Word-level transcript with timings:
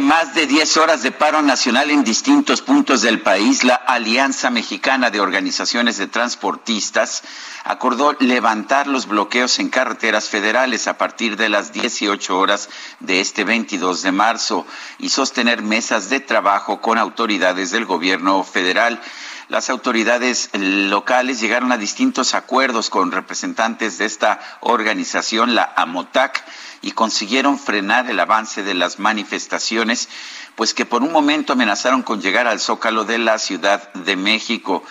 Más 0.00 0.34
de 0.34 0.46
10 0.46 0.76
horas 0.78 1.02
de 1.02 1.12
paro 1.12 1.42
nacional 1.42 1.90
en 1.90 2.04
distintos 2.04 2.62
puntos 2.62 3.02
del 3.02 3.20
país, 3.20 3.64
la 3.64 3.74
Alianza 3.74 4.50
Mexicana 4.50 5.10
de 5.10 5.20
Organizaciones 5.20 5.98
de 5.98 6.06
Transportistas 6.06 7.22
acordó 7.64 8.16
levantar 8.20 8.86
los 8.86 9.06
bloqueos 9.06 9.58
en 9.58 9.68
carreteras 9.68 10.28
federales 10.28 10.88
a 10.88 10.98
partir 10.98 11.36
de 11.36 11.48
las 11.48 11.72
18 11.72 12.38
horas 12.38 12.68
de 13.00 13.20
este 13.20 13.44
22 13.44 14.02
de 14.02 14.12
marzo 14.12 14.66
y 14.98 15.08
sostener 15.10 15.62
mesas 15.62 16.08
de 16.08 16.20
trabajo 16.20 16.80
con 16.80 16.98
autoridades 16.98 17.70
del 17.70 17.84
gobierno 17.84 18.42
federal. 18.44 19.00
Las 19.48 19.68
autoridades 19.68 20.48
locales 20.54 21.40
llegaron 21.40 21.72
a 21.72 21.76
distintos 21.76 22.34
acuerdos 22.34 22.88
con 22.88 23.12
representantes 23.12 23.98
de 23.98 24.06
esta 24.06 24.40
organización, 24.60 25.54
la 25.54 25.72
AMOTAC, 25.76 26.42
y 26.82 26.92
consiguieron 26.92 27.58
frenar 27.58 28.10
el 28.10 28.20
avance 28.20 28.62
de 28.62 28.74
las 28.74 28.98
manifestaciones, 28.98 30.08
pues 30.56 30.74
que 30.74 30.84
por 30.84 31.02
un 31.02 31.12
momento 31.12 31.52
amenazaron 31.52 32.02
con 32.02 32.20
llegar 32.20 32.46
al 32.46 32.60
zócalo 32.60 33.04
de 33.04 33.18
la 33.18 33.38
Ciudad 33.38 33.92
de 33.94 34.16
México 34.16 34.84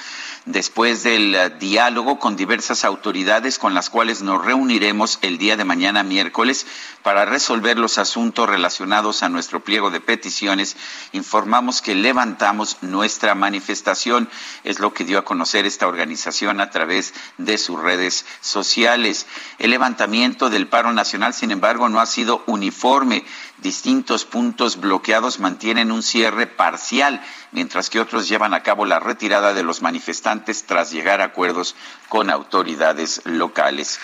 después 0.45 1.03
del 1.03 1.35
eh, 1.35 1.49
diálogo 1.59 2.19
con 2.19 2.35
diversas 2.35 2.83
autoridades 2.83 3.59
con 3.59 3.73
las 3.73 3.89
cuales 3.89 4.21
nos 4.21 4.43
reuniremos 4.43 5.19
el 5.21 5.37
día 5.37 5.57
de 5.57 5.65
mañana 5.65 6.03
miércoles 6.03 6.65
para 7.03 7.25
resolver 7.25 7.77
los 7.77 7.97
asuntos 7.97 8.49
relacionados 8.49 9.23
a 9.23 9.29
nuestro 9.29 9.63
pliego 9.63 9.91
de 9.91 10.01
peticiones, 10.01 10.77
informamos 11.13 11.81
que 11.81 11.95
levantamos 11.95 12.77
nuestra 12.81 13.35
manifestación. 13.35 14.29
Es 14.63 14.79
lo 14.79 14.93
que 14.93 15.03
dio 15.03 15.19
a 15.19 15.25
conocer 15.25 15.65
esta 15.65 15.87
organización 15.87 16.61
a 16.61 16.69
través 16.69 17.13
de 17.37 17.57
sus 17.57 17.79
redes 17.79 18.25
sociales. 18.41 19.25
El 19.59 19.71
levantamiento 19.71 20.49
del 20.49 20.67
paro 20.67 20.93
nacional, 20.93 21.33
sin 21.33 21.51
embargo, 21.51 21.89
no 21.89 21.99
ha 21.99 22.05
sido 22.05 22.43
uniforme. 22.45 23.23
Distintos 23.61 24.25
puntos 24.25 24.79
bloqueados 24.79 25.39
mantienen 25.39 25.91
un 25.91 26.01
cierre 26.01 26.47
parcial, 26.47 27.21
mientras 27.51 27.91
que 27.91 27.99
otros 27.99 28.27
llevan 28.27 28.55
a 28.55 28.63
cabo 28.63 28.85
la 28.85 28.99
retirada 28.99 29.53
de 29.53 29.61
los 29.61 29.83
manifestantes 29.83 30.63
tras 30.63 30.91
llegar 30.91 31.21
a 31.21 31.25
acuerdos 31.25 31.75
con 32.09 32.31
autoridades 32.31 33.21
locales. 33.25 33.99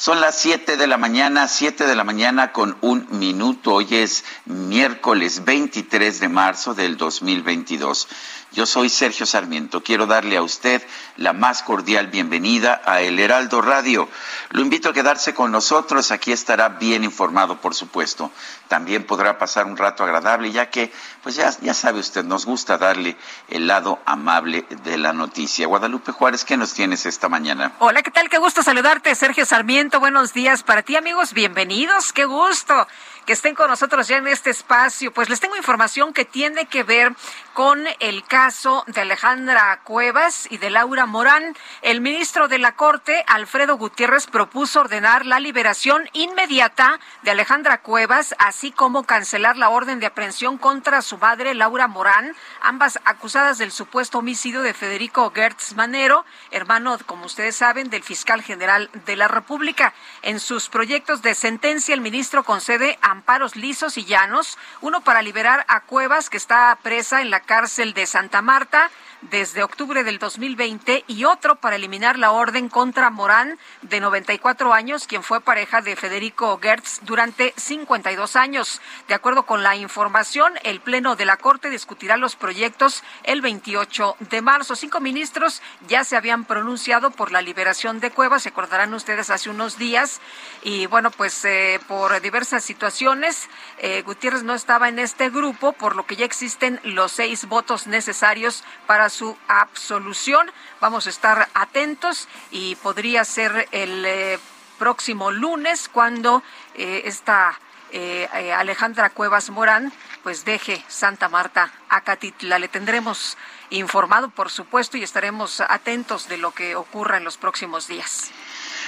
Son 0.00 0.20
las 0.22 0.38
7 0.38 0.78
de 0.78 0.86
la 0.86 0.96
mañana, 0.96 1.46
7 1.46 1.86
de 1.86 1.94
la 1.94 2.04
mañana 2.04 2.52
con 2.52 2.78
un 2.80 3.06
minuto. 3.10 3.74
Hoy 3.74 3.88
es 3.96 4.24
miércoles 4.46 5.44
23 5.44 6.20
de 6.20 6.28
marzo 6.30 6.72
del 6.72 6.96
2022. 6.96 8.08
Yo 8.52 8.66
soy 8.66 8.88
Sergio 8.88 9.26
Sarmiento. 9.26 9.84
Quiero 9.84 10.06
darle 10.06 10.36
a 10.36 10.42
usted 10.42 10.82
la 11.16 11.32
más 11.32 11.62
cordial 11.62 12.08
bienvenida 12.08 12.82
a 12.84 13.00
El 13.00 13.20
Heraldo 13.20 13.62
Radio. 13.62 14.08
Lo 14.50 14.60
invito 14.60 14.88
a 14.88 14.92
quedarse 14.92 15.34
con 15.34 15.52
nosotros. 15.52 16.10
Aquí 16.10 16.32
estará 16.32 16.68
bien 16.68 17.04
informado, 17.04 17.60
por 17.60 17.76
supuesto. 17.76 18.32
También 18.66 19.04
podrá 19.04 19.38
pasar 19.38 19.66
un 19.66 19.76
rato 19.76 20.02
agradable, 20.02 20.50
ya 20.50 20.68
que, 20.68 20.92
pues 21.22 21.36
ya, 21.36 21.52
sabe 21.74 22.00
usted, 22.00 22.24
nos 22.24 22.44
gusta 22.44 22.76
darle 22.76 23.16
el 23.48 23.68
lado 23.68 24.00
amable 24.04 24.66
de 24.82 24.98
la 24.98 25.12
noticia. 25.12 25.68
Guadalupe 25.68 26.10
Juárez, 26.10 26.44
¿qué 26.44 26.56
nos 26.56 26.74
tienes 26.74 27.06
esta 27.06 27.28
mañana? 27.28 27.74
Hola, 27.78 28.02
¿qué 28.02 28.10
tal? 28.10 28.28
Qué 28.28 28.38
gusto 28.38 28.64
saludarte, 28.64 29.14
Sergio 29.14 29.46
Sarmiento. 29.46 30.00
Buenos 30.00 30.32
días 30.32 30.64
para 30.64 30.82
ti, 30.82 30.96
amigos. 30.96 31.34
Bienvenidos. 31.34 32.12
Qué 32.12 32.24
gusto 32.24 32.88
que 33.26 33.34
estén 33.34 33.54
con 33.54 33.68
nosotros 33.70 34.08
ya 34.08 34.16
en 34.16 34.26
este 34.26 34.50
espacio. 34.50 35.12
Pues 35.12 35.28
les 35.28 35.38
tengo 35.38 35.56
información 35.56 36.12
que 36.12 36.24
tiene 36.24 36.66
que 36.66 36.82
ver 36.82 37.14
con 37.52 37.84
el 38.00 38.24
caso 38.24 38.39
de 38.40 39.02
Alejandra 39.02 39.80
Cuevas 39.84 40.46
y 40.50 40.56
de 40.56 40.70
Laura 40.70 41.04
Morán. 41.04 41.54
El 41.82 42.00
ministro 42.00 42.48
de 42.48 42.58
la 42.58 42.74
Corte, 42.74 43.22
Alfredo 43.26 43.76
Gutiérrez, 43.76 44.26
propuso 44.28 44.80
ordenar 44.80 45.26
la 45.26 45.40
liberación 45.40 46.08
inmediata 46.14 46.98
de 47.22 47.32
Alejandra 47.32 47.82
Cuevas, 47.82 48.34
así 48.38 48.72
como 48.72 49.04
cancelar 49.04 49.58
la 49.58 49.68
orden 49.68 50.00
de 50.00 50.06
aprehensión 50.06 50.56
contra 50.56 51.02
su 51.02 51.18
madre, 51.18 51.52
Laura 51.52 51.86
Morán, 51.86 52.34
ambas 52.62 52.98
acusadas 53.04 53.58
del 53.58 53.72
supuesto 53.72 54.16
homicidio 54.16 54.62
de 54.62 54.72
Federico 54.72 55.30
Gertz 55.34 55.74
Manero, 55.74 56.24
hermano, 56.50 56.96
como 57.04 57.26
ustedes 57.26 57.56
saben, 57.56 57.90
del 57.90 58.02
fiscal 58.02 58.42
general 58.42 58.88
de 59.04 59.16
la 59.16 59.28
República. 59.28 59.92
En 60.22 60.40
sus 60.40 60.70
proyectos 60.70 61.20
de 61.20 61.34
sentencia, 61.34 61.94
el 61.94 62.00
ministro 62.00 62.42
concede 62.42 62.98
amparos 63.02 63.54
lisos 63.54 63.98
y 63.98 64.06
llanos, 64.06 64.56
uno 64.80 65.02
para 65.02 65.20
liberar 65.20 65.66
a 65.68 65.82
Cuevas, 65.82 66.30
que 66.30 66.38
está 66.38 66.78
presa 66.82 67.20
en 67.20 67.28
la 67.28 67.40
cárcel 67.40 67.92
de 67.92 68.06
Santa 68.06 68.29
Marta 68.38 68.90
desde 69.22 69.62
octubre 69.62 70.04
del 70.04 70.18
2020 70.18 71.04
y 71.06 71.24
otro 71.24 71.56
para 71.56 71.76
eliminar 71.76 72.18
la 72.18 72.32
orden 72.32 72.68
contra 72.68 73.10
Morán 73.10 73.58
de 73.82 74.00
94 74.00 74.72
años, 74.72 75.06
quien 75.06 75.22
fue 75.22 75.40
pareja 75.40 75.82
de 75.82 75.96
Federico 75.96 76.58
Gertz 76.60 77.00
durante 77.02 77.52
52 77.56 78.36
años. 78.36 78.80
De 79.08 79.14
acuerdo 79.14 79.44
con 79.44 79.62
la 79.62 79.76
información, 79.76 80.54
el 80.62 80.80
Pleno 80.80 81.16
de 81.16 81.26
la 81.26 81.36
Corte 81.36 81.70
discutirá 81.70 82.16
los 82.16 82.36
proyectos 82.36 83.02
el 83.24 83.42
28 83.42 84.16
de 84.20 84.42
marzo. 84.42 84.74
Cinco 84.74 85.00
ministros 85.00 85.62
ya 85.88 86.04
se 86.04 86.16
habían 86.16 86.44
pronunciado 86.44 87.10
por 87.10 87.32
la 87.32 87.42
liberación 87.42 88.00
de 88.00 88.10
Cuevas, 88.10 88.44
se 88.44 88.48
acordarán 88.48 88.94
ustedes 88.94 89.30
hace 89.30 89.50
unos 89.50 89.76
días, 89.76 90.20
y 90.62 90.86
bueno, 90.86 91.10
pues 91.10 91.44
eh, 91.44 91.80
por 91.86 92.20
diversas 92.20 92.64
situaciones, 92.64 93.48
eh, 93.78 94.02
Gutiérrez 94.02 94.42
no 94.42 94.54
estaba 94.54 94.88
en 94.88 94.98
este 94.98 95.28
grupo, 95.30 95.72
por 95.72 95.96
lo 95.96 96.06
que 96.06 96.16
ya 96.16 96.24
existen 96.24 96.80
los 96.84 97.12
seis 97.12 97.46
votos 97.46 97.86
necesarios 97.86 98.64
para 98.86 99.09
su 99.10 99.36
absolución. 99.48 100.50
Vamos 100.80 101.06
a 101.06 101.10
estar 101.10 101.48
atentos 101.54 102.28
y 102.50 102.76
podría 102.76 103.24
ser 103.24 103.68
el 103.72 104.04
eh, 104.06 104.38
próximo 104.78 105.30
lunes 105.30 105.88
cuando 105.88 106.42
eh, 106.74 107.02
esta 107.04 107.58
eh, 107.92 108.28
Alejandra 108.56 109.10
Cuevas 109.10 109.50
Morán 109.50 109.92
pues 110.22 110.44
deje 110.44 110.84
Santa 110.88 111.28
Marta 111.28 111.72
a 111.88 112.02
Catitla. 112.02 112.58
Le 112.58 112.68
tendremos 112.68 113.36
informado, 113.70 114.30
por 114.30 114.50
supuesto, 114.50 114.96
y 114.96 115.02
estaremos 115.02 115.60
atentos 115.60 116.28
de 116.28 116.38
lo 116.38 116.52
que 116.52 116.76
ocurra 116.76 117.16
en 117.16 117.24
los 117.24 117.36
próximos 117.36 117.88
días. 117.88 118.30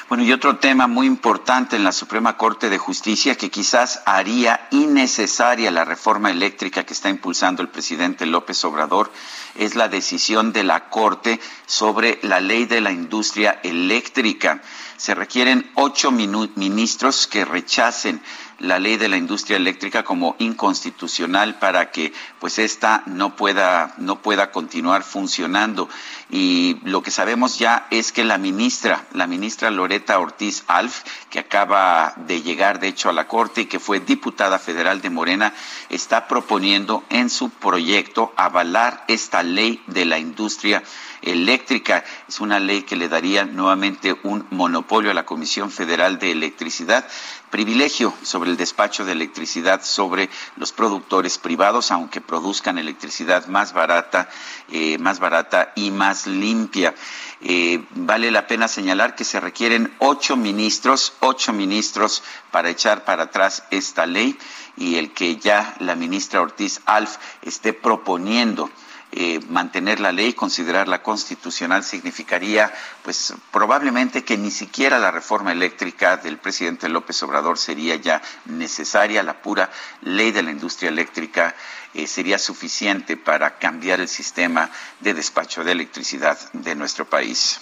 Bueno, 0.08 0.24
y 0.24 0.32
otro 0.32 0.58
tema 0.58 0.88
muy 0.88 1.06
importante 1.06 1.76
en 1.76 1.84
la 1.84 1.92
Suprema 1.92 2.36
Corte 2.36 2.68
de 2.68 2.76
Justicia 2.76 3.36
que 3.36 3.50
quizás 3.50 4.02
haría 4.04 4.68
innecesaria 4.70 5.70
la 5.70 5.84
reforma 5.84 6.30
eléctrica 6.30 6.84
que 6.84 6.92
está 6.92 7.08
impulsando 7.08 7.62
el 7.62 7.68
presidente 7.68 8.26
López 8.26 8.62
Obrador 8.64 9.10
es 9.56 9.74
la 9.74 9.88
decisión 9.88 10.52
de 10.52 10.64
la 10.64 10.88
Corte 10.88 11.40
sobre 11.66 12.18
la 12.22 12.40
ley 12.40 12.66
de 12.66 12.80
la 12.80 12.92
industria 12.92 13.60
eléctrica. 13.62 14.62
Se 14.96 15.14
requieren 15.14 15.70
ocho 15.74 16.10
ministros 16.12 17.26
que 17.26 17.44
rechacen 17.44 18.20
la 18.62 18.78
ley 18.78 18.96
de 18.96 19.08
la 19.08 19.16
industria 19.16 19.56
eléctrica 19.56 20.04
como 20.04 20.36
inconstitucional 20.38 21.58
para 21.58 21.90
que 21.90 22.12
pues 22.38 22.60
esta 22.60 23.02
no 23.06 23.34
pueda 23.34 23.94
no 23.98 24.22
pueda 24.22 24.52
continuar 24.52 25.02
funcionando 25.02 25.88
y 26.30 26.78
lo 26.84 27.02
que 27.02 27.10
sabemos 27.10 27.58
ya 27.58 27.88
es 27.90 28.12
que 28.12 28.22
la 28.22 28.38
ministra 28.38 29.04
la 29.14 29.26
ministra 29.26 29.70
Loreta 29.70 30.18
Ortiz 30.20 30.62
Alf 30.68 31.02
que 31.28 31.40
acaba 31.40 32.14
de 32.16 32.42
llegar 32.42 32.78
de 32.78 32.86
hecho 32.88 33.08
a 33.08 33.12
la 33.12 33.26
corte 33.26 33.62
y 33.62 33.66
que 33.66 33.80
fue 33.80 33.98
diputada 33.98 34.60
federal 34.60 35.00
de 35.02 35.10
Morena 35.10 35.52
está 35.88 36.28
proponiendo 36.28 37.02
en 37.10 37.30
su 37.30 37.50
proyecto 37.50 38.32
avalar 38.36 39.04
esta 39.08 39.41
ley 39.42 39.82
de 39.86 40.04
la 40.04 40.18
industria 40.18 40.82
eléctrica. 41.22 42.04
Es 42.28 42.40
una 42.40 42.58
ley 42.58 42.82
que 42.82 42.96
le 42.96 43.08
daría 43.08 43.44
nuevamente 43.44 44.16
un 44.22 44.46
monopolio 44.50 45.10
a 45.10 45.14
la 45.14 45.24
Comisión 45.26 45.70
Federal 45.70 46.18
de 46.18 46.32
Electricidad 46.32 47.06
privilegio 47.52 48.14
sobre 48.22 48.50
el 48.50 48.56
despacho 48.56 49.04
de 49.04 49.12
electricidad 49.12 49.82
sobre 49.84 50.30
los 50.56 50.72
productores 50.72 51.36
privados, 51.36 51.90
aunque 51.90 52.22
produzcan 52.22 52.78
electricidad 52.78 53.46
más 53.46 53.74
barata, 53.74 54.30
eh, 54.70 54.96
más 54.96 55.18
barata 55.20 55.70
y 55.76 55.90
más 55.90 56.26
limpia. 56.26 56.94
Eh, 57.42 57.84
vale 57.90 58.30
la 58.30 58.46
pena 58.46 58.68
señalar 58.68 59.14
que 59.14 59.24
se 59.24 59.38
requieren 59.38 59.92
ocho 59.98 60.34
ministros, 60.34 61.12
ocho 61.20 61.52
ministros 61.52 62.22
para 62.50 62.70
echar 62.70 63.04
para 63.04 63.24
atrás 63.24 63.64
esta 63.70 64.06
ley 64.06 64.38
y 64.78 64.96
el 64.96 65.12
que 65.12 65.36
ya 65.36 65.74
la 65.78 65.94
ministra 65.94 66.40
Ortiz 66.40 66.80
Alf 66.86 67.16
esté 67.42 67.74
proponiendo 67.74 68.70
eh, 69.14 69.40
mantener 69.48 70.00
la 70.00 70.10
ley, 70.10 70.32
considerarla 70.32 71.02
constitucional, 71.02 71.84
significaría, 71.84 72.72
pues 73.02 73.34
probablemente 73.50 74.24
que 74.24 74.38
ni 74.38 74.50
siquiera 74.50 74.98
la 74.98 75.10
reforma 75.10 75.52
eléctrica 75.52 76.16
del 76.16 76.38
presidente 76.38 76.88
López 76.88 77.22
Obrador 77.22 77.58
sería 77.58 77.96
ya 77.96 78.22
necesaria, 78.46 79.22
la 79.22 79.42
pura 79.42 79.70
ley 80.00 80.32
de 80.32 80.42
la 80.42 80.50
industria 80.50 80.88
eléctrica 80.88 81.54
eh, 81.92 82.06
sería 82.06 82.38
suficiente 82.38 83.18
para 83.18 83.58
cambiar 83.58 84.00
el 84.00 84.08
sistema 84.08 84.70
de 85.00 85.12
despacho 85.12 85.62
de 85.62 85.72
electricidad 85.72 86.38
de 86.54 86.74
nuestro 86.74 87.04
país. 87.04 87.60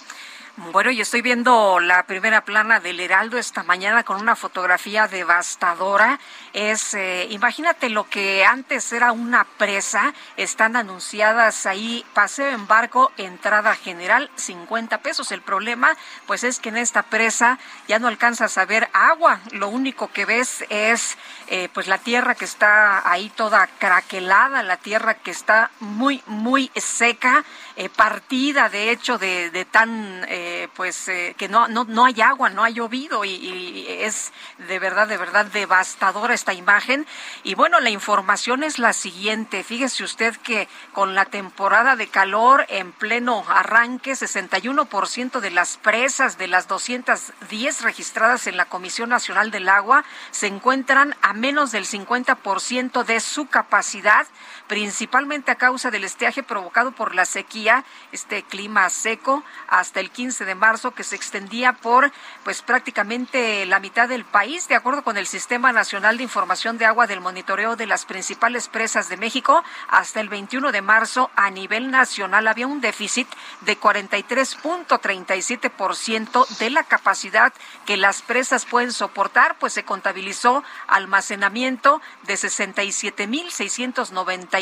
Bueno, 0.57 0.91
y 0.91 0.99
estoy 0.99 1.21
viendo 1.21 1.79
la 1.79 2.03
primera 2.03 2.43
plana 2.43 2.81
del 2.81 2.99
Heraldo 2.99 3.37
esta 3.37 3.63
mañana 3.63 4.03
con 4.03 4.21
una 4.21 4.35
fotografía 4.35 5.07
devastadora. 5.07 6.19
Es, 6.53 6.93
eh, 6.95 7.27
imagínate 7.29 7.89
lo 7.89 8.09
que 8.09 8.43
antes 8.43 8.91
era 8.91 9.13
una 9.13 9.45
presa, 9.45 10.13
están 10.35 10.75
anunciadas 10.75 11.65
ahí 11.65 12.05
paseo 12.13 12.49
en 12.49 12.67
barco, 12.67 13.11
entrada 13.15 13.73
general, 13.75 14.29
50 14.35 14.97
pesos. 14.97 15.31
El 15.31 15.41
problema, 15.41 15.95
pues 16.27 16.43
es 16.43 16.59
que 16.59 16.69
en 16.69 16.77
esta 16.77 17.03
presa 17.03 17.57
ya 17.87 17.99
no 17.99 18.09
alcanzas 18.09 18.57
a 18.57 18.65
ver 18.65 18.89
agua, 18.91 19.39
lo 19.51 19.69
único 19.69 20.11
que 20.11 20.25
ves 20.25 20.65
es 20.69 21.17
eh, 21.47 21.69
pues 21.73 21.87
la 21.87 21.99
tierra 21.99 22.35
que 22.35 22.45
está 22.45 23.09
ahí 23.09 23.29
toda 23.29 23.67
craquelada, 23.79 24.61
la 24.61 24.77
tierra 24.77 25.13
que 25.13 25.31
está 25.31 25.71
muy, 25.79 26.21
muy 26.25 26.69
seca, 26.75 27.45
eh, 27.77 27.87
partida 27.87 28.67
de 28.67 28.91
hecho 28.91 29.17
de, 29.17 29.51
de 29.51 29.65
tan 29.65 30.27
pues 30.75 31.05
que 31.05 31.47
no, 31.49 31.67
no, 31.67 31.83
no 31.85 32.05
hay 32.05 32.21
agua, 32.21 32.49
no 32.49 32.63
ha 32.63 32.69
llovido 32.69 33.23
y, 33.25 33.85
es 33.87 34.31
de 34.57 34.79
verdad, 34.79 35.07
de 35.07 35.17
verdad 35.17 35.45
devastadora 35.45 36.33
esta 36.41 36.53
imagen. 36.53 37.05
Y 37.43 37.53
bueno, 37.53 37.79
la 37.79 37.91
información 37.91 38.63
es 38.63 38.79
la 38.79 38.93
siguiente. 38.93 39.63
Fíjese 39.63 40.03
usted 40.03 40.35
que 40.37 40.67
con 40.91 41.13
la 41.13 41.25
temporada 41.25 41.95
de 41.95 42.07
calor 42.07 42.65
en 42.67 42.91
pleno 42.91 43.45
arranque, 43.47 44.13
61% 44.13 45.39
de 45.39 45.51
las 45.51 45.77
presas 45.77 46.39
de 46.39 46.47
las 46.47 46.67
210 46.67 47.81
registradas 47.83 48.47
en 48.47 48.57
la 48.57 48.65
Comisión 48.65 49.09
Nacional 49.09 49.51
del 49.51 49.69
Agua 49.69 50.03
se 50.31 50.47
encuentran 50.47 51.15
a 51.21 51.33
menos 51.33 51.71
del 51.71 51.85
50% 51.85 53.03
de 53.03 53.19
su 53.19 53.45
capacidad, 53.45 54.25
principalmente 54.71 55.51
a 55.51 55.55
causa 55.55 55.91
del 55.91 56.05
estiaje 56.05 56.43
provocado 56.43 56.93
por 56.93 57.13
la 57.13 57.25
sequía, 57.25 57.83
este 58.13 58.41
clima 58.41 58.89
seco 58.89 59.43
hasta 59.67 59.99
el 59.99 60.11
15 60.11 60.45
de 60.45 60.55
marzo 60.55 60.91
que 60.91 61.03
se 61.03 61.17
extendía 61.17 61.73
por 61.73 62.09
pues 62.45 62.61
prácticamente 62.61 63.65
la 63.65 63.81
mitad 63.81 64.07
del 64.07 64.23
país, 64.23 64.69
de 64.69 64.75
acuerdo 64.75 65.03
con 65.03 65.17
el 65.17 65.27
Sistema 65.27 65.73
Nacional 65.73 66.15
de 66.15 66.23
Información 66.23 66.77
de 66.77 66.85
Agua 66.85 67.05
del 67.05 67.19
Monitoreo 67.19 67.75
de 67.75 67.85
las 67.85 68.05
principales 68.05 68.69
presas 68.69 69.09
de 69.09 69.17
México, 69.17 69.61
hasta 69.89 70.21
el 70.21 70.29
21 70.29 70.71
de 70.71 70.81
marzo 70.81 71.29
a 71.35 71.49
nivel 71.49 71.91
nacional 71.91 72.47
había 72.47 72.67
un 72.67 72.79
déficit 72.79 73.27
de 73.59 73.77
43.37% 73.77 76.47
de 76.59 76.69
la 76.69 76.85
capacidad 76.85 77.51
que 77.85 77.97
las 77.97 78.21
presas 78.21 78.65
pueden 78.65 78.93
soportar, 78.93 79.57
pues 79.59 79.73
se 79.73 79.83
contabilizó 79.83 80.63
almacenamiento 80.87 82.01
de 82.23 82.37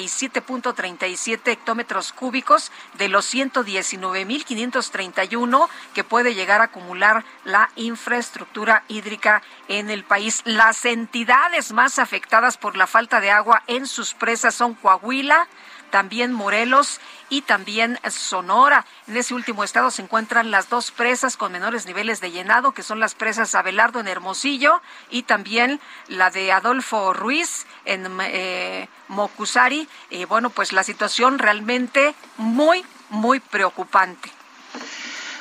67.697.37 0.07 1.51
hectómetros 1.51 2.13
cúbicos 2.13 2.72
de 2.98 3.10
los 3.10 3.34
119.531 3.34 5.68
que 5.94 6.04
puede 6.04 6.36
llegar 6.36 6.62
a 6.62 6.66
acumular 6.66 7.24
la 7.46 7.72
infraestructura 7.75 8.84
hídrica 8.88 9.42
en 9.68 9.90
el 9.90 10.04
país. 10.04 10.44
Las 10.46 10.86
entidades 10.86 11.72
más 11.72 11.98
afectadas 12.00 12.57
por 12.57 12.78
la 12.78 12.88
falta 12.88 13.19
de 13.19 13.31
agua 13.31 13.63
en 13.68 13.88
sus 13.88 14.13
presas 14.13 14.56
son 14.56 14.75
Coahuila, 14.75 15.48
también 15.89 16.33
Morelos 16.33 17.00
y 17.30 17.41
también 17.41 18.00
Sonora. 18.09 18.86
En 19.07 19.18
ese 19.18 19.33
último 19.33 19.63
estado 19.63 19.91
se 19.91 20.01
encuentran 20.01 20.51
las 20.51 20.69
dos 20.69 20.91
presas 20.91 21.38
con 21.38 21.51
menores 21.51 21.86
niveles 21.86 22.21
de 22.21 22.31
llenado, 22.31 22.71
que 22.71 22.83
son 22.83 23.00
las 23.00 23.15
presas 23.15 23.56
Abelardo 23.56 24.00
en 24.00 24.07
Hermosillo 24.07 24.81
y 25.09 25.24
también 25.24 25.80
la 26.07 26.30
de 26.31 26.51
Adolfo 26.51 27.13
Ruiz 27.13 27.65
en 27.86 28.07
eh, 28.21 28.88
Mocusari. 29.07 29.88
Y 30.09 30.25
bueno, 30.25 30.50
pues 30.50 30.74
la 30.74 30.83
situación 30.83 31.39
realmente 31.39 32.15
muy, 32.38 32.85
muy 33.09 33.39
preocupante. 33.39 34.31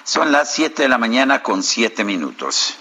Son 0.04 0.32
las 0.32 0.52
7 0.54 0.82
de 0.82 0.88
la 0.88 0.98
mañana 0.98 1.42
con 1.42 1.62
7 1.62 2.02
minutos. 2.04 2.78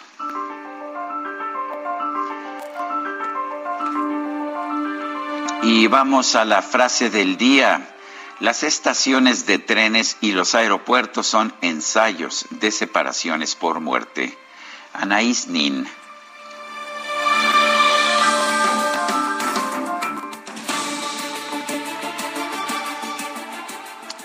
Y 5.64 5.88
vamos 5.88 6.36
a 6.36 6.46
la 6.46 6.62
frase 6.62 7.10
del 7.10 7.38
día. 7.38 7.96
Las 8.40 8.64
estaciones 8.64 9.46
de 9.46 9.58
trenes 9.58 10.18
y 10.22 10.32
los 10.32 10.54
aeropuertos 10.54 11.28
son 11.28 11.54
ensayos 11.62 12.46
de 12.52 12.72
separaciones 12.72 13.56
por 13.56 13.80
muerte. 13.80 14.38
Anaís 14.94 15.48
Nin. 15.48 15.88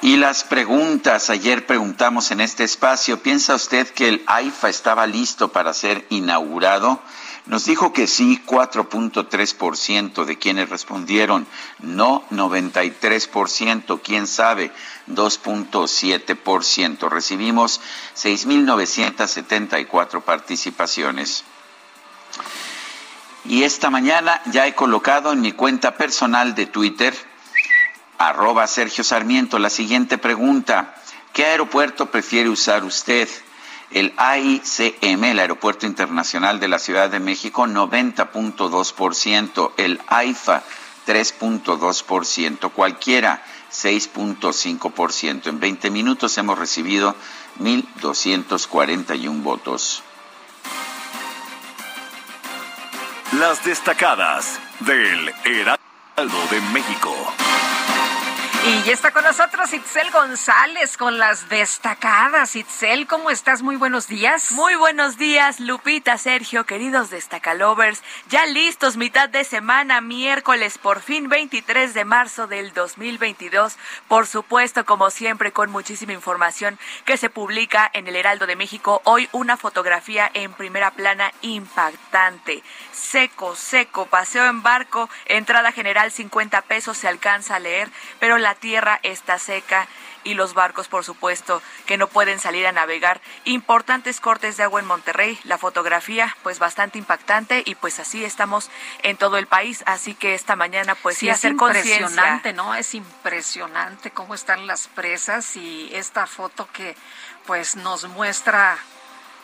Y 0.03 0.17
las 0.17 0.43
preguntas, 0.43 1.31
ayer 1.31 1.65
preguntamos 1.65 2.33
en 2.33 2.41
este 2.41 2.65
espacio, 2.65 3.23
¿piensa 3.23 3.55
usted 3.55 3.89
que 3.89 4.09
el 4.09 4.23
AIFA 4.27 4.69
estaba 4.69 5.07
listo 5.07 5.53
para 5.53 5.73
ser 5.73 6.05
inaugurado? 6.11 7.01
Nos 7.47 7.65
dijo 7.65 7.93
que 7.93 8.07
sí, 8.07 8.41
4.3% 8.47 10.25
de 10.25 10.39
quienes 10.39 10.69
respondieron, 10.69 11.49
no 11.81 12.25
93%, 12.31 14.01
quién 14.03 14.29
sabe, 14.29 14.71
2.7%. 15.09 17.11
Recibimos 17.11 17.81
6.974 18.17 20.23
participaciones. 20.23 21.43
Y 23.45 23.65
esta 23.65 23.91
mañana 23.91 24.41
ya 24.47 24.69
he 24.69 24.77
colocado 24.77 25.33
en 25.33 25.41
mi 25.41 25.51
cuenta 25.51 25.97
personal 25.97 26.55
de 26.55 26.67
Twitter, 26.67 27.13
Arroba 28.19 28.69
Sergio 28.69 29.03
Sarmiento. 29.03 29.59
La 29.59 29.71
siguiente 29.71 30.17
pregunta. 30.17 30.95
¿Qué 31.33 31.47
aeropuerto 31.47 32.09
prefiere 32.11 32.49
usar 32.49 32.85
usted? 32.85 33.29
El 33.95 34.13
AICM, 34.17 35.25
el 35.25 35.39
Aeropuerto 35.39 35.87
Internacional 35.87 36.61
de 36.61 36.69
la 36.69 36.79
Ciudad 36.79 37.11
de 37.11 37.21
México, 37.21 37.67
90.2%. 37.67 39.73
El 39.77 40.01
AIFA, 40.07 40.63
3.2%. 41.07 42.73
Cualquiera, 42.73 43.45
6.5%. 43.71 45.49
En 45.49 45.61
20 45.61 45.91
minutos 45.91 46.39
hemos 46.39 46.59
recibido 46.59 47.15
1.241 47.61 49.43
votos. 49.43 50.03
Las 53.39 53.63
destacadas 53.65 54.59
del 54.81 55.33
Heraldo 55.45 56.47
de 56.51 56.61
México. 56.73 57.15
Y 58.65 58.83
ya 58.85 58.93
está 58.93 59.11
con 59.11 59.25
nosotros 59.25 59.73
Itzel 59.73 60.13
González 60.13 60.97
con 60.97 61.19
las 61.19 61.49
destacadas. 61.49 62.55
Itzel, 62.55 63.09
¿cómo 63.09 63.29
estás? 63.31 63.61
Muy 63.61 63.75
buenos 63.75 64.07
días. 64.07 64.53
Muy 64.53 64.77
buenos 64.77 65.19
días, 65.19 65.59
Lupita, 65.59 66.17
Sergio, 66.17 66.65
queridos 66.65 67.11
destacalovers. 67.11 68.05
Ya 68.29 68.47
listos, 68.47 68.97
mitad 68.97 69.29
de 69.29 69.43
semana, 69.43 70.01
miércoles, 70.01 70.79
por 70.79 71.01
fin 71.01 71.29
23 71.29 71.93
de 71.93 72.05
marzo 72.05 72.47
del 72.47 72.73
2022. 72.73 73.77
Por 74.07 74.29
supuesto, 74.29 74.85
como 74.85 75.11
siempre, 75.11 75.51
con 75.51 75.73
muchísima 75.73 76.13
información 76.13 76.79
que 77.05 77.17
se 77.17 77.31
publica 77.31 77.91
en 77.93 78.07
el 78.07 78.15
Heraldo 78.15 78.47
de 78.47 78.55
México. 78.55 79.03
Hoy 79.03 79.29
una 79.33 79.57
fotografía 79.57 80.31
en 80.35 80.53
primera 80.53 80.93
plana 80.93 81.33
impactante. 81.43 82.63
Seco, 82.93 83.57
seco, 83.57 84.07
paseo 84.07 84.47
en 84.47 84.63
barco, 84.63 85.11
entrada 85.27 85.73
general 85.73 86.13
50 86.13 86.63
pesos, 86.63 86.97
se 86.97 87.09
alcanza 87.09 87.57
a 87.57 87.59
leer, 87.59 87.91
pero 88.21 88.39
la 88.39 88.52
tierra 88.55 89.01
está 89.03 89.39
seca 89.39 89.89
y 90.25 90.35
los 90.35 90.55
barcos, 90.55 90.89
por 90.89 91.05
supuesto, 91.05 91.63
que 91.87 91.97
no 91.97 92.07
pueden 92.07 92.39
salir 92.39 92.67
a 92.67 92.73
navegar. 92.73 93.21
Importantes 93.45 94.21
cortes 94.21 94.57
de 94.57 94.63
agua 94.63 94.81
en 94.81 94.87
Monterrey, 94.87 95.39
la 95.45 95.59
fotografía 95.59 96.37
pues 96.43 96.59
bastante 96.59 96.99
impactante 96.99 97.63
y 97.65 97.75
pues 97.75 97.99
así 97.99 98.25
estamos 98.25 98.71
en 99.03 99.17
todo 99.17 99.39
el 99.39 99.47
país, 99.47 99.83
así 99.87 100.15
que 100.15 100.35
esta 100.35 100.57
mañana 100.57 100.95
pues 100.95 101.19
sí, 101.19 101.29
es 101.29 101.45
impresionante, 101.45 102.53
¿no? 102.53 102.75
Es 102.75 102.95
impresionante 102.95 104.11
cómo 104.11 104.35
están 104.35 104.67
las 104.67 104.89
presas 104.89 105.57
y 105.57 105.91
esta 105.93 106.27
foto 106.27 106.69
que 106.73 106.97
pues 107.47 107.77
nos 107.77 108.05
muestra, 108.09 108.79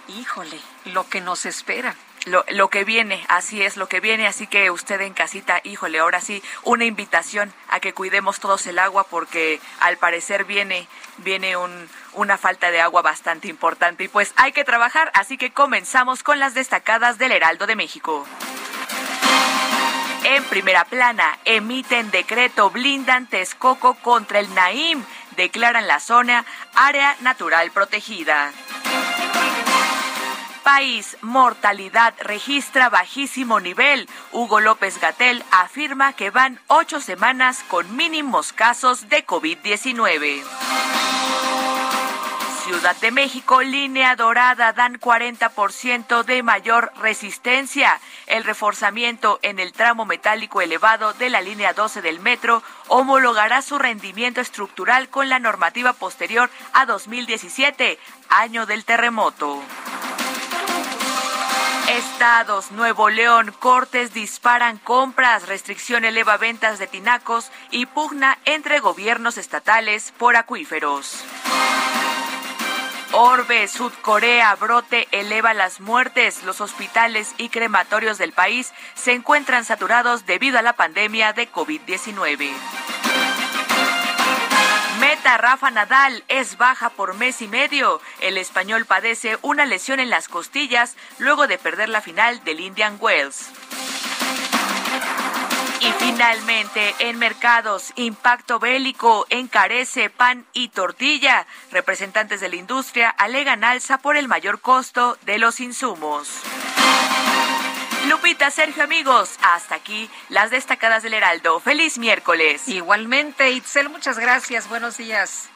híjole, 0.09 0.61
lo 0.85 1.09
que 1.09 1.21
nos 1.21 1.47
espera 1.47 1.95
lo, 2.29 2.69
que 2.69 2.85
viene, 2.85 3.25
así 3.29 3.63
es 3.63 3.77
lo 3.77 3.89
que 3.89 4.01
viene, 4.01 4.27
así 4.27 4.47
que 4.47 4.71
usted 4.71 5.01
en 5.01 5.15
casita, 5.15 5.61
híjole, 5.65 5.99
ahora 5.99 6.21
sí, 6.21 6.43
una 6.65 6.85
invitación 6.85 7.53
a 7.69 7.81
que 7.81 7.93
cuidemos 7.93 8.41
todos 8.41 8.67
el 8.67 8.79
agua 8.79 9.05
porque 9.05 9.61
al 9.81 9.97
parecer 9.97 10.45
viene, 10.45 10.89
viene 11.19 11.57
un, 11.57 11.89
una 12.15 12.39
falta 12.39 12.71
de 12.71 12.81
agua 12.81 13.03
bastante 13.03 13.49
importante 13.49 14.05
y 14.05 14.09
pues 14.09 14.33
hay 14.37 14.53
que 14.53 14.65
trabajar, 14.65 15.11
así 15.15 15.39
que 15.39 15.51
comenzamos 15.51 16.23
con 16.23 16.39
las 16.39 16.55
destacadas 16.55 17.19
del 17.19 17.33
Heraldo 17.33 17.67
de 17.67 17.77
México. 17.77 18.27
En 20.25 20.45
primera 20.45 20.85
plana, 20.85 21.39
emiten 21.45 22.11
decreto, 22.11 22.71
blindan 22.71 23.27
Texcoco 23.29 23.95
contra 23.95 24.41
el 24.41 24.53
Naim, 24.55 25.03
declaran 25.37 25.87
la 25.87 26.01
zona 26.01 26.45
área 26.75 27.17
natural 27.21 27.71
protegida 27.71 28.53
país, 30.69 31.17
mortalidad 31.23 32.13
registra 32.21 32.91
bajísimo 32.91 33.59
nivel. 33.59 34.07
Hugo 34.33 34.61
López 34.61 35.01
Gatel 35.01 35.43
afirma 35.51 36.13
que 36.13 36.29
van 36.29 36.61
ocho 36.67 37.01
semanas 37.01 37.65
con 37.69 37.97
mínimos 37.97 38.53
casos 38.53 39.09
de 39.09 39.25
COVID-19. 39.27 40.43
Ciudad 42.65 42.97
de 42.97 43.11
México, 43.13 43.63
línea 43.63 44.15
dorada, 44.15 44.75
dan 44.75 45.01
40% 45.01 46.23
de 46.25 46.43
mayor 46.43 46.93
resistencia. 47.01 47.99
El 48.27 48.45
reforzamiento 48.45 49.39
en 49.41 49.61
el 49.61 49.73
tramo 49.73 50.05
metálico 50.05 50.61
elevado 50.61 51.15
de 51.15 51.31
la 51.31 51.41
línea 51.41 51.73
12 51.73 52.03
del 52.03 52.21
metro 52.21 52.63
homologará 52.89 53.63
su 53.63 53.79
rendimiento 53.79 54.43
estructural 54.43 55.09
con 55.09 55.31
la 55.31 55.39
normativa 55.39 55.95
posterior 55.95 56.51
a 56.75 56.85
2017, 56.85 57.99
año 58.29 58.67
del 58.67 58.85
terremoto. 58.85 59.63
Estados, 61.89 62.71
Nuevo 62.71 63.09
León, 63.09 63.55
Cortes 63.59 64.13
disparan 64.13 64.77
compras, 64.77 65.49
restricción 65.49 66.05
eleva 66.05 66.37
ventas 66.37 66.79
de 66.79 66.87
tinacos 66.87 67.51
y 67.71 67.87
pugna 67.87 68.39
entre 68.45 68.81
gobiernos 68.81 69.39
estatales 69.39 70.13
por 70.19 70.37
acuíferos. 70.37 71.25
Orbe, 73.13 73.67
Sudcorea, 73.69 74.55
brote 74.57 75.09
eleva 75.13 75.55
las 75.55 75.81
muertes. 75.81 76.43
Los 76.45 76.61
hospitales 76.61 77.35
y 77.39 77.49
crematorios 77.49 78.19
del 78.19 78.33
país 78.33 78.75
se 78.95 79.13
encuentran 79.13 79.65
saturados 79.65 80.27
debido 80.27 80.59
a 80.59 80.63
la 80.63 80.75
pandemia 80.75 81.33
de 81.33 81.51
COVID-19. 81.51 82.51
Rafa 85.25 85.71
Nadal 85.71 86.25
es 86.29 86.57
baja 86.57 86.91
por 86.91 87.15
mes 87.15 87.43
y 87.43 87.49
medio. 87.49 88.01
El 88.21 88.39
español 88.39 88.87
padece 88.87 89.39
una 89.43 89.67
lesión 89.67 90.01
en 90.01 90.11
las 90.11 90.29
costillas 90.29 90.97
luego 91.19 91.47
de 91.47 91.59
perder 91.59 91.89
la 91.89 92.01
final 92.01 92.43
del 92.45 92.61
Indian 92.61 92.97
Wells. 93.01 93.51
Y 95.81 95.93
finalmente, 95.93 96.95
en 96.99 97.19
mercados, 97.19 97.93
impacto 97.95 98.59
bélico 98.59 99.27
encarece 99.31 100.11
pan 100.11 100.45
y 100.53 100.69
tortilla. 100.69 101.47
Representantes 101.71 102.41
de 102.41 102.49
la 102.49 102.57
industria 102.57 103.11
alegan 103.11 103.63
alza 103.63 103.99
por 103.99 104.17
el 104.17 104.27
mayor 104.27 104.61
costo 104.61 105.17
de 105.23 105.39
los 105.39 105.61
insumos. 105.61 106.43
Lupita, 108.09 108.51
Sergio, 108.51 108.85
amigos, 108.85 109.37
hasta 109.43 109.75
aquí 109.75 110.09
las 110.31 110.51
destacadas 110.51 111.03
del 111.03 111.13
Heraldo. 111.13 111.61
Feliz 111.61 111.99
miércoles. 111.99 112.67
Igualmente, 112.67 113.51
Itzel, 113.51 113.91
muchas 113.91 114.19
gracias. 114.19 114.67
Buenos 114.69 114.97
días. 114.97 115.51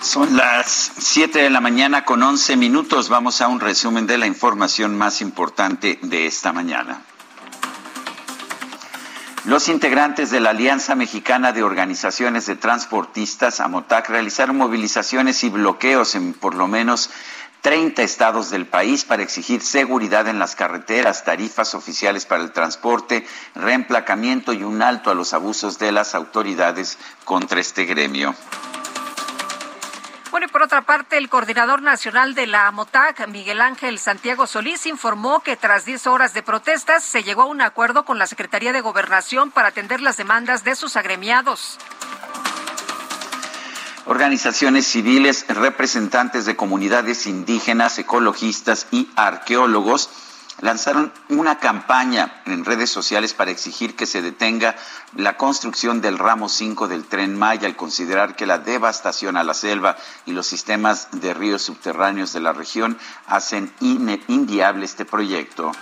Son 0.00 0.34
las 0.36 0.92
7 0.98 1.40
de 1.40 1.50
la 1.50 1.60
mañana 1.60 2.06
con 2.06 2.22
11 2.22 2.56
minutos. 2.56 3.10
Vamos 3.10 3.42
a 3.42 3.48
un 3.48 3.60
resumen 3.60 4.06
de 4.06 4.16
la 4.16 4.26
información 4.26 4.96
más 4.96 5.20
importante 5.20 5.98
de 6.00 6.26
esta 6.26 6.54
mañana. 6.54 7.02
Los 9.44 9.68
integrantes 9.68 10.30
de 10.30 10.38
la 10.38 10.50
Alianza 10.50 10.94
Mexicana 10.94 11.52
de 11.52 11.64
Organizaciones 11.64 12.46
de 12.46 12.54
Transportistas, 12.54 13.58
AMOTAC, 13.58 14.08
realizaron 14.08 14.56
movilizaciones 14.56 15.42
y 15.42 15.50
bloqueos 15.50 16.14
en 16.14 16.32
por 16.32 16.54
lo 16.54 16.68
menos 16.68 17.10
30 17.62 18.02
estados 18.02 18.50
del 18.50 18.66
país 18.66 19.04
para 19.04 19.22
exigir 19.22 19.62
seguridad 19.62 20.26
en 20.26 20.40
las 20.40 20.56
carreteras, 20.56 21.24
tarifas 21.24 21.74
oficiales 21.74 22.26
para 22.26 22.42
el 22.42 22.52
transporte, 22.52 23.24
reemplacamiento 23.54 24.52
y 24.52 24.64
un 24.64 24.82
alto 24.82 25.10
a 25.10 25.14
los 25.14 25.32
abusos 25.32 25.78
de 25.78 25.92
las 25.92 26.16
autoridades 26.16 26.98
contra 27.24 27.60
este 27.60 27.84
gremio. 27.84 28.34
Bueno, 30.32 30.46
y 30.46 30.48
por 30.48 30.62
otra 30.62 30.82
parte, 30.82 31.18
el 31.18 31.28
coordinador 31.28 31.82
nacional 31.82 32.34
de 32.34 32.46
la 32.46 32.66
AMOTAC, 32.66 33.28
Miguel 33.28 33.60
Ángel 33.60 33.98
Santiago 33.98 34.46
Solís, 34.46 34.86
informó 34.86 35.40
que 35.40 35.56
tras 35.56 35.84
10 35.84 36.06
horas 36.08 36.34
de 36.34 36.42
protestas 36.42 37.04
se 37.04 37.22
llegó 37.22 37.42
a 37.42 37.46
un 37.46 37.60
acuerdo 37.60 38.04
con 38.04 38.18
la 38.18 38.26
Secretaría 38.26 38.72
de 38.72 38.80
Gobernación 38.80 39.50
para 39.52 39.68
atender 39.68 40.00
las 40.00 40.16
demandas 40.16 40.64
de 40.64 40.74
sus 40.74 40.96
agremiados. 40.96 41.78
Organizaciones 44.06 44.86
civiles, 44.86 45.46
representantes 45.48 46.44
de 46.44 46.56
comunidades 46.56 47.26
indígenas, 47.26 47.98
ecologistas 47.98 48.88
y 48.90 49.08
arqueólogos 49.14 50.10
lanzaron 50.60 51.12
una 51.28 51.58
campaña 51.58 52.42
en 52.46 52.64
redes 52.64 52.90
sociales 52.90 53.32
para 53.32 53.50
exigir 53.50 53.96
que 53.96 54.06
se 54.06 54.22
detenga 54.22 54.76
la 55.16 55.36
construcción 55.36 56.00
del 56.00 56.18
ramo 56.18 56.48
5 56.48 56.88
del 56.88 57.04
tren 57.04 57.38
Maya 57.38 57.66
al 57.66 57.76
considerar 57.76 58.36
que 58.36 58.46
la 58.46 58.58
devastación 58.58 59.36
a 59.36 59.44
la 59.44 59.54
selva 59.54 59.96
y 60.26 60.32
los 60.32 60.46
sistemas 60.46 61.08
de 61.12 61.34
ríos 61.34 61.62
subterráneos 61.62 62.32
de 62.32 62.40
la 62.40 62.52
región 62.52 62.98
hacen 63.26 63.72
inviable 63.80 64.84
este 64.84 65.04
proyecto. 65.04 65.72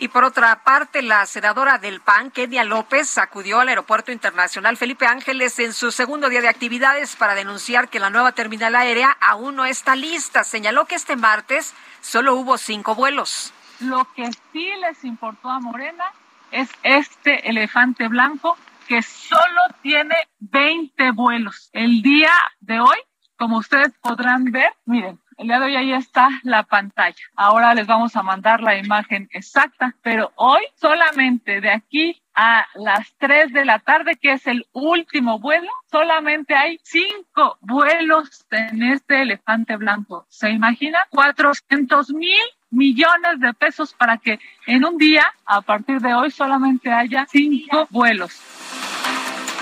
Y 0.00 0.06
por 0.06 0.22
otra 0.22 0.62
parte, 0.62 1.02
la 1.02 1.26
senadora 1.26 1.78
del 1.78 2.00
PAN, 2.00 2.30
Kenia 2.30 2.62
López, 2.62 3.18
acudió 3.18 3.58
al 3.58 3.68
Aeropuerto 3.68 4.12
Internacional 4.12 4.76
Felipe 4.76 5.06
Ángeles 5.06 5.58
en 5.58 5.72
su 5.72 5.90
segundo 5.90 6.28
día 6.28 6.40
de 6.40 6.48
actividades 6.48 7.16
para 7.16 7.34
denunciar 7.34 7.88
que 7.88 7.98
la 7.98 8.08
nueva 8.08 8.30
terminal 8.30 8.76
aérea 8.76 9.16
aún 9.20 9.56
no 9.56 9.64
está 9.64 9.96
lista. 9.96 10.44
Señaló 10.44 10.84
que 10.84 10.94
este 10.94 11.16
martes 11.16 11.74
solo 12.00 12.36
hubo 12.36 12.58
cinco 12.58 12.94
vuelos. 12.94 13.52
Lo 13.80 14.06
que 14.14 14.30
sí 14.52 14.70
les 14.80 15.02
importó 15.02 15.50
a 15.50 15.58
Morena 15.58 16.04
es 16.52 16.70
este 16.84 17.48
elefante 17.50 18.06
blanco 18.06 18.56
que 18.86 19.02
solo 19.02 19.62
tiene 19.82 20.14
20 20.38 21.10
vuelos. 21.10 21.70
El 21.72 22.02
día 22.02 22.32
de 22.60 22.78
hoy, 22.78 22.98
como 23.36 23.58
ustedes 23.58 23.92
podrán 24.00 24.44
ver, 24.44 24.72
miren, 24.86 25.18
el 25.38 25.46
día 25.46 25.60
de 25.60 25.66
hoy 25.66 25.76
ahí 25.76 25.92
está 25.92 26.28
la 26.42 26.64
pantalla. 26.64 27.16
Ahora 27.36 27.72
les 27.74 27.86
vamos 27.86 28.16
a 28.16 28.22
mandar 28.22 28.60
la 28.60 28.76
imagen 28.76 29.28
exacta, 29.32 29.94
pero 30.02 30.32
hoy 30.34 30.62
solamente 30.74 31.60
de 31.60 31.70
aquí 31.70 32.20
a 32.34 32.66
las 32.74 33.14
3 33.18 33.52
de 33.52 33.64
la 33.64 33.78
tarde, 33.78 34.16
que 34.20 34.32
es 34.32 34.46
el 34.48 34.66
último 34.72 35.38
vuelo, 35.38 35.70
solamente 35.90 36.54
hay 36.54 36.78
cinco 36.82 37.56
vuelos 37.60 38.46
en 38.50 38.82
este 38.82 39.22
elefante 39.22 39.76
blanco. 39.76 40.26
¿Se 40.28 40.50
imagina? 40.50 40.98
400 41.10 42.10
mil 42.10 42.42
millones 42.70 43.38
de 43.38 43.54
pesos 43.54 43.94
para 43.94 44.18
que 44.18 44.40
en 44.66 44.84
un 44.84 44.98
día, 44.98 45.24
a 45.46 45.62
partir 45.62 46.00
de 46.00 46.14
hoy, 46.14 46.30
solamente 46.32 46.92
haya 46.92 47.26
cinco 47.30 47.86
vuelos 47.90 48.57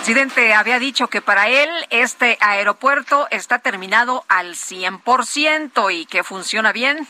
presidente 0.06 0.54
había 0.54 0.78
dicho 0.78 1.08
que 1.08 1.20
para 1.20 1.48
él 1.48 1.68
este 1.90 2.38
aeropuerto 2.40 3.26
está 3.32 3.58
terminado 3.58 4.24
al 4.28 4.54
100% 4.54 5.92
y 5.92 6.06
que 6.06 6.22
funciona 6.22 6.70
bien. 6.70 7.08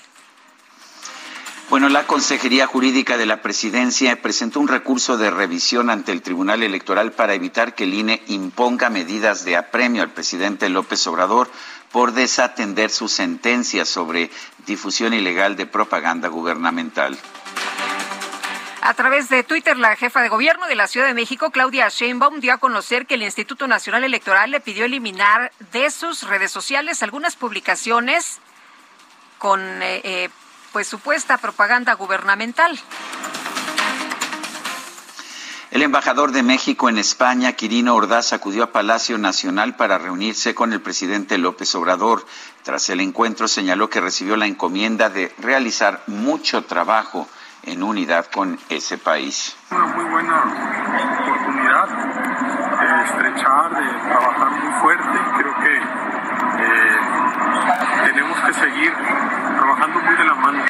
Bueno, 1.68 1.90
la 1.90 2.06
Consejería 2.06 2.66
Jurídica 2.66 3.18
de 3.18 3.26
la 3.26 3.42
Presidencia 3.42 4.22
presentó 4.22 4.60
un 4.60 4.68
recurso 4.68 5.18
de 5.18 5.30
revisión 5.30 5.90
ante 5.90 6.10
el 6.10 6.22
Tribunal 6.22 6.62
Electoral 6.62 7.12
para 7.12 7.34
evitar 7.34 7.74
que 7.74 7.84
el 7.84 7.92
INE 7.92 8.22
imponga 8.28 8.88
medidas 8.88 9.44
de 9.44 9.58
apremio 9.58 10.02
al 10.02 10.12
presidente 10.12 10.70
López 10.70 11.06
Obrador 11.06 11.50
por 11.92 12.12
desatender 12.12 12.88
su 12.88 13.08
sentencia 13.08 13.84
sobre 13.84 14.30
difusión 14.66 15.12
ilegal 15.12 15.54
de 15.56 15.66
propaganda 15.66 16.28
gubernamental. 16.28 17.18
A 18.86 18.94
través 18.94 19.28
de 19.28 19.42
Twitter, 19.42 19.76
la 19.76 19.96
jefa 19.96 20.22
de 20.22 20.28
gobierno 20.28 20.68
de 20.68 20.76
la 20.76 20.86
Ciudad 20.86 21.08
de 21.08 21.12
México, 21.12 21.50
Claudia 21.50 21.88
Sheinbaum, 21.88 22.38
dio 22.38 22.52
a 22.52 22.58
conocer 22.58 23.08
que 23.08 23.14
el 23.14 23.24
Instituto 23.24 23.66
Nacional 23.66 24.04
Electoral 24.04 24.52
le 24.52 24.60
pidió 24.60 24.84
eliminar 24.84 25.50
de 25.72 25.90
sus 25.90 26.22
redes 26.22 26.52
sociales 26.52 27.02
algunas 27.02 27.34
publicaciones 27.34 28.38
con 29.38 29.60
eh, 29.60 30.02
eh, 30.04 30.28
pues 30.72 30.86
supuesta 30.86 31.36
propaganda 31.38 31.94
gubernamental. 31.94 32.78
El 35.72 35.82
embajador 35.82 36.30
de 36.30 36.44
México 36.44 36.88
en 36.88 36.98
España, 36.98 37.54
Quirino 37.54 37.96
Ordaz, 37.96 38.32
acudió 38.32 38.62
a 38.62 38.70
Palacio 38.70 39.18
Nacional 39.18 39.74
para 39.74 39.98
reunirse 39.98 40.54
con 40.54 40.72
el 40.72 40.80
presidente 40.80 41.38
López 41.38 41.74
Obrador. 41.74 42.24
Tras 42.62 42.88
el 42.90 43.00
encuentro 43.00 43.48
señaló 43.48 43.90
que 43.90 44.00
recibió 44.00 44.36
la 44.36 44.46
encomienda 44.46 45.10
de 45.10 45.34
realizar 45.38 46.04
mucho 46.06 46.62
trabajo 46.66 47.28
en 47.66 47.82
unidad 47.82 48.26
con 48.26 48.58
ese 48.68 48.96
país. 48.96 49.56
Una 49.70 49.87
muy 49.87 50.04
buena 50.04 50.42
oportunidad 51.20 51.88
de 52.78 53.04
estrechar, 53.04 53.70
de 53.70 53.99
trabajar 54.08 54.50
muy 54.50 54.80
fuerte. 54.80 55.18
Creo 55.38 55.54
que 55.61 55.76
eh, 56.62 56.99
tenemos 58.04 58.40
que 58.40 58.52
seguir 58.54 58.92
trabajando 58.92 60.00
muy 60.00 60.14
de 60.16 60.25
la 60.25 60.35
mano. 60.35 60.66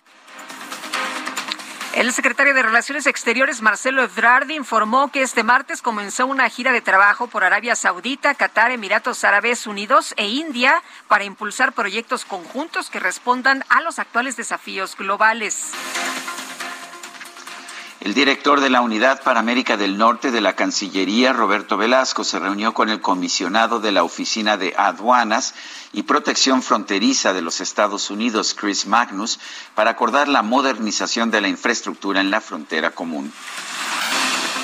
El 1.96 2.12
secretario 2.12 2.52
de 2.52 2.62
Relaciones 2.62 3.06
Exteriores, 3.06 3.62
Marcelo 3.62 4.02
Ebrard, 4.02 4.50
informó 4.50 5.10
que 5.10 5.22
este 5.22 5.42
martes 5.42 5.80
comenzó 5.80 6.26
una 6.26 6.46
gira 6.50 6.72
de 6.72 6.82
trabajo 6.82 7.26
por 7.26 7.42
Arabia 7.42 7.74
Saudita, 7.74 8.34
Qatar, 8.34 8.70
Emiratos 8.70 9.24
Árabes 9.24 9.66
Unidos 9.66 10.12
e 10.18 10.26
India 10.28 10.82
para 11.08 11.24
impulsar 11.24 11.72
proyectos 11.72 12.26
conjuntos 12.26 12.90
que 12.90 13.00
respondan 13.00 13.64
a 13.70 13.80
los 13.80 13.98
actuales 13.98 14.36
desafíos 14.36 14.94
globales. 14.94 15.72
El 18.06 18.14
director 18.14 18.60
de 18.60 18.70
la 18.70 18.82
Unidad 18.82 19.20
para 19.24 19.40
América 19.40 19.76
del 19.76 19.98
Norte 19.98 20.30
de 20.30 20.40
la 20.40 20.54
Cancillería, 20.54 21.32
Roberto 21.32 21.76
Velasco, 21.76 22.22
se 22.22 22.38
reunió 22.38 22.72
con 22.72 22.88
el 22.88 23.00
comisionado 23.00 23.80
de 23.80 23.90
la 23.90 24.04
Oficina 24.04 24.56
de 24.56 24.74
Aduanas 24.78 25.56
y 25.92 26.04
Protección 26.04 26.62
Fronteriza 26.62 27.32
de 27.32 27.42
los 27.42 27.60
Estados 27.60 28.08
Unidos, 28.08 28.54
Chris 28.54 28.86
Magnus, 28.86 29.40
para 29.74 29.90
acordar 29.90 30.28
la 30.28 30.42
modernización 30.42 31.32
de 31.32 31.40
la 31.40 31.48
infraestructura 31.48 32.20
en 32.20 32.30
la 32.30 32.40
frontera 32.40 32.92
común. 32.92 33.32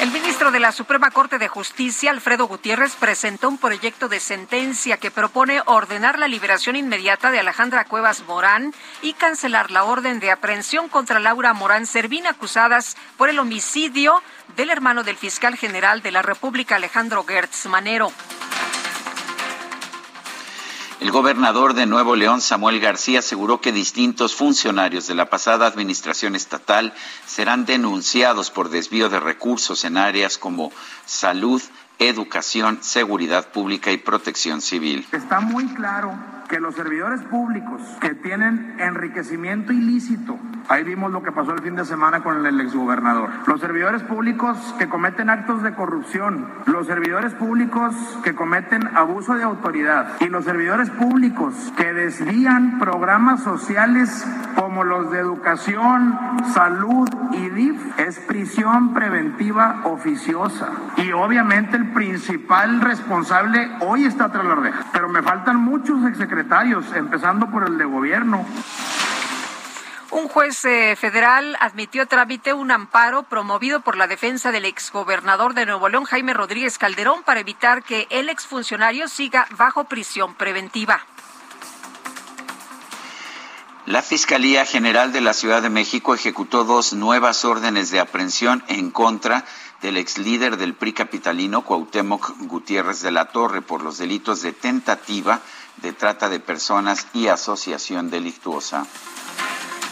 El 0.03 0.11
ministro 0.11 0.51
de 0.51 0.59
la 0.59 0.73
Suprema 0.73 1.13
Corte 1.13 1.39
de 1.39 1.47
Justicia, 1.47 2.11
Alfredo 2.11 2.49
Gutiérrez, 2.49 2.97
presentó 2.97 3.49
un 3.49 3.57
proyecto 3.57 4.09
de 4.09 4.19
sentencia 4.19 4.97
que 4.97 5.13
propone 5.13 5.63
ordenar 5.65 6.19
la 6.19 6.27
liberación 6.27 6.75
inmediata 6.75 7.31
de 7.31 7.39
Alejandra 7.39 7.85
Cuevas 7.85 8.25
Morán 8.27 8.75
y 9.01 9.13
cancelar 9.13 9.71
la 9.71 9.85
orden 9.85 10.19
de 10.19 10.33
aprehensión 10.33 10.89
contra 10.89 11.21
Laura 11.21 11.53
Morán 11.53 11.87
Servín, 11.87 12.27
acusadas 12.27 12.97
por 13.17 13.29
el 13.29 13.39
homicidio 13.39 14.21
del 14.57 14.71
hermano 14.71 15.05
del 15.05 15.17
fiscal 15.17 15.57
general 15.57 16.03
de 16.03 16.11
la 16.11 16.23
República, 16.23 16.75
Alejandro 16.75 17.25
Gertz 17.25 17.67
Manero. 17.67 18.11
El 21.03 21.11
gobernador 21.11 21.75
de 21.75 21.85
Nuevo 21.85 22.15
León, 22.15 22.41
Samuel 22.41 22.79
García, 22.79 23.19
aseguró 23.19 23.61
que 23.61 23.73
distintos 23.73 24.37
funcionarios 24.37 25.09
de 25.09 25.17
la 25.17 25.29
pasada 25.29 25.67
administración 25.67 26.37
estatal 26.37 26.95
serán 27.27 27.65
denunciados 27.65 28.53
por 28.53 28.69
desvío 28.69 29.09
de 29.09 29.19
recursos 29.19 29.85
en 29.85 29.97
áreas 29.97 30.39
como 30.39 30.71
salud, 31.05 31.61
educación, 31.99 32.79
seguridad 32.83 33.49
pública 33.49 33.91
y 33.91 33.97
protección 33.97 34.61
civil. 34.61 35.05
Está 35.11 35.41
muy 35.41 35.67
claro 35.75 36.17
que 36.53 36.61
los 36.61 36.75
servidores 36.75 37.23
públicos 37.23 37.81
que 37.99 38.15
tienen 38.15 38.75
enriquecimiento 38.79 39.73
ilícito, 39.73 40.39
ahí 40.69 40.85
vimos 40.85 41.11
lo 41.11 41.23
que 41.23 41.33
pasó 41.33 41.55
el 41.55 41.63
fin 41.63 41.77
de 41.77 41.87
semana 41.87 42.23
con 42.23 42.45
el 42.45 42.61
exgobernador, 42.61 43.31
los 43.47 43.59
servidores 43.59 44.03
públicos 44.03 44.59
que 44.79 44.87
cometen 44.87 45.31
actos 45.31 45.63
de 45.63 45.73
corrupción, 45.73 46.47
los 46.67 46.87
servidores 46.89 47.33
públicos 47.33 47.95
que 48.23 48.35
cometen 48.35 48.87
abuso 48.95 49.35
de 49.35 49.45
autoridad 49.45 50.09
y 50.21 50.27
los 50.27 50.45
servidores 50.45 50.91
públicos 50.91 51.55
que 51.75 51.95
desvían 51.95 52.79
programas 52.79 53.43
sociales 53.43 54.27
como 54.55 54.85
los 54.85 55.11
de 55.11 55.21
educación, 55.21 56.19
salud 56.53 57.09
y 57.33 57.49
DIF, 57.49 57.99
es 57.99 58.19
prisión 58.19 58.93
preventiva 58.93 59.81
oficiosa. 59.85 60.69
Y 60.99 61.13
obviamente 61.13 61.79
el 61.79 61.93
principal 61.93 62.83
responsable 62.83 63.71
hoy 63.81 64.05
está 64.05 64.31
tras 64.31 64.45
la 64.45 64.55
reja, 64.55 64.85
pero 64.93 65.09
me 65.09 65.23
faltan 65.23 65.57
muchos 65.57 66.05
exsecretarios 66.05 66.42
empezando 66.95 67.51
por 67.51 67.67
el 67.67 67.79
de 67.79 67.85
gobierno. 67.85 68.45
Un 70.11 70.29
juez 70.29 70.63
eh, 70.67 70.95
federal 70.95 71.57
admitió 71.59 72.07
trámite 72.07 72.53
un 72.53 72.71
amparo 72.71 73.23
promovido 73.23 73.81
por 73.81 73.97
la 73.97 74.07
defensa 74.07 74.53
del 74.53 74.67
exgobernador 74.67 75.55
de 75.55 75.65
Nuevo 75.65 75.89
León, 75.89 76.05
Jaime 76.05 76.35
Rodríguez 76.35 76.77
Calderón, 76.77 77.23
para 77.23 77.41
evitar 77.41 77.83
que 77.83 78.07
el 78.11 78.29
exfuncionario 78.29 79.09
siga 79.09 79.47
bajo 79.57 79.85
prisión 79.85 80.35
preventiva. 80.35 81.01
La 83.87 84.03
Fiscalía 84.03 84.67
General 84.67 85.13
de 85.13 85.23
la 85.23 85.33
Ciudad 85.33 85.63
de 85.63 85.71
México 85.71 86.15
ejecutó 86.15 86.65
dos 86.65 86.93
nuevas 86.93 87.45
órdenes 87.47 87.91
de 87.91 87.99
aprehensión 87.99 88.63
en 88.69 88.91
contra 88.91 89.45
del 89.81 89.97
ex 89.97 90.19
líder 90.19 90.57
del 90.57 90.75
PRI 90.75 90.93
capitalino, 90.93 91.63
Cuauhtémoc 91.63 92.37
Gutiérrez 92.41 93.01
de 93.01 93.11
la 93.11 93.27
Torre, 93.27 93.63
por 93.63 93.83
los 93.83 93.99
delitos 93.99 94.43
de 94.43 94.53
tentativa 94.53 95.41
de 95.77 95.93
trata 95.93 96.29
de 96.29 96.41
personas 96.41 97.07
y 97.13 97.29
asociación 97.29 98.11
delictuosa. 98.11 98.87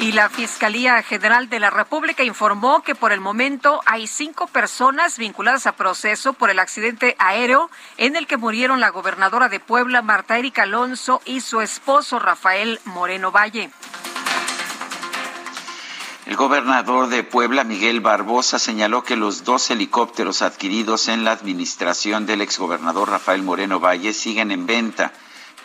Y 0.01 0.13
la 0.13 0.31
Fiscalía 0.31 1.03
General 1.03 1.51
de 1.51 1.61
la 1.61 1.69
República 1.69 2.25
informó 2.25 2.83
que 2.83 2.95
por 2.95 3.13
el 3.13 3.21
momento 3.21 3.83
hay 3.85 4.07
cinco 4.07 4.47
personas 4.47 5.19
vinculadas 5.19 5.67
a 5.67 5.73
proceso 5.73 6.33
por 6.33 6.49
el 6.49 6.59
accidente 6.59 7.17
aéreo 7.19 7.71
en 7.99 8.17
el 8.17 8.27
que 8.27 8.39
murieron 8.39 8.81
la 8.81 8.89
gobernadora 8.89 9.51
de 9.51 9.61
Puebla, 9.61 10.01
Marta 10.01 10.39
Erika 10.39 10.63
Alonso, 10.63 11.21
y 11.27 11.43
su 11.43 11.61
esposo, 11.61 12.19
Rafael 12.19 12.81
Moreno 12.87 13.31
Valle. 13.31 13.71
El 16.25 16.37
gobernador 16.37 17.09
de 17.09 17.23
Puebla, 17.23 17.65
Miguel 17.65 18.01
Barbosa, 18.01 18.59
señaló 18.59 19.05
que 19.05 19.17
los 19.17 19.45
dos 19.45 19.71
helicópteros 19.71 20.41
adquiridos 20.41 21.09
en 21.09 21.25
la 21.25 21.33
administración 21.33 22.25
del 22.25 22.41
exgobernador 22.41 23.11
Rafael 23.11 23.43
Moreno 23.43 23.81
Valle 23.81 24.15
siguen 24.15 24.51
en 24.51 24.65
venta 24.65 25.13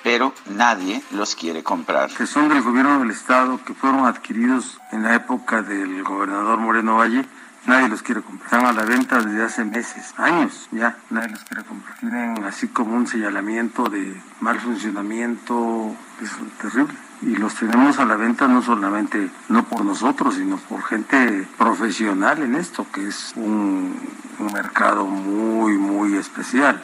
pero 0.05 0.35
nadie 0.51 1.01
los 1.09 1.33
quiere 1.33 1.63
comprar. 1.63 2.11
Que 2.11 2.27
son 2.27 2.47
del 2.47 2.61
gobierno 2.61 2.99
del 2.99 3.09
estado, 3.09 3.59
que 3.65 3.73
fueron 3.73 4.05
adquiridos 4.05 4.79
en 4.91 5.01
la 5.01 5.15
época 5.15 5.63
del 5.63 6.03
gobernador 6.03 6.59
Moreno 6.59 6.97
Valle, 6.97 7.25
nadie 7.65 7.89
los 7.89 8.03
quiere 8.03 8.21
comprar. 8.21 8.45
Están 8.45 8.67
a 8.67 8.71
la 8.71 8.85
venta 8.85 9.19
desde 9.19 9.43
hace 9.43 9.65
meses, 9.65 10.13
años 10.17 10.69
ya, 10.71 10.95
nadie 11.09 11.29
los 11.29 11.43
quiere 11.45 11.63
comprar. 11.63 11.97
Tienen 11.97 12.43
así 12.43 12.67
como 12.67 12.95
un 12.95 13.07
señalamiento 13.07 13.89
de 13.89 14.15
mal 14.41 14.59
funcionamiento, 14.59 15.95
es 16.21 16.29
terrible. 16.61 16.93
Y 17.23 17.37
los 17.37 17.55
tenemos 17.55 17.97
a 17.97 18.05
la 18.05 18.15
venta 18.15 18.47
no 18.47 18.61
solamente, 18.61 19.31
no 19.49 19.63
por 19.63 19.83
nosotros, 19.83 20.35
sino 20.35 20.57
por 20.57 20.83
gente 20.83 21.47
profesional 21.57 22.43
en 22.43 22.53
esto, 22.53 22.85
que 22.93 23.07
es 23.07 23.33
un, 23.35 23.99
un 24.37 24.53
mercado 24.53 25.07
muy, 25.07 25.79
muy 25.79 26.15
especial. 26.15 26.83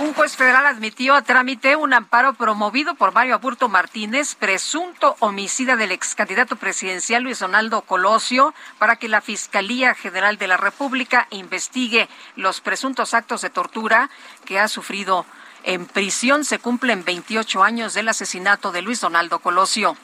Un 0.00 0.14
juez 0.14 0.36
federal 0.36 0.64
admitió 0.64 1.16
a 1.16 1.22
trámite 1.22 1.74
un 1.74 1.92
amparo 1.92 2.34
promovido 2.34 2.94
por 2.94 3.12
Mario 3.12 3.34
Aburto 3.34 3.68
Martínez, 3.68 4.36
presunto 4.36 5.16
homicida 5.18 5.74
del 5.74 5.90
ex 5.90 6.14
candidato 6.14 6.54
presidencial 6.54 7.24
Luis 7.24 7.40
Donaldo 7.40 7.80
Colosio, 7.82 8.54
para 8.78 8.94
que 8.94 9.08
la 9.08 9.20
Fiscalía 9.20 9.96
General 9.96 10.38
de 10.38 10.46
la 10.46 10.56
República 10.56 11.26
investigue 11.30 12.08
los 12.36 12.60
presuntos 12.60 13.12
actos 13.12 13.40
de 13.42 13.50
tortura 13.50 14.08
que 14.44 14.60
ha 14.60 14.68
sufrido 14.68 15.26
en 15.64 15.84
prisión. 15.84 16.44
Se 16.44 16.60
cumplen 16.60 17.04
28 17.04 17.64
años 17.64 17.92
del 17.92 18.08
asesinato 18.08 18.70
de 18.70 18.82
Luis 18.82 19.00
Donaldo 19.00 19.40
Colosio. 19.40 19.96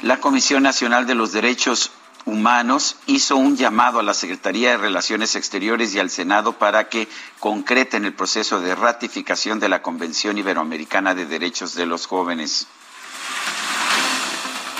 La 0.00 0.20
Comisión 0.20 0.62
Nacional 0.62 1.06
de 1.06 1.14
los 1.14 1.32
Derechos 1.32 1.92
Humanos 2.28 2.96
hizo 3.06 3.36
un 3.36 3.56
llamado 3.56 3.98
a 3.98 4.02
la 4.02 4.14
Secretaría 4.14 4.70
de 4.70 4.76
Relaciones 4.76 5.34
Exteriores 5.34 5.94
y 5.94 5.98
al 5.98 6.10
Senado 6.10 6.58
para 6.58 6.88
que 6.88 7.08
concreten 7.40 8.04
el 8.04 8.12
proceso 8.14 8.60
de 8.60 8.74
ratificación 8.74 9.58
de 9.60 9.68
la 9.68 9.82
Convención 9.82 10.36
Iberoamericana 10.36 11.14
de 11.14 11.24
Derechos 11.26 11.74
de 11.74 11.86
los 11.86 12.06
Jóvenes. 12.06 12.66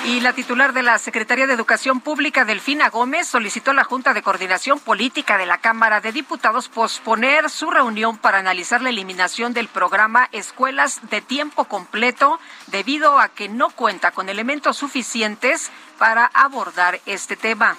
Y 0.05 0.21
la 0.21 0.33
titular 0.33 0.73
de 0.73 0.81
la 0.81 0.97
Secretaría 0.97 1.45
de 1.45 1.53
Educación 1.53 1.99
Pública, 1.99 2.45
Delfina 2.45 2.89
Gómez, 2.89 3.27
solicitó 3.27 3.71
a 3.71 3.73
la 3.73 3.83
Junta 3.83 4.13
de 4.13 4.21
Coordinación 4.21 4.79
Política 4.79 5.37
de 5.37 5.45
la 5.45 5.59
Cámara 5.59 5.99
de 5.99 6.13
Diputados 6.13 6.69
posponer 6.69 7.49
su 7.49 7.69
reunión 7.69 8.17
para 8.17 8.39
analizar 8.39 8.81
la 8.81 8.89
eliminación 8.89 9.53
del 9.53 9.67
programa 9.67 10.29
Escuelas 10.31 11.01
de 11.09 11.21
Tiempo 11.21 11.65
Completo 11.65 12.39
debido 12.67 13.19
a 13.19 13.27
que 13.27 13.49
no 13.49 13.69
cuenta 13.69 14.11
con 14.11 14.29
elementos 14.29 14.77
suficientes 14.77 15.69
para 15.97 16.25
abordar 16.33 17.01
este 17.05 17.35
tema. 17.35 17.75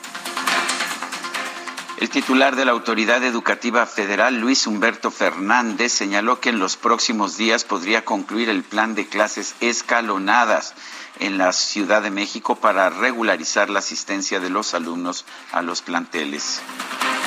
El 2.00 2.08
titular 2.08 2.56
de 2.56 2.64
la 2.64 2.72
Autoridad 2.72 3.22
Educativa 3.24 3.84
Federal, 3.84 4.40
Luis 4.40 4.66
Humberto 4.66 5.10
Fernández, 5.10 5.92
señaló 5.92 6.40
que 6.40 6.48
en 6.48 6.58
los 6.58 6.78
próximos 6.78 7.36
días 7.36 7.64
podría 7.64 8.06
concluir 8.06 8.48
el 8.48 8.62
plan 8.62 8.94
de 8.94 9.06
clases 9.06 9.54
escalonadas 9.60 10.72
en 11.18 11.36
la 11.36 11.52
Ciudad 11.52 12.00
de 12.00 12.10
México 12.10 12.56
para 12.56 12.88
regularizar 12.88 13.68
la 13.68 13.80
asistencia 13.80 14.40
de 14.40 14.48
los 14.48 14.72
alumnos 14.72 15.26
a 15.52 15.60
los 15.60 15.82
planteles. 15.82 16.62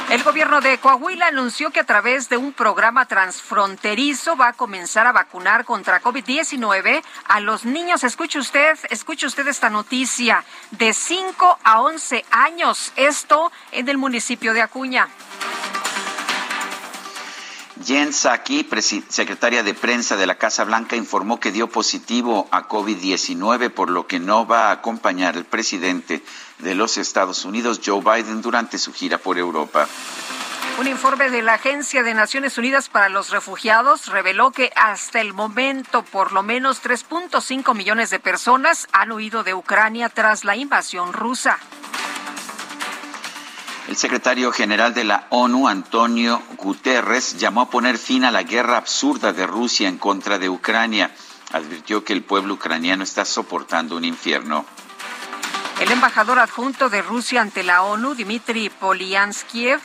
El 0.09 0.21
gobierno 0.23 0.61
de 0.61 0.77
Coahuila 0.77 1.27
anunció 1.27 1.71
que 1.71 1.79
a 1.79 1.85
través 1.85 2.29
de 2.29 2.37
un 2.37 2.53
programa 2.53 3.07
transfronterizo 3.07 4.35
va 4.35 4.49
a 4.49 4.53
comenzar 4.53 5.07
a 5.07 5.11
vacunar 5.11 5.65
contra 5.65 6.01
COVID-19 6.01 7.01
a 7.27 7.39
los 7.39 7.65
niños. 7.65 8.03
Escuche 8.03 8.37
usted, 8.37 8.77
escuche 8.89 9.25
usted 9.25 9.47
esta 9.47 9.69
noticia, 9.69 10.43
de 10.71 10.93
5 10.93 11.59
a 11.63 11.81
11 11.81 12.25
años. 12.29 12.93
Esto 12.95 13.51
en 13.71 13.89
el 13.89 13.97
municipio 13.97 14.53
de 14.53 14.61
Acuña. 14.61 15.07
Jen 17.81 18.13
Psaki, 18.13 18.67
secretaria 19.09 19.63
de 19.63 19.73
prensa 19.73 20.15
de 20.15 20.27
la 20.27 20.36
Casa 20.36 20.63
Blanca, 20.63 20.95
informó 20.95 21.39
que 21.39 21.51
dio 21.51 21.67
positivo 21.67 22.47
a 22.51 22.67
COVID-19, 22.67 23.71
por 23.71 23.89
lo 23.89 24.05
que 24.05 24.19
no 24.19 24.45
va 24.45 24.67
a 24.67 24.71
acompañar 24.71 25.36
al 25.36 25.45
presidente 25.45 26.21
de 26.59 26.75
los 26.75 26.97
Estados 26.97 27.45
Unidos, 27.45 27.81
Joe 27.83 28.01
Biden, 28.01 28.41
durante 28.41 28.77
su 28.77 28.93
gira 28.93 29.17
por 29.17 29.38
Europa. 29.38 29.88
Un 30.79 30.88
informe 30.88 31.29
de 31.29 31.41
la 31.41 31.55
Agencia 31.55 32.03
de 32.03 32.13
Naciones 32.13 32.57
Unidas 32.57 32.89
para 32.89 33.09
los 33.09 33.29
Refugiados 33.29 34.07
reveló 34.07 34.51
que 34.51 34.71
hasta 34.75 35.21
el 35.21 35.33
momento 35.33 36.03
por 36.03 36.31
lo 36.31 36.41
menos 36.41 36.81
3.5 36.83 37.75
millones 37.75 38.09
de 38.09 38.19
personas 38.19 38.88
han 38.91 39.12
huido 39.12 39.43
de 39.43 39.53
Ucrania 39.53 40.09
tras 40.09 40.45
la 40.45 40.55
invasión 40.55 41.13
rusa. 41.13 41.59
El 43.87 43.97
secretario 43.97 44.51
general 44.53 44.93
de 44.93 45.03
la 45.03 45.27
ONU, 45.29 45.67
Antonio 45.67 46.41
Guterres, 46.57 47.37
llamó 47.37 47.61
a 47.61 47.69
poner 47.69 47.97
fin 47.97 48.23
a 48.23 48.31
la 48.31 48.43
guerra 48.43 48.77
absurda 48.77 49.33
de 49.33 49.45
Rusia 49.45 49.89
en 49.89 49.97
contra 49.97 50.39
de 50.39 50.49
Ucrania. 50.49 51.11
Advirtió 51.51 52.03
que 52.03 52.13
el 52.13 52.23
pueblo 52.23 52.53
ucraniano 52.53 53.03
está 53.03 53.25
soportando 53.25 53.97
un 53.97 54.05
infierno. 54.05 54.65
El 55.81 55.91
embajador 55.91 56.39
adjunto 56.39 56.89
de 56.89 57.01
Rusia 57.01 57.41
ante 57.41 57.61
la 57.63 57.83
ONU, 57.83 58.15
Dmitry 58.15 58.69
Polyanskiev, 58.69 59.81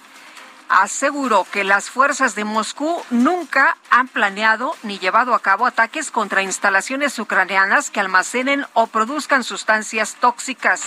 aseguró 0.69 1.45
que 1.51 1.65
las 1.65 1.91
fuerzas 1.91 2.37
de 2.37 2.45
Moscú 2.45 3.03
nunca 3.11 3.77
han 3.91 4.07
planeado 4.07 4.77
ni 4.85 4.99
llevado 4.99 5.35
a 5.35 5.41
cabo 5.41 5.67
ataques 5.67 6.13
contra 6.13 6.43
instalaciones 6.43 7.19
ucranianas 7.19 7.91
que 7.91 8.01
almacenen 8.01 8.65
o 8.75 8.87
produzcan 8.87 9.43
sustancias 9.43 10.17
tóxicas. 10.21 10.83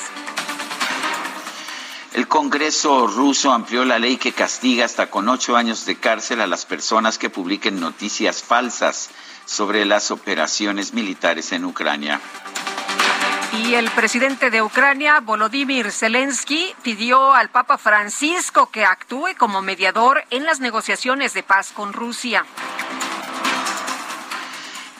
El 2.13 2.27
Congreso 2.27 3.07
ruso 3.07 3.53
amplió 3.53 3.85
la 3.85 3.97
ley 3.97 4.17
que 4.17 4.33
castiga 4.33 4.83
hasta 4.83 5.09
con 5.09 5.29
ocho 5.29 5.55
años 5.55 5.85
de 5.85 5.95
cárcel 5.95 6.41
a 6.41 6.47
las 6.47 6.65
personas 6.65 7.17
que 7.17 7.29
publiquen 7.29 7.79
noticias 7.79 8.43
falsas 8.43 9.09
sobre 9.45 9.85
las 9.85 10.11
operaciones 10.11 10.93
militares 10.93 11.53
en 11.53 11.63
Ucrania. 11.63 12.19
Y 13.53 13.75
el 13.75 13.89
presidente 13.91 14.49
de 14.49 14.61
Ucrania, 14.61 15.21
Volodymyr 15.21 15.91
Zelensky, 15.91 16.73
pidió 16.83 17.33
al 17.33 17.49
Papa 17.49 17.77
Francisco 17.77 18.69
que 18.71 18.83
actúe 18.83 19.29
como 19.37 19.61
mediador 19.61 20.23
en 20.31 20.45
las 20.45 20.59
negociaciones 20.59 21.33
de 21.33 21.43
paz 21.43 21.71
con 21.73 21.93
Rusia. 21.93 22.45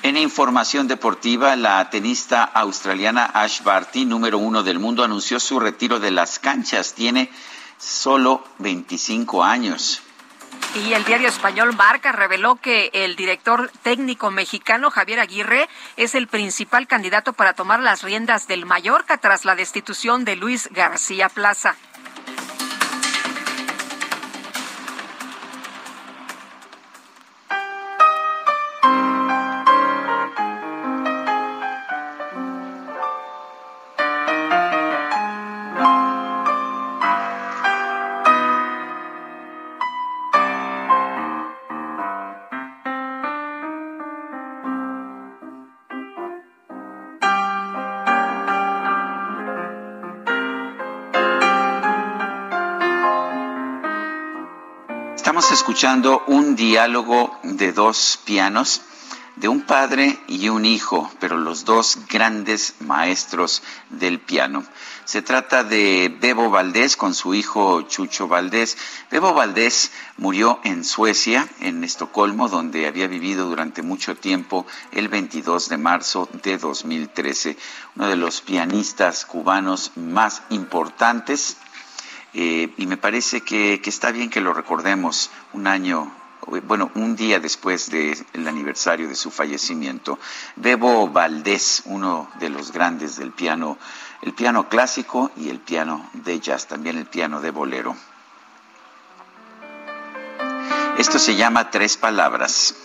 En 0.03 0.17
información 0.17 0.87
deportiva, 0.87 1.55
la 1.55 1.87
tenista 1.91 2.43
australiana 2.43 3.25
Ash 3.25 3.61
Barty, 3.61 4.05
número 4.05 4.39
uno 4.39 4.63
del 4.63 4.79
mundo, 4.79 5.03
anunció 5.03 5.39
su 5.39 5.59
retiro 5.59 5.99
de 5.99 6.09
las 6.09 6.39
canchas. 6.39 6.95
Tiene 6.95 7.29
solo 7.77 8.43
25 8.57 9.43
años. 9.43 10.01
Y 10.73 10.93
el 10.93 11.05
diario 11.05 11.27
español 11.27 11.75
Marca 11.75 12.11
reveló 12.11 12.55
que 12.55 12.89
el 12.93 13.15
director 13.15 13.71
técnico 13.83 14.31
mexicano 14.31 14.89
Javier 14.89 15.19
Aguirre 15.19 15.69
es 15.97 16.15
el 16.15 16.27
principal 16.27 16.87
candidato 16.87 17.33
para 17.33 17.53
tomar 17.53 17.79
las 17.79 18.01
riendas 18.01 18.47
del 18.47 18.65
Mallorca 18.65 19.17
tras 19.17 19.45
la 19.45 19.55
destitución 19.55 20.25
de 20.25 20.35
Luis 20.35 20.67
García 20.71 21.29
Plaza. 21.29 21.75
Escuchando 55.81 56.23
un 56.27 56.55
diálogo 56.55 57.39
de 57.41 57.73
dos 57.73 58.19
pianos, 58.23 58.83
de 59.37 59.47
un 59.47 59.61
padre 59.61 60.19
y 60.27 60.49
un 60.49 60.63
hijo, 60.63 61.11
pero 61.19 61.39
los 61.39 61.65
dos 61.65 61.97
grandes 62.07 62.75
maestros 62.81 63.63
del 63.89 64.19
piano. 64.19 64.63
Se 65.05 65.23
trata 65.23 65.63
de 65.63 66.15
Bebo 66.21 66.51
Valdés 66.51 66.95
con 66.95 67.15
su 67.15 67.33
hijo 67.33 67.81
Chucho 67.81 68.27
Valdés. 68.27 68.77
Bebo 69.09 69.33
Valdés 69.33 69.91
murió 70.17 70.59
en 70.63 70.83
Suecia, 70.83 71.49
en 71.61 71.83
Estocolmo, 71.83 72.47
donde 72.47 72.85
había 72.85 73.07
vivido 73.07 73.49
durante 73.49 73.81
mucho 73.81 74.15
tiempo, 74.15 74.67
el 74.91 75.07
22 75.07 75.67
de 75.67 75.77
marzo 75.79 76.29
de 76.43 76.59
2013. 76.59 77.57
Uno 77.95 78.07
de 78.07 78.17
los 78.17 78.41
pianistas 78.41 79.25
cubanos 79.25 79.93
más 79.95 80.43
importantes 80.51 81.57
eh, 82.33 82.73
y 82.77 82.87
me 82.87 82.97
parece 82.97 83.41
que, 83.41 83.81
está 83.83 84.11
bien 84.11 84.29
que 84.29 84.41
lo 84.41 84.53
recordemos 84.53 85.31
un 85.53 85.67
año, 85.67 86.11
bueno, 86.63 86.91
un 86.95 87.15
día 87.15 87.39
después 87.39 87.89
del 87.89 88.47
aniversario 88.47 89.07
de 89.07 89.15
su 89.15 89.31
fallecimiento. 89.31 90.17
Bebo 90.55 91.09
Valdés, 91.09 91.83
uno 91.85 92.29
de 92.39 92.49
los 92.49 92.71
grandes 92.71 93.17
del 93.17 93.31
piano, 93.31 93.77
el 94.21 94.33
piano 94.33 94.69
clásico 94.69 95.31
y 95.35 95.49
el 95.49 95.59
piano 95.59 96.09
de 96.13 96.39
jazz, 96.39 96.67
también 96.67 96.97
el 96.97 97.05
piano 97.05 97.41
de 97.41 97.51
bolero. 97.51 97.95
Esto 100.97 101.19
se 101.19 101.35
llama 101.35 101.69
Tres 101.69 101.97
Palabras. 101.97 102.75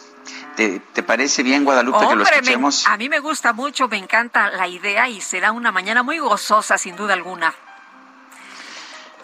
¿Te, 0.56 0.80
parece 1.02 1.42
bien, 1.42 1.64
Guadalupe, 1.64 1.98
que 2.08 2.16
lo 2.16 2.22
escuchemos? 2.22 2.86
a 2.86 2.96
mí 2.96 3.10
me 3.10 3.20
gusta 3.20 3.52
mucho, 3.52 3.88
me 3.88 3.98
encanta 3.98 4.50
la 4.50 4.66
idea 4.66 5.06
y 5.08 5.20
será 5.20 5.52
una 5.52 5.70
mañana 5.70 6.02
muy 6.02 6.18
gozosa, 6.18 6.78
sin 6.78 6.96
duda 6.96 7.12
alguna. 7.12 7.54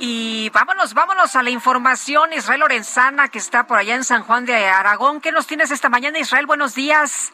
Y 0.04 0.50
vámonos, 0.50 0.94
vámonos 0.94 1.36
a 1.36 1.44
la 1.44 1.50
información. 1.50 2.32
Israel 2.32 2.58
Lorenzana, 2.58 3.28
que 3.28 3.38
está 3.38 3.68
por 3.68 3.78
allá 3.78 3.94
en 3.94 4.02
San 4.02 4.24
Juan 4.24 4.44
de 4.44 4.66
Aragón. 4.66 5.20
¿Qué 5.20 5.30
nos 5.30 5.46
tienes 5.46 5.70
esta 5.70 5.88
mañana, 5.88 6.18
Israel? 6.18 6.44
Buenos 6.44 6.74
días. 6.74 7.32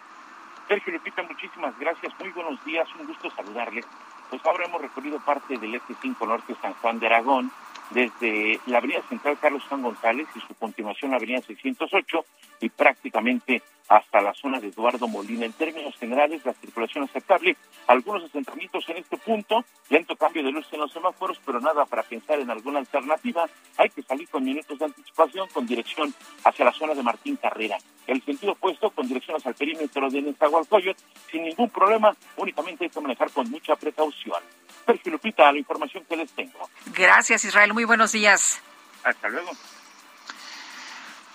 Sergio 0.69 0.93
Lupita, 0.93 1.23
muchísimas 1.23 1.73
gracias. 1.79 2.13
Muy 2.21 2.29
buenos 2.29 2.63
días. 2.67 2.87
Un 3.01 3.07
gusto 3.07 3.31
saludarle. 3.31 3.87
Pues 4.29 4.45
ahora 4.45 4.67
hemos 4.67 4.83
recorrido 4.83 5.19
parte 5.19 5.57
del 5.57 5.77
Este 5.77 5.95
5 5.99 6.27
Norte 6.27 6.55
San 6.61 6.75
Juan 6.75 6.99
de 6.99 7.07
Aragón 7.07 7.51
desde 7.91 8.61
la 8.67 8.79
avenida 8.79 9.03
central 9.09 9.39
Carlos 9.41 9.63
Juan 9.69 9.83
González 9.83 10.27
y 10.35 10.41
su 10.41 10.55
continuación 10.55 11.11
la 11.11 11.17
avenida 11.17 11.41
608 11.43 12.25
y 12.61 12.69
prácticamente 12.69 13.63
hasta 13.89 14.21
la 14.21 14.35
zona 14.35 14.61
de 14.61 14.69
Eduardo 14.69 15.09
Molina. 15.09 15.47
En 15.47 15.53
términos 15.53 15.97
generales, 15.97 16.45
la 16.45 16.53
circulación 16.55 17.05
aceptable, 17.05 17.57
algunos 17.87 18.25
asentamientos 18.25 18.87
en 18.89 18.99
este 18.99 19.17
punto, 19.17 19.65
lento 19.89 20.15
cambio 20.17 20.43
de 20.43 20.53
luz 20.53 20.67
en 20.73 20.81
los 20.81 20.93
semáforos, 20.93 21.41
pero 21.45 21.61
nada 21.61 21.87
para 21.87 22.03
pensar 22.03 22.39
en 22.39 22.51
alguna 22.51 22.81
alternativa. 22.81 23.49
Hay 23.79 23.89
que 23.91 24.03
salir 24.03 24.29
con 24.29 24.45
minutos 24.45 24.79
de 24.79 24.85
anticipación 24.85 25.49
con 25.49 25.67
dirección 25.67 26.13
hacia 26.45 26.65
la 26.65 26.73
zona 26.73 26.95
de 26.95 27.03
Martín 27.03 27.37
Carrera. 27.37 27.79
El 28.07 28.23
sentido 28.23 28.53
opuesto 28.53 28.91
con 28.91 29.09
dirección 29.09 29.37
hacia 29.37 29.51
el 29.51 29.55
perímetro 29.55 30.11
de 30.11 30.23
Nezahualcóyotl, 30.23 31.03
sin 31.31 31.45
ningún 31.45 31.71
problema, 31.71 32.15
únicamente 32.37 32.85
hay 32.85 32.91
que 32.91 33.01
manejar 33.01 33.31
con 33.31 33.51
mucha 33.51 33.77
precaución. 33.77 34.43
Sergio 34.89 35.13
Lupita, 35.13 35.53
la 35.53 35.59
información 35.59 36.03
que 36.09 36.17
les 36.17 36.31
tengo. 36.33 36.71
Gracias, 36.95 37.45
Israel. 37.45 37.75
Muy 37.75 37.85
buenos 37.85 38.13
días. 38.13 38.59
Hasta 39.05 39.29
luego. 39.29 39.51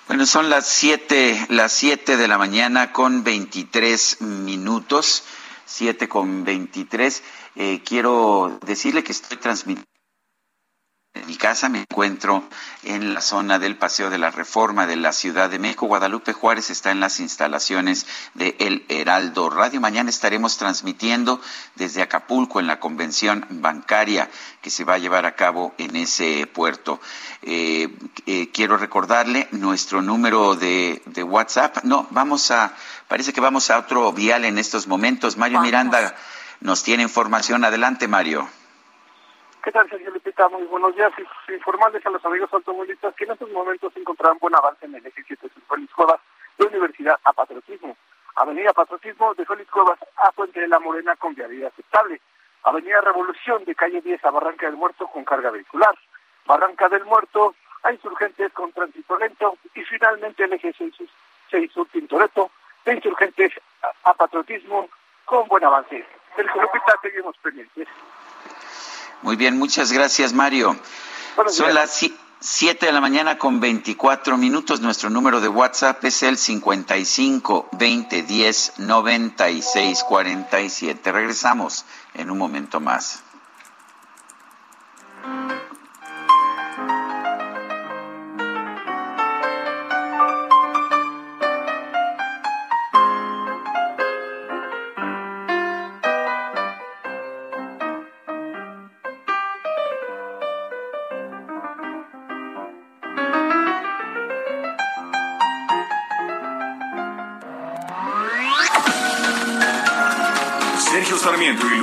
Bueno, 0.07 0.25
son 0.25 0.49
las 0.49 0.65
siete, 0.65 1.45
las 1.49 1.71
siete 1.71 2.17
de 2.17 2.27
la 2.27 2.39
mañana 2.39 2.91
con 2.91 3.23
veintitrés 3.23 4.21
minutos, 4.21 5.23
siete 5.65 6.09
con 6.09 6.43
veintitrés. 6.43 7.23
Eh, 7.55 7.81
quiero 7.85 8.57
decirle 8.65 9.03
que 9.03 9.11
estoy 9.11 9.37
transmitiendo 9.37 9.92
en 11.15 11.27
mi 11.27 11.35
casa 11.35 11.69
me 11.69 11.81
encuentro 11.81 12.43
en 12.81 13.13
la 13.13 13.21
zona 13.21 13.59
del 13.59 13.77
Paseo 13.77 14.09
de 14.09 14.17
la 14.17 14.31
Reforma 14.31 14.87
de 14.87 14.95
la 14.95 15.13
Ciudad 15.13 15.47
de 15.47 15.59
México. 15.59 15.85
Guadalupe 15.85 16.33
Juárez 16.33 16.71
está 16.71 16.89
en 16.89 16.99
las 16.99 17.19
instalaciones 17.19 18.07
de 18.33 18.55
El 18.57 18.83
Heraldo 18.89 19.51
Radio. 19.51 19.79
Mañana 19.79 20.09
estaremos 20.09 20.57
transmitiendo 20.57 21.39
desde 21.75 22.01
Acapulco 22.01 22.59
en 22.59 22.65
la 22.65 22.79
convención 22.79 23.45
bancaria 23.49 24.27
que 24.61 24.71
se 24.71 24.85
va 24.85 24.95
a 24.95 24.97
llevar 24.97 25.27
a 25.27 25.35
cabo 25.35 25.75
en 25.77 25.95
ese 25.95 26.47
puerto. 26.47 26.99
Eh, 27.43 27.95
eh, 28.25 28.49
quiero 28.51 28.77
recordarle 28.77 29.47
nuestro 29.51 30.01
número 30.01 30.55
de, 30.55 31.01
WhatsApp. 31.23 31.83
No, 31.83 32.07
vamos 32.09 32.49
a, 32.49 32.73
parece 33.07 33.33
que 33.33 33.41
vamos 33.41 33.69
a 33.69 33.77
otro 33.77 34.11
vial 34.13 34.45
en 34.45 34.57
estos 34.57 34.87
momentos. 34.87 35.37
Mario 35.37 35.61
Miranda 35.61 36.15
nos 36.59 36.81
tiene 36.81 37.03
información. 37.03 37.63
Adelante, 37.63 38.07
Mario. 38.07 38.49
¿Qué 39.63 39.71
tal, 39.71 39.89
Sergio 39.89 40.11
Lupita? 40.11 40.49
Muy 40.49 40.63
buenos 40.63 40.93
días. 40.93 41.13
Y 41.47 41.53
informarles 41.53 42.05
a 42.05 42.09
los 42.09 42.25
amigos 42.25 42.51
automovilistas 42.51 43.15
que 43.15 43.23
en 43.23 43.31
estos 43.31 43.49
momentos 43.49 43.93
se 43.93 44.01
encontrarán 44.01 44.37
buen 44.37 44.53
avance 44.53 44.85
en 44.85 44.93
el 44.93 45.05
eje 45.05 45.23
7 45.25 45.47
de 45.47 45.61
Félix 45.69 45.93
Cuevas 45.93 46.19
de 46.57 46.65
Universidad 46.65 47.17
a 47.23 47.31
Patriotismo. 47.31 47.95
Avenida 48.35 48.73
Patriotismo 48.73 49.33
de 49.35 49.45
Félix 49.45 49.71
Cuevas 49.71 49.97
a 50.17 50.33
Fuente 50.33 50.59
de 50.59 50.67
la 50.67 50.79
Morena 50.79 51.15
con 51.15 51.33
vialidad 51.33 51.71
aceptable. 51.71 52.19
Avenida 52.63 52.99
Revolución 52.99 53.63
de 53.63 53.73
calle 53.73 54.01
10 54.01 54.25
a 54.25 54.31
Barranca 54.31 54.65
del 54.65 54.75
Muerto 54.75 55.07
con 55.07 55.23
carga 55.23 55.49
vehicular. 55.49 55.95
Barranca 56.45 56.89
del 56.89 57.05
Muerto 57.05 57.55
a 57.83 57.93
Insurgentes 57.93 58.51
con 58.51 58.73
tránsito 58.73 59.17
lento. 59.17 59.57
Y 59.75 59.83
finalmente 59.83 60.43
el 60.43 60.51
eje 60.51 60.73
6, 60.77 60.93
6 61.51 61.71
Sur 61.71 61.87
Tintoretto 61.87 62.51
de 62.83 62.95
Insurgentes 62.95 63.53
a, 64.03 64.13
Patriotismo 64.13 64.89
con 65.23 65.47
buen 65.47 65.63
avance. 65.63 66.05
Sergio 66.35 66.61
Lupita, 66.63 66.99
seguimos 67.01 67.37
pendientes. 67.37 67.87
Muy 69.23 69.37
bien, 69.37 69.57
muchas 69.57 69.93
gracias, 69.93 70.33
Mario. 70.33 70.77
Son 71.47 71.73
las 71.73 72.05
7 72.41 72.85
de 72.85 72.91
la 72.91 72.99
mañana 72.99 73.37
con 73.37 73.61
24 73.61 74.37
minutos. 74.37 74.81
Nuestro 74.81 75.09
número 75.09 75.39
de 75.39 75.47
WhatsApp 75.47 76.03
es 76.03 76.23
el 76.23 76.37
55 76.37 77.69
20 77.71 78.21
10 78.21 78.73
96 78.79 80.03
47. 80.03 81.11
Regresamos 81.13 81.85
en 82.13 82.31
un 82.31 82.37
momento 82.37 82.81
más. 82.81 83.23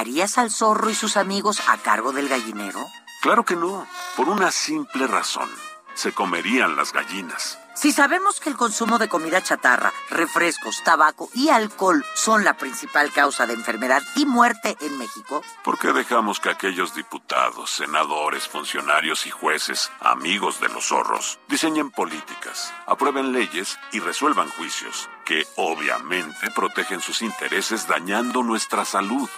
¿Dejarías 0.00 0.38
al 0.38 0.50
zorro 0.50 0.88
y 0.88 0.94
sus 0.94 1.18
amigos 1.18 1.60
a 1.68 1.76
cargo 1.76 2.12
del 2.12 2.26
gallinero? 2.26 2.86
Claro 3.20 3.44
que 3.44 3.54
no, 3.54 3.86
por 4.16 4.30
una 4.30 4.50
simple 4.50 5.06
razón. 5.06 5.50
Se 5.92 6.12
comerían 6.12 6.74
las 6.74 6.94
gallinas. 6.94 7.58
Si 7.74 7.92
sabemos 7.92 8.40
que 8.40 8.48
el 8.48 8.56
consumo 8.56 8.98
de 8.98 9.10
comida 9.10 9.42
chatarra, 9.42 9.92
refrescos, 10.08 10.82
tabaco 10.84 11.28
y 11.34 11.50
alcohol 11.50 12.02
son 12.14 12.44
la 12.44 12.54
principal 12.54 13.12
causa 13.12 13.46
de 13.46 13.52
enfermedad 13.52 14.02
y 14.16 14.24
muerte 14.24 14.74
en 14.80 14.96
México, 14.96 15.42
¿por 15.62 15.78
qué 15.78 15.92
dejamos 15.92 16.40
que 16.40 16.48
aquellos 16.48 16.94
diputados, 16.94 17.68
senadores, 17.68 18.48
funcionarios 18.48 19.26
y 19.26 19.30
jueces, 19.30 19.90
amigos 20.00 20.60
de 20.60 20.70
los 20.70 20.88
zorros, 20.88 21.38
diseñen 21.46 21.90
políticas, 21.90 22.72
aprueben 22.86 23.32
leyes 23.32 23.78
y 23.92 24.00
resuelvan 24.00 24.48
juicios 24.48 25.10
que 25.26 25.46
obviamente 25.56 26.50
protegen 26.54 27.02
sus 27.02 27.20
intereses 27.20 27.86
dañando 27.86 28.42
nuestra 28.42 28.86
salud? 28.86 29.28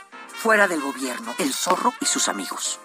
Fuera 0.42 0.66
del 0.66 0.80
gobierno, 0.80 1.32
el 1.38 1.54
zorro 1.54 1.94
y 2.00 2.04
sus 2.04 2.26
amigos. 2.26 2.80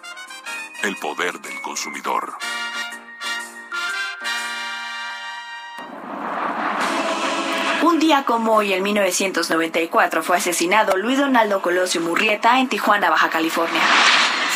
El 0.84 0.96
poder 0.98 1.42
del 1.42 1.60
consumidor. 1.64 2.38
Un 7.82 7.98
día 7.98 8.26
como 8.26 8.54
hoy, 8.54 8.74
en 8.74 8.84
1994, 8.84 10.22
fue 10.22 10.38
asesinado 10.38 10.98
Luis 10.98 11.18
Donaldo 11.18 11.64
Colosio 11.64 12.00
Murrieta 12.00 12.60
en 12.60 12.70
Tijuana, 12.70 13.10
Baja 13.10 13.32
California. 13.32 13.82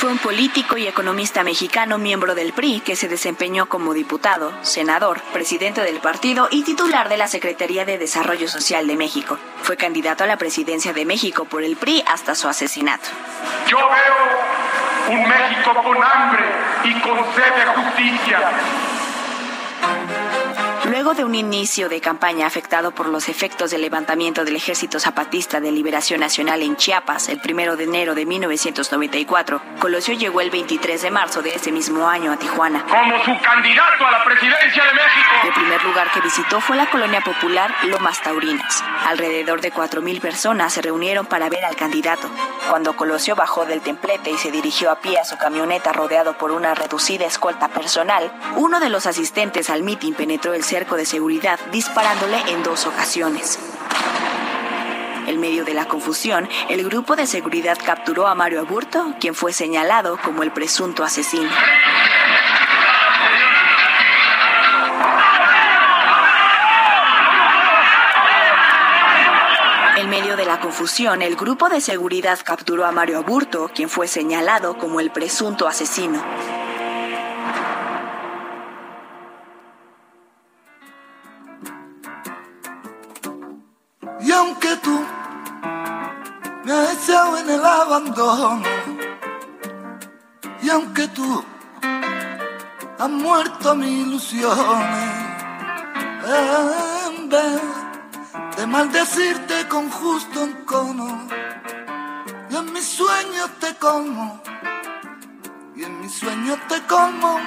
Fue 0.01 0.11
un 0.11 0.17
político 0.17 0.77
y 0.77 0.87
economista 0.87 1.43
mexicano 1.43 1.99
miembro 1.99 2.33
del 2.33 2.53
PRI 2.53 2.79
que 2.79 2.95
se 2.95 3.07
desempeñó 3.07 3.67
como 3.67 3.93
diputado, 3.93 4.51
senador, 4.63 5.21
presidente 5.31 5.81
del 5.81 5.99
partido 5.99 6.47
y 6.49 6.63
titular 6.63 7.07
de 7.07 7.17
la 7.17 7.27
Secretaría 7.27 7.85
de 7.85 7.99
Desarrollo 7.99 8.47
Social 8.47 8.87
de 8.87 8.95
México. 8.95 9.37
Fue 9.61 9.77
candidato 9.77 10.23
a 10.23 10.27
la 10.27 10.37
presidencia 10.37 10.91
de 10.91 11.05
México 11.05 11.45
por 11.45 11.61
el 11.61 11.75
PRI 11.75 12.03
hasta 12.07 12.33
su 12.33 12.47
asesinato. 12.47 13.09
Yo 13.67 13.77
veo 13.77 15.19
un 15.19 15.29
México 15.29 15.71
con 15.83 16.03
hambre 16.03 16.45
y 16.83 16.99
con 17.01 17.19
sed 17.35 17.53
de 17.55 17.65
justicia 17.67 18.39
Luego 21.01 21.15
de 21.15 21.25
un 21.25 21.33
inicio 21.33 21.89
de 21.89 21.99
campaña 21.99 22.45
afectado 22.45 22.91
por 22.91 23.07
los 23.07 23.27
efectos 23.27 23.71
del 23.71 23.81
levantamiento 23.81 24.45
del 24.45 24.55
Ejército 24.55 24.99
Zapatista 24.99 25.59
de 25.59 25.71
Liberación 25.71 26.19
Nacional 26.19 26.61
en 26.61 26.75
Chiapas 26.75 27.27
el 27.27 27.41
1 27.43 27.75
de 27.75 27.85
enero 27.85 28.13
de 28.13 28.27
1994, 28.27 29.59
Colosio 29.79 30.13
llegó 30.13 30.41
el 30.41 30.51
23 30.51 31.01
de 31.01 31.09
marzo 31.09 31.41
de 31.41 31.55
ese 31.55 31.71
mismo 31.71 32.07
año 32.07 32.31
a 32.31 32.37
Tijuana. 32.37 32.85
Como 32.85 33.17
su 33.25 33.35
candidato 33.41 34.05
a 34.05 34.11
la 34.11 34.23
presidencia 34.23 34.83
de 34.85 34.93
México. 34.93 35.29
El 35.43 35.53
primer 35.53 35.83
lugar 35.85 36.11
que 36.11 36.21
visitó 36.21 36.61
fue 36.61 36.77
la 36.77 36.87
colonia 36.87 37.21
popular 37.21 37.73
Lomas 37.85 38.21
Taurinas. 38.21 38.83
Alrededor 39.07 39.59
de 39.61 39.73
4.000 39.73 40.21
personas 40.21 40.71
se 40.71 40.83
reunieron 40.83 41.25
para 41.25 41.49
ver 41.49 41.65
al 41.65 41.75
candidato. 41.75 42.29
Cuando 42.69 42.95
Colosio 42.95 43.35
bajó 43.35 43.65
del 43.65 43.81
templete 43.81 44.29
y 44.29 44.37
se 44.37 44.51
dirigió 44.51 44.91
a 44.91 44.99
pie 44.99 45.17
a 45.17 45.25
su 45.25 45.35
camioneta 45.39 45.93
rodeado 45.93 46.37
por 46.37 46.51
una 46.51 46.75
reducida 46.75 47.25
escolta 47.25 47.69
personal, 47.69 48.31
uno 48.55 48.79
de 48.79 48.89
los 48.89 49.07
asistentes 49.07 49.71
al 49.71 49.81
mitin 49.81 50.13
penetró 50.13 50.53
el 50.53 50.63
cerco 50.63 50.90
de 50.95 51.05
seguridad 51.05 51.59
disparándole 51.71 52.37
en 52.47 52.63
dos 52.63 52.85
ocasiones. 52.85 53.59
En 55.27 55.39
medio 55.39 55.63
de 55.63 55.73
la 55.73 55.87
confusión, 55.87 56.49
el 56.69 56.83
grupo 56.83 57.15
de 57.15 57.25
seguridad 57.25 57.77
capturó 57.85 58.27
a 58.27 58.35
Mario 58.35 58.61
Aburto, 58.61 59.13
quien 59.19 59.35
fue 59.35 59.53
señalado 59.53 60.17
como 60.17 60.43
el 60.43 60.51
presunto 60.51 61.03
asesino. 61.03 61.49
En 69.97 70.09
medio 70.09 70.35
de 70.35 70.45
la 70.45 70.59
confusión, 70.59 71.21
el 71.21 71.35
grupo 71.35 71.69
de 71.69 71.79
seguridad 71.79 72.39
capturó 72.43 72.85
a 72.85 72.91
Mario 72.91 73.19
Aburto, 73.19 73.69
quien 73.73 73.87
fue 73.87 74.07
señalado 74.07 74.77
como 74.77 74.99
el 74.99 75.11
presunto 75.11 75.67
asesino. 75.67 76.23
Y 84.23 84.31
aunque 84.31 84.77
tú 84.77 85.03
me 86.63 86.71
has 86.71 86.93
echado 86.93 87.37
en 87.39 87.49
el 87.49 87.65
abandono, 87.65 88.63
y 90.61 90.69
aunque 90.69 91.07
tú 91.07 91.43
has 92.99 93.09
muerto 93.09 93.75
mis 93.75 94.07
ilusiones, 94.07 95.09
en 97.07 97.29
vez 97.29 97.61
de 98.57 98.67
maldecirte 98.67 99.67
con 99.67 99.89
justo 99.89 100.43
encono, 100.43 101.27
y 102.49 102.55
en 102.55 102.73
mis 102.73 102.85
sueños 102.85 103.49
te 103.59 103.73
como, 103.75 104.39
y 105.75 105.83
en 105.83 105.99
mis 105.99 106.13
sueños 106.13 106.59
te 106.67 106.79
como 106.83 107.39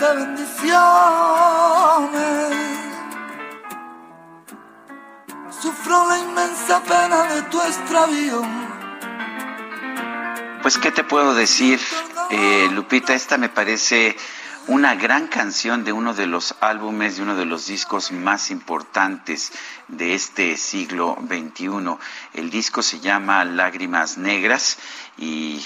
de 0.00 0.16
bendiciones. 0.16 2.85
Sufro 5.60 6.08
la 6.08 6.18
inmensa 6.18 6.82
pena 6.82 7.34
de 7.34 7.42
tu 7.42 7.60
extravío. 7.62 8.42
Pues, 10.60 10.76
¿qué 10.78 10.90
te 10.90 11.02
puedo 11.02 11.34
decir, 11.34 11.80
eh, 12.30 12.68
Lupita? 12.72 13.14
Esta 13.14 13.38
me 13.38 13.48
parece 13.48 14.16
una 14.66 14.96
gran 14.96 15.28
canción 15.28 15.84
de 15.84 15.92
uno 15.92 16.12
de 16.12 16.26
los 16.26 16.54
álbumes, 16.60 17.16
de 17.16 17.22
uno 17.22 17.36
de 17.36 17.46
los 17.46 17.66
discos 17.66 18.12
más 18.12 18.50
importantes 18.50 19.52
de 19.88 20.14
este 20.14 20.56
siglo 20.56 21.16
XXI. 21.26 21.96
El 22.34 22.50
disco 22.50 22.82
se 22.82 23.00
llama 23.00 23.44
Lágrimas 23.44 24.18
Negras 24.18 24.78
y 25.16 25.64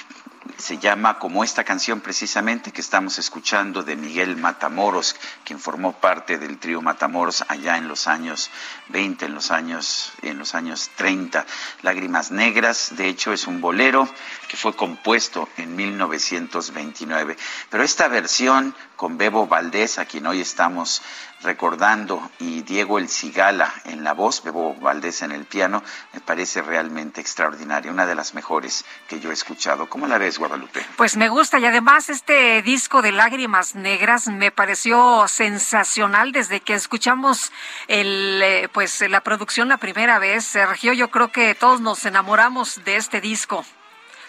se 0.59 0.79
llama 0.79 1.19
como 1.19 1.45
esta 1.45 1.65
canción 1.65 2.01
precisamente 2.01 2.73
que 2.73 2.81
estamos 2.81 3.19
escuchando 3.19 3.83
de 3.83 3.97
Miguel 3.97 4.37
Matamoros, 4.37 5.17
quien 5.45 5.59
formó 5.59 5.93
parte 5.93 6.39
del 6.39 6.59
trío 6.59 6.81
Matamoros 6.83 7.45
allá 7.49 7.77
en 7.77 7.89
los 7.89 8.07
años 8.07 8.51
20, 8.89 9.27
en 9.27 9.35
los 9.35 9.51
años, 9.51 10.13
en 10.23 10.39
los 10.39 10.55
años 10.55 10.91
30. 10.97 11.47
Lágrimas 11.83 12.31
Negras, 12.31 12.97
de 12.97 13.09
hecho, 13.09 13.33
es 13.33 13.47
un 13.47 13.61
bolero 13.61 14.09
que 14.51 14.57
fue 14.57 14.75
compuesto 14.75 15.49
en 15.59 15.77
1929. 15.77 17.37
Pero 17.71 17.85
esta 17.85 18.09
versión 18.09 18.75
con 18.97 19.17
Bebo 19.17 19.47
Valdés, 19.47 20.01
a 20.01 20.07
quien 20.07 20.27
hoy 20.27 20.41
estamos 20.41 21.03
recordando, 21.43 22.21
y 22.41 22.63
Diego 22.63 22.99
El 22.99 23.09
Cigala 23.09 23.73
en 23.85 24.03
la 24.03 24.13
voz, 24.13 24.43
Bebo 24.43 24.75
Valdés 24.75 25.23
en 25.23 25.31
el 25.31 25.45
piano, 25.45 25.85
me 26.13 26.21
parece 26.21 26.63
realmente 26.63 27.21
extraordinaria, 27.21 27.93
una 27.93 28.07
de 28.07 28.17
las 28.17 28.35
mejores 28.35 28.85
que 29.07 29.21
yo 29.21 29.31
he 29.31 29.35
escuchado. 29.35 29.89
¿Cómo 29.89 30.09
la 30.09 30.19
ves, 30.19 30.41
Guadalupe? 30.41 30.85
Pues 30.97 31.17
me 31.17 31.29
gusta 31.29 31.61
y 31.61 31.67
además 31.67 32.11
este 32.11 32.61
disco 32.63 33.03
de 33.03 33.13
Lágrimas 33.13 33.77
Negras 33.77 34.27
me 34.27 34.51
pareció 34.51 35.29
sensacional 35.29 36.33
desde 36.33 36.61
que 36.61 36.75
escuchamos 36.75 37.53
el, 37.87 38.41
eh, 38.43 38.69
pues 38.73 39.01
la 39.09 39.21
producción 39.21 39.69
la 39.69 39.77
primera 39.77 40.19
vez. 40.19 40.45
Sergio, 40.45 40.93
yo 40.93 41.09
creo 41.13 41.31
que 41.31 41.55
todos 41.55 41.81
nos 41.81 42.05
enamoramos 42.05 42.85
de 42.85 42.97
este 42.97 43.21
disco 43.21 43.65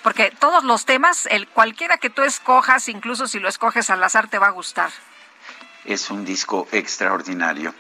porque 0.04 0.32
todos 0.40 0.64
los 0.64 0.86
temas, 0.86 1.28
el 1.28 1.48
cualquiera 1.48 1.98
que 1.98 2.10
tú 2.10 2.24
escojas, 2.24 2.88
incluso 2.90 3.28
si 3.28 3.40
lo 3.40 3.48
escoges 3.48 3.90
al 3.90 4.04
azar, 4.04 4.30
te 4.30 4.40
va 4.40 4.48
a 4.48 4.52
gustar. 4.52 4.92
Es 5.86 6.10
un 6.10 6.26
disco 6.26 6.68
extraordinario. 6.72 7.74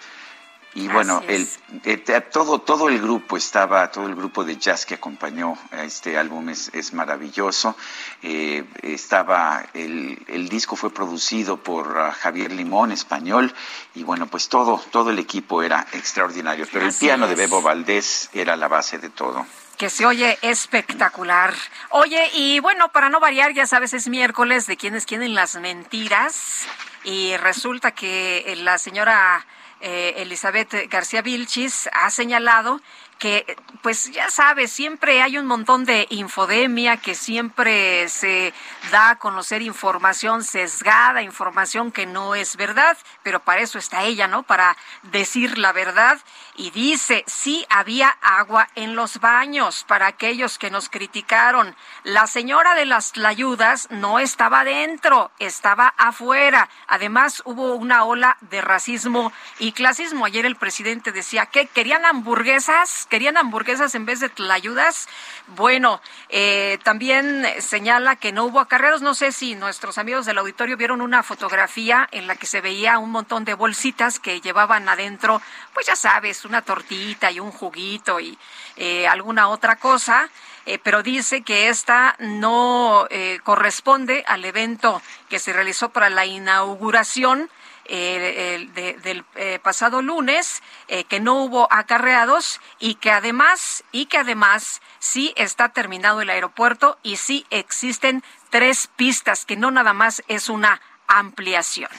Y 0.73 0.87
bueno, 0.87 1.21
el, 1.27 1.49
eh, 1.83 1.97
todo, 2.31 2.59
todo 2.59 2.87
el 2.87 3.01
grupo 3.01 3.35
estaba, 3.35 3.91
todo 3.91 4.07
el 4.07 4.15
grupo 4.15 4.45
de 4.45 4.55
jazz 4.55 4.85
que 4.85 4.95
acompañó 4.95 5.57
a 5.71 5.83
este 5.83 6.17
álbum 6.17 6.47
es, 6.47 6.71
es 6.73 6.93
maravilloso. 6.93 7.75
Eh, 8.21 8.63
estaba, 8.81 9.65
el, 9.73 10.23
el, 10.27 10.47
disco 10.47 10.77
fue 10.77 10.93
producido 10.93 11.57
por 11.57 11.89
uh, 11.89 12.11
Javier 12.17 12.53
Limón, 12.53 12.93
español, 12.93 13.53
y 13.95 14.03
bueno, 14.03 14.27
pues 14.27 14.47
todo, 14.47 14.81
todo 14.91 15.09
el 15.09 15.19
equipo 15.19 15.61
era 15.61 15.85
extraordinario. 15.91 16.65
Pero 16.71 16.85
el 16.85 16.93
piano 16.93 17.27
de 17.27 17.35
Bebo 17.35 17.61
Valdés 17.61 18.29
era 18.31 18.55
la 18.55 18.69
base 18.69 18.97
de 18.97 19.09
todo 19.09 19.45
que 19.81 19.89
se 19.89 20.05
oye 20.05 20.37
espectacular. 20.43 21.55
Oye, 21.89 22.29
y 22.35 22.59
bueno, 22.59 22.91
para 22.91 23.09
no 23.09 23.19
variar, 23.19 23.51
ya 23.53 23.65
sabes, 23.65 23.95
es 23.95 24.09
miércoles 24.09 24.67
de 24.67 24.77
quienes 24.77 25.07
quieren 25.07 25.33
las 25.33 25.55
mentiras. 25.55 26.67
Y 27.03 27.35
resulta 27.37 27.89
que 27.89 28.53
la 28.59 28.77
señora 28.77 29.43
eh, 29.79 30.13
Elizabeth 30.17 30.87
García 30.87 31.23
Vilchis 31.23 31.89
ha 31.93 32.11
señalado 32.11 32.79
que, 33.21 33.55
pues 33.83 34.11
ya 34.11 34.31
sabes, 34.31 34.71
siempre 34.71 35.21
hay 35.21 35.37
un 35.37 35.45
montón 35.45 35.85
de 35.85 36.07
infodemia, 36.09 36.97
que 36.97 37.13
siempre 37.13 38.09
se 38.09 38.51
da 38.91 39.11
a 39.11 39.15
conocer 39.19 39.61
información 39.61 40.43
sesgada, 40.43 41.21
información 41.21 41.91
que 41.91 42.07
no 42.07 42.33
es 42.33 42.55
verdad, 42.55 42.97
pero 43.21 43.39
para 43.39 43.61
eso 43.61 43.77
está 43.77 44.03
ella, 44.05 44.27
¿no? 44.27 44.41
Para 44.41 44.75
decir 45.03 45.59
la 45.59 45.71
verdad. 45.71 46.19
Y 46.55 46.71
dice, 46.71 47.23
sí 47.27 47.65
había 47.69 48.09
agua 48.21 48.67
en 48.75 48.95
los 48.95 49.19
baños 49.19 49.85
para 49.87 50.07
aquellos 50.07 50.57
que 50.57 50.69
nos 50.69 50.89
criticaron. 50.89 51.75
La 52.03 52.27
señora 52.27 52.75
de 52.75 52.85
las 52.85 53.13
ayudas 53.17 53.87
no 53.89 54.19
estaba 54.19 54.63
dentro, 54.63 55.31
estaba 55.39 55.93
afuera. 55.97 56.69
Además, 56.87 57.41
hubo 57.45 57.75
una 57.75 58.03
ola 58.03 58.37
de 58.41 58.61
racismo 58.61 59.31
y 59.59 59.71
clasismo. 59.71 60.25
Ayer 60.25 60.45
el 60.45 60.55
presidente 60.55 61.11
decía 61.11 61.45
que 61.45 61.67
querían 61.67 62.05
hamburguesas 62.05 63.07
querían 63.09 63.37
hamburguesas 63.37 63.95
en 63.95 64.05
vez 64.05 64.19
de 64.19 64.29
tlayudas. 64.29 65.07
Bueno, 65.47 66.01
eh, 66.29 66.79
también 66.83 67.45
señala 67.59 68.15
que 68.15 68.31
no 68.31 68.45
hubo 68.45 68.59
acarreos. 68.59 69.01
No 69.01 69.13
sé 69.13 69.31
si 69.31 69.55
nuestros 69.55 69.97
amigos 69.97 70.25
del 70.25 70.37
auditorio 70.37 70.77
vieron 70.77 71.01
una 71.01 71.23
fotografía 71.23 72.07
en 72.11 72.27
la 72.27 72.35
que 72.35 72.45
se 72.45 72.61
veía 72.61 72.99
un 72.99 73.11
montón 73.11 73.45
de 73.45 73.53
bolsitas 73.53 74.19
que 74.19 74.41
llevaban 74.41 74.89
adentro, 74.89 75.41
pues 75.73 75.87
ya 75.87 75.95
sabes, 75.95 76.40
una 76.45 76.61
tortita 76.61 77.31
y 77.31 77.39
un 77.39 77.51
juguito 77.51 78.19
y 78.19 78.37
eh, 78.75 79.07
alguna 79.07 79.49
otra 79.49 79.75
cosa. 79.75 80.29
Eh, 80.65 80.77
pero 80.77 81.01
dice 81.01 81.41
que 81.41 81.69
esta 81.69 82.15
no 82.19 83.07
corresponde 83.43 84.23
al 84.27 84.45
evento 84.45 85.01
que 85.27 85.39
se 85.39 85.53
realizó 85.53 85.89
para 85.89 86.11
la 86.11 86.27
inauguración 86.27 87.49
del 87.91 89.25
eh, 89.35 89.59
pasado 89.61 90.01
lunes, 90.01 90.61
eh, 90.87 91.03
que 91.05 91.19
no 91.19 91.43
hubo 91.43 91.67
acarreados 91.71 92.61
y 92.79 92.95
que 92.95 93.11
además, 93.11 93.83
y 93.91 94.05
que 94.05 94.17
además 94.17 94.81
sí 94.99 95.33
está 95.35 95.69
terminado 95.69 96.21
el 96.21 96.29
aeropuerto 96.29 96.97
y 97.03 97.17
sí 97.17 97.45
existen 97.49 98.23
tres 98.49 98.89
pistas, 98.95 99.45
que 99.45 99.57
no 99.57 99.71
nada 99.71 99.93
más 99.93 100.23
es 100.27 100.47
una 100.47 100.81
ampliación. 101.07 101.89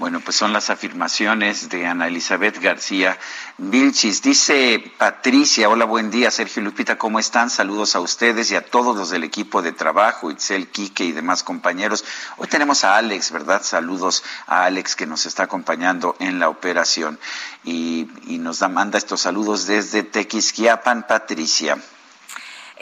Bueno, 0.00 0.20
pues 0.20 0.34
son 0.34 0.54
las 0.54 0.70
afirmaciones 0.70 1.68
de 1.68 1.86
Ana 1.86 2.06
Elizabeth 2.06 2.58
García 2.58 3.18
Vilchis. 3.58 4.22
Dice 4.22 4.82
Patricia, 4.96 5.68
hola, 5.68 5.84
buen 5.84 6.10
día, 6.10 6.30
Sergio 6.30 6.62
Lupita, 6.62 6.96
¿cómo 6.96 7.18
están? 7.18 7.50
Saludos 7.50 7.94
a 7.94 8.00
ustedes 8.00 8.50
y 8.50 8.56
a 8.56 8.64
todos 8.64 8.96
los 8.96 9.10
del 9.10 9.24
equipo 9.24 9.60
de 9.60 9.72
trabajo, 9.72 10.30
Itzel, 10.30 10.68
Quique 10.68 11.04
y 11.04 11.12
demás 11.12 11.42
compañeros. 11.42 12.02
Hoy 12.38 12.48
tenemos 12.48 12.82
a 12.82 12.96
Alex, 12.96 13.30
¿verdad? 13.30 13.62
Saludos 13.62 14.24
a 14.46 14.64
Alex 14.64 14.96
que 14.96 15.04
nos 15.04 15.26
está 15.26 15.42
acompañando 15.42 16.16
en 16.18 16.38
la 16.38 16.48
operación 16.48 17.18
y, 17.62 18.08
y 18.26 18.38
nos 18.38 18.60
da, 18.60 18.68
manda 18.68 18.96
estos 18.96 19.20
saludos 19.20 19.66
desde 19.66 20.02
Tequisquiapan, 20.02 21.06
Patricia. 21.06 21.76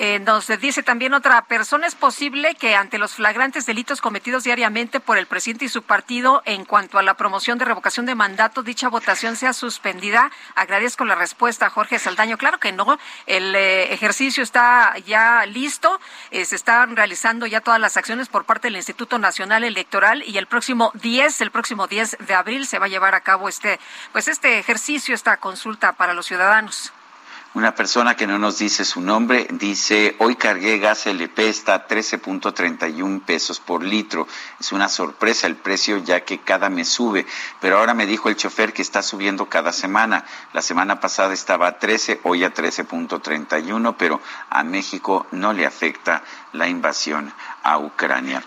Eh, 0.00 0.20
nos 0.20 0.46
dice 0.61 0.84
también 0.84 1.12
otra 1.12 1.44
persona, 1.46 1.88
es 1.88 1.96
posible 1.96 2.54
que 2.54 2.76
ante 2.76 2.98
los 2.98 3.14
flagrantes 3.14 3.66
delitos 3.66 4.00
cometidos 4.00 4.44
diariamente 4.44 5.00
por 5.00 5.18
el 5.18 5.26
presidente 5.26 5.64
y 5.64 5.68
su 5.68 5.82
partido 5.82 6.40
en 6.44 6.64
cuanto 6.64 7.00
a 7.00 7.02
la 7.02 7.14
promoción 7.14 7.58
de 7.58 7.64
revocación 7.64 8.06
de 8.06 8.14
mandato, 8.14 8.62
dicha 8.62 8.88
votación 8.88 9.34
sea 9.34 9.52
suspendida. 9.52 10.30
Agradezco 10.54 11.04
la 11.04 11.16
respuesta, 11.16 11.68
Jorge 11.68 11.98
Saldaño. 11.98 12.38
Claro 12.38 12.61
que 12.61 12.70
no, 12.70 12.96
el 13.26 13.56
eh, 13.56 13.92
ejercicio 13.92 14.44
está 14.44 14.96
ya 15.04 15.44
listo, 15.46 15.98
eh, 16.30 16.44
se 16.44 16.54
están 16.54 16.94
realizando 16.94 17.46
ya 17.46 17.61
todas 17.61 17.80
las 17.80 17.96
acciones 17.96 18.28
por 18.28 18.44
parte 18.44 18.68
del 18.68 18.76
Instituto 18.76 19.18
Nacional 19.18 19.64
Electoral 19.64 20.22
y 20.24 20.38
el 20.38 20.46
próximo 20.46 20.92
10, 20.94 21.40
el 21.40 21.50
próximo 21.50 21.88
10 21.88 22.18
de 22.20 22.34
abril 22.34 22.68
se 22.68 22.78
va 22.78 22.87
a 22.87 22.88
llevar 22.88 23.16
a 23.16 23.22
cabo 23.22 23.48
este, 23.48 23.80
pues 24.12 24.28
este 24.28 24.61
ejercicio, 24.61 25.12
esta 25.12 25.38
consulta 25.38 25.94
para 25.94 26.14
los 26.14 26.26
ciudadanos. 26.26 26.92
Una 27.54 27.74
persona 27.74 28.14
que 28.14 28.26
no 28.26 28.38
nos 28.38 28.58
dice 28.58 28.84
su 28.84 29.00
nombre 29.00 29.48
dice, 29.50 30.14
hoy 30.18 30.37
cargué 30.37 30.78
gas 30.78 31.06
LP, 31.06 31.48
está 31.48 31.74
a 31.74 31.88
13.31 31.88 33.22
pesos 33.24 33.58
por 33.58 33.82
litro. 33.82 34.28
Es 34.61 34.70
una 34.72 34.88
sorpresa 34.90 35.46
el 35.46 35.56
precio 35.56 35.96
ya 35.96 36.20
que 36.26 36.40
cada 36.40 36.68
mes 36.68 36.88
sube, 36.88 37.24
pero 37.58 37.78
ahora 37.78 37.94
me 37.94 38.04
dijo 38.04 38.28
el 38.28 38.37
chofer 38.37 38.74
que 38.74 38.82
está 38.82 39.02
subiendo 39.02 39.46
cada 39.46 39.72
semana. 39.72 40.26
La 40.52 40.61
semana 40.61 41.00
pasada 41.00 41.32
estaba 41.32 41.68
a 41.68 41.78
13, 41.78 42.20
hoy 42.24 42.44
a 42.44 42.52
13.31, 42.52 43.94
pero 43.96 44.20
a 44.50 44.62
México 44.62 45.26
no 45.30 45.54
le 45.54 45.64
afecta 45.64 46.22
la 46.52 46.68
invasión 46.68 47.32
a 47.62 47.78
Ucrania. 47.78 48.42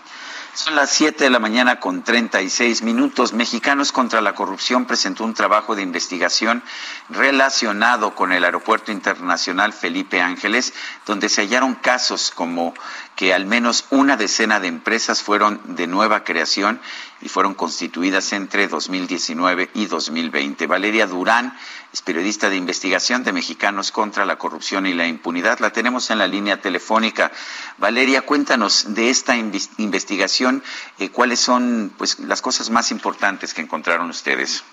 Son 0.54 0.76
las 0.76 0.90
7 0.90 1.24
de 1.24 1.30
la 1.30 1.38
mañana 1.38 1.80
con 1.80 2.02
36 2.04 2.82
minutos. 2.82 3.32
Mexicanos 3.32 3.90
contra 3.90 4.20
la 4.20 4.34
Corrupción 4.34 4.84
presentó 4.84 5.24
un 5.24 5.32
trabajo 5.32 5.74
de 5.74 5.80
investigación 5.80 6.62
relacionado 7.08 8.14
con 8.14 8.32
el 8.32 8.44
Aeropuerto 8.44 8.92
Internacional 8.92 9.72
Felipe 9.72 10.20
Ángeles, 10.20 10.74
donde 11.06 11.30
se 11.30 11.40
hallaron 11.40 11.74
casos 11.74 12.30
como 12.30 12.74
que 13.16 13.32
al 13.32 13.46
menos 13.46 13.86
una 13.88 14.18
decena 14.18 14.60
de 14.60 14.68
empresas 14.68 15.22
fueron 15.22 15.58
de 15.74 15.86
nueva 15.86 16.22
creación 16.22 16.82
y 17.22 17.28
fueron 17.28 17.54
constituidas 17.54 18.32
entre 18.32 18.68
2019 18.68 19.70
y 19.74 19.86
2020. 19.86 20.66
Valeria 20.66 21.06
Durán 21.06 21.56
es 21.92 22.02
periodista 22.02 22.50
de 22.50 22.56
investigación 22.56 23.22
de 23.22 23.32
Mexicanos 23.32 23.92
contra 23.92 24.26
la 24.26 24.36
Corrupción 24.36 24.86
y 24.86 24.94
la 24.94 25.06
Impunidad. 25.06 25.60
La 25.60 25.70
tenemos 25.70 26.10
en 26.10 26.18
la 26.18 26.26
línea 26.26 26.60
telefónica. 26.60 27.30
Valeria, 27.78 28.22
cuéntanos 28.22 28.94
de 28.94 29.10
esta 29.10 29.36
investigación, 29.36 30.62
eh, 30.98 31.10
cuáles 31.10 31.40
son 31.40 31.92
pues, 31.96 32.18
las 32.18 32.42
cosas 32.42 32.70
más 32.70 32.90
importantes 32.90 33.54
que 33.54 33.62
encontraron 33.62 34.10
ustedes. 34.10 34.64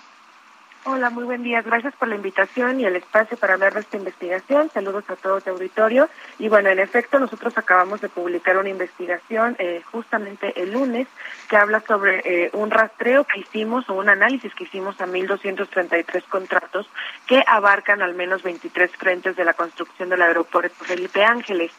Hola, 0.84 1.10
muy 1.10 1.24
buen 1.24 1.42
día. 1.42 1.60
Gracias 1.60 1.94
por 1.96 2.08
la 2.08 2.14
invitación 2.14 2.80
y 2.80 2.86
el 2.86 2.96
espacio 2.96 3.36
para 3.36 3.52
hablar 3.52 3.74
de 3.74 3.80
esta 3.80 3.98
investigación. 3.98 4.70
Saludos 4.72 5.04
a 5.10 5.16
todos 5.16 5.44
de 5.44 5.50
auditorio. 5.50 6.08
Y 6.38 6.48
bueno, 6.48 6.70
en 6.70 6.78
efecto, 6.78 7.18
nosotros 7.18 7.58
acabamos 7.58 8.00
de 8.00 8.08
publicar 8.08 8.56
una 8.56 8.70
investigación 8.70 9.56
eh, 9.58 9.82
justamente 9.92 10.58
el 10.58 10.72
lunes 10.72 11.06
que 11.50 11.58
habla 11.58 11.82
sobre 11.86 12.22
eh, 12.24 12.50
un 12.54 12.70
rastreo 12.70 13.24
que 13.24 13.40
hicimos 13.40 13.90
o 13.90 13.94
un 13.94 14.08
análisis 14.08 14.54
que 14.54 14.64
hicimos 14.64 14.98
a 15.02 15.06
1.233 15.06 16.24
contratos 16.30 16.88
que 17.26 17.44
abarcan 17.46 18.00
al 18.00 18.14
menos 18.14 18.42
23 18.42 18.90
frentes 18.92 19.36
de 19.36 19.44
la 19.44 19.52
construcción 19.52 20.08
del 20.08 20.22
aeropuerto 20.22 20.82
Felipe 20.82 21.22
Ángeles. 21.22 21.72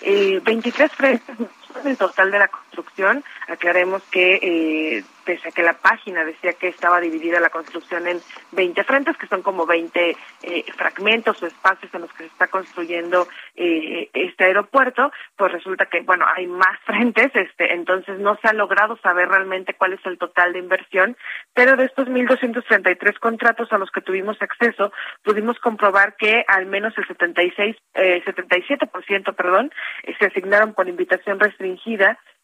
Eh, 0.00 0.40
23 0.42 0.92
frentes 0.92 1.36
son 1.76 1.90
el 1.90 1.96
total 1.96 2.30
de 2.30 2.38
la 2.38 2.48
construcción. 2.48 3.24
Aclaremos 3.48 4.02
que 4.10 5.04
pese 5.26 5.48
a 5.48 5.50
que 5.50 5.62
la 5.62 5.74
página 5.74 6.24
decía 6.24 6.52
que 6.52 6.68
estaba 6.68 7.00
dividida 7.00 7.40
la 7.40 7.50
construcción 7.50 8.06
en 8.06 8.20
20 8.52 8.84
frentes, 8.84 9.16
que 9.18 9.26
son 9.26 9.42
como 9.42 9.66
20 9.66 10.16
eh, 10.42 10.64
fragmentos 10.76 11.42
o 11.42 11.46
espacios 11.46 11.92
en 11.92 12.02
los 12.02 12.12
que 12.12 12.22
se 12.22 12.28
está 12.28 12.46
construyendo 12.46 13.26
eh, 13.56 14.08
este 14.14 14.44
aeropuerto, 14.44 15.10
pues 15.36 15.52
resulta 15.52 15.86
que, 15.86 16.00
bueno, 16.02 16.24
hay 16.34 16.46
más 16.46 16.78
frentes, 16.86 17.34
este, 17.34 17.74
entonces 17.74 18.20
no 18.20 18.38
se 18.40 18.48
ha 18.48 18.52
logrado 18.52 18.96
saber 18.98 19.28
realmente 19.28 19.74
cuál 19.74 19.94
es 19.94 20.06
el 20.06 20.16
total 20.16 20.52
de 20.52 20.60
inversión, 20.60 21.16
pero 21.52 21.76
de 21.76 21.86
estos 21.86 22.08
1.233 22.08 23.18
contratos 23.18 23.72
a 23.72 23.78
los 23.78 23.90
que 23.90 24.00
tuvimos 24.00 24.40
acceso, 24.40 24.92
pudimos 25.24 25.58
comprobar 25.58 26.14
que 26.16 26.44
al 26.46 26.66
menos 26.66 26.96
el 26.96 27.06
76, 27.06 27.76
eh, 27.94 28.22
77%, 28.24 29.34
perdón, 29.34 29.72
se 30.18 30.26
asignaron 30.26 30.72
por 30.72 30.88
invitación 30.88 31.40
restringida 31.40 31.65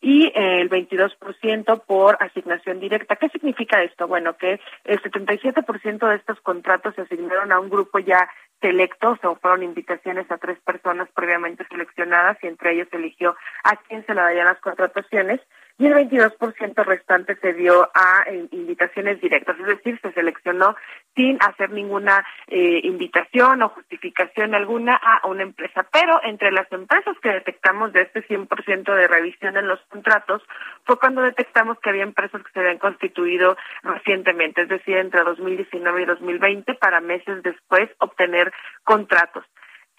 y 0.00 0.26
eh, 0.26 0.60
el 0.60 0.68
22% 0.68 1.84
por 1.86 2.18
asignación 2.20 2.80
directa. 2.80 3.16
¿Qué 3.16 3.28
significa 3.28 3.82
esto? 3.82 4.08
Bueno, 4.08 4.36
que 4.36 4.60
el 4.84 5.00
77% 5.00 6.08
de 6.08 6.16
estos 6.16 6.40
contratos 6.40 6.94
se 6.96 7.02
asignaron 7.02 7.52
a 7.52 7.60
un 7.60 7.70
grupo 7.70 8.00
ya 8.00 8.28
selecto, 8.62 9.18
o 9.22 9.36
fueron 9.36 9.62
invitaciones 9.62 10.30
a 10.30 10.38
tres 10.38 10.58
personas 10.60 11.08
previamente 11.14 11.66
seleccionadas 11.68 12.38
y 12.42 12.46
entre 12.46 12.72
ellos 12.72 12.88
eligió 12.92 13.36
a 13.64 13.76
quién 13.76 14.06
se 14.06 14.14
le 14.14 14.22
darían 14.22 14.46
las 14.46 14.60
contrataciones 14.60 15.40
y 15.78 15.86
el 15.86 15.94
22% 15.94 16.84
restante 16.84 17.36
se 17.36 17.54
dio 17.54 17.90
a 17.94 18.24
eh, 18.26 18.46
invitaciones 18.52 19.20
directas, 19.20 19.58
es 19.58 19.66
decir, 19.66 19.98
se 20.00 20.12
seleccionó 20.12 20.76
sin 21.16 21.38
hacer 21.42 21.70
ninguna 21.70 22.24
eh, 22.46 22.80
invitación 22.84 23.62
o 23.62 23.70
justificación 23.70 24.54
alguna 24.54 24.94
a 24.94 25.26
una 25.26 25.42
empresa. 25.42 25.86
Pero 25.90 26.20
entre 26.24 26.52
las 26.52 26.70
empresas 26.70 27.16
que 27.20 27.30
detectamos 27.30 27.92
de 27.92 28.02
este 28.02 28.26
100% 28.26 28.94
de 28.94 29.08
revisión 29.08 29.56
en 29.56 29.66
los 29.66 29.80
contratos 29.88 30.42
fue 30.84 30.98
cuando 30.98 31.22
detectamos 31.22 31.78
que 31.80 31.90
había 31.90 32.04
empresas 32.04 32.42
que 32.42 32.52
se 32.52 32.60
habían 32.60 32.78
constituido 32.78 33.56
recientemente, 33.82 34.62
es 34.62 34.68
decir, 34.68 34.96
entre 34.98 35.24
2019 35.24 36.02
y 36.02 36.04
2020 36.04 36.74
para 36.74 37.00
meses 37.00 37.42
después 37.42 37.90
obtener 37.98 38.51
contratos. 38.84 39.44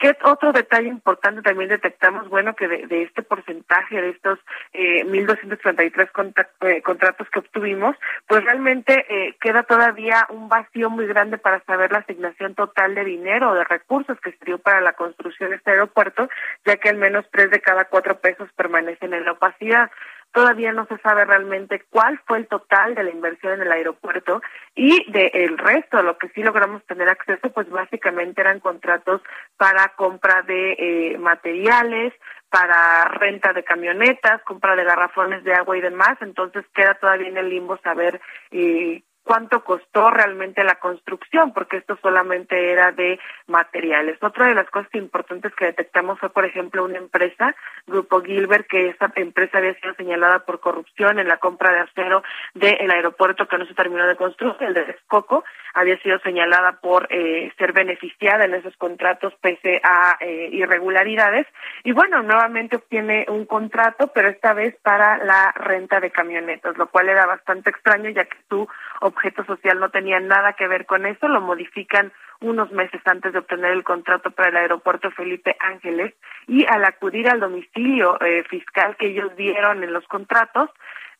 ¿Qué 0.04 0.18
otro 0.26 0.52
detalle 0.52 0.90
importante 0.90 1.42
también 1.42 1.70
detectamos? 1.70 2.28
Bueno, 2.28 2.56
que 2.56 2.68
de, 2.68 3.04
este 3.04 3.24
porcentaje, 3.24 4.02
de 4.02 4.10
estos 4.10 4.38
eh, 4.74 5.06
1.233 5.06 6.50
eh, 6.62 6.82
contratos 6.82 7.30
que 7.30 7.40
obtuvimos, 7.40 7.96
pues 8.28 8.44
realmente 8.44 9.06
eh, 9.08 9.38
queda 9.40 9.64
todavía 9.64 10.28
un 10.30 10.50
vacío 10.50 10.90
muy 10.90 11.08
grande 11.08 11.38
para 11.38 11.64
saber 11.64 11.94
la 11.94 12.00
asignación 12.00 12.54
total 12.54 12.96
de 12.96 13.06
dinero 13.06 13.52
o 13.52 13.56
de 13.56 13.64
recursos 13.64 14.20
que 14.20 14.34
se 14.34 14.44
dio 14.44 14.58
para 14.58 14.82
la 14.82 14.92
construcción 14.92 15.52
de 15.52 15.56
este 15.56 15.72
aeropuerto, 15.72 16.28
ya 16.66 16.76
que 16.76 16.90
al 16.90 16.98
menos 16.98 17.26
tres 17.32 17.50
de 17.50 17.62
cada 17.62 17.86
cuatro 17.86 18.20
pesos 18.20 18.50
permanecen 18.58 19.14
en 19.14 19.24
la 19.24 19.32
opacidad. 19.32 19.90
Todavía 20.34 20.74
no 20.74 20.86
se 20.88 20.98
sabe 20.98 21.26
realmente 21.26 21.86
cuál 21.90 22.20
fue 22.26 22.40
el 22.40 22.48
total 22.48 22.96
de 22.96 23.04
la 23.04 23.12
inversión 23.12 23.54
en 23.54 23.62
el 23.62 23.72
aeropuerto 23.72 24.42
y 24.76 25.10
del 25.12 25.30
el 25.34 25.58
resto, 25.58 26.02
lo 26.02 26.18
que 26.18 26.30
sí 26.30 26.42
logramos 26.42 26.84
tener 26.86 27.08
acceso, 27.08 27.52
pues 27.54 27.70
básicamente 27.70 28.42
eran 28.42 28.60
contratos 28.60 29.22
para 29.58 29.90
compra 29.90 30.42
de 30.42 30.74
eh, 30.74 31.18
materiales, 31.20 32.14
para 32.50 33.06
renta 33.06 33.54
de 33.54 33.64
camionetas, 33.64 34.42
compra 34.44 34.76
de 34.76 34.84
garrafones 34.84 35.44
de 35.44 35.54
agua 35.54 35.78
y 35.78 35.82
demás. 35.82 36.18
Entonces 36.22 36.66
queda 36.76 36.96
todavía 36.96 37.30
en 37.30 37.38
el 37.38 37.50
limbo 37.50 37.78
saber 37.78 38.20
eh, 38.52 39.04
cuánto 39.24 39.64
costó 39.64 40.10
realmente 40.10 40.64
la 40.64 40.76
construcción, 40.76 41.54
porque 41.54 41.78
esto 41.78 41.98
solamente 42.02 42.72
era 42.72 42.92
de 42.92 43.20
materiales. 43.48 44.22
Otra 44.22 44.48
de 44.48 44.56
las 44.56 44.70
cosas 44.70 44.94
importantes 44.94 45.54
que 45.56 45.66
detectamos 45.66 46.20
fue, 46.20 46.30
por 46.30 46.46
ejemplo, 46.46 46.84
una 46.84 46.98
empresa, 46.98 47.56
Grupo 47.88 48.22
Gilbert, 48.22 48.68
que 48.68 48.90
esa 48.90 49.12
empresa 49.16 49.58
había 49.58 49.80
sido 49.80 49.94
señalada 49.96 50.40
por 50.40 50.60
corrupción 50.60 51.20
en 51.20 51.28
la 51.28 51.38
compra 51.38 51.72
de 51.74 51.80
acero 51.80 52.24
del 52.54 52.92
aeropuerto 52.92 53.48
que 53.48 53.58
no 53.58 53.66
se 53.66 53.74
terminó 53.74 54.06
de 54.08 54.16
construir, 54.16 54.56
el 54.60 54.74
de 54.74 54.84
Texcoco, 54.84 55.44
había 55.74 55.98
sido 56.00 56.20
señalada 56.20 56.80
por 56.82 57.08
eh, 57.10 57.52
ser 57.58 57.74
beneficiada 57.74 58.46
en 58.46 58.54
esos 58.54 58.76
contratos 58.78 59.34
pese 59.42 59.82
a 59.84 60.18
eh, 60.20 60.50
irregularidades. 60.52 61.48
Y 61.84 61.92
bueno, 61.92 62.22
nuevamente 62.22 62.76
obtiene 62.76 63.26
un 63.30 63.46
contrato, 63.46 64.12
pero 64.14 64.28
esta 64.28 64.54
vez 64.54 64.76
para 64.82 65.18
la 65.18 65.52
renta 65.56 66.00
de 66.00 66.12
camionetas, 66.12 66.78
lo 66.78 66.88
cual 66.88 67.10
era 67.10 67.26
bastante 67.26 67.70
extraño, 67.70 68.10
ya 68.10 68.26
que 68.26 68.38
tú 68.48 68.68
objeto 69.14 69.46
social 69.46 69.80
no 69.80 69.90
tenía 69.90 70.20
nada 70.20 70.54
que 70.54 70.68
ver 70.68 70.86
con 70.86 71.06
eso, 71.06 71.28
lo 71.28 71.42
modifican 71.42 72.12
unos 72.42 72.72
meses 72.72 73.02
antes 73.06 73.32
de 73.32 73.40
obtener 73.40 73.72
el 73.72 73.84
contrato 73.84 74.32
para 74.32 74.50
el 74.50 74.58
aeropuerto 74.58 75.12
Felipe 75.12 75.56
Ángeles 75.60 76.14
y 76.48 76.66
al 76.66 76.84
acudir 76.84 77.30
al 77.30 77.40
domicilio 77.40 78.20
eh, 78.22 78.44
fiscal 78.50 78.98
que 78.98 79.08
ellos 79.08 79.36
dieron 79.38 79.84
en 79.84 79.94
los 79.94 80.06
contratos, 80.08 80.70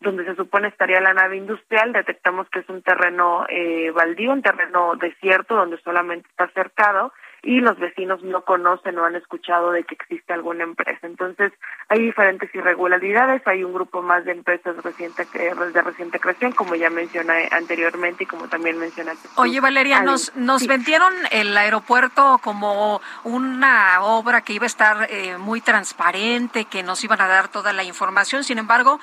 donde 0.04 0.26
se 0.26 0.36
supone 0.36 0.68
estaría 0.68 1.02
la 1.02 1.14
nave 1.14 1.38
industrial, 1.38 1.94
detectamos 1.94 2.48
que 2.50 2.60
es 2.60 2.70
un 2.70 2.82
terreno 2.82 3.46
eh, 3.50 3.92
baldío, 3.92 4.32
un 4.32 4.42
terreno 4.42 4.96
desierto 4.96 5.56
donde 5.56 5.78
solamente 5.82 6.30
está 6.30 6.48
cercado 6.50 7.12
y 7.44 7.60
los 7.60 7.78
vecinos 7.78 8.24
no 8.24 8.46
conocen 8.46 8.98
o 8.98 9.06
han 9.06 9.16
escuchado 9.16 9.72
de 9.72 9.84
que 9.84 9.96
existe 9.96 10.32
alguna 10.32 10.64
empresa. 10.64 11.06
Entonces, 11.06 11.52
hay 11.90 12.00
diferentes 12.00 12.50
irregularidades, 12.56 13.46
hay 13.46 13.66
un 13.66 13.74
grupo 13.74 14.02
más 14.02 14.24
de 14.24 14.32
empresas 14.32 14.82
reciente, 14.82 15.28
de 15.34 15.82
reciente 15.82 16.22
creación, 16.22 16.54
como 16.54 16.76
ya 16.76 16.90
mencioné 16.90 17.50
anteriormente 17.52 18.24
y 18.24 18.28
como 18.28 18.48
también 18.48 18.80
mencionaste. 18.80 19.28
Oye, 19.36 19.60
Valeria, 19.60 20.02
nos, 20.02 20.34
nos 20.38 20.66
vendieron 20.66 21.14
el 21.32 21.56
aeropuerto 21.58 22.40
como 22.42 23.02
una 23.26 24.02
obra 24.02 24.40
que 24.40 24.54
iba 24.54 24.64
a 24.64 24.68
estar 24.68 25.08
eh, 25.10 25.38
muy 25.38 25.60
transparente, 25.60 26.64
que 26.66 26.82
nos 26.82 27.04
iban 27.04 27.20
a 27.20 27.28
dar 27.28 27.50
toda 27.50 27.74
la 27.74 27.84
información. 27.84 28.46
Sin 28.46 28.58
embargo, 28.58 29.02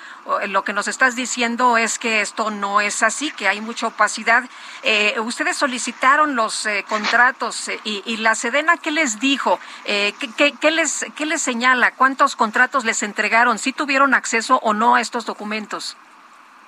lo 0.48 0.64
que 0.64 0.72
nos 0.72 0.88
estás 0.90 1.16
diciendo 1.16 1.76
es 1.76 1.98
que 1.98 2.20
esto 2.20 2.50
no 2.50 2.80
es 2.80 3.02
así, 3.02 3.30
que 3.30 3.48
hay 3.48 3.60
mucha 3.60 3.86
opacidad. 3.86 4.44
Eh, 4.82 5.18
ustedes 5.20 5.56
solicitaron 5.56 6.36
los 6.36 6.66
eh, 6.66 6.84
contratos 6.88 7.70
y, 7.84 8.02
y 8.04 8.18
la 8.18 8.34
Sedena, 8.34 8.76
¿qué 8.76 8.90
les 8.90 9.20
dijo? 9.20 9.58
Eh, 9.84 10.12
¿qué, 10.36 10.70
les, 10.70 11.06
¿Qué 11.16 11.26
les 11.26 11.40
señala? 11.40 11.92
¿Cuántos 11.92 12.36
contratos 12.36 12.84
les 12.84 13.02
entregaron? 13.02 13.58
¿Si 13.58 13.72
tuvieron 13.72 14.14
acceso 14.14 14.60
o 14.62 14.74
no 14.74 14.96
a 14.96 15.00
estos 15.00 15.24
documentos? 15.26 15.96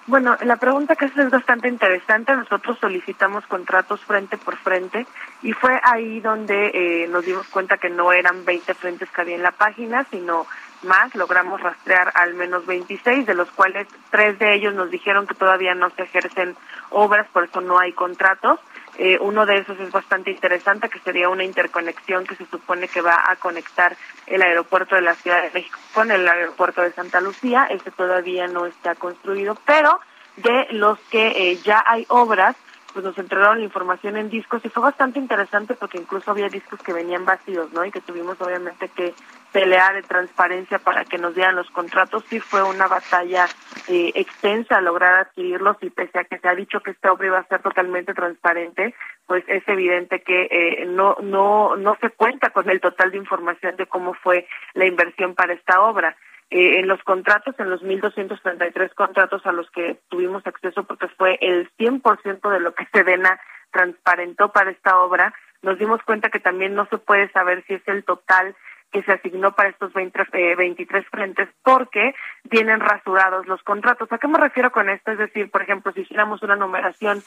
Bueno, 0.07 0.37
la 0.43 0.57
pregunta 0.57 0.97
que 0.97 1.05
haces 1.05 1.27
es 1.27 1.31
bastante 1.31 1.69
interesante. 1.69 2.35
Nosotros 2.35 2.77
solicitamos 2.81 3.47
contratos 3.47 4.01
frente 4.05 4.37
por 4.37 4.57
frente 4.57 5.07
y 5.43 5.53
fue 5.53 5.81
ahí 5.85 6.19
donde 6.19 6.73
eh, 6.75 7.09
nos 7.09 7.25
dimos 7.25 7.47
cuenta 7.49 7.79
que 7.79 7.89
no 7.89 8.13
eran 8.13 8.45
20 8.45 8.75
frentes 8.75 9.09
que 9.11 9.21
había 9.21 9.37
en 9.37 9.43
la 9.43 9.53
página, 9.53 10.05
sino 10.11 10.47
más. 10.85 11.15
Logramos 11.15 11.61
rastrear 11.61 12.13
al 12.15 12.35
menos 12.35 12.67
26, 12.67 13.27
de 13.27 13.35
los 13.35 13.51
cuales 13.51 13.87
tres 14.11 14.39
de 14.39 14.55
ellos 14.55 14.75
nos 14.75 14.91
dijeron 14.91 15.27
que 15.27 15.35
todavía 15.35 15.75
no 15.75 15.91
se 15.91 16.03
ejercen 16.03 16.57
obras, 16.91 17.27
por 17.33 17.45
eso 17.45 17.61
no 17.61 17.79
hay 17.79 17.93
contratos. 17.93 18.61
Eh, 18.99 19.19
uno 19.21 19.47
de 19.47 19.59
esos 19.59 19.79
es 19.81 19.91
bastante 19.91 20.31
interesante, 20.31 20.91
que 20.91 20.99
sería 20.99 21.29
una 21.29 21.45
interconexión 21.45 22.27
que 22.27 22.37
se 22.37 22.45
supone 22.47 22.89
que 22.89 23.01
va 23.01 23.23
a 23.27 23.37
conectar 23.37 23.97
el 24.27 24.43
aeropuerto 24.43 24.95
de 24.95 25.03
la 25.03 25.15
Ciudad 25.15 25.43
de 25.43 25.51
México 25.51 25.79
con 25.95 26.11
el 26.11 26.29
aeropuerto 26.29 26.83
de 26.83 26.93
Santa 26.93 27.21
Lucía. 27.21 27.67
Ese 27.71 27.91
todavía 27.91 28.47
no 28.49 28.67
está 28.67 28.95
construido, 28.95 29.57
pero 29.65 29.99
de 30.37 30.67
los 30.71 30.99
que 31.11 31.29
eh, 31.29 31.57
ya 31.65 31.83
hay 31.87 32.05
obras, 32.09 32.57
pues 32.93 33.05
nos 33.05 33.17
entregaron 33.19 33.59
la 33.59 33.65
información 33.65 34.17
en 34.17 34.29
discos 34.29 34.65
y 34.65 34.69
fue 34.69 34.83
bastante 34.83 35.19
interesante 35.19 35.75
porque 35.75 35.99
incluso 35.99 36.31
había 36.31 36.49
discos 36.49 36.81
que 36.83 36.93
venían 36.93 37.25
vacíos, 37.25 37.73
¿no? 37.73 37.85
Y 37.85 37.91
que 37.91 38.01
tuvimos 38.01 38.41
obviamente 38.41 38.89
que 38.89 39.15
pelear 39.53 39.95
de 39.95 40.03
transparencia 40.03 40.79
para 40.79 41.05
que 41.05 41.19
nos 41.19 41.35
dieran 41.35 41.57
los 41.57 41.71
contratos. 41.71 42.25
Sí 42.29 42.41
fue 42.41 42.63
una 42.63 42.89
batalla 42.89 43.47
eh, 43.89 44.13
extensa 44.15 44.81
lograr 44.81 45.21
adquirirlos 45.21 45.77
y 45.83 45.91
pese 45.91 46.19
a 46.19 46.25
que 46.25 46.39
se 46.39 46.49
ha 46.49 46.55
dicho 46.55 46.81
que 46.81 46.93
esta 46.93 47.13
obra 47.13 47.27
iba 47.27 47.39
a 47.39 47.49
ser 47.49 47.61
totalmente 47.61 48.15
transparente, 48.15 48.95
pues 49.27 49.45
es 49.47 49.67
evidente 49.69 50.23
que 50.23 50.49
eh, 50.51 50.87
no, 50.87 51.17
no, 51.23 51.77
no 51.77 51.97
se 52.01 52.11
cuenta 52.11 52.51
con 52.51 52.69
el 52.69 52.81
total 52.81 53.11
de 53.11 53.19
información 53.19 53.77
de 53.77 53.87
cómo 53.87 54.15
fue 54.15 54.47
la 54.75 54.87
inversión 54.87 55.35
para 55.35 55.53
esta 55.53 55.83
obra. 55.83 56.17
Eh, 56.55 56.81
en 56.81 56.87
los 56.87 57.03
contratos, 57.03 57.55
en 57.59 57.71
los 57.71 57.83
1.233 57.83 58.93
contratos 58.93 59.47
a 59.47 59.53
los 59.53 59.71
que 59.71 59.99
tuvimos 60.11 60.47
acceso, 60.47 60.85
porque 60.85 61.09
fue 61.09 61.39
el 61.41 61.71
100% 61.79 62.51
de 62.51 62.61
lo 62.61 62.75
que 62.75 62.87
Sedena 62.93 63.41
transparentó 63.71 64.53
para 64.53 64.71
esta 64.71 64.99
obra, 64.99 65.33
nos 65.63 65.79
dimos 65.79 66.03
cuenta 66.03 66.29
que 66.29 66.41
también 66.41 66.75
no 66.75 66.85
se 66.91 66.99
puede 66.99 67.31
saber 67.31 67.65
si 67.67 67.73
es 67.73 67.89
el 67.89 68.05
total 68.05 68.55
que 68.91 69.03
se 69.03 69.13
asignó 69.13 69.53
para 69.53 69.71
estos 69.71 69.95
20, 69.95 70.27
23 70.59 71.03
eh, 71.03 71.09
frentes 71.11 71.49
porque 71.65 72.15
vienen 72.45 72.81
rasurados 72.81 73.47
los 73.47 73.63
contratos. 73.63 74.13
¿A 74.13 74.19
qué 74.19 74.29
me 74.29 74.39
refiero 74.39 74.71
con 74.73 74.91
esto? 74.91 75.11
Es 75.11 75.19
decir, 75.19 75.51
por 75.51 75.63
ejemplo, 75.63 75.91
si 75.93 76.03
hiciéramos 76.03 76.43
una 76.43 76.57
numeración 76.57 77.23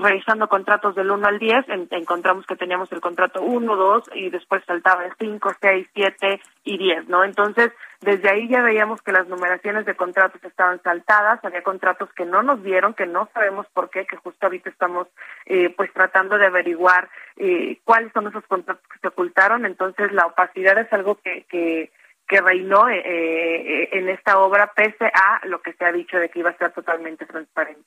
revisando 0.00 0.48
contratos 0.48 0.94
del 0.94 1.10
1 1.10 1.26
al 1.26 1.38
10, 1.38 1.66
encontramos 1.90 2.46
que 2.46 2.56
teníamos 2.56 2.90
el 2.92 3.00
contrato 3.00 3.42
1, 3.42 3.76
2 3.76 4.10
y 4.14 4.30
después 4.30 4.62
saltaba 4.64 5.04
el 5.04 5.12
5, 5.18 5.52
6, 5.60 5.88
7 5.94 6.40
y 6.64 6.78
10, 6.78 7.08
¿no? 7.08 7.24
Entonces, 7.24 7.72
desde 8.00 8.30
ahí 8.30 8.48
ya 8.48 8.62
veíamos 8.62 9.02
que 9.02 9.12
las 9.12 9.28
numeraciones 9.28 9.86
de 9.86 9.94
contratos 9.94 10.42
estaban 10.44 10.82
saltadas, 10.82 11.44
había 11.44 11.62
contratos 11.62 12.12
que 12.14 12.24
no 12.24 12.42
nos 12.42 12.62
dieron, 12.62 12.94
que 12.94 13.06
no 13.06 13.28
sabemos 13.34 13.66
por 13.72 13.90
qué, 13.90 14.06
que 14.06 14.16
justo 14.16 14.46
ahorita 14.46 14.70
estamos 14.70 15.08
eh, 15.46 15.72
pues 15.76 15.92
tratando 15.92 16.38
de 16.38 16.46
averiguar 16.46 17.08
eh, 17.36 17.78
cuáles 17.84 18.12
son 18.12 18.28
esos 18.28 18.44
contratos 18.46 18.86
que 18.88 18.98
se 18.98 19.08
ocultaron, 19.08 19.66
entonces 19.66 20.12
la 20.12 20.26
opacidad 20.26 20.78
es 20.78 20.92
algo 20.92 21.16
que, 21.16 21.44
que 21.48 21.90
que 22.26 22.40
reinó 22.40 22.88
eh, 22.88 23.02
eh, 23.04 23.88
en 23.92 24.08
esta 24.08 24.38
obra, 24.38 24.72
pese 24.74 25.06
a 25.06 25.46
lo 25.46 25.60
que 25.60 25.72
se 25.74 25.84
ha 25.84 25.92
dicho 25.92 26.16
de 26.18 26.30
que 26.30 26.38
iba 26.38 26.50
a 26.50 26.56
ser 26.56 26.72
totalmente 26.72 27.26
transparente. 27.26 27.84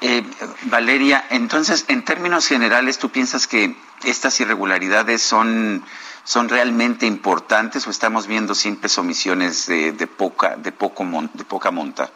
Eh, 0.00 0.22
Valeria, 0.64 1.24
entonces, 1.30 1.86
en 1.88 2.04
términos 2.04 2.46
generales, 2.46 2.98
¿tú 2.98 3.10
piensas 3.10 3.46
que 3.48 3.74
estas 4.04 4.38
irregularidades 4.40 5.22
son, 5.22 5.84
son 6.22 6.48
realmente 6.48 7.06
importantes 7.06 7.86
o 7.86 7.90
estamos 7.90 8.28
viendo 8.28 8.54
simples 8.54 8.96
omisiones 8.98 9.66
de, 9.66 9.92
de 9.92 10.06
poca, 10.06 10.56
de, 10.56 10.70
poco 10.70 11.04
de 11.32 11.44
poca 11.44 11.70
monta? 11.72 12.10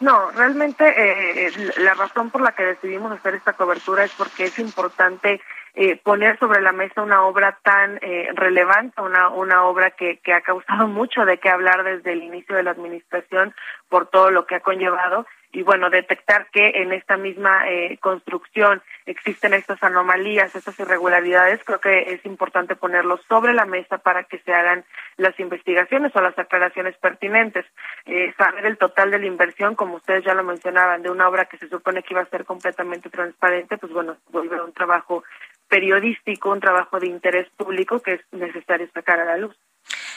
No, 0.00 0.30
realmente 0.32 0.84
eh, 0.96 1.50
la 1.78 1.94
razón 1.94 2.30
por 2.30 2.42
la 2.42 2.52
que 2.52 2.64
decidimos 2.64 3.12
hacer 3.12 3.34
esta 3.36 3.54
cobertura 3.54 4.04
es 4.04 4.12
porque 4.12 4.44
es 4.44 4.58
importante 4.58 5.40
eh, 5.74 5.96
poner 5.96 6.38
sobre 6.38 6.60
la 6.60 6.72
mesa 6.72 7.02
una 7.02 7.24
obra 7.24 7.58
tan 7.62 7.98
eh, 8.02 8.28
relevante, 8.34 9.00
una, 9.00 9.28
una 9.30 9.64
obra 9.64 9.92
que, 9.92 10.18
que 10.18 10.32
ha 10.32 10.40
causado 10.40 10.86
mucho 10.88 11.24
de 11.24 11.38
qué 11.38 11.48
hablar 11.48 11.82
desde 11.84 12.12
el 12.12 12.22
inicio 12.22 12.54
de 12.54 12.64
la 12.64 12.72
administración 12.72 13.54
por 13.88 14.06
todo 14.08 14.30
lo 14.30 14.46
que 14.46 14.56
ha 14.56 14.60
conllevado 14.60 15.26
y 15.54 15.62
bueno, 15.62 15.88
detectar 15.88 16.48
que 16.50 16.82
en 16.82 16.92
esta 16.92 17.16
misma 17.16 17.70
eh, 17.70 17.96
construcción 17.98 18.82
existen 19.06 19.54
estas 19.54 19.80
anomalías, 19.84 20.54
estas 20.54 20.78
irregularidades, 20.80 21.62
creo 21.64 21.80
que 21.80 22.12
es 22.12 22.26
importante 22.26 22.74
ponerlos 22.74 23.20
sobre 23.28 23.54
la 23.54 23.64
mesa 23.64 23.98
para 23.98 24.24
que 24.24 24.40
se 24.40 24.52
hagan 24.52 24.84
las 25.16 25.38
investigaciones 25.38 26.10
o 26.16 26.20
las 26.20 26.36
aclaraciones 26.36 26.96
pertinentes. 26.98 27.64
Eh, 28.04 28.34
saber 28.36 28.66
el 28.66 28.78
total 28.78 29.12
de 29.12 29.20
la 29.20 29.26
inversión, 29.26 29.76
como 29.76 29.94
ustedes 29.94 30.24
ya 30.24 30.34
lo 30.34 30.42
mencionaban, 30.42 31.02
de 31.02 31.10
una 31.10 31.28
obra 31.28 31.44
que 31.44 31.58
se 31.58 31.68
supone 31.68 32.02
que 32.02 32.14
iba 32.14 32.22
a 32.22 32.26
ser 32.26 32.44
completamente 32.44 33.08
transparente, 33.08 33.78
pues 33.78 33.92
bueno, 33.92 34.16
vuelve 34.30 34.60
un 34.60 34.72
trabajo 34.72 35.22
periodístico, 35.68 36.50
un 36.50 36.60
trabajo 36.60 36.98
de 36.98 37.06
interés 37.06 37.48
público 37.56 38.00
que 38.00 38.14
es 38.14 38.20
necesario 38.32 38.88
sacar 38.92 39.20
a 39.20 39.24
la 39.24 39.36
luz. 39.36 39.56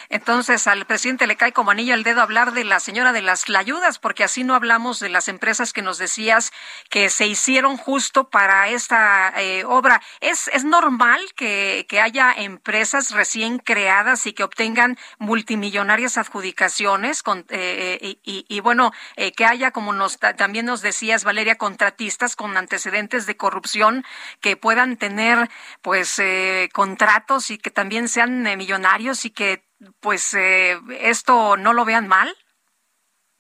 Entonces, 0.10 0.68
al 0.68 0.86
presidente 0.86 1.28
le 1.28 1.36
cae 1.36 1.52
como 1.52 1.72
anillo 1.72 1.94
al 1.94 2.04
dedo 2.04 2.22
hablar 2.22 2.54
de 2.54 2.64
la 2.64 2.80
señora 2.80 3.14
de 3.14 3.22
las 3.22 3.46
ayudas, 3.50 4.00
porque 4.00 4.24
así 4.24 4.44
no 4.44 4.56
hablamos 4.56 5.00
de 5.00 5.10
las 5.10 5.28
empresas 5.28 5.74
que 5.74 5.82
nos 5.82 5.98
decías 5.98 6.52
que 6.90 7.10
se 7.10 7.28
hicieron 7.28 7.78
justo 7.78 8.30
para 8.30 8.70
esta 8.70 9.34
eh, 9.38 9.64
obra. 9.66 10.02
¿Es, 10.22 10.48
¿Es 10.50 10.64
normal 10.64 11.20
que, 11.36 11.86
que 11.90 12.00
haya 12.00 12.34
empresas 12.34 13.12
recién 13.12 13.60
creadas 13.60 14.26
y 14.28 14.34
que 14.34 14.44
obtengan 14.44 14.98
multimillonarias 15.18 16.18
adjudicaciones? 16.18 17.24
Con, 17.24 17.40
eh, 17.50 18.00
eh 18.02 18.20
y, 18.24 18.46
y, 18.48 18.60
bueno, 18.60 18.92
eh, 19.16 19.32
que 19.32 19.46
haya, 19.46 19.72
como 19.72 19.94
nos, 19.94 20.18
también 20.20 20.66
nos 20.66 20.82
decías, 20.82 21.24
Valeria, 21.24 21.56
contratistas 21.56 22.36
con 22.36 22.58
antecedentes 22.58 23.26
de 23.26 23.38
corrupción 23.38 24.06
que 24.42 24.58
puedan 24.58 24.98
tener, 24.98 25.50
pues, 25.82 26.20
eh, 26.20 26.70
contratos 26.74 27.52
y 27.52 27.58
que 27.58 27.72
también 27.72 28.08
sean 28.08 28.44
millonarios 28.58 29.26
y 29.26 29.32
que 29.32 29.67
pues 30.00 30.34
eh, 30.34 30.78
esto 31.02 31.58
no 31.58 31.74
lo 31.74 31.86
vean 31.86 32.08
mal? 32.08 32.34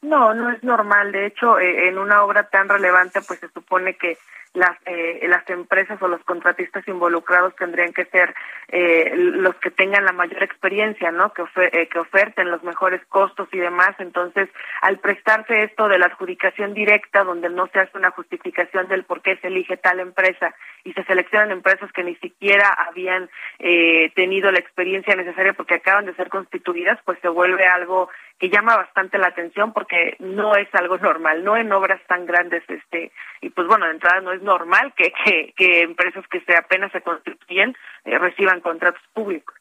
No, 0.01 0.33
no 0.33 0.51
es 0.51 0.63
normal. 0.63 1.11
De 1.11 1.25
hecho, 1.25 1.59
eh, 1.59 1.89
en 1.89 1.97
una 1.97 2.23
obra 2.23 2.49
tan 2.49 2.69
relevante, 2.69 3.21
pues 3.21 3.39
se 3.39 3.49
supone 3.49 3.97
que 3.97 4.17
las, 4.57 4.75
eh, 4.85 5.25
las 5.27 5.47
empresas 5.49 6.01
o 6.01 6.07
los 6.07 6.23
contratistas 6.23 6.87
involucrados 6.87 7.55
tendrían 7.55 7.93
que 7.93 8.05
ser 8.05 8.33
eh, 8.69 9.13
los 9.15 9.55
que 9.57 9.69
tengan 9.69 10.03
la 10.03 10.13
mayor 10.13 10.41
experiencia, 10.41 11.11
¿no? 11.11 11.31
Que, 11.31 11.43
eh, 11.71 11.87
que 11.87 11.99
oferten 11.99 12.49
los 12.49 12.63
mejores 12.63 13.05
costos 13.07 13.47
y 13.51 13.59
demás. 13.59 13.91
Entonces, 13.99 14.49
al 14.81 14.97
prestarse 14.97 15.63
esto 15.63 15.87
de 15.87 15.99
la 15.99 16.07
adjudicación 16.07 16.73
directa, 16.73 17.23
donde 17.23 17.49
no 17.49 17.67
se 17.67 17.79
hace 17.79 17.97
una 17.97 18.09
justificación 18.09 18.87
del 18.87 19.03
por 19.03 19.21
qué 19.21 19.37
se 19.37 19.47
elige 19.47 19.77
tal 19.77 19.99
empresa 19.99 20.55
y 20.83 20.93
se 20.93 21.03
seleccionan 21.03 21.51
empresas 21.51 21.91
que 21.91 22.03
ni 22.03 22.15
siquiera 22.15 22.67
habían 22.69 23.29
eh, 23.59 24.11
tenido 24.15 24.51
la 24.51 24.59
experiencia 24.59 25.15
necesaria 25.15 25.53
porque 25.53 25.75
acaban 25.75 26.05
de 26.05 26.15
ser 26.15 26.29
constituidas, 26.29 26.99
pues 27.05 27.19
se 27.21 27.29
vuelve 27.29 27.67
algo 27.67 28.09
que 28.39 28.49
llama 28.49 28.75
bastante 28.75 29.17
la 29.17 29.27
atención 29.27 29.73
porque 29.73 30.15
no 30.19 30.55
es 30.55 30.67
algo 30.73 30.97
normal, 30.97 31.43
no 31.43 31.57
en 31.57 31.71
obras 31.71 32.01
tan 32.07 32.25
grandes, 32.25 32.63
este, 32.67 33.11
y 33.41 33.49
pues 33.49 33.67
bueno, 33.67 33.85
de 33.85 33.93
entrada 33.93 34.21
no 34.21 34.31
es 34.31 34.41
normal 34.47 34.93
que, 34.97 35.13
que, 35.23 35.53
que 35.55 35.83
empresas 35.83 36.25
que 36.31 36.41
se 36.41 36.55
apenas 36.57 36.91
se 36.91 37.01
constituyen 37.01 37.75
eh, 38.05 38.17
reciban 38.17 38.61
contratos 38.61 39.03
públicos. 39.13 39.55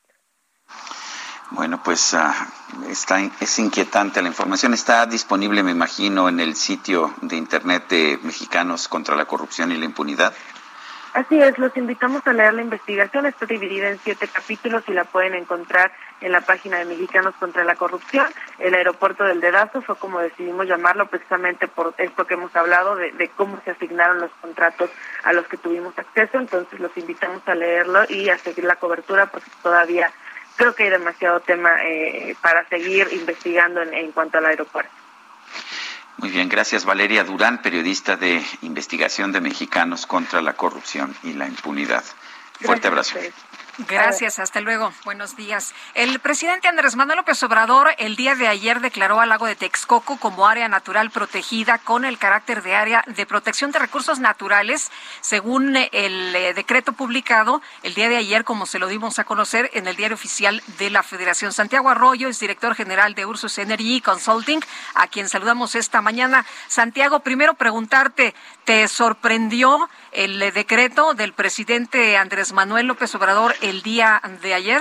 Bueno, 1.50 1.80
pues 1.84 2.12
uh, 2.14 2.90
está, 2.90 3.20
es 3.20 3.58
inquietante. 3.58 4.20
La 4.20 4.28
información 4.28 4.74
está 4.74 5.06
disponible, 5.06 5.62
me 5.62 5.70
imagino, 5.70 6.28
en 6.28 6.40
el 6.40 6.56
sitio 6.56 7.14
de 7.22 7.36
Internet 7.36 7.84
de 7.88 8.18
Mexicanos 8.22 8.88
contra 8.88 9.14
la 9.14 9.26
Corrupción 9.26 9.70
y 9.70 9.76
la 9.76 9.84
Impunidad. 9.84 10.34
Así 11.16 11.40
es, 11.40 11.56
los 11.56 11.74
invitamos 11.78 12.26
a 12.26 12.34
leer 12.34 12.52
la 12.52 12.60
investigación. 12.60 13.24
Está 13.24 13.46
dividida 13.46 13.88
en 13.88 13.98
siete 14.00 14.28
capítulos 14.28 14.84
y 14.86 14.92
la 14.92 15.04
pueden 15.04 15.32
encontrar 15.32 15.90
en 16.20 16.30
la 16.30 16.42
página 16.42 16.76
de 16.76 16.84
Mexicanos 16.84 17.34
contra 17.36 17.64
la 17.64 17.74
Corrupción. 17.74 18.26
El 18.58 18.74
aeropuerto 18.74 19.24
del 19.24 19.40
Dedazo 19.40 19.80
fue 19.80 19.96
como 19.96 20.20
decidimos 20.20 20.66
llamarlo 20.66 21.06
precisamente 21.06 21.68
por 21.68 21.94
esto 21.96 22.26
que 22.26 22.34
hemos 22.34 22.54
hablado 22.54 22.96
de, 22.96 23.12
de, 23.12 23.28
cómo 23.28 23.58
se 23.64 23.70
asignaron 23.70 24.20
los 24.20 24.30
contratos 24.42 24.90
a 25.24 25.32
los 25.32 25.48
que 25.48 25.56
tuvimos 25.56 25.98
acceso. 25.98 26.38
Entonces 26.38 26.78
los 26.80 26.94
invitamos 26.98 27.40
a 27.48 27.54
leerlo 27.54 28.04
y 28.10 28.28
a 28.28 28.36
seguir 28.36 28.66
la 28.66 28.76
cobertura 28.76 29.24
porque 29.24 29.50
todavía 29.62 30.12
creo 30.56 30.74
que 30.74 30.82
hay 30.82 30.90
demasiado 30.90 31.40
tema 31.40 31.82
eh, 31.82 32.36
para 32.42 32.68
seguir 32.68 33.08
investigando 33.12 33.80
en, 33.80 33.94
en 33.94 34.12
cuanto 34.12 34.36
al 34.36 34.44
aeropuerto. 34.44 34.92
Muy 36.18 36.30
bien, 36.30 36.48
gracias 36.48 36.84
Valeria 36.84 37.24
Durán, 37.24 37.60
periodista 37.60 38.16
de 38.16 38.42
investigación 38.62 39.32
de 39.32 39.40
Mexicanos 39.40 40.06
contra 40.06 40.40
la 40.40 40.54
corrupción 40.54 41.14
y 41.22 41.34
la 41.34 41.46
impunidad. 41.46 42.04
Fuerte 42.60 42.88
abrazo. 42.88 43.18
Gracias, 43.78 44.38
hasta 44.38 44.62
luego. 44.62 44.90
Buenos 45.04 45.36
días. 45.36 45.74
El 45.92 46.18
presidente 46.20 46.66
Andrés 46.66 46.96
Manuel 46.96 47.18
López 47.18 47.42
Obrador 47.42 47.90
el 47.98 48.16
día 48.16 48.34
de 48.34 48.48
ayer 48.48 48.80
declaró 48.80 49.20
al 49.20 49.28
lago 49.28 49.44
de 49.44 49.54
Texcoco 49.54 50.16
como 50.16 50.46
área 50.46 50.66
natural 50.66 51.10
protegida 51.10 51.76
con 51.76 52.06
el 52.06 52.16
carácter 52.16 52.62
de 52.62 52.74
área 52.74 53.04
de 53.06 53.26
protección 53.26 53.72
de 53.72 53.78
recursos 53.78 54.18
naturales, 54.18 54.90
según 55.20 55.76
el 55.76 56.34
eh, 56.34 56.54
decreto 56.54 56.94
publicado 56.94 57.60
el 57.82 57.92
día 57.92 58.08
de 58.08 58.16
ayer, 58.16 58.44
como 58.44 58.64
se 58.64 58.78
lo 58.78 58.86
dimos 58.86 59.18
a 59.18 59.24
conocer 59.24 59.70
en 59.74 59.86
el 59.86 59.96
diario 59.96 60.14
oficial 60.14 60.62
de 60.78 60.88
la 60.88 61.02
Federación. 61.02 61.52
Santiago 61.52 61.90
Arroyo 61.90 62.28
es 62.28 62.40
director 62.40 62.74
general 62.74 63.14
de 63.14 63.26
Ursus 63.26 63.58
Energy 63.58 64.00
Consulting, 64.00 64.60
a 64.94 65.06
quien 65.08 65.28
saludamos 65.28 65.74
esta 65.74 66.00
mañana. 66.00 66.46
Santiago, 66.66 67.20
primero 67.20 67.52
preguntarte, 67.52 68.34
¿te 68.64 68.88
sorprendió 68.88 69.90
el 70.16 70.38
decreto 70.52 71.12
del 71.12 71.34
presidente 71.34 72.16
Andrés 72.16 72.54
Manuel 72.54 72.86
López 72.86 73.14
Obrador 73.14 73.54
el 73.60 73.82
día 73.82 74.20
de 74.40 74.54
ayer? 74.54 74.80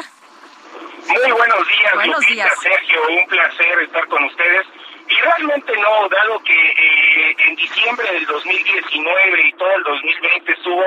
Muy 1.08 1.32
buenos 1.32 1.68
días, 1.68 1.94
buenos 1.94 2.20
Lupita, 2.22 2.34
días. 2.34 2.60
Sergio, 2.62 3.02
un 3.10 3.28
placer 3.28 3.80
estar 3.84 4.08
con 4.08 4.24
ustedes. 4.24 4.66
Y 5.08 5.14
realmente 5.14 5.74
no, 5.78 6.08
dado 6.10 6.42
que 6.42 6.54
eh, 6.54 7.36
en 7.48 7.56
diciembre 7.58 8.12
del 8.14 8.26
2019 8.26 9.48
y 9.48 9.54
todo 9.54 9.76
el 9.76 9.84
2020 9.84 10.52
estuvo 10.54 10.84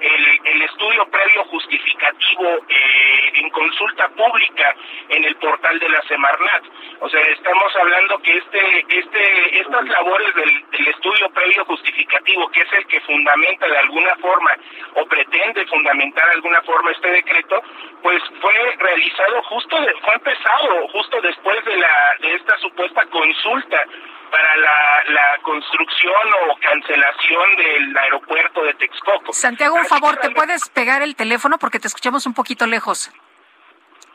el, 0.00 0.62
estudio 0.62 1.06
previo 1.10 1.44
justificativo 1.44 2.58
eh, 2.68 3.30
en 3.34 3.50
consulta 3.50 4.08
pública 4.08 4.74
en 5.08 5.24
el 5.24 5.36
portal 5.36 5.78
de 5.78 5.88
la 5.88 6.02
Semarnat. 6.02 6.64
O 7.00 7.08
sea, 7.08 7.20
estamos 7.20 7.76
hablando 7.76 8.18
que 8.18 8.36
este, 8.36 8.84
este, 8.88 9.60
estas 9.60 9.88
labores 9.88 10.34
del, 10.34 10.70
del 10.70 10.88
estudio 10.88 11.30
previo 11.30 11.64
justificativo, 11.64 12.48
que 12.50 12.60
es 12.62 12.72
el 12.72 12.86
que 12.86 13.00
fundamenta 13.02 13.68
de 13.68 13.78
alguna 13.78 14.14
forma 14.16 14.56
o 14.94 15.06
pretende 15.06 15.66
fundamentar 15.66 16.26
de 16.26 16.34
alguna 16.34 16.62
forma 16.62 16.90
este 16.90 17.10
decreto, 17.10 17.62
pues 18.02 18.22
fue 18.40 18.76
realizado 18.78 19.42
justo, 19.44 19.80
de, 19.80 19.94
fue 20.02 20.14
empezado 20.14 20.88
justo 20.88 21.20
después 21.20 21.64
de 21.64 21.76
la, 21.76 22.16
de 22.20 22.34
esta 22.34 22.58
supuesta 22.58 23.04
consulta 23.06 23.84
para 24.30 24.56
la, 24.56 25.04
la, 25.08 25.38
construcción 25.42 26.12
o 26.48 26.58
cancelación 26.60 27.56
del 27.56 27.96
aeropuerto 27.96 28.62
de 28.64 28.74
Texcoco. 28.74 29.32
Santiago, 29.32 29.76
un 29.76 29.84
favor, 29.84 30.16
¿te 30.16 30.30
puedes 30.30 30.68
pegar 30.68 31.02
el 31.02 31.16
teléfono 31.16 31.58
porque 31.58 31.78
te 31.78 31.88
escuchamos 31.88 32.26
un 32.26 32.34
poquito 32.34 32.66
lejos? 32.66 33.10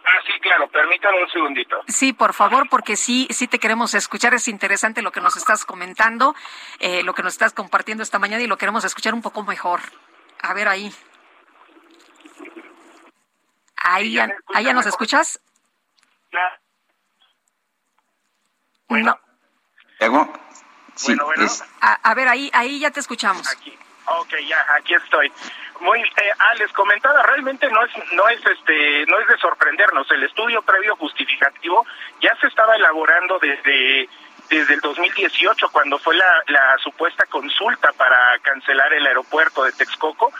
Ah, 0.03 0.20
sí, 0.26 0.34
claro, 0.41 0.68
permítame 0.68 1.22
un 1.22 1.30
segundito. 1.30 1.84
Sí, 1.88 2.12
por 2.12 2.34
favor, 2.34 2.68
porque 2.70 2.95
sí, 2.95 3.28
sí 3.30 3.47
te 3.47 3.59
queremos 3.59 3.93
escuchar. 3.93 4.34
Es 4.34 4.47
interesante 4.47 5.01
lo 5.01 5.12
que 5.12 5.22
nos 5.22 5.38
estás 5.38 5.64
comentando, 5.64 6.36
eh, 6.80 7.03
lo 7.03 7.14
que 7.14 7.24
nos 7.24 7.34
estás 7.34 7.53
compartiendo 7.53 8.03
esta 8.03 8.20
mañana 8.20 8.43
y 8.43 8.47
lo 8.47 8.57
queremos 8.57 8.84
escuchar 8.84 9.14
un 9.14 9.22
poco 9.22 9.43
mejor. 9.43 9.80
A 10.41 10.53
ver 10.53 10.68
ahí. 10.68 10.91
Ahí 13.76 14.14
ya, 14.14 14.30
ahí 14.53 14.66
ya 14.66 14.74
nos 14.74 14.86
escuchas. 14.86 15.39
Bueno. 18.88 19.18
¿Luego? 20.02 20.34
Sí, 20.95 21.14
bueno, 21.14 21.26
bueno. 21.26 21.45
Es... 21.45 21.64
A, 21.80 21.93
a, 22.02 22.14
ver, 22.16 22.28
ahí, 22.28 22.49
ahí 22.54 22.80
ya 22.80 22.91
te 22.91 22.99
escuchamos. 22.99 23.47
Aquí. 23.47 23.78
Ok, 24.06 24.34
ya, 24.47 24.66
aquí 24.78 24.95
estoy. 24.95 25.32
Muy, 25.80 25.99
eh, 26.02 26.32
ah, 26.38 26.54
les 26.56 26.72
comentaba, 26.74 27.24
realmente 27.24 27.70
no 27.70 27.84
es, 27.84 27.91
no 28.14 28.28
es, 28.28 28.39
este, 28.45 29.06
no 29.06 29.20
es 29.20 29.28
de 29.28 29.38
sorprendernos. 29.38 30.10
El 30.12 30.24
estudio 30.24 30.62
previo 30.64 30.95
justificativo 30.95 31.86
ya 32.20 32.36
se 32.41 32.47
estaba 32.47 32.76
elaborando 32.76 33.39
desde 33.39 34.10
desde 34.49 34.74
el 34.74 34.82
2018, 34.82 35.70
cuando 35.72 35.97
fue 35.97 36.14
la, 36.14 36.43
la 36.47 36.78
supuesta 36.80 37.26
consulta 37.28 37.93
para 37.93 38.38
cancelar 38.39 38.91
el 38.93 39.08
aeropuerto 39.08 39.64
de 39.64 39.72
Texcoco. 39.72 40.34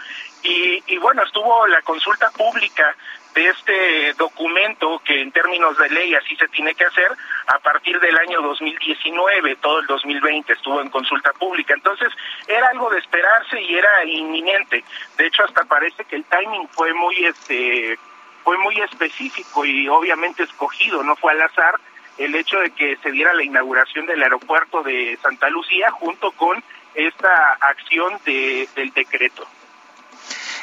Y, 0.44 0.84
y 0.88 0.98
bueno, 0.98 1.24
estuvo 1.24 1.66
la 1.68 1.82
consulta 1.82 2.30
pública 2.32 2.94
de 3.34 3.50
este 3.50 4.14
documento 4.14 5.02
que 5.06 5.22
en 5.22 5.32
términos 5.32 5.78
de 5.78 5.90
ley 5.90 6.14
así 6.16 6.36
se 6.36 6.48
tiene 6.50 6.76
que 6.76 6.86
hacer 6.86 7.12
a 7.48 7.60
partir 7.60 8.00
del 8.00 8.18
año 8.18 8.42
2019, 8.42 9.56
todo 9.58 9.80
el 9.80 9.88
2020 9.88 10.54
estuvo 10.54 10.82
en 10.82 10.90
consulta 10.90 11.32
pública. 11.34 11.74
Entonces 11.74 12.12
era 12.48 12.68
algo 12.68 12.90
de 12.90 13.00
esperarse 13.00 13.62
y 13.62 13.78
era 13.78 14.06
inminente. 14.06 14.84
De 15.18 15.28
hecho 15.28 15.44
hasta 15.44 15.64
parece 15.64 16.04
que 16.06 16.18
el 16.18 16.26
timing 16.26 16.68
fue 16.70 16.94
muy 16.94 17.26
este 17.26 17.98
fue 18.44 18.58
muy 18.58 18.80
específico 18.82 19.66
y 19.66 19.88
obviamente 19.88 20.44
escogido, 20.44 21.04
no 21.04 21.16
fue 21.16 21.32
al 21.32 21.42
azar 21.44 21.76
el 22.18 22.36
hecho 22.36 22.60
de 22.60 22.72
que 22.72 22.98
se 22.98 23.12
diera 23.12 23.34
la 23.34 23.44
inauguración 23.44 24.06
del 24.06 24.22
aeropuerto 24.22 24.84
de 24.84 25.18
Santa 25.22 25.50
Lucía 25.50 25.92
junto 25.92 26.32
con 26.32 26.64
esta 26.94 27.54
acción 27.54 28.20
de, 28.26 28.68
del 28.76 28.92
decreto. 28.92 29.48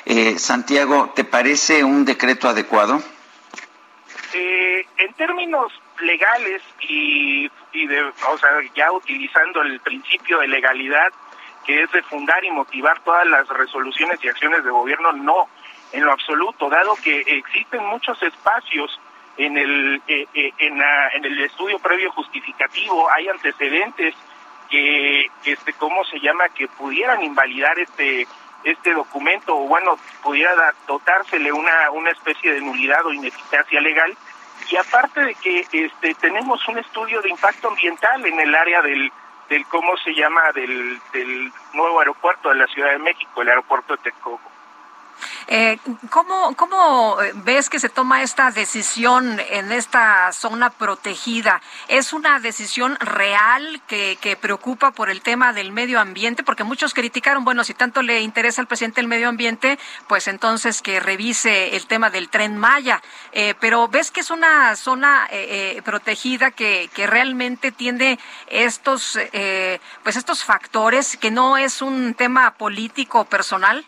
Eh, 0.05 0.39
Santiago, 0.39 1.13
¿te 1.15 1.25
parece 1.25 1.85
un 1.85 2.05
decreto 2.05 2.49
adecuado? 2.49 3.03
Eh, 4.35 4.87
en 4.97 5.13
términos 5.15 5.73
legales 6.01 6.63
y, 6.81 7.51
y 7.73 7.87
de, 7.87 8.03
o 8.03 8.39
sea, 8.39 8.51
ya 8.75 8.93
utilizando 8.93 9.63
el 9.63 9.81
principio 9.81 10.39
de 10.41 10.49
legalidad, 10.49 11.13
que 11.67 11.83
es 11.83 11.93
de 11.93 12.03
fundar 12.03 12.45
y 12.45 12.51
motivar 12.51 13.01
todas 13.01 13.27
las 13.27 13.49
resoluciones 13.49 14.23
y 14.23 14.29
acciones 14.29 14.65
de 14.65 14.71
gobierno, 14.71 15.13
no, 15.13 15.49
en 15.93 16.05
lo 16.05 16.13
absoluto, 16.13 16.69
dado 16.69 16.95
que 17.03 17.21
existen 17.21 17.85
muchos 17.87 18.23
espacios 18.23 18.99
en 19.37 19.57
el, 19.57 20.03
eh, 20.09 20.27
eh, 20.35 20.53
en, 20.59 20.81
en, 21.15 21.25
el 21.25 21.41
estudio 21.41 21.79
previo 21.79 22.11
justificativo, 22.13 23.09
hay 23.13 23.29
antecedentes 23.29 24.15
que, 24.69 25.31
este, 25.45 25.73
¿cómo 25.75 26.05
se 26.05 26.19
llama?, 26.21 26.49
que 26.51 26.69
pudieran 26.69 27.23
invalidar 27.23 27.79
este 27.79 28.27
este 28.71 28.93
documento 28.93 29.57
o 29.57 29.67
bueno 29.67 29.99
pudiera 30.23 30.75
dotársele 30.87 31.53
una 31.53 31.91
una 31.93 32.11
especie 32.11 32.55
de 32.55 32.61
nulidad 32.61 33.05
o 33.07 33.13
ineficacia 33.13 33.81
legal. 33.81 34.17
Y 34.71 34.77
aparte 34.77 35.21
de 35.21 35.35
que 35.35 35.67
este 35.73 36.15
tenemos 36.15 36.67
un 36.69 36.79
estudio 36.79 37.23
de 37.23 37.31
impacto 37.31 37.69
ambiental 37.69 38.25
en 38.27 38.41
el 38.41 38.55
área 38.55 38.83
del 38.83 39.11
del 39.49 39.65
cómo 39.67 39.97
se 39.97 40.13
llama 40.15 40.53
del, 40.53 41.01
del 41.13 41.51
nuevo 41.73 42.01
aeropuerto 42.01 42.51
de 42.51 42.57
la 42.57 42.67
Ciudad 42.67 42.91
de 42.91 42.99
México 42.99 43.43
el 43.43 43.49
aeropuerto 43.49 43.97
de 43.97 44.03
Texcoco 44.03 44.58
eh, 45.49 45.79
¿cómo, 46.11 46.55
¿Cómo 46.57 47.17
ves 47.45 47.71
que 47.71 47.79
se 47.79 47.89
toma 47.89 48.23
esta 48.23 48.51
decisión 48.51 49.41
en 49.51 49.73
esta 49.73 50.33
zona 50.33 50.71
protegida? 50.71 51.61
¿Es 51.89 52.13
una 52.13 52.41
decisión 52.41 52.97
real 53.01 53.81
que, 53.87 54.19
que 54.21 54.37
preocupa 54.37 54.91
por 54.91 55.11
el 55.11 55.23
tema 55.23 55.53
del 55.53 55.73
medio 55.73 56.01
ambiente? 56.01 56.43
Porque 56.43 56.65
muchos 56.65 56.95
criticaron, 56.95 57.45
bueno, 57.45 57.65
si 57.65 57.75
tanto 57.75 58.03
le 58.03 58.21
interesa 58.21 58.61
al 58.61 58.67
presidente 58.67 59.01
el 59.01 59.09
medio 59.09 59.29
ambiente, 59.29 59.79
pues 60.07 60.29
entonces 60.29 60.83
que 60.83 61.01
revise 61.01 61.77
el 61.77 61.87
tema 61.87 62.11
del 62.11 62.29
tren 62.29 62.57
Maya. 62.57 63.03
Eh, 63.33 63.55
pero 63.61 63.89
¿ves 63.89 64.11
que 64.11 64.21
es 64.21 64.31
una 64.31 64.77
zona 64.77 65.27
eh, 65.31 65.77
eh 65.77 65.83
protegida 65.83 66.51
que, 66.51 66.91
que 66.95 67.07
realmente 67.07 67.73
tiene 67.73 68.19
estos, 68.49 69.17
eh, 69.17 69.81
pues 70.03 70.17
estos 70.17 70.45
factores, 70.45 71.17
que 71.17 71.31
no 71.31 71.57
es 71.57 71.83
un 71.83 72.15
tema 72.15 72.55
político 72.55 73.25
personal? 73.25 73.85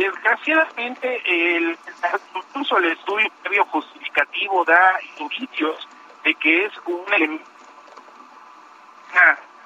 Desgraciadamente, 0.00 1.20
el, 1.26 1.78
incluso 2.34 2.78
el 2.78 2.86
estudio 2.86 3.28
previo 3.42 3.66
justificativo 3.66 4.64
da 4.64 4.98
indicios 5.18 5.86
de 6.24 6.34
que 6.36 6.64
es 6.64 6.72
una, 6.86 7.38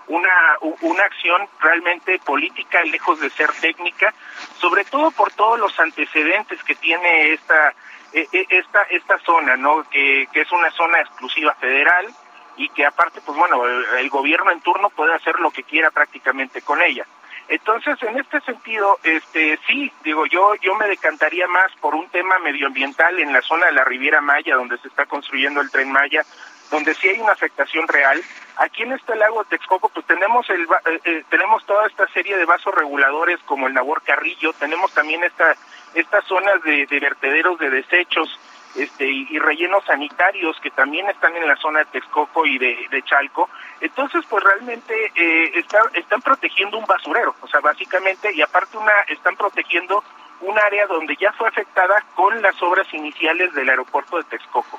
una, 0.09 0.59
una 0.81 1.05
acción 1.05 1.49
realmente 1.61 2.19
política, 2.19 2.83
lejos 2.83 3.21
de 3.21 3.31
ser 3.31 3.53
técnica, 3.61 4.13
sobre 4.59 4.85
todo 4.87 5.13
por 5.13 5.33
todos 5.35 5.57
los 5.61 5.79
antecedentes 5.79 6.65
que 6.65 6.75
tiene 6.75 7.35
esta 7.35 7.73
e, 8.13 8.27
e, 8.33 8.47
esta 8.51 8.83
esta 8.91 9.19
zona, 9.19 9.57
¿no? 9.57 9.89
Que, 9.89 10.27
que 10.33 10.41
es 10.41 10.51
una 10.51 10.73
zona 10.73 10.99
exclusiva 10.99 11.55
federal 11.55 12.13
y 12.57 12.71
que 12.71 12.85
aparte, 12.85 13.21
pues 13.21 13.39
bueno, 13.39 13.65
el 13.67 14.11
gobierno 14.11 14.51
en 14.51 14.61
turno 14.63 14.91
puede 14.91 15.15
hacer 15.15 15.39
lo 15.39 15.53
que 15.53 15.63
quiera 15.63 15.93
prácticamente 15.93 16.61
con 16.63 16.83
ella. 16.83 17.07
Entonces, 17.49 18.03
en 18.03 18.19
este 18.19 18.41
sentido, 18.41 18.99
este 19.03 19.59
sí, 19.67 19.93
digo, 20.03 20.25
yo 20.27 20.55
yo 20.63 20.75
me 20.77 20.89
decantaría 20.89 21.47
más 21.47 21.71
por 21.81 21.95
un 21.95 22.09
tema 22.09 22.39
medioambiental 22.39 23.19
en 23.19 23.33
la 23.33 23.43
zona 23.43 23.67
de 23.67 23.73
la 23.73 23.85
Riviera 23.85 24.21
Maya, 24.21 24.57
donde 24.57 24.79
se 24.79 24.89
está 24.89 25.05
construyendo 25.07 25.61
el 25.61 25.71
Tren 25.71 25.93
Maya, 25.93 26.23
donde 26.71 26.95
sí 26.95 27.09
hay 27.09 27.21
una 27.21 27.33
afectación 27.33 27.87
real. 27.87 28.23
Aquí 28.57 28.83
en 28.83 28.93
este 28.93 29.15
lago 29.17 29.43
de 29.43 29.51
Texcoco, 29.51 29.91
pues 29.91 30.07
tenemos 30.07 30.49
el 30.49 30.63
eh, 30.63 31.01
eh, 31.05 31.25
tenemos 31.29 31.65
toda 31.67 31.87
esta 31.87 32.07
serie 32.09 32.37
de 32.37 32.47
vasos 32.47 32.75
reguladores 32.75 33.39
como 33.45 33.67
el 33.67 33.75
Nabor 33.75 34.03
Carrillo, 34.03 34.53
tenemos 34.55 34.93
también 34.95 35.23
esta 35.23 35.55
estas 35.95 36.25
zonas 36.25 36.63
de, 36.63 36.87
de 36.87 37.01
vertederos 37.01 37.59
de 37.59 37.71
desechos 37.71 38.41
este, 38.75 39.07
y, 39.07 39.39
rellenos 39.39 39.85
sanitarios 39.85 40.59
que 40.61 40.71
también 40.71 41.09
están 41.09 41.37
en 41.37 41.47
la 41.47 41.57
zona 41.57 41.81
de 41.81 41.85
Texcoco 41.87 42.45
y 42.47 42.59
de, 42.59 42.87
de 42.91 43.03
Chalco. 43.03 43.49
Entonces, 43.81 44.25
pues 44.29 44.43
realmente 44.43 45.13
eh, 45.15 45.65
están 45.95 46.23
protegiendo 46.23 46.79
un 46.79 46.87
basurero, 46.87 47.35
o 47.41 47.49
sea, 47.49 47.61
básicamente, 47.61 48.33
y 48.35 48.43
aparte 48.43 48.77
una 48.77 48.93
están 49.09 49.37
protegiendo 49.37 50.03
un 50.41 50.59
área 50.59 50.87
donde 50.87 51.17
ya 51.17 51.33
fue 51.33 51.49
afectada 51.49 52.05
con 52.15 52.41
las 52.43 52.61
obras 52.63 52.87
iniciales 52.93 53.53
del 53.55 53.69
aeropuerto 53.69 54.17
de 54.17 54.25
Texcoco. 54.25 54.79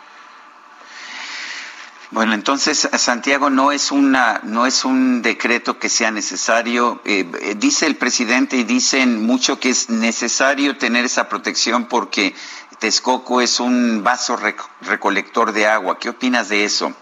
Bueno, 2.11 2.33
entonces 2.33 2.87
Santiago 2.93 3.49
no 3.49 3.71
es 3.71 3.91
una 3.91 4.39
no 4.43 4.65
es 4.65 4.85
un 4.85 5.21
decreto 5.21 5.79
que 5.79 5.89
sea 5.89 6.11
necesario. 6.11 7.01
Eh, 7.03 7.29
eh, 7.41 7.55
dice 7.57 7.87
el 7.87 7.95
presidente 7.95 8.57
y 8.57 8.63
dicen 8.63 9.25
mucho 9.25 9.59
que 9.59 9.69
es 9.69 9.89
necesario 9.89 10.77
tener 10.77 11.03
esa 11.03 11.27
protección 11.27 11.85
porque 11.85 12.35
Texcoco 12.79 13.41
es 13.41 13.59
un 13.59 14.03
vaso 14.03 14.37
recolector 14.81 15.51
de 15.51 15.67
agua. 15.67 15.97
¿Qué 15.99 16.09
opinas 16.09 16.49
de 16.49 16.63
eso? 16.63 16.93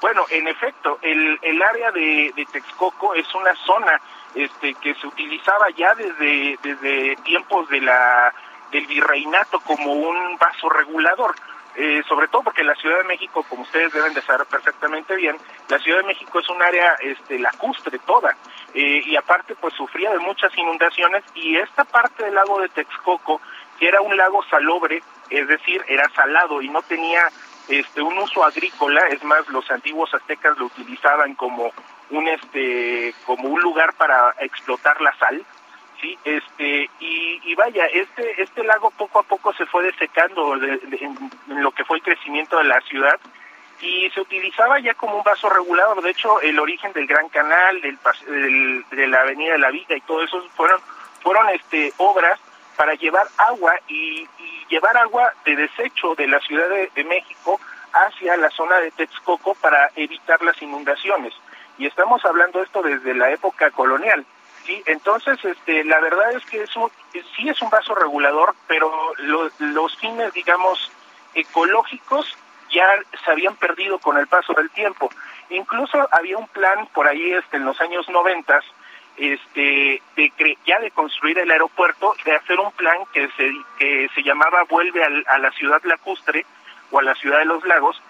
Bueno, 0.00 0.24
en 0.30 0.48
efecto, 0.48 0.98
el, 1.02 1.38
el 1.42 1.62
área 1.62 1.90
de, 1.92 2.32
de, 2.34 2.46
Texcoco 2.46 3.14
es 3.14 3.32
una 3.34 3.54
zona 3.66 4.00
este, 4.34 4.74
que 4.74 4.94
se 4.94 5.06
utilizaba 5.06 5.68
ya 5.76 5.94
desde, 5.94 6.58
desde 6.62 7.16
tiempos 7.16 7.68
de 7.68 7.82
la, 7.82 8.32
del 8.72 8.86
virreinato 8.86 9.60
como 9.60 9.92
un 9.92 10.38
vaso 10.38 10.68
regulador. 10.70 11.34
Eh, 11.76 12.02
sobre 12.08 12.26
todo 12.26 12.42
porque 12.42 12.64
la 12.64 12.74
Ciudad 12.74 12.98
de 12.98 13.04
México, 13.04 13.44
como 13.48 13.62
ustedes 13.62 13.92
deben 13.92 14.12
de 14.12 14.22
saber 14.22 14.44
perfectamente 14.46 15.14
bien, 15.14 15.36
la 15.68 15.78
Ciudad 15.78 15.98
de 16.00 16.08
México 16.08 16.40
es 16.40 16.48
un 16.48 16.60
área 16.60 16.96
este, 17.00 17.38
lacustre 17.38 17.96
toda, 18.00 18.36
eh, 18.74 19.02
y 19.06 19.14
aparte 19.14 19.54
pues 19.54 19.72
sufría 19.74 20.10
de 20.10 20.18
muchas 20.18 20.52
inundaciones, 20.58 21.22
y 21.34 21.56
esta 21.56 21.84
parte 21.84 22.24
del 22.24 22.34
lago 22.34 22.60
de 22.60 22.70
Texcoco 22.70 23.40
era 23.80 24.00
un 24.00 24.16
lago 24.16 24.42
salobre, 24.44 25.02
es 25.30 25.48
decir, 25.48 25.82
era 25.88 26.08
salado 26.10 26.60
y 26.62 26.68
no 26.68 26.82
tenía 26.82 27.26
este 27.68 28.02
un 28.02 28.18
uso 28.18 28.44
agrícola, 28.44 29.06
es 29.08 29.22
más 29.24 29.48
los 29.48 29.70
antiguos 29.70 30.12
aztecas 30.12 30.58
lo 30.58 30.66
utilizaban 30.66 31.34
como 31.34 31.72
un 32.10 32.28
este 32.28 33.14
como 33.24 33.48
un 33.48 33.60
lugar 33.60 33.94
para 33.94 34.34
explotar 34.40 35.00
la 35.00 35.14
sal, 35.16 35.44
sí, 36.00 36.18
este 36.24 36.90
y, 36.98 37.40
y 37.44 37.54
vaya, 37.54 37.86
este 37.86 38.42
este 38.42 38.64
lago 38.64 38.90
poco 38.90 39.20
a 39.20 39.22
poco 39.22 39.52
se 39.54 39.66
fue 39.66 39.84
desecando 39.84 40.54
en, 40.56 41.30
lo 41.48 41.70
que 41.70 41.84
fue 41.84 41.98
el 41.98 42.02
crecimiento 42.02 42.58
de 42.58 42.64
la 42.64 42.80
ciudad 42.82 43.18
y 43.80 44.10
se 44.10 44.20
utilizaba 44.20 44.78
ya 44.80 44.92
como 44.94 45.16
un 45.16 45.22
vaso 45.22 45.48
regulador, 45.48 46.02
de 46.02 46.10
hecho 46.10 46.40
el 46.40 46.58
origen 46.58 46.92
del 46.92 47.06
Gran 47.06 47.28
Canal, 47.28 47.80
del, 47.80 47.98
del 48.26 48.84
de 48.90 49.06
la 49.06 49.20
Avenida 49.20 49.52
de 49.52 49.58
la 49.58 49.70
Vida 49.70 49.96
y 49.96 50.00
todo 50.02 50.22
eso 50.22 50.42
fueron 50.56 50.80
fueron 51.22 51.48
este 51.50 51.92
obras 51.98 52.40
para 52.80 52.94
llevar 52.94 53.28
agua 53.36 53.74
y, 53.88 54.26
llevar 54.70 54.96
agua 54.96 55.34
de 55.44 55.54
desecho 55.54 56.14
de 56.14 56.26
la 56.26 56.40
Ciudad 56.40 56.66
de, 56.66 57.04
México 57.04 57.60
hacia 57.92 58.38
la 58.38 58.48
zona 58.48 58.76
de 58.76 58.90
Texcoco 58.92 59.54
para 59.56 59.90
evitar 59.96 60.40
las 60.40 60.62
inundaciones. 60.62 61.34
Y 61.76 61.84
estamos 61.84 62.24
hablando 62.24 62.62
esto 62.62 62.80
desde 62.80 63.12
la 63.12 63.30
época 63.32 63.70
colonial. 63.72 64.24
¿sí? 64.64 64.82
Entonces, 64.86 65.44
este, 65.44 65.84
la 65.84 66.00
verdad 66.00 66.32
es 66.32 66.42
que 66.46 66.62
es 66.62 66.74
un, 66.74 66.90
sí 67.36 67.50
es 67.50 67.60
un 67.60 67.68
vaso 67.68 67.94
regulador, 67.94 68.54
pero 68.66 68.90
los 69.58 69.94
fines, 69.98 70.32
digamos, 70.32 70.90
ecológicos 71.34 72.34
ya 72.70 72.88
se 73.22 73.30
habían 73.30 73.56
perdido 73.56 73.98
con 73.98 74.16
el 74.16 74.26
paso 74.26 74.54
del 74.54 74.70
tiempo. 74.70 75.10
Incluso 75.50 76.08
había 76.12 76.38
un 76.38 76.48
plan 76.48 76.86
por 76.94 77.06
ahí 77.06 77.32
este, 77.32 77.58
en 77.58 77.66
los 77.66 77.78
años 77.82 78.08
noventas 78.08 78.64
este 79.20 80.02
de 80.16 80.32
ya 80.66 80.80
de 80.80 80.90
construir 80.92 81.38
el 81.38 81.50
aeropuerto 81.50 82.14
de 82.24 82.34
hacer 82.34 82.58
un 82.58 82.72
plan 82.72 82.96
que 83.12 83.28
se 83.36 83.52
que 83.78 84.08
se 84.14 84.22
llamaba 84.22 84.64
vuelve 84.68 85.02
a 85.04 85.38
la 85.38 85.50
ciudad 85.52 85.80
lacustre 85.84 86.46
o 86.90 86.98
a 86.98 87.02
la 87.02 87.14
ciudad 87.16 87.38
de 87.38 87.44
los 87.44 87.64
lagos 87.66 88.00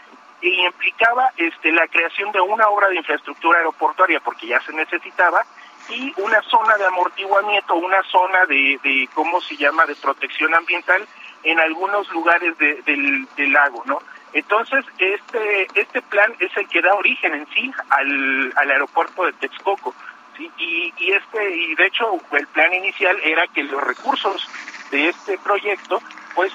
y 0.41 0.65
implicaba 0.65 1.33
este 1.37 1.73
la 1.73 1.89
creación 1.89 2.31
de 2.31 2.41
una 2.41 2.69
obra 2.69 2.89
de 2.89 2.97
infraestructura 2.97 3.59
aeroportuaria 3.59 4.21
porque 4.21 4.47
ya 4.47 4.61
se 4.61 4.73
necesitaba 4.73 5.45
y 5.89 6.15
una 6.19 6.41
zona 6.43 6.77
de 6.77 6.87
amortiguamiento 6.87 7.75
una 7.75 8.03
zona 8.05 8.47
de, 8.47 8.79
de 8.85 9.09
cómo 9.13 9.41
se 9.41 9.57
llama 9.57 9.87
de 9.87 9.97
protección 9.97 10.55
ambiental 10.55 11.05
en 11.43 11.59
algunos 11.59 12.09
lugares 12.13 12.57
del, 12.59 13.27
del 13.37 13.53
lago 13.53 13.83
no 13.87 13.99
entonces 14.33 14.85
este 14.97 15.67
este 15.75 16.03
plan 16.03 16.33
es 16.39 16.57
el 16.57 16.69
que 16.69 16.83
da 16.83 16.95
origen 16.95 17.35
en 17.35 17.49
sí 17.49 17.73
al, 17.89 18.53
al 18.55 18.71
aeropuerto 18.71 19.25
de 19.25 19.33
Texcoco 19.33 19.93
y, 20.39 20.93
y 20.97 21.13
este 21.13 21.57
y 21.57 21.75
de 21.75 21.87
hecho 21.87 22.21
el 22.33 22.47
plan 22.49 22.73
inicial 22.73 23.19
era 23.23 23.47
que 23.49 23.65
los 23.65 23.83
recursos 23.83 24.49
de 24.91 25.09
este 25.09 25.39
proyecto 25.39 26.01
pues 26.35 26.53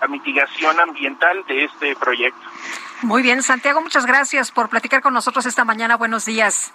la 0.00 0.08
mitigación 0.08 0.78
ambiental 0.80 1.44
de 1.46 1.64
este 1.64 1.96
proyecto. 1.96 2.40
Muy 3.02 3.22
bien, 3.22 3.42
Santiago, 3.42 3.80
muchas 3.80 4.06
gracias 4.06 4.50
por 4.50 4.68
platicar 4.68 5.02
con 5.02 5.14
nosotros 5.14 5.46
esta 5.46 5.64
mañana. 5.64 5.96
Buenos 5.96 6.24
días. 6.24 6.72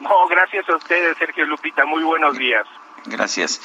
No, 0.00 0.26
gracias 0.28 0.68
a 0.68 0.76
ustedes, 0.76 1.16
Sergio 1.16 1.46
Lupita. 1.46 1.84
Muy 1.86 2.02
buenos 2.02 2.36
días. 2.36 2.66
Gracias. 3.06 3.60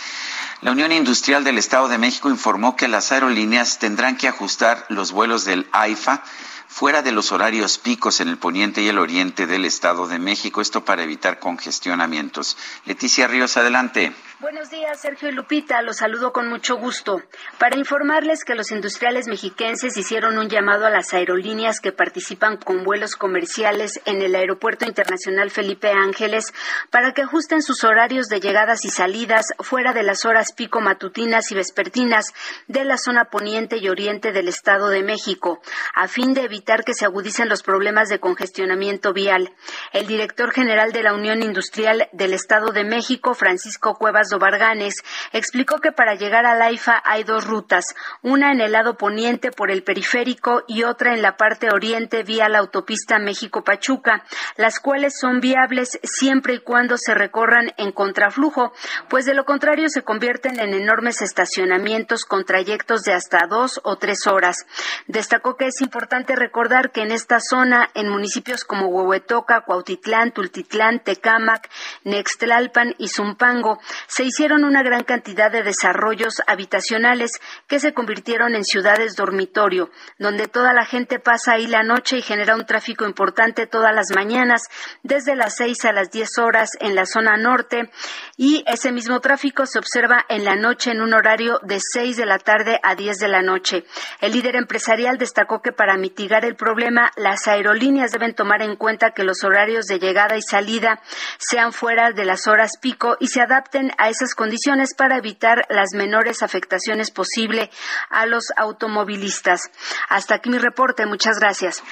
La 0.61 0.71
Unión 0.71 0.91
Industrial 0.91 1.43
del 1.43 1.57
Estado 1.57 1.87
de 1.87 1.97
México 1.97 2.29
informó 2.29 2.75
que 2.75 2.87
las 2.87 3.11
aerolíneas 3.11 3.79
tendrán 3.79 4.15
que 4.15 4.27
ajustar 4.27 4.85
los 4.89 5.11
vuelos 5.11 5.45
del 5.45 5.67
AIFA 5.71 6.23
fuera 6.71 7.01
de 7.01 7.11
los 7.11 7.33
horarios 7.33 7.77
picos 7.77 8.21
en 8.21 8.29
el 8.29 8.37
poniente 8.37 8.81
y 8.81 8.87
el 8.87 8.97
oriente 8.97 9.45
del 9.45 9.65
Estado 9.65 10.07
de 10.07 10.19
México, 10.19 10.61
esto 10.61 10.85
para 10.85 11.03
evitar 11.03 11.37
congestionamientos. 11.37 12.55
Leticia 12.85 13.27
Ríos, 13.27 13.57
adelante. 13.57 14.13
Buenos 14.41 14.71
días, 14.71 14.99
Sergio 14.99 15.29
y 15.29 15.33
Lupita. 15.33 15.83
Los 15.83 15.97
saludo 15.97 16.33
con 16.33 16.49
mucho 16.49 16.75
gusto. 16.75 17.21
Para 17.59 17.77
informarles 17.77 18.43
que 18.43 18.55
los 18.55 18.71
industriales 18.71 19.27
mexiquenses 19.27 19.95
hicieron 19.95 20.39
un 20.39 20.49
llamado 20.49 20.87
a 20.87 20.89
las 20.89 21.13
aerolíneas 21.13 21.79
que 21.79 21.91
participan 21.91 22.57
con 22.57 22.83
vuelos 22.83 23.15
comerciales 23.15 24.01
en 24.05 24.23
el 24.23 24.33
Aeropuerto 24.33 24.85
Internacional 24.85 25.51
Felipe 25.51 25.91
Ángeles 25.91 26.55
para 26.89 27.13
que 27.13 27.21
ajusten 27.21 27.61
sus 27.61 27.83
horarios 27.83 28.29
de 28.29 28.39
llegadas 28.39 28.83
y 28.83 28.89
salidas 28.89 29.45
fuera 29.59 29.93
de 29.93 30.01
las 30.01 30.25
horas 30.25 30.53
pico 30.53 30.81
matutinas 30.81 31.51
y 31.51 31.55
vespertinas 31.55 32.33
de 32.67 32.83
la 32.83 32.97
zona 32.97 33.25
poniente 33.25 33.77
y 33.77 33.89
oriente 33.89 34.31
del 34.31 34.47
Estado 34.47 34.89
de 34.89 35.03
México, 35.03 35.61
a 35.93 36.07
fin 36.07 36.33
de 36.33 36.45
evitar 36.45 36.83
que 36.83 36.95
se 36.95 37.05
agudicen 37.05 37.47
los 37.47 37.61
problemas 37.61 38.09
de 38.09 38.19
congestionamiento 38.19 39.13
vial. 39.13 39.53
El 39.93 40.07
director 40.07 40.51
general 40.51 40.93
de 40.93 41.03
la 41.03 41.13
Unión 41.13 41.43
Industrial 41.43 42.09
del 42.11 42.33
Estado 42.33 42.71
de 42.71 42.85
México, 42.85 43.35
Francisco 43.35 43.93
Cuevas 43.93 44.30
Varganes, 44.39 44.95
explicó 45.33 45.79
que 45.79 45.91
para 45.91 46.15
llegar 46.15 46.45
a 46.45 46.55
Laifa 46.55 47.01
hay 47.03 47.23
dos 47.23 47.45
rutas, 47.45 47.85
una 48.21 48.51
en 48.51 48.61
el 48.61 48.71
lado 48.71 48.97
poniente 48.97 49.51
por 49.51 49.71
el 49.71 49.83
periférico 49.83 50.63
y 50.67 50.83
otra 50.83 51.13
en 51.13 51.21
la 51.21 51.37
parte 51.37 51.69
oriente 51.71 52.23
vía 52.23 52.49
la 52.49 52.59
autopista 52.59 53.19
México-Pachuca, 53.19 54.23
las 54.57 54.79
cuales 54.79 55.13
son 55.19 55.39
viables 55.39 55.99
siempre 56.03 56.55
y 56.55 56.59
cuando 56.59 56.97
se 56.97 57.13
recorran 57.13 57.71
en 57.77 57.91
contraflujo, 57.91 58.73
pues 59.09 59.25
de 59.25 59.33
lo 59.33 59.45
contrario 59.45 59.89
se 59.89 60.03
convierten 60.03 60.59
en 60.59 60.73
enormes 60.73 61.21
estacionamientos 61.21 62.25
con 62.25 62.45
trayectos 62.45 63.03
de 63.03 63.13
hasta 63.13 63.47
dos 63.47 63.79
o 63.83 63.97
tres 63.97 64.27
horas. 64.27 64.65
Destacó 65.07 65.55
que 65.55 65.67
es 65.67 65.81
importante 65.81 66.35
recordar 66.35 66.91
que 66.91 67.01
en 67.01 67.11
esta 67.11 67.39
zona, 67.39 67.89
en 67.93 68.09
municipios 68.09 68.63
como 68.63 68.87
Huehuetoca, 68.87 69.61
Cuautitlán, 69.61 70.31
Tultitlán, 70.31 70.99
Tecámac, 70.99 71.69
Nextlalpan 72.03 72.95
y 72.97 73.09
Zumpango, 73.09 73.79
se 74.07 74.20
hicieron 74.23 74.63
una 74.63 74.83
gran 74.83 75.03
cantidad 75.03 75.51
de 75.51 75.63
desarrollos 75.63 76.41
habitacionales 76.47 77.31
que 77.67 77.79
se 77.79 77.93
convirtieron 77.93 78.55
en 78.55 78.63
ciudades 78.63 79.15
dormitorio, 79.15 79.89
donde 80.19 80.47
toda 80.47 80.73
la 80.73 80.85
gente 80.85 81.19
pasa 81.19 81.53
ahí 81.53 81.67
la 81.67 81.83
noche 81.83 82.17
y 82.17 82.21
genera 82.21 82.55
un 82.55 82.65
tráfico 82.65 83.05
importante 83.05 83.67
todas 83.67 83.93
las 83.93 84.11
mañanas, 84.15 84.63
desde 85.03 85.35
las 85.35 85.55
6 85.55 85.85
a 85.85 85.91
las 85.91 86.11
10 86.11 86.37
horas 86.39 86.69
en 86.79 86.95
la 86.95 87.05
zona 87.05 87.37
norte, 87.37 87.89
y 88.37 88.63
ese 88.67 88.91
mismo 88.91 89.19
tráfico 89.19 89.65
se 89.65 89.79
observa 89.79 90.25
en 90.29 90.45
la 90.45 90.55
noche 90.55 90.91
en 90.91 91.01
un 91.01 91.13
horario 91.13 91.59
de 91.63 91.79
6 91.79 92.17
de 92.17 92.25
la 92.25 92.39
tarde 92.39 92.79
a 92.83 92.95
10 92.95 93.17
de 93.17 93.27
la 93.27 93.41
noche. 93.41 93.85
El 94.19 94.33
líder 94.33 94.55
empresarial 94.55 95.17
destacó 95.17 95.61
que 95.61 95.71
para 95.71 95.97
mitigar 95.97 96.45
el 96.45 96.55
problema, 96.55 97.11
las 97.15 97.47
aerolíneas 97.47 98.11
deben 98.11 98.33
tomar 98.33 98.61
en 98.61 98.75
cuenta 98.75 99.11
que 99.11 99.23
los 99.23 99.43
horarios 99.43 99.85
de 99.85 99.99
llegada 99.99 100.37
y 100.37 100.41
salida 100.41 101.01
sean 101.37 101.73
fuera 101.73 102.11
de 102.11 102.25
las 102.25 102.47
horas 102.47 102.71
pico 102.79 103.17
y 103.19 103.27
se 103.27 103.41
adapten 103.41 103.91
a 103.97 104.09
esas 104.11 104.35
condiciones 104.35 104.93
para 104.93 105.17
evitar 105.17 105.65
las 105.69 105.93
menores 105.93 106.43
afectaciones 106.43 107.09
posible 107.11 107.71
a 108.09 108.25
los 108.25 108.51
automovilistas. 108.55 109.71
Hasta 110.09 110.35
aquí 110.35 110.49
mi 110.49 110.59
reporte. 110.59 111.05
Muchas 111.05 111.39
gracias. 111.39 111.83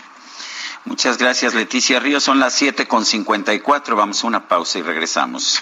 Muchas 0.85 1.17
gracias, 1.17 1.53
Leticia 1.53 1.99
Ríos. 1.99 2.23
Son 2.23 2.39
las 2.39 2.53
siete 2.53 2.87
con 2.87 3.05
cincuenta 3.05 3.53
y 3.53 3.59
cuatro. 3.59 3.95
Vamos 3.95 4.23
a 4.23 4.27
una 4.27 4.47
pausa 4.47 4.79
y 4.79 4.81
regresamos. 4.81 5.61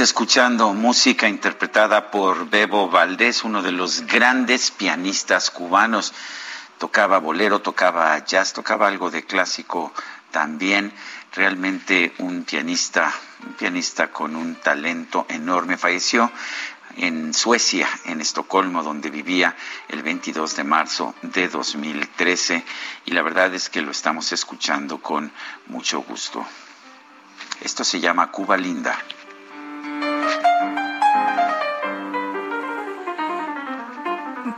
Escuchando 0.00 0.72
música 0.72 1.28
interpretada 1.28 2.10
por 2.10 2.48
Bebo 2.48 2.88
Valdés, 2.88 3.44
uno 3.44 3.60
de 3.62 3.72
los 3.72 4.06
grandes 4.06 4.70
pianistas 4.70 5.50
cubanos. 5.50 6.14
Tocaba 6.78 7.18
bolero, 7.18 7.60
tocaba 7.60 8.18
jazz, 8.24 8.54
tocaba 8.54 8.88
algo 8.88 9.10
de 9.10 9.24
clásico 9.24 9.92
también. 10.30 10.92
Realmente 11.34 12.14
un 12.18 12.44
pianista, 12.44 13.12
un 13.46 13.52
pianista 13.52 14.10
con 14.10 14.36
un 14.36 14.54
talento 14.56 15.26
enorme. 15.28 15.76
Falleció 15.76 16.32
en 16.96 17.34
Suecia, 17.34 17.88
en 18.06 18.22
Estocolmo, 18.22 18.82
donde 18.82 19.10
vivía 19.10 19.54
el 19.88 20.02
22 20.02 20.56
de 20.56 20.64
marzo 20.64 21.14
de 21.20 21.48
2013 21.48 22.64
y 23.04 23.10
la 23.10 23.22
verdad 23.22 23.54
es 23.54 23.68
que 23.68 23.82
lo 23.82 23.90
estamos 23.90 24.32
escuchando 24.32 25.02
con 25.02 25.30
mucho 25.66 26.00
gusto. 26.00 26.46
Esto 27.60 27.84
se 27.84 28.00
llama 28.00 28.30
Cuba 28.30 28.56
Linda. 28.56 28.98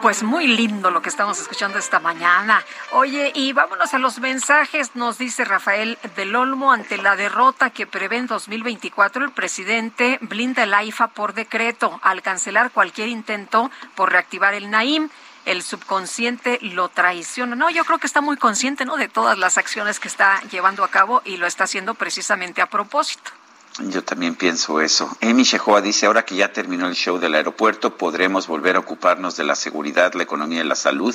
Pues 0.02 0.24
muy 0.24 0.48
lindo 0.48 0.90
lo 0.90 1.00
que 1.00 1.08
estamos 1.08 1.40
escuchando 1.40 1.78
esta 1.78 2.00
mañana. 2.00 2.60
Oye, 2.90 3.30
y 3.36 3.52
vámonos 3.52 3.94
a 3.94 4.00
los 4.00 4.18
mensajes. 4.18 4.96
Nos 4.96 5.16
dice 5.16 5.44
Rafael 5.44 5.96
del 6.16 6.34
Olmo, 6.34 6.72
ante 6.72 6.98
la 6.98 7.14
derrota 7.14 7.70
que 7.70 7.86
prevé 7.86 8.16
en 8.16 8.26
2024, 8.26 9.24
el 9.24 9.30
presidente 9.30 10.18
blinda 10.20 10.64
el 10.64 10.74
AIFA 10.74 11.06
por 11.08 11.34
decreto 11.34 12.00
al 12.02 12.20
cancelar 12.20 12.72
cualquier 12.72 13.10
intento 13.10 13.70
por 13.94 14.10
reactivar 14.10 14.54
el 14.54 14.70
NAIM 14.70 15.08
el 15.44 15.62
subconsciente 15.62 16.58
lo 16.62 16.88
traiciona. 16.88 17.56
No, 17.56 17.70
yo 17.70 17.84
creo 17.84 17.98
que 17.98 18.06
está 18.06 18.20
muy 18.20 18.36
consciente, 18.36 18.84
¿no? 18.84 18.96
De 18.96 19.08
todas 19.08 19.38
las 19.38 19.58
acciones 19.58 19.98
que 19.98 20.08
está 20.08 20.40
llevando 20.50 20.84
a 20.84 20.88
cabo 20.88 21.22
y 21.24 21.36
lo 21.36 21.46
está 21.46 21.64
haciendo 21.64 21.94
precisamente 21.94 22.62
a 22.62 22.66
propósito. 22.66 23.32
Yo 23.78 24.04
también 24.04 24.34
pienso 24.34 24.82
eso. 24.82 25.16
Amy 25.22 25.44
Shehoa 25.44 25.80
dice, 25.80 26.04
ahora 26.04 26.26
que 26.26 26.36
ya 26.36 26.52
terminó 26.52 26.86
el 26.86 26.94
show 26.94 27.18
del 27.18 27.34
aeropuerto, 27.34 27.96
podremos 27.96 28.46
volver 28.46 28.76
a 28.76 28.80
ocuparnos 28.80 29.36
de 29.36 29.44
la 29.44 29.54
seguridad, 29.54 30.12
la 30.12 30.24
economía 30.24 30.60
y 30.60 30.66
la 30.66 30.74
salud, 30.74 31.14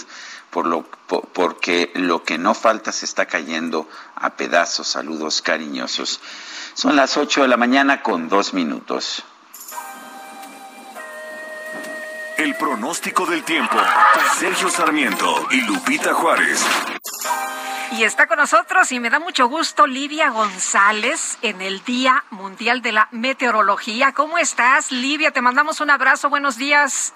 por 0.50 0.66
lo, 0.66 0.84
porque 1.34 1.92
lo 1.94 2.24
que 2.24 2.40
no 2.40 2.56
falta 2.56 2.92
se 2.92 3.06
está 3.06 3.28
cayendo 3.28 3.88
a 4.16 4.32
pedazos. 4.32 4.88
Saludos 4.88 5.44
cariñosos. 5.44 6.20
Son 6.74 6.96
las 6.96 7.16
8 7.16 7.44
de 7.44 7.48
la 7.48 7.58
mañana 7.58 8.02
con 8.02 8.28
dos 8.28 8.56
minutos. 8.56 9.24
El 12.38 12.56
pronóstico 12.56 13.26
del 13.28 13.44
tiempo. 13.44 13.78
Sergio 14.40 14.70
Sarmiento 14.70 15.48
y 15.52 15.62
Lupita 15.62 16.14
Juárez. 16.14 16.64
Y 17.94 18.04
está 18.04 18.28
con 18.28 18.38
nosotros 18.38 18.92
y 18.92 19.00
me 19.00 19.10
da 19.10 19.20
mucho 19.20 19.48
gusto 19.48 19.88
Livia 19.88 20.30
González 20.30 21.40
en 21.42 21.62
el 21.62 21.84
Día 21.84 22.24
Mundial 22.32 22.82
de 22.82 22.92
la 22.92 23.08
Meteorología. 23.12 24.12
¿Cómo 24.12 24.38
estás, 24.38 24.92
Livia? 24.92 25.32
Te 25.32 25.42
mandamos 25.42 25.80
un 25.80 25.90
abrazo. 25.90 26.30
Buenos 26.30 26.58
días. 26.58 27.14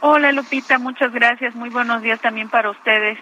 Hola, 0.00 0.30
Lupita. 0.32 0.78
Muchas 0.78 1.12
gracias. 1.12 1.54
Muy 1.54 1.70
buenos 1.70 2.02
días 2.02 2.20
también 2.20 2.50
para 2.50 2.70
ustedes. 2.70 3.18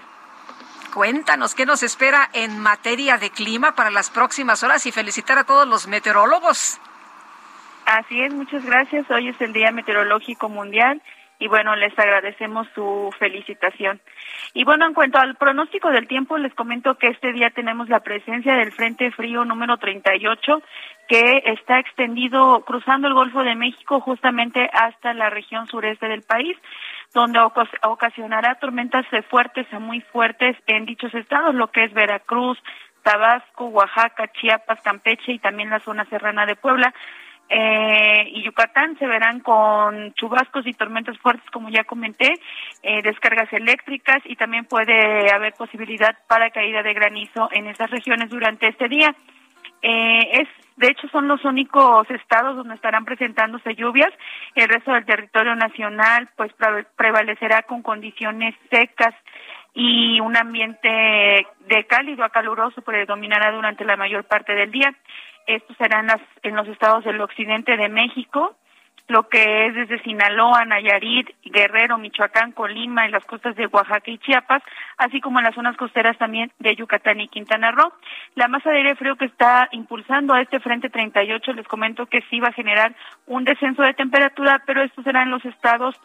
Cuéntanos 0.92 1.54
qué 1.54 1.64
nos 1.64 1.84
espera 1.84 2.28
en 2.32 2.58
materia 2.58 3.18
de 3.18 3.30
clima 3.30 3.76
para 3.76 3.90
las 3.90 4.10
próximas 4.10 4.64
horas 4.64 4.84
y 4.86 4.92
felicitar 4.92 5.38
a 5.38 5.44
todos 5.44 5.68
los 5.68 5.86
meteorólogos. 5.86 6.80
Así 7.86 8.20
es, 8.20 8.34
muchas 8.34 8.64
gracias. 8.64 9.08
Hoy 9.10 9.28
es 9.28 9.40
el 9.40 9.52
Día 9.52 9.70
Meteorológico 9.70 10.48
Mundial 10.48 11.00
y 11.40 11.48
bueno, 11.48 11.74
les 11.74 11.98
agradecemos 11.98 12.68
su 12.74 13.12
felicitación. 13.18 14.00
Y 14.52 14.64
bueno, 14.64 14.86
en 14.86 14.94
cuanto 14.94 15.18
al 15.18 15.36
pronóstico 15.36 15.90
del 15.90 16.06
tiempo, 16.06 16.36
les 16.38 16.54
comento 16.54 16.96
que 16.96 17.08
este 17.08 17.32
día 17.32 17.50
tenemos 17.50 17.88
la 17.88 18.00
presencia 18.00 18.54
del 18.54 18.72
Frente 18.72 19.10
Frío 19.10 19.44
número 19.44 19.78
38 19.78 20.62
que 21.08 21.42
está 21.46 21.80
extendido 21.80 22.60
cruzando 22.60 23.08
el 23.08 23.14
Golfo 23.14 23.42
de 23.42 23.56
México 23.56 24.00
justamente 24.00 24.70
hasta 24.72 25.12
la 25.14 25.28
región 25.30 25.66
sureste 25.66 26.06
del 26.06 26.22
país 26.22 26.56
donde 27.12 27.40
ocasionará 27.82 28.56
tormentas 28.56 29.04
fuertes 29.28 29.66
a 29.72 29.80
muy 29.80 30.00
fuertes 30.00 30.56
en 30.68 30.86
dichos 30.86 31.12
estados, 31.14 31.54
lo 31.54 31.72
que 31.72 31.84
es 31.84 31.92
Veracruz, 31.92 32.58
Tabasco, 33.02 33.66
Oaxaca, 33.66 34.30
Chiapas, 34.32 34.80
Campeche 34.82 35.32
y 35.32 35.38
también 35.38 35.70
la 35.70 35.80
zona 35.80 36.04
serrana 36.04 36.46
de 36.46 36.54
Puebla 36.54 36.94
eh, 37.52 38.30
y 38.32 38.42
Yucatán 38.44 38.96
se 38.98 39.06
verán 39.08 39.40
con 39.40 40.14
chubascos 40.14 40.64
y 40.68 40.72
tormentas 40.72 41.18
fuertes, 41.18 41.50
como 41.50 41.68
ya 41.68 41.82
comenté, 41.82 42.34
eh, 42.84 43.02
descargas 43.02 43.52
eléctricas 43.52 44.18
y 44.24 44.36
también 44.36 44.66
puede 44.66 45.32
haber 45.34 45.54
posibilidad 45.54 46.16
para 46.28 46.50
caída 46.50 46.84
de 46.84 46.94
granizo 46.94 47.48
en 47.50 47.66
esas 47.66 47.90
regiones 47.90 48.30
durante 48.30 48.68
este 48.68 48.88
día. 48.88 49.12
Eh, 49.82 50.42
es 50.42 50.48
de 50.76 50.88
hecho 50.88 51.08
son 51.08 51.26
los 51.26 51.44
únicos 51.44 52.08
estados 52.10 52.56
donde 52.56 52.76
estarán 52.76 53.04
presentándose 53.04 53.74
lluvias. 53.74 54.12
El 54.54 54.68
resto 54.68 54.92
del 54.92 55.04
territorio 55.04 55.56
nacional 55.56 56.28
pues 56.36 56.52
prevalecerá 56.96 57.62
con 57.62 57.82
condiciones 57.82 58.54
secas 58.70 59.14
y 59.74 60.20
un 60.20 60.36
ambiente 60.36 61.46
de 61.66 61.86
cálido 61.86 62.24
a 62.24 62.30
caluroso 62.30 62.82
predominará 62.82 63.50
durante 63.52 63.84
la 63.84 63.96
mayor 63.96 64.24
parte 64.24 64.54
del 64.54 64.70
día. 64.70 64.94
Estos 65.46 65.76
serán 65.76 66.06
las, 66.06 66.20
en 66.42 66.56
los 66.56 66.68
estados 66.68 67.04
del 67.04 67.20
occidente 67.20 67.76
de 67.76 67.88
México, 67.88 68.56
lo 69.10 69.28
que 69.28 69.66
es 69.66 69.74
desde 69.74 70.02
Sinaloa, 70.02 70.64
Nayarit, 70.64 71.28
Guerrero, 71.44 71.98
Michoacán, 71.98 72.52
Colima 72.52 73.06
y 73.06 73.10
las 73.10 73.24
costas 73.24 73.56
de 73.56 73.66
Oaxaca 73.66 74.08
y 74.10 74.18
Chiapas, 74.18 74.62
así 74.98 75.20
como 75.20 75.40
en 75.40 75.46
las 75.46 75.54
zonas 75.54 75.76
costeras 75.76 76.16
también 76.16 76.52
de 76.60 76.76
Yucatán 76.76 77.20
y 77.20 77.26
Quintana 77.26 77.72
Roo. 77.72 77.92
La 78.36 78.46
masa 78.46 78.70
de 78.70 78.78
aire 78.78 78.94
frío 78.94 79.16
que 79.16 79.24
está 79.24 79.68
impulsando 79.72 80.32
a 80.32 80.40
este 80.40 80.60
frente 80.60 80.90
38, 80.90 81.52
les 81.54 81.66
comento 81.66 82.06
que 82.06 82.22
sí 82.30 82.38
va 82.38 82.48
a 82.48 82.52
generar 82.52 82.94
un 83.26 83.44
descenso 83.44 83.82
de 83.82 83.94
temperatura, 83.94 84.62
pero 84.64 84.82
estos 84.82 85.02
serán 85.02 85.30
los 85.30 85.44
estados 85.44 85.96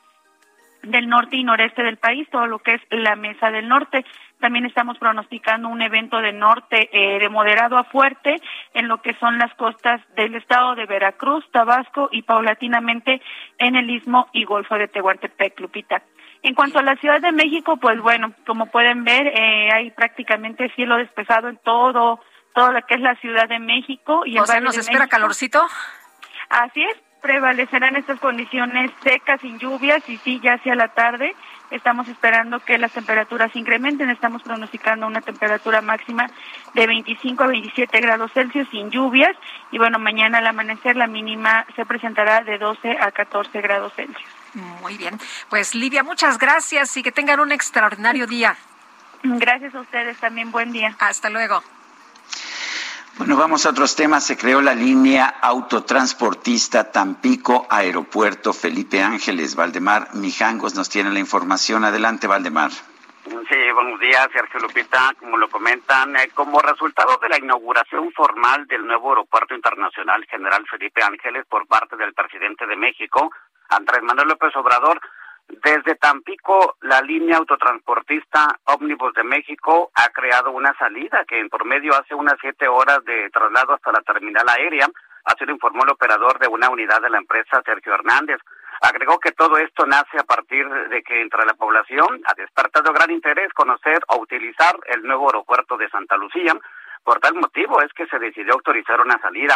del 0.82 1.08
norte 1.08 1.36
y 1.36 1.44
noreste 1.44 1.84
del 1.84 1.98
país, 1.98 2.28
todo 2.30 2.48
lo 2.48 2.60
que 2.60 2.76
es 2.76 2.82
la 2.90 3.16
mesa 3.16 3.52
del 3.52 3.68
norte. 3.68 4.06
También 4.40 4.66
estamos 4.66 4.98
pronosticando 4.98 5.70
un 5.70 5.82
evento 5.82 6.18
de 6.20 6.34
norte 6.34 6.90
eh, 6.92 7.20
de 7.20 7.30
moderado 7.30 7.78
a 7.78 7.86
fuerte 7.86 8.36
en 8.74 8.88
lo 8.88 9.02
que 9.02 9.14
son 9.16 9.38
las 9.38 9.54
costas 9.56 10.02
del 10.16 10.36
estado 10.36 10.76
de 10.76 10.86
Veracruz, 10.86 11.46
Tabasco 11.52 12.10
y 12.12 12.24
paulatinamente 12.24 13.22
en 13.58 13.76
el 13.76 13.90
istmo 13.90 14.28
y 14.34 14.44
golfo 14.44 14.76
de 14.76 14.88
Tehuantepec, 14.88 15.60
Lupita. 15.60 16.02
En 16.44 16.54
cuanto 16.54 16.78
a 16.78 16.84
la 16.84 16.96
Ciudad 16.98 17.22
de 17.22 17.32
México, 17.32 17.78
pues 17.78 18.00
bueno, 18.02 18.34
como 18.46 18.68
pueden 18.68 19.04
ver, 19.04 19.28
eh, 19.28 19.70
hay 19.74 19.90
prácticamente 19.92 20.70
cielo 20.76 20.98
despejado 20.98 21.48
en 21.48 21.58
todo, 21.58 22.20
todo 22.54 22.72
lo 22.72 22.82
que 22.84 22.96
es 22.96 23.02
la 23.02 23.16
Ciudad 23.16 23.50
de 23.50 23.58
México. 23.58 24.24
Y 24.26 24.38
o 24.38 24.46
sea, 24.46 24.60
¿nos 24.60 24.78
espera 24.78 25.08
calorcito? 25.08 25.66
Así 26.50 26.84
es, 26.84 27.02
prevalecerán 27.22 27.96
estas 27.96 28.20
condiciones 28.20 28.92
secas, 29.02 29.42
sin 29.42 29.58
lluvias, 29.58 30.08
y 30.08 30.18
sí, 30.18 30.40
ya 30.44 30.54
hacia 30.54 30.76
la 30.76 30.90
tarde 30.90 31.34
estamos 31.72 32.08
esperando 32.08 32.60
que 32.60 32.78
las 32.78 32.92
temperaturas 32.92 33.56
incrementen, 33.56 34.10
estamos 34.10 34.44
pronosticando 34.44 35.08
una 35.08 35.22
temperatura 35.22 35.82
máxima 35.82 36.30
de 36.74 36.88
25 36.88 37.44
a 37.44 37.48
27 37.48 38.00
grados 38.02 38.32
Celsius 38.34 38.68
sin 38.70 38.90
lluvias, 38.90 39.36
y 39.72 39.78
bueno, 39.78 40.00
mañana 40.00 40.40
al 40.40 40.48
amanecer 40.48 40.96
la 40.96 41.08
mínima 41.08 41.66
se 41.76 41.86
presentará 41.86 42.42
de 42.42 42.58
12 42.58 42.98
a 43.00 43.12
14 43.12 43.62
grados 43.62 43.94
Celsius. 43.96 44.28
Muy 44.82 44.98
bien, 44.98 45.20
pues 45.50 45.76
Livia, 45.76 46.04
muchas 46.04 46.38
gracias 46.38 46.96
y 46.98 47.04
que 47.04 47.12
tengan 47.12 47.40
un 47.40 47.52
extraordinario 47.52 48.28
día. 48.28 48.56
Gracias 49.24 49.74
a 49.74 49.82
ustedes 49.82 50.18
también, 50.18 50.52
buen 50.52 50.72
día. 50.72 50.96
Hasta 51.00 51.30
luego. 51.30 51.64
Bueno, 53.18 53.38
vamos 53.38 53.66
a 53.66 53.70
otros 53.70 53.96
temas. 53.96 54.26
Se 54.26 54.36
creó 54.36 54.62
la 54.62 54.76
línea 54.76 55.26
autotransportista 55.42 56.92
Tampico 56.92 57.66
Aeropuerto 57.70 58.52
Felipe 58.52 59.02
Ángeles. 59.02 59.56
Valdemar 59.56 60.10
Mijangos 60.16 60.76
nos 60.76 60.90
tiene 60.90 61.10
la 61.12 61.20
información. 61.20 61.86
Adelante, 61.86 62.28
Valdemar. 62.28 62.72
Sí, 62.72 63.72
buenos 63.74 64.02
días, 64.02 64.28
Sergio 64.34 64.60
Lupita. 64.60 65.14
Como 65.18 65.38
lo 65.38 65.48
comentan, 65.48 66.14
eh, 66.18 66.30
como 66.34 66.60
resultado 66.60 67.18
de 67.22 67.30
la 67.30 67.38
inauguración 67.38 68.12
formal 68.12 68.68
del 68.68 68.86
nuevo 68.86 69.12
Aeropuerto 69.12 69.56
Internacional 69.56 70.26
General 70.26 70.66
Felipe 70.70 71.02
Ángeles 71.02 71.46
por 71.50 71.66
parte 71.68 71.96
del 71.96 72.14
presidente 72.14 72.68
de 72.68 72.76
México, 72.76 73.32
Andrés 73.70 74.04
Manuel 74.04 74.28
López 74.28 74.54
Obrador, 74.58 75.00
desde 75.48 75.96
Tampico, 75.96 76.76
la 76.82 77.02
línea 77.02 77.38
autotransportista 77.38 78.60
Ómnibus 78.66 79.14
de 79.14 79.24
México 79.24 79.92
ha 79.96 80.10
creado 80.10 80.52
una 80.52 80.74
salida 80.78 81.26
que 81.28 81.40
en 81.40 81.50
promedio 81.50 81.94
hace 81.96 82.14
unas 82.14 82.36
siete 82.40 82.68
horas 82.68 83.04
de 83.06 83.30
traslado 83.32 83.74
hasta 83.74 83.92
la 83.92 84.02
terminal 84.02 84.48
aérea, 84.48 84.88
así 85.24 85.46
lo 85.46 85.54
informó 85.54 85.84
el 85.84 85.92
operador 85.92 86.40
de 86.40 86.48
una 86.48 86.70
unidad 86.70 87.02
de 87.02 87.10
la 87.10 87.18
empresa, 87.18 87.62
Sergio 87.66 87.94
Hernández. 87.94 88.40
Agregó 88.82 89.20
que 89.20 89.32
todo 89.32 89.58
esto 89.58 89.86
nace 89.86 90.20
a 90.20 90.24
partir 90.24 90.68
de 90.68 91.02
que 91.02 91.22
entre 91.22 91.46
la 91.46 91.54
población 91.54 92.22
ha 92.26 92.34
despertado 92.36 92.94
gran 92.94 93.10
interés 93.12 93.52
conocer 93.54 94.00
o 94.10 94.18
utilizar 94.18 94.76
el 94.88 95.04
nuevo 95.04 95.28
aeropuerto 95.28 95.78
de 95.78 95.90
Santa 95.90 96.18
Lucía. 96.18 96.54
Por 97.04 97.20
tal 97.20 97.36
motivo 97.36 97.82
es 97.82 97.94
que 97.94 98.08
se 98.08 98.20
decidió 98.20 98.54
autorizar 98.54 99.00
una 99.00 99.20
salida. 99.20 99.56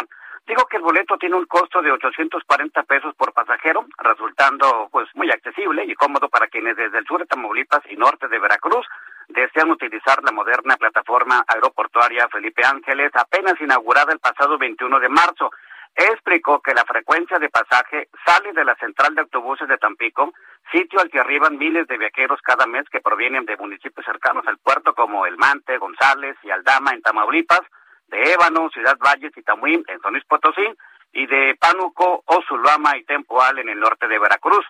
Digo 0.50 0.66
que 0.66 0.78
el 0.78 0.82
boleto 0.82 1.16
tiene 1.16 1.36
un 1.36 1.46
costo 1.46 1.80
de 1.80 1.92
840 1.92 2.82
pesos 2.82 3.14
por 3.14 3.32
pasajero, 3.32 3.86
resultando 3.98 4.88
pues 4.90 5.06
muy 5.14 5.30
accesible 5.30 5.84
y 5.84 5.94
cómodo 5.94 6.28
para 6.28 6.48
quienes 6.48 6.76
desde 6.76 6.98
el 6.98 7.06
sur 7.06 7.20
de 7.20 7.26
Tamaulipas 7.26 7.82
y 7.88 7.94
norte 7.94 8.26
de 8.26 8.40
Veracruz 8.40 8.84
desean 9.28 9.70
utilizar 9.70 10.20
la 10.24 10.32
moderna 10.32 10.74
plataforma 10.74 11.44
aeroportuaria 11.46 12.26
Felipe 12.26 12.64
Ángeles, 12.64 13.12
apenas 13.14 13.60
inaugurada 13.60 14.12
el 14.12 14.18
pasado 14.18 14.58
21 14.58 14.98
de 14.98 15.08
marzo. 15.08 15.52
Explicó 15.94 16.60
que 16.60 16.74
la 16.74 16.84
frecuencia 16.84 17.38
de 17.38 17.48
pasaje 17.48 18.08
sale 18.26 18.52
de 18.52 18.64
la 18.64 18.74
central 18.74 19.14
de 19.14 19.20
autobuses 19.20 19.68
de 19.68 19.78
Tampico, 19.78 20.32
sitio 20.72 20.98
al 20.98 21.10
que 21.10 21.20
arriban 21.20 21.58
miles 21.58 21.86
de 21.86 21.96
viajeros 21.96 22.40
cada 22.42 22.66
mes 22.66 22.88
que 22.90 23.00
provienen 23.00 23.44
de 23.44 23.56
municipios 23.56 24.04
cercanos 24.04 24.44
al 24.48 24.58
puerto 24.58 24.94
como 24.94 25.26
El 25.26 25.36
Mante, 25.36 25.78
González 25.78 26.36
y 26.42 26.50
Aldama 26.50 26.90
en 26.90 27.02
Tamaulipas, 27.02 27.62
de 28.10 28.32
Ébano, 28.32 28.68
Ciudad 28.70 28.98
Valles 28.98 29.32
y 29.36 29.42
Tamuín 29.42 29.84
en 29.88 30.00
San 30.00 30.20
Potosí 30.28 30.66
y 31.12 31.26
de 31.26 31.56
Pánuco, 31.58 32.22
Osulama 32.26 32.96
y 32.96 33.04
Tempoal 33.04 33.58
en 33.58 33.68
el 33.68 33.80
norte 33.80 34.06
de 34.06 34.18
Veracruz. 34.18 34.64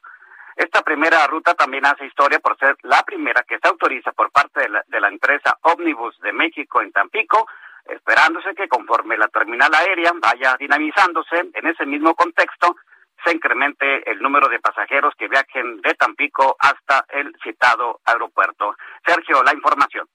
Esta 0.57 0.83
primera 0.83 1.27
ruta 1.27 1.55
también 1.55 1.87
hace 1.87 2.07
historia 2.07 2.39
por 2.39 2.59
ser 2.59 2.77
la 2.83 3.03
primera 3.03 3.43
que 3.49 3.59
se 3.59 3.69
autoriza 3.69 4.13
por 4.13 4.31
parte 4.31 4.61
de 4.61 4.69
la, 4.69 4.85
de 4.87 5.01
la 5.01 5.09
empresa 5.09 5.57
Omnibus 5.63 6.19
de 6.21 6.33
México 6.33 6.83
en 6.83 6.93
Tampico, 6.93 7.47
esperándose 7.87 8.55
que 8.55 8.69
conforme 8.69 9.17
la 9.17 9.29
terminal 9.29 9.73
aérea 9.75 10.13
vaya 10.15 10.57
dinamizándose 10.59 11.51
en 11.55 11.67
ese 11.67 11.87
mismo 11.87 12.15
contexto, 12.15 12.77
se 13.25 13.35
incremente 13.35 14.11
el 14.11 14.21
número 14.21 14.49
de 14.49 14.61
pasajeros 14.61 15.15
que 15.19 15.29
viajen 15.29 15.81
de 15.83 15.95
Tampico 15.95 16.57
hasta 16.59 17.05
el 17.11 17.35
citado 17.43 18.01
aeropuerto. 18.05 18.75
Sergio, 19.05 19.43
la 19.43 19.55
información. 19.55 20.07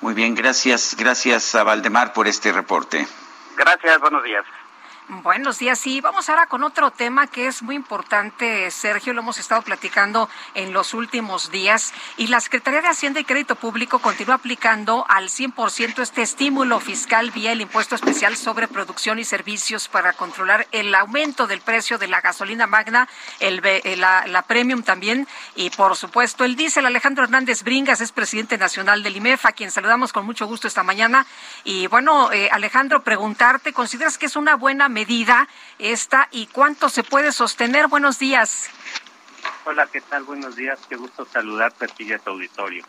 Muy 0.00 0.14
bien, 0.14 0.34
gracias, 0.34 0.96
gracias 0.98 1.54
a 1.54 1.62
Valdemar 1.62 2.12
por 2.12 2.26
este 2.26 2.52
reporte. 2.52 3.06
Gracias, 3.56 4.00
buenos 4.00 4.24
días. 4.24 4.44
Buenos 5.10 5.58
días. 5.58 5.80
Sí, 5.80 6.00
vamos 6.00 6.28
ahora 6.28 6.46
con 6.46 6.62
otro 6.62 6.92
tema 6.92 7.26
que 7.26 7.48
es 7.48 7.64
muy 7.64 7.74
importante, 7.74 8.70
Sergio. 8.70 9.12
Lo 9.12 9.22
hemos 9.22 9.40
estado 9.40 9.60
platicando 9.62 10.28
en 10.54 10.72
los 10.72 10.94
últimos 10.94 11.50
días. 11.50 11.92
Y 12.16 12.28
la 12.28 12.38
Secretaría 12.38 12.80
de 12.80 12.86
Hacienda 12.86 13.18
y 13.18 13.24
Crédito 13.24 13.56
Público 13.56 13.98
continúa 13.98 14.36
aplicando 14.36 15.04
al 15.08 15.28
100% 15.28 16.00
este 16.00 16.22
estímulo 16.22 16.78
fiscal 16.78 17.32
vía 17.32 17.50
el 17.50 17.60
impuesto 17.60 17.96
especial 17.96 18.36
sobre 18.36 18.68
producción 18.68 19.18
y 19.18 19.24
servicios 19.24 19.88
para 19.88 20.12
controlar 20.12 20.68
el 20.70 20.94
aumento 20.94 21.48
del 21.48 21.60
precio 21.60 21.98
de 21.98 22.06
la 22.06 22.20
gasolina 22.20 22.68
magna, 22.68 23.08
el, 23.40 23.60
eh, 23.64 23.96
la, 23.96 24.44
premium 24.46 24.84
también. 24.84 25.26
Y 25.56 25.70
por 25.70 25.96
supuesto, 25.96 26.44
el 26.44 26.54
diésel. 26.54 26.86
Alejandro 26.86 27.24
Hernández 27.24 27.64
Bringas 27.64 28.00
es 28.00 28.12
presidente 28.12 28.58
nacional 28.58 29.02
del 29.02 29.16
IMEF, 29.16 29.44
a 29.44 29.52
quien 29.52 29.72
saludamos 29.72 30.12
con 30.12 30.24
mucho 30.24 30.46
gusto 30.46 30.68
esta 30.68 30.84
mañana. 30.84 31.26
Y 31.64 31.88
bueno, 31.88 32.30
eh, 32.30 32.48
Alejandro, 32.52 33.02
preguntarte, 33.02 33.72
¿consideras 33.72 34.16
que 34.16 34.26
es 34.26 34.36
una 34.36 34.54
buena 34.54 34.88
medida? 34.88 34.99
Medida 35.00 35.48
esta 35.78 36.28
y 36.30 36.46
cuánto 36.46 36.90
se 36.90 37.02
puede 37.02 37.32
sostener? 37.32 37.86
Buenos 37.88 38.18
días. 38.18 38.70
Hola, 39.64 39.86
¿qué 39.90 40.02
tal? 40.02 40.24
Buenos 40.24 40.56
días. 40.56 40.78
Qué 40.88 40.96
gusto 40.96 41.24
saludarte 41.24 41.86
aquí 41.86 42.12
a 42.12 42.18
tu 42.18 42.30
auditorio. 42.30 42.84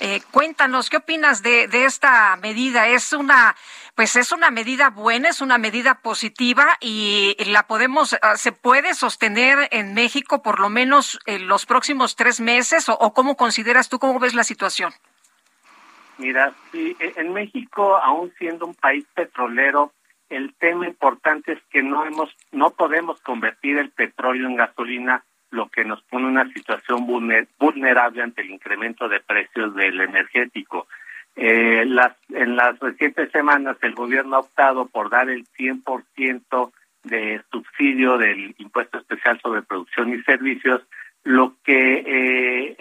Eh, 0.00 0.20
cuéntanos, 0.32 0.90
¿qué 0.90 0.96
opinas 0.96 1.44
de, 1.44 1.68
de 1.68 1.84
esta 1.84 2.36
medida? 2.42 2.88
¿Es 2.88 3.12
una, 3.12 3.54
pues 3.94 4.16
es 4.16 4.32
una 4.32 4.50
medida 4.50 4.90
buena, 4.90 5.28
es 5.28 5.40
una 5.40 5.58
medida 5.58 6.00
positiva 6.00 6.76
y 6.80 7.36
la 7.46 7.68
podemos, 7.68 8.16
ah, 8.20 8.36
se 8.36 8.50
puede 8.50 8.94
sostener 8.94 9.68
en 9.70 9.94
México 9.94 10.42
por 10.42 10.58
lo 10.58 10.70
menos 10.70 11.20
en 11.26 11.46
los 11.46 11.66
próximos 11.66 12.16
tres 12.16 12.40
meses 12.40 12.88
o, 12.88 12.94
o 12.94 13.14
cómo 13.14 13.36
consideras 13.36 13.88
tú, 13.88 14.00
cómo 14.00 14.18
ves 14.18 14.34
la 14.34 14.42
situación? 14.42 14.92
Mira, 16.18 16.52
sí, 16.72 16.96
e, 16.98 17.12
en 17.16 17.32
México, 17.32 17.96
aún 17.96 18.32
siendo 18.38 18.66
un 18.66 18.74
país 18.74 19.04
petrolero, 19.14 19.92
el 20.32 20.54
tema 20.54 20.86
importante 20.86 21.52
es 21.52 21.62
que 21.70 21.82
no 21.82 22.06
hemos, 22.06 22.34
no 22.52 22.70
podemos 22.70 23.20
convertir 23.20 23.78
el 23.78 23.90
petróleo 23.90 24.48
en 24.48 24.56
gasolina, 24.56 25.24
lo 25.50 25.68
que 25.68 25.84
nos 25.84 26.02
pone 26.04 26.26
una 26.26 26.50
situación 26.52 27.06
vulnerable 27.06 28.22
ante 28.22 28.40
el 28.40 28.50
incremento 28.50 29.08
de 29.08 29.20
precios 29.20 29.74
del 29.74 30.00
energético. 30.00 30.86
Eh, 31.36 31.84
las, 31.86 32.16
en 32.30 32.56
las 32.56 32.78
recientes 32.78 33.30
semanas 33.30 33.76
el 33.82 33.94
gobierno 33.94 34.36
ha 34.36 34.40
optado 34.40 34.86
por 34.86 35.10
dar 35.10 35.28
el 35.28 35.46
100% 35.58 36.72
de 37.04 37.42
subsidio 37.50 38.16
del 38.16 38.54
impuesto 38.58 38.98
especial 38.98 39.38
sobre 39.42 39.62
producción 39.62 40.14
y 40.14 40.22
servicios, 40.22 40.82
lo 41.24 41.54
que 41.62 42.04
eh, 42.06 42.76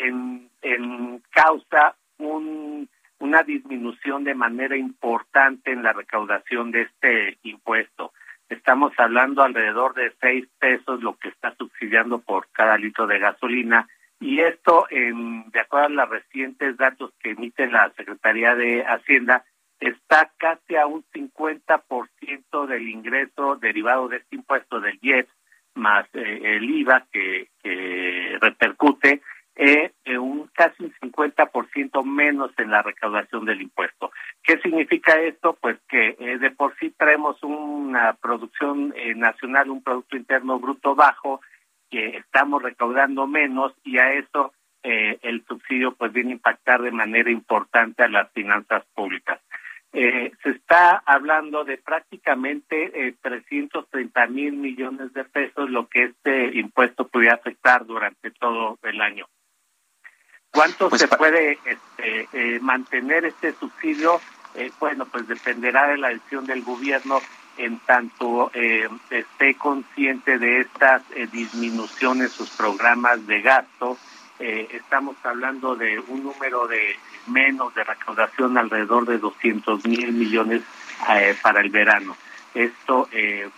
causa 1.31 1.95
un 2.17 2.87
una 3.21 3.43
disminución 3.43 4.23
de 4.23 4.33
manera 4.33 4.75
importante 4.75 5.71
en 5.71 5.83
la 5.83 5.93
recaudación 5.93 6.71
de 6.71 6.81
este 6.81 7.37
impuesto. 7.43 8.13
Estamos 8.49 8.91
hablando 8.97 9.43
alrededor 9.43 9.93
de 9.93 10.11
seis 10.19 10.47
pesos 10.59 11.01
lo 11.01 11.15
que 11.17 11.29
está 11.29 11.55
subsidiando 11.55 12.19
por 12.19 12.47
cada 12.51 12.77
litro 12.77 13.07
de 13.07 13.19
gasolina 13.19 13.87
y 14.19 14.39
esto, 14.39 14.85
en, 14.89 15.49
de 15.51 15.59
acuerdo 15.59 15.87
a 15.87 16.05
los 16.05 16.09
recientes 16.09 16.77
datos 16.77 17.11
que 17.19 17.31
emite 17.31 17.67
la 17.67 17.91
Secretaría 17.95 18.55
de 18.55 18.83
Hacienda, 18.83 19.45
está 19.79 20.31
casi 20.37 20.75
a 20.75 20.85
un 20.85 21.03
50% 21.13 22.67
del 22.67 22.89
ingreso 22.89 23.55
derivado 23.55 24.07
de 24.09 24.17
este 24.17 24.35
impuesto 24.35 24.79
del 24.79 24.99
IEP 25.01 25.27
más 25.75 26.05
eh, 26.13 26.41
el 26.43 26.69
IVA 26.69 27.07
que 27.11 27.49
repercute 28.41 29.21
eh, 29.63 30.17
un 30.17 30.49
casi 30.55 30.83
un 30.83 30.93
50% 30.93 32.03
menos 32.03 32.51
en 32.57 32.71
la 32.71 32.81
recaudación 32.81 33.45
del 33.45 33.61
impuesto. 33.61 34.11
¿Qué 34.41 34.57
significa 34.57 35.21
esto? 35.21 35.55
Pues 35.61 35.77
que 35.87 36.15
eh, 36.19 36.39
de 36.39 36.49
por 36.49 36.75
sí 36.79 36.89
traemos 36.97 37.37
una 37.43 38.13
producción 38.13 38.91
eh, 38.97 39.13
nacional, 39.13 39.69
un 39.69 39.83
Producto 39.83 40.17
Interno 40.17 40.57
Bruto 40.59 40.95
bajo, 40.95 41.41
que 41.91 42.17
estamos 42.17 42.63
recaudando 42.63 43.27
menos 43.27 43.73
y 43.83 43.99
a 43.99 44.13
eso 44.13 44.51
eh, 44.81 45.19
el 45.21 45.45
subsidio 45.45 45.93
pues 45.93 46.11
viene 46.11 46.31
a 46.31 46.33
impactar 46.33 46.81
de 46.81 46.91
manera 46.91 47.29
importante 47.29 48.01
a 48.01 48.07
las 48.07 48.31
finanzas 48.31 48.83
públicas. 48.95 49.39
Se 49.93 50.49
está 50.49 51.03
hablando 51.05 51.65
de 51.65 51.77
prácticamente 51.77 53.07
eh, 53.07 53.13
330 53.21 54.25
mil 54.27 54.53
millones 54.53 55.13
de 55.13 55.25
pesos 55.25 55.69
lo 55.69 55.87
que 55.87 56.05
este 56.05 56.57
impuesto 56.57 57.09
pudiera 57.09 57.35
afectar 57.35 57.85
durante 57.85 58.31
todo 58.31 58.79
el 58.83 59.01
año. 59.01 59.27
¿Cuánto 60.51 60.89
pues 60.89 61.01
se 61.01 61.07
puede 61.07 61.59
este, 61.63 62.27
eh, 62.33 62.59
mantener 62.59 63.23
este 63.23 63.53
subsidio? 63.53 64.19
Eh, 64.53 64.69
bueno, 64.79 65.05
pues 65.05 65.27
dependerá 65.27 65.87
de 65.87 65.97
la 65.97 66.09
decisión 66.09 66.45
del 66.45 66.61
gobierno 66.61 67.21
en 67.57 67.79
tanto 67.79 68.51
eh, 68.53 68.87
esté 69.09 69.55
consciente 69.55 70.37
de 70.37 70.61
estas 70.61 71.03
disminuciones, 71.31 72.31
sus 72.31 72.49
programas 72.49 73.25
de 73.27 73.41
gasto. 73.41 73.97
estamos 74.39 75.15
hablando 75.23 75.75
de 75.75 75.99
un 75.99 76.23
número 76.23 76.67
de 76.67 76.95
menos 77.27 77.73
de 77.75 77.83
recaudación 77.83 78.57
alrededor 78.57 79.05
de 79.05 79.19
200 79.19 79.85
mil 79.85 80.11
millones 80.13 80.63
para 81.43 81.61
el 81.61 81.69
verano. 81.69 82.15
Esto 82.55 83.07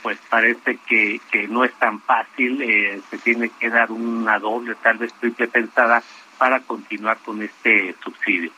pues 0.01 0.17
parece 0.29 0.77
que, 0.85 1.21
que 1.31 1.47
no 1.47 1.63
es 1.63 1.73
tan 1.75 2.01
fácil, 2.01 2.57
se 3.09 3.17
tiene 3.19 3.49
que 3.49 3.69
dar 3.69 3.91
una 3.91 4.39
doble, 4.39 4.75
tal 4.75 4.97
vez 4.97 5.13
triple 5.13 5.47
pensada 5.47 6.03
para 6.38 6.61
continuar 6.61 7.17
con 7.19 7.41
este 7.41 7.95
subsidio. 8.03 8.51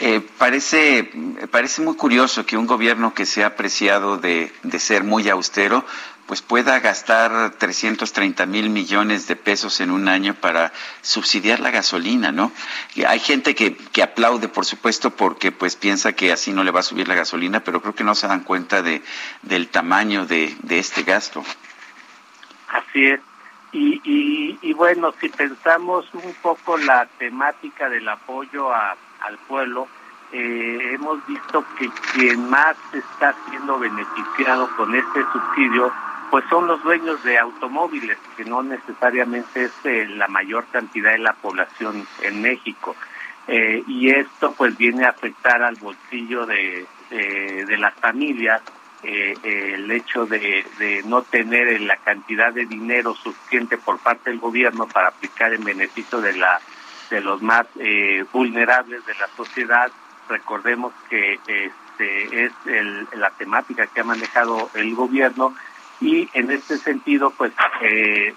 Eh, 0.00 0.20
parece, 0.38 1.10
parece 1.50 1.80
muy 1.80 1.96
curioso 1.96 2.44
que 2.44 2.56
un 2.56 2.66
gobierno 2.66 3.14
que 3.14 3.24
se 3.24 3.44
ha 3.44 3.48
apreciado 3.48 4.18
de, 4.18 4.52
de 4.62 4.78
ser 4.78 5.04
muy 5.04 5.28
austero, 5.28 5.84
pues 6.26 6.42
pueda 6.42 6.80
gastar 6.80 7.52
330 7.52 8.46
mil 8.46 8.68
millones 8.68 9.26
de 9.26 9.36
pesos 9.36 9.80
en 9.80 9.90
un 9.90 10.08
año 10.08 10.34
para 10.34 10.72
subsidiar 11.00 11.60
la 11.60 11.70
gasolina, 11.70 12.32
¿no? 12.32 12.52
Y 12.94 13.04
hay 13.04 13.20
gente 13.20 13.54
que, 13.54 13.76
que 13.76 14.02
aplaude, 14.02 14.48
por 14.48 14.66
supuesto, 14.66 15.10
porque 15.10 15.52
pues 15.52 15.76
piensa 15.76 16.12
que 16.12 16.32
así 16.32 16.52
no 16.52 16.64
le 16.64 16.72
va 16.72 16.80
a 16.80 16.82
subir 16.82 17.08
la 17.08 17.14
gasolina, 17.14 17.60
pero 17.60 17.80
creo 17.80 17.94
que 17.94 18.04
no 18.04 18.14
se 18.14 18.26
dan 18.26 18.42
cuenta 18.42 18.82
de, 18.82 19.02
del 19.42 19.68
tamaño 19.68 20.26
de, 20.26 20.54
de 20.62 20.78
este 20.78 21.04
gasto. 21.04 21.44
Así 22.68 23.06
es. 23.06 23.20
Y, 23.76 24.00
y, 24.04 24.58
y, 24.62 24.72
bueno, 24.72 25.12
si 25.20 25.28
pensamos 25.28 26.06
un 26.14 26.34
poco 26.40 26.78
la 26.78 27.04
temática 27.18 27.90
del 27.90 28.08
apoyo 28.08 28.72
al 28.72 29.36
pueblo, 29.46 29.86
eh, 30.32 30.94
hemos 30.94 31.24
visto 31.26 31.62
que 31.78 31.90
quien 32.14 32.48
más 32.48 32.74
está 32.94 33.34
siendo 33.50 33.78
beneficiado 33.78 34.74
con 34.78 34.94
este 34.94 35.20
subsidio, 35.30 35.92
pues 36.30 36.42
son 36.48 36.66
los 36.68 36.82
dueños 36.84 37.22
de 37.22 37.36
automóviles, 37.38 38.16
que 38.34 38.46
no 38.46 38.62
necesariamente 38.62 39.64
es 39.64 39.72
eh, 39.84 40.06
la 40.08 40.28
mayor 40.28 40.64
cantidad 40.72 41.12
de 41.12 41.18
la 41.18 41.34
población 41.34 42.06
en 42.22 42.40
México. 42.40 42.96
Eh, 43.46 43.84
y 43.86 44.08
esto 44.08 44.54
pues 44.56 44.74
viene 44.78 45.04
a 45.04 45.10
afectar 45.10 45.62
al 45.62 45.76
bolsillo 45.76 46.46
de, 46.46 46.86
de, 47.10 47.66
de 47.66 47.76
las 47.76 47.92
familias 47.96 48.62
eh, 49.08 49.34
el 49.74 49.90
hecho 49.92 50.26
de, 50.26 50.64
no 51.06 51.22
tener 51.22 51.80
la 51.80 51.96
cantidad 51.98 52.52
de 52.52 52.66
dinero 52.66 53.14
suficiente 53.14 53.78
por 53.78 53.98
parte 53.98 54.30
del 54.30 54.40
gobierno 54.40 54.88
para 54.88 55.08
aplicar 55.08 55.54
en 55.54 55.62
beneficio 55.62 56.20
de 56.20 56.36
la 56.36 56.60
de 57.10 57.20
los 57.20 57.40
más 57.40 57.66
eh, 57.78 58.24
vulnerables 58.32 59.06
de 59.06 59.14
la 59.14 59.28
sociedad. 59.36 59.92
Recordemos 60.28 60.92
que 61.08 61.34
este 61.34 62.46
es 62.46 62.52
la 63.14 63.30
temática 63.30 63.86
que 63.86 64.00
ha 64.00 64.04
manejado 64.04 64.70
el 64.74 64.92
gobierno 64.96 65.54
y 66.00 66.28
en 66.32 66.50
este 66.50 66.76
sentido 66.76 67.30
pues 67.30 67.52
eh, 67.82 68.34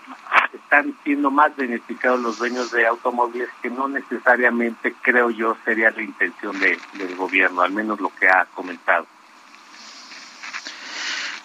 están 0.54 0.96
siendo 1.04 1.32
más 1.32 1.56
beneficiados 1.56 2.22
los 2.22 2.38
dueños 2.38 2.72
de 2.72 2.86
automóviles 2.86 3.50
que 3.64 3.72
no 3.72 3.88
necesariamente 3.88 4.94
creo 5.02 5.32
yo 5.32 5.58
sería 5.66 5.90
la 5.92 6.04
intención 6.04 6.58
del 6.60 7.16
gobierno 7.18 7.62
al 7.62 7.72
menos 7.72 8.00
lo 8.00 8.12
que 8.18 8.30
ha 8.30 8.46
comentado 8.54 9.08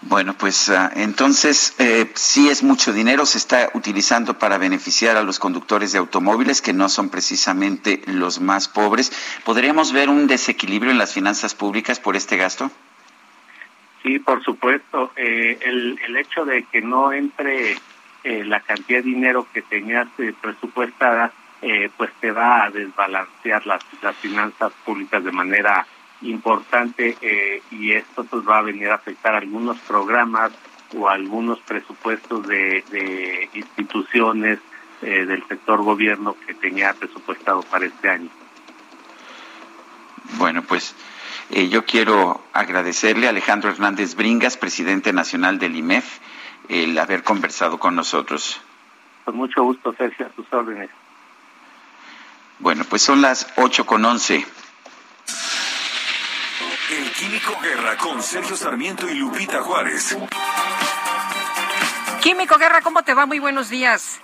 bueno, 0.03 0.35
pues 0.35 0.69
uh, 0.69 0.91
entonces 0.97 1.75
eh, 1.79 2.11
sí 2.15 2.49
es 2.49 2.63
mucho 2.63 2.93
dinero, 2.93 3.25
se 3.27 3.39
está 3.39 3.71
utilizando 3.75 4.39
para 4.39 4.59
beneficiar 4.59 5.17
a 5.17 5.23
los 5.23 5.39
conductores 5.39 5.93
de 5.93 5.99
automóviles 5.99 6.61
que 6.61 6.73
no 6.73 6.89
son 6.89 7.09
precisamente 7.09 8.03
los 8.07 8.41
más 8.41 8.69
pobres. 8.69 9.13
¿Podríamos 9.45 9.93
ver 9.93 10.09
un 10.11 10.27
desequilibrio 10.27 10.91
en 10.91 10.99
las 10.99 11.13
finanzas 11.13 11.55
públicas 11.55 12.01
por 12.01 12.17
este 12.17 12.37
gasto? 12.37 12.71
Sí, 14.03 14.19
por 14.19 14.45
supuesto. 14.45 15.13
Eh, 15.17 15.59
el, 15.63 15.99
el 16.07 16.17
hecho 16.19 16.45
de 16.45 16.65
que 16.65 16.83
no 16.83 17.13
entre 17.13 17.79
eh, 18.25 18.45
la 18.45 18.61
cantidad 18.61 18.99
de 18.99 19.11
dinero 19.11 19.47
que 19.53 19.63
tenías 19.63 20.09
eh, 20.19 20.35
presupuestada, 20.41 21.33
eh, 21.63 21.89
pues 21.97 22.11
te 22.21 22.31
va 22.31 22.65
a 22.65 22.71
desbalancear 22.71 23.67
las, 23.67 23.83
las 24.03 24.17
finanzas 24.17 24.73
públicas 24.85 25.25
de 25.25 25.33
manera 25.33 25.87
importante 26.25 27.17
eh, 27.21 27.63
y 27.71 27.93
esto 27.93 28.25
pues 28.25 28.47
va 28.47 28.59
a 28.59 28.63
venir 28.63 28.89
a 28.91 28.97
afectar 28.97 29.35
algunos 29.35 29.79
programas 29.81 30.53
o 30.97 31.09
algunos 31.09 31.61
presupuestos 31.61 32.47
de, 32.47 32.85
de 32.91 33.51
instituciones 33.55 34.59
eh, 35.03 35.25
del 35.27 35.47
sector 35.47 35.83
gobierno 35.83 36.37
que 36.47 36.55
tenía 36.55 36.93
presupuestado 36.95 37.63
para 37.63 37.87
este 37.87 38.09
año. 38.09 38.29
Bueno, 40.39 40.63
pues 40.63 40.95
Eh, 41.51 41.69
yo 41.69 41.85
quiero 41.85 42.43
agradecerle 42.53 43.27
a 43.27 43.31
Alejandro 43.31 43.71
Hernández 43.71 44.15
Bringas, 44.15 44.57
presidente 44.57 45.13
nacional 45.13 45.59
del 45.59 45.77
IMEF, 45.77 46.19
el 46.69 46.99
haber 46.99 47.23
conversado 47.23 47.79
con 47.79 47.95
nosotros. 47.95 48.61
Con 49.25 49.37
mucho 49.37 49.63
gusto, 49.63 49.95
Sergio, 49.95 50.27
a 50.27 50.31
tus 50.31 50.51
órdenes. 50.53 50.91
Bueno, 52.59 52.85
pues 52.89 53.03
son 53.03 53.21
las 53.21 53.53
ocho 53.57 53.85
con 53.85 54.05
once. 54.05 54.47
El 56.91 57.11
Químico 57.13 57.59
Guerra 57.63 57.97
con 57.97 58.23
Sergio 58.23 58.57
Sarmiento 58.57 59.09
y 59.09 59.15
Lupita 59.15 59.63
Juárez. 59.63 60.17
Químico 62.23 62.59
Guerra, 62.59 62.83
¿cómo 62.83 63.03
te 63.03 63.15
va? 63.15 63.25
Muy 63.25 63.39
buenos 63.39 63.71
días. 63.71 64.21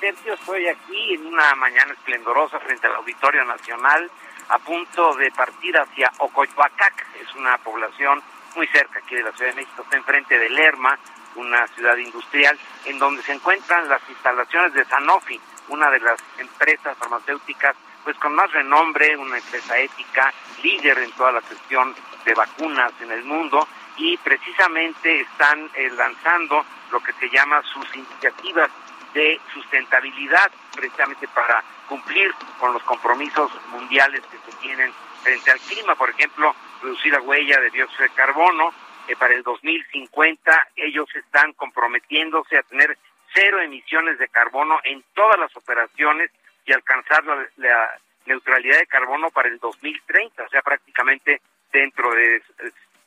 Sergio, 0.00 0.32
estoy 0.32 0.66
aquí 0.68 1.14
en 1.14 1.26
una 1.26 1.54
mañana 1.56 1.92
esplendorosa 1.92 2.58
frente 2.60 2.86
al 2.86 2.94
Auditorio 2.94 3.44
Nacional, 3.44 4.10
a 4.48 4.58
punto 4.58 5.14
de 5.16 5.30
partir 5.32 5.76
hacia 5.76 6.10
Ocoyoacac, 6.18 7.06
es 7.20 7.34
una 7.34 7.58
población 7.58 8.22
muy 8.56 8.66
cerca 8.68 9.00
aquí 9.00 9.14
de 9.14 9.24
la 9.24 9.32
Ciudad 9.32 9.50
de 9.50 9.56
México, 9.56 9.82
está 9.82 9.98
enfrente 9.98 10.38
de 10.38 10.48
Lerma, 10.48 10.98
una 11.36 11.66
ciudad 11.68 11.96
industrial, 11.98 12.58
en 12.86 12.98
donde 12.98 13.22
se 13.22 13.32
encuentran 13.32 13.86
las 13.90 14.00
instalaciones 14.08 14.72
de 14.72 14.86
Sanofi, 14.86 15.38
una 15.68 15.90
de 15.90 16.00
las 16.00 16.18
empresas 16.38 16.96
farmacéuticas 16.96 17.76
pues 18.04 18.16
con 18.18 18.34
más 18.34 18.52
renombre, 18.52 19.16
una 19.16 19.38
empresa 19.38 19.78
ética, 19.78 20.32
líder 20.64 20.98
en 20.98 21.12
toda 21.12 21.32
la 21.32 21.42
gestión 21.42 21.94
de 22.24 22.34
vacunas 22.34 22.92
en 23.00 23.12
el 23.12 23.22
mundo 23.24 23.68
y 23.96 24.16
precisamente 24.16 25.20
están 25.20 25.70
eh, 25.74 25.90
lanzando 25.90 26.64
lo 26.90 27.00
que 27.00 27.12
se 27.12 27.28
llama 27.28 27.62
sus 27.62 27.86
iniciativas 27.94 28.70
de 29.12 29.40
sustentabilidad, 29.52 30.50
precisamente 30.74 31.28
para 31.28 31.62
cumplir 31.88 32.34
con 32.58 32.72
los 32.72 32.82
compromisos 32.82 33.50
mundiales 33.70 34.22
que 34.26 34.38
se 34.38 34.56
tienen 34.58 34.92
frente 35.22 35.50
al 35.50 35.60
clima, 35.60 35.94
por 35.94 36.10
ejemplo, 36.10 36.54
reducir 36.82 37.12
la 37.12 37.20
huella 37.20 37.60
de 37.60 37.70
dióxido 37.70 38.02
de 38.02 38.10
carbono. 38.10 38.72
Eh, 39.06 39.16
para 39.16 39.34
el 39.34 39.42
2050 39.42 40.68
ellos 40.76 41.06
están 41.14 41.52
comprometiéndose 41.52 42.58
a 42.58 42.62
tener 42.62 42.98
cero 43.32 43.60
emisiones 43.60 44.18
de 44.18 44.28
carbono 44.28 44.78
en 44.82 45.04
todas 45.14 45.38
las 45.38 45.54
operaciones 45.56 46.30
y 46.64 46.72
alcanzar 46.72 47.22
la, 47.56 48.00
neutralidad 48.26 48.78
de 48.78 48.86
carbono 48.86 49.30
para 49.30 49.48
el 49.48 49.58
2030, 49.58 50.42
o 50.42 50.48
sea, 50.48 50.62
prácticamente 50.62 51.40
dentro 51.72 52.10
de 52.14 52.42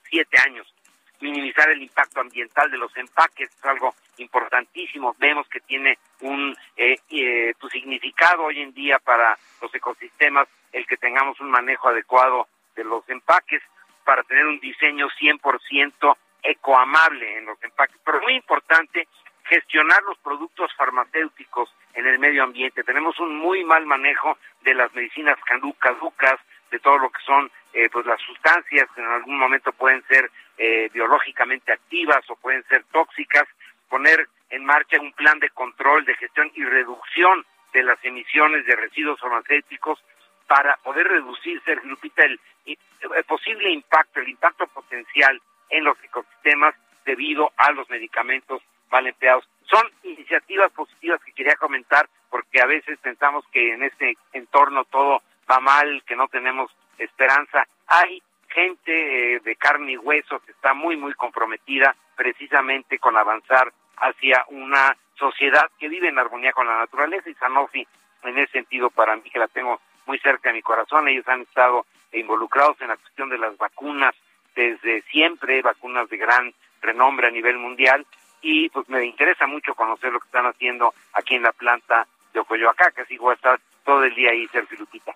siete 0.09 0.38
años. 0.39 0.72
Minimizar 1.20 1.70
el 1.70 1.82
impacto 1.82 2.22
ambiental 2.22 2.70
de 2.70 2.78
los 2.78 2.95
empaques 2.95 3.49
es 3.49 3.65
algo 3.65 3.95
importantísimo. 4.18 5.15
Vemos 5.18 5.47
que 5.49 5.61
tiene 5.61 5.97
un 6.22 6.55
eh, 6.76 6.97
eh, 7.09 7.53
significado 7.72 8.43
hoy 8.43 8.61
en 8.61 8.74
día 8.74 8.99
para 8.99 9.38
los 9.61 9.74
ecosistemas 9.74 10.47
el 10.72 10.86
que 10.86 10.97
tengamos 10.97 11.39
un 11.39 11.49
manejo 11.49 11.89
adecuado 11.89 12.47
de 12.76 12.84
los 12.84 13.07
empaques 13.09 13.63
para 14.05 14.24
tener 14.24 14.45
un 14.45 14.59
diseño 14.59 15.07
100% 15.20 16.18
ecoamable 16.43 17.38
en 17.38 17.45
los 17.45 17.61
empaques. 17.63 17.97
Pero 18.05 18.22
muy 18.22 18.36
importante 18.36 19.07
gestionar 19.47 20.03
los 20.03 20.17
productos 20.19 20.73
farmacéuticos 20.75 21.73
en 21.93 22.05
el 22.05 22.19
medio 22.19 22.43
ambiente. 22.43 22.83
Tenemos 22.83 23.19
un 23.19 23.35
muy 23.35 23.63
mal 23.63 23.85
manejo 23.85 24.37
de 24.61 24.73
las 24.73 24.93
medicinas 24.93 25.37
caducas, 25.81 26.39
de 26.71 26.79
todo 26.79 26.97
lo 26.97 27.09
que 27.09 27.21
son 27.25 27.49
eh, 27.73 27.89
pues 27.91 28.05
las 28.05 28.21
sustancias 28.21 28.89
que 28.93 29.01
en 29.01 29.07
algún 29.07 29.37
momento 29.37 29.71
pueden 29.71 30.03
ser 30.07 30.29
eh, 30.57 30.89
biológicamente 30.93 31.71
activas 31.71 32.29
o 32.29 32.35
pueden 32.35 32.63
ser 32.63 32.83
tóxicas, 32.91 33.47
poner 33.89 34.27
en 34.49 34.65
marcha 34.65 34.99
un 34.99 35.13
plan 35.13 35.39
de 35.39 35.49
control, 35.49 36.05
de 36.05 36.15
gestión 36.15 36.51
y 36.55 36.63
reducción 36.63 37.45
de 37.73 37.83
las 37.83 38.03
emisiones 38.03 38.65
de 38.65 38.75
residuos 38.75 39.19
farmacéuticos 39.19 40.03
para 40.47 40.77
poder 40.77 41.07
reducir, 41.07 41.61
Sergio 41.63 41.89
Lupita, 41.89 42.25
el, 42.25 42.39
el 42.65 43.23
posible 43.25 43.69
impacto, 43.71 44.19
el 44.19 44.29
impacto 44.29 44.67
potencial 44.67 45.41
en 45.69 45.83
los 45.83 46.01
ecosistemas 46.03 46.75
debido 47.05 47.51
a 47.57 47.71
los 47.71 47.89
medicamentos 47.89 48.61
mal 48.91 49.07
empleados. 49.07 49.47
Son 49.69 49.85
iniciativas 50.03 50.71
positivas 50.71 51.21
que 51.23 51.33
quería 51.33 51.55
comentar 51.55 52.07
porque 52.29 52.61
a 52.61 52.65
veces 52.65 52.97
pensamos 52.99 53.45
que 53.51 53.73
en 53.73 53.83
este 53.83 54.17
entorno 54.33 54.85
todo 54.85 55.21
va 55.49 55.59
mal, 55.59 56.03
que 56.05 56.15
no 56.15 56.27
tenemos 56.27 56.71
esperanza. 56.97 57.67
Hay 57.88 58.21
gente 58.49 59.35
eh, 59.35 59.39
de 59.39 59.55
carne 59.55 59.93
y 59.93 59.97
hueso 59.97 60.39
que 60.39 60.51
está 60.51 60.73
muy, 60.73 60.95
muy 60.97 61.13
comprometida 61.13 61.95
precisamente 62.15 62.97
con 62.99 63.17
avanzar 63.17 63.71
hacia 63.97 64.45
una 64.49 64.95
sociedad 65.15 65.69
que 65.79 65.89
vive 65.89 66.09
en 66.09 66.19
armonía 66.19 66.53
con 66.53 66.67
la 66.67 66.77
naturaleza 66.77 67.29
y 67.29 67.33
Sanofi 67.35 67.88
en 68.23 68.38
ese 68.38 68.51
sentido 68.53 68.89
para 68.89 69.15
mí 69.15 69.29
que 69.29 69.39
la 69.39 69.47
tengo 69.47 69.79
muy 70.05 70.19
cerca 70.19 70.49
de 70.49 70.55
mi 70.55 70.61
corazón, 70.61 71.07
ellos 71.07 71.27
han 71.27 71.41
estado 71.41 71.85
involucrados 72.13 72.79
en 72.81 72.88
la 72.88 72.97
cuestión 72.97 73.29
de 73.29 73.38
las 73.38 73.57
vacunas 73.57 74.15
desde 74.55 75.01
siempre, 75.03 75.61
vacunas 75.61 76.09
de 76.09 76.17
gran 76.17 76.53
renombre 76.81 77.27
a 77.27 77.31
nivel 77.31 77.57
mundial 77.57 78.05
y 78.41 78.69
pues 78.69 78.88
me 78.89 79.05
interesa 79.05 79.47
mucho 79.47 79.73
conocer 79.75 80.11
lo 80.11 80.19
que 80.19 80.27
están 80.27 80.45
haciendo 80.45 80.93
aquí 81.13 81.35
en 81.35 81.43
la 81.43 81.51
planta 81.51 82.07
de 82.33 82.39
Ocoyoacá, 82.39 82.91
que 82.91 83.01
así 83.01 83.17
voy 83.17 83.31
a 83.31 83.35
estar 83.35 83.59
todo 83.85 84.03
el 84.03 84.13
día 84.15 84.31
ahí, 84.31 84.47
Sergio 84.47 84.77
Lupita. 84.79 85.13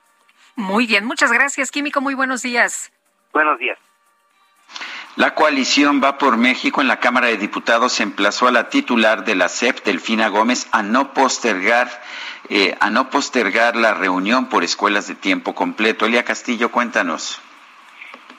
Muy 0.55 0.87
bien, 0.87 1.05
muchas 1.05 1.31
gracias, 1.31 1.71
Químico, 1.71 2.01
muy 2.01 2.13
buenos 2.13 2.41
días. 2.41 2.91
Buenos 3.33 3.59
días. 3.59 3.77
La 5.17 5.35
coalición 5.35 6.01
Va 6.01 6.17
por 6.17 6.37
México 6.37 6.81
en 6.81 6.87
la 6.87 6.99
Cámara 6.99 7.27
de 7.27 7.37
Diputados 7.37 7.99
emplazó 7.99 8.47
a 8.47 8.51
la 8.51 8.69
titular 8.69 9.25
de 9.25 9.35
la 9.35 9.49
CEP, 9.49 9.83
Delfina 9.83 10.29
Gómez, 10.29 10.69
a 10.71 10.83
no 10.83 11.13
postergar 11.13 11.89
eh, 12.49 12.75
a 12.81 12.89
no 12.89 13.09
postergar 13.09 13.77
la 13.77 13.93
reunión 13.93 14.47
por 14.47 14.65
escuelas 14.65 15.07
de 15.07 15.15
tiempo 15.15 15.55
completo. 15.55 16.05
Elia 16.05 16.25
Castillo, 16.25 16.69
cuéntanos. 16.69 17.41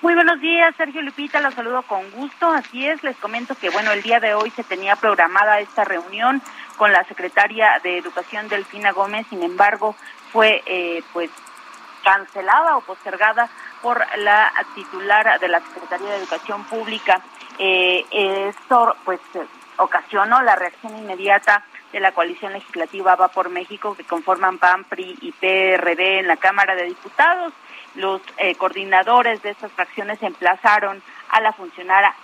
Muy 0.03 0.17
buenos 0.17 0.41
días, 0.41 0.75
Sergio 0.77 1.01
Lupita, 1.01 1.41
los 1.41 1.55
saludo 1.55 1.83
con 1.83 2.11
gusto. 2.11 2.49
Así 2.49 2.89
es, 2.89 3.05
les 3.05 3.17
comento 3.19 3.55
que 3.55 3.71
bueno, 3.71 3.93
el 3.93 4.03
día 4.03 4.19
de 4.19 4.35
hoy 4.35 4.51
se 4.51 4.65
tenía 4.65 4.97
programada 4.97 5.61
esta 5.61 5.85
reunión 5.85 6.43
con 6.77 6.91
la 6.91 7.05
secretaria 7.05 7.79
de 7.85 7.99
Educación 7.99 8.49
Delfina 8.49 8.91
Gómez, 8.91 9.29
sin 9.31 9.45
embargo, 9.45 9.95
fue 10.33 10.61
eh, 10.67 11.05
pues 11.13 11.31
cancelada 12.03 12.79
o 12.79 12.81
postergada 12.81 13.49
por 13.81 14.05
la 14.19 14.53
titular 14.75 15.39
de 15.39 15.47
la 15.47 15.61
Secretaría 15.61 16.11
de 16.11 16.17
Educación 16.17 16.65
Pública. 16.65 17.23
Eh, 17.61 18.05
esto 18.49 18.97
pues 19.05 19.21
ocasionó 19.77 20.43
la 20.43 20.57
reacción 20.57 20.99
inmediata 20.99 21.65
de 21.93 22.01
la 22.01 22.11
coalición 22.11 22.55
legislativa 22.55 23.15
Va 23.15 23.29
por 23.29 23.51
México 23.51 23.95
que 23.95 24.03
conforman 24.03 24.59
PAN, 24.59 24.83
PRI 24.83 25.17
y 25.21 25.31
PRD 25.31 26.19
en 26.19 26.27
la 26.27 26.39
Cámara 26.39 26.75
de 26.75 26.87
Diputados 26.87 27.53
los 27.95 28.21
eh, 28.39 28.55
coordinadores 28.55 29.43
de 29.43 29.51
estas 29.51 29.73
fracciones 29.73 30.23
emplazaron 30.23 31.03
a 31.29 31.41
la 31.41 31.53
funcionaria, 31.53 32.15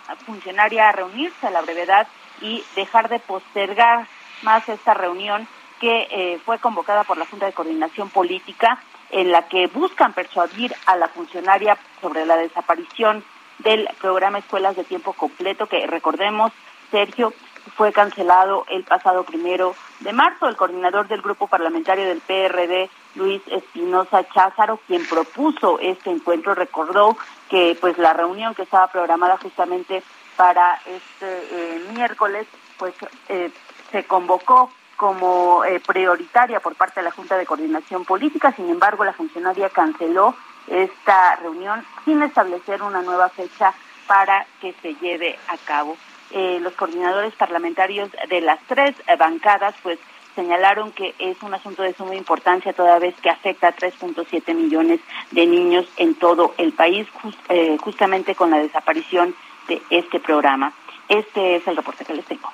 a 0.89 0.93
reunirse 0.93 1.47
a 1.47 1.51
la 1.51 1.63
brevedad 1.63 2.07
y 2.41 2.65
dejar 2.77 3.09
de 3.09 3.19
postergar 3.19 4.07
más 4.43 4.69
esta 4.69 4.95
reunión 4.95 5.49
que 5.81 6.09
eh, 6.11 6.41
fue 6.45 6.59
convocada 6.59 7.05
por 7.05 7.17
la 7.19 7.27
Junta 7.27 7.47
de 7.47 7.53
Coordinación 7.53 8.11
Política, 8.11 8.79
en 9.11 9.33
la 9.33 9.49
que 9.49 9.67
buscan 9.69 10.13
persuadir 10.13 10.75
a 10.87 10.97
la 10.97 11.09
funcionaria 11.09 11.79
sobre 12.01 12.27
la 12.27 12.37
desaparición 12.37 13.25
del 13.59 13.89
programa 14.01 14.39
Escuelas 14.39 14.77
de 14.77 14.85
Tiempo 14.85 15.13
Completo, 15.13 15.67
que 15.67 15.87
recordemos, 15.87 16.53
Sergio, 16.91 17.33
fue 17.77 17.93
cancelado 17.93 18.65
el 18.69 18.85
pasado 18.85 19.25
primero 19.25 19.75
de 20.01 20.13
marzo. 20.13 20.49
El 20.49 20.57
coordinador 20.57 21.09
del 21.09 21.23
grupo 21.23 21.47
parlamentario 21.47 22.07
del 22.07 22.21
PRD, 22.21 22.91
Luis 23.19 23.43
Espinosa 23.49 24.27
Cházaro, 24.29 24.79
quien 24.87 25.05
propuso 25.07 25.79
este 25.81 26.11
encuentro, 26.11 26.55
recordó 26.55 27.17
que 27.51 27.77
pues 27.81 27.99
la 27.99 28.13
reunión 28.13 28.55
que 28.55 28.63
estaba 28.63 28.87
programada 28.87 29.37
justamente 29.37 30.03
para 30.37 30.81
este 30.87 31.27
eh, 31.27 31.85
miércoles, 31.93 32.47
pues 32.79 32.95
eh, 33.29 33.51
se 33.91 34.05
convocó 34.05 34.71
como 34.97 35.65
eh, 35.65 35.81
prioritaria 35.81 36.61
por 36.61 36.77
parte 36.77 37.01
de 37.01 37.05
la 37.05 37.11
Junta 37.11 37.37
de 37.37 37.45
Coordinación 37.45 38.05
Política. 38.05 38.53
Sin 38.53 38.71
embargo, 38.71 39.05
la 39.05 39.13
funcionaria 39.13 39.69
canceló 39.69 40.37
esta 40.69 41.37
reunión 41.37 41.85
sin 42.05 42.23
establecer 42.23 42.83
una 42.83 43.03
nueva 43.03 43.29
fecha 43.31 43.75
para 44.07 44.47
que 44.61 44.75
se 44.81 44.95
lleve 44.95 45.39
a 45.49 45.57
cabo. 45.59 45.97
Eh, 46.31 46.59
los 46.61 46.75
coordinadores 46.75 47.35
parlamentarios 47.35 48.11
de 48.29 48.41
las 48.41 48.61
tres 48.69 48.95
bancadas, 49.19 49.75
pues 49.83 49.99
señalaron 50.39 50.93
que 50.93 51.17
es 51.19 51.43
un 51.43 51.53
asunto 51.53 51.83
de 51.83 51.93
suma 51.95 52.15
importancia 52.15 52.73
toda 52.73 53.01
vez 53.01 53.13
que 53.21 53.29
afecta 53.29 53.67
a 53.67 53.75
3.7 53.75 54.55
millones 54.55 55.01
de 55.33 55.47
niños 55.47 55.85
en 55.97 56.15
todo 56.15 56.55
el 56.59 56.73
país, 56.73 57.09
eh, 57.49 57.77
justamente 57.81 58.37
con 58.37 58.49
la 58.53 58.59
desaparición 58.59 59.35
de 59.67 59.83
este 59.91 60.21
programa. 60.21 60.73
Este 61.09 61.57
es 61.57 61.67
el 61.67 61.75
reporte 61.75 62.05
que 62.05 62.15
les 62.15 62.25
tengo. 62.25 62.53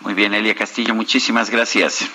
Muy 0.00 0.14
bien, 0.14 0.32
Elia 0.32 0.54
Castillo, 0.54 0.94
muchísimas 0.94 1.50
gracias. 1.50 2.08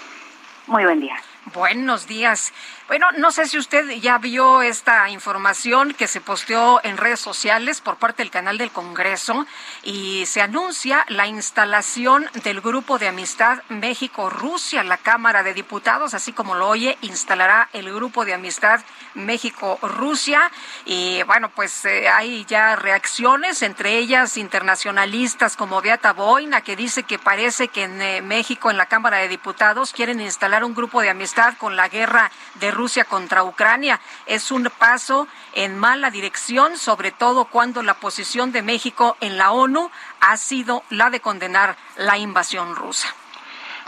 Muy 0.65 0.83
buen 0.85 1.01
día. 1.01 1.17
Buenos 1.53 2.07
días. 2.07 2.51
Bueno, 2.89 3.07
no 3.17 3.31
sé 3.31 3.47
si 3.47 3.57
usted 3.57 3.89
ya 4.01 4.17
vio 4.17 4.61
esta 4.61 5.09
información 5.09 5.93
que 5.93 6.07
se 6.07 6.19
posteó 6.19 6.81
en 6.83 6.97
redes 6.97 7.21
sociales 7.21 7.79
por 7.79 7.97
parte 7.97 8.21
del 8.21 8.31
canal 8.31 8.57
del 8.57 8.71
Congreso 8.71 9.45
y 9.83 10.25
se 10.25 10.41
anuncia 10.41 11.05
la 11.07 11.27
instalación 11.27 12.29
del 12.43 12.59
grupo 12.59 12.97
de 12.97 13.07
amistad 13.07 13.59
México-Rusia. 13.69 14.83
La 14.83 14.97
Cámara 14.97 15.43
de 15.43 15.53
Diputados, 15.53 16.13
así 16.13 16.33
como 16.33 16.55
lo 16.55 16.67
oye, 16.67 16.97
instalará 17.01 17.69
el 17.71 17.93
grupo 17.93 18.25
de 18.25 18.33
amistad 18.33 18.81
México-Rusia. 19.13 20.51
Y 20.85 21.23
bueno, 21.23 21.49
pues 21.49 21.85
eh, 21.85 22.09
hay 22.09 22.43
ya 22.45 22.75
reacciones, 22.75 23.61
entre 23.61 23.97
ellas 23.97 24.35
internacionalistas 24.35 25.55
como 25.55 25.81
Beata 25.81 26.11
Boina, 26.11 26.59
que 26.61 26.75
dice 26.75 27.03
que 27.03 27.19
parece 27.19 27.69
que 27.69 27.83
en 27.83 28.01
eh, 28.01 28.21
México, 28.21 28.69
en 28.69 28.77
la 28.77 28.87
Cámara 28.87 29.17
de 29.17 29.29
Diputados, 29.29 29.93
quieren 29.93 30.19
instalar 30.19 30.63
un 30.65 30.73
grupo 30.73 31.01
de 31.01 31.09
amistad 31.09 31.36
con 31.57 31.75
la 31.75 31.87
guerra 31.87 32.31
de 32.55 32.71
Rusia 32.71 33.03
contra 33.03 33.43
Ucrania. 33.43 33.99
Es 34.25 34.51
un 34.51 34.71
paso 34.79 35.27
en 35.53 35.77
mala 35.77 36.09
dirección, 36.09 36.77
sobre 36.77 37.11
todo 37.11 37.45
cuando 37.45 37.83
la 37.83 37.93
posición 37.93 38.51
de 38.51 38.63
México 38.63 39.17
en 39.21 39.37
la 39.37 39.51
ONU 39.51 39.91
ha 40.19 40.37
sido 40.37 40.83
la 40.89 41.11
de 41.11 41.19
condenar 41.19 41.77
la 41.97 42.17
invasión 42.17 42.75
rusa. 42.75 43.13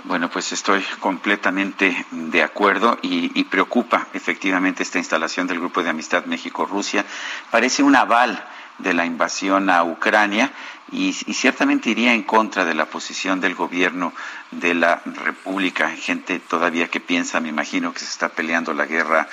Bueno, 0.03 0.30
pues 0.30 0.51
estoy 0.53 0.81
completamente 0.99 2.05
de 2.11 2.43
acuerdo 2.43 2.99
y, 3.01 3.43
preocupa 3.45 4.07
efectivamente 4.13 4.84
esta 4.84 4.99
instalación 4.99 5.47
del 5.47 5.59
Grupo 5.59 5.81
de 5.84 5.89
Amistad 5.89 6.26
México-Rusia. 6.26 7.03
Parece 7.51 7.84
un 7.84 7.95
aval 7.95 8.47
de 8.80 8.93
la 8.93 9.06
invasión 9.06 9.69
a 9.69 9.84
Ucrania 9.84 10.51
y, 10.91 11.14
ciertamente 11.14 11.89
iría 11.89 12.14
en 12.14 12.23
contra 12.23 12.65
de 12.65 12.73
la 12.73 12.85
posición 12.85 13.39
del 13.41 13.56
gobierno 13.56 14.14
de 14.51 14.73
la 14.73 15.01
República. 15.06 15.89
Gente 15.91 16.39
todavía 16.39 16.88
que 16.88 16.99
piensa, 16.99 17.39
me 17.39 17.49
imagino, 17.49 17.93
que 17.93 17.99
se 17.99 18.06
está 18.06 18.30
peleando 18.30 18.73
la 18.73 18.85
guerra, 18.85 19.27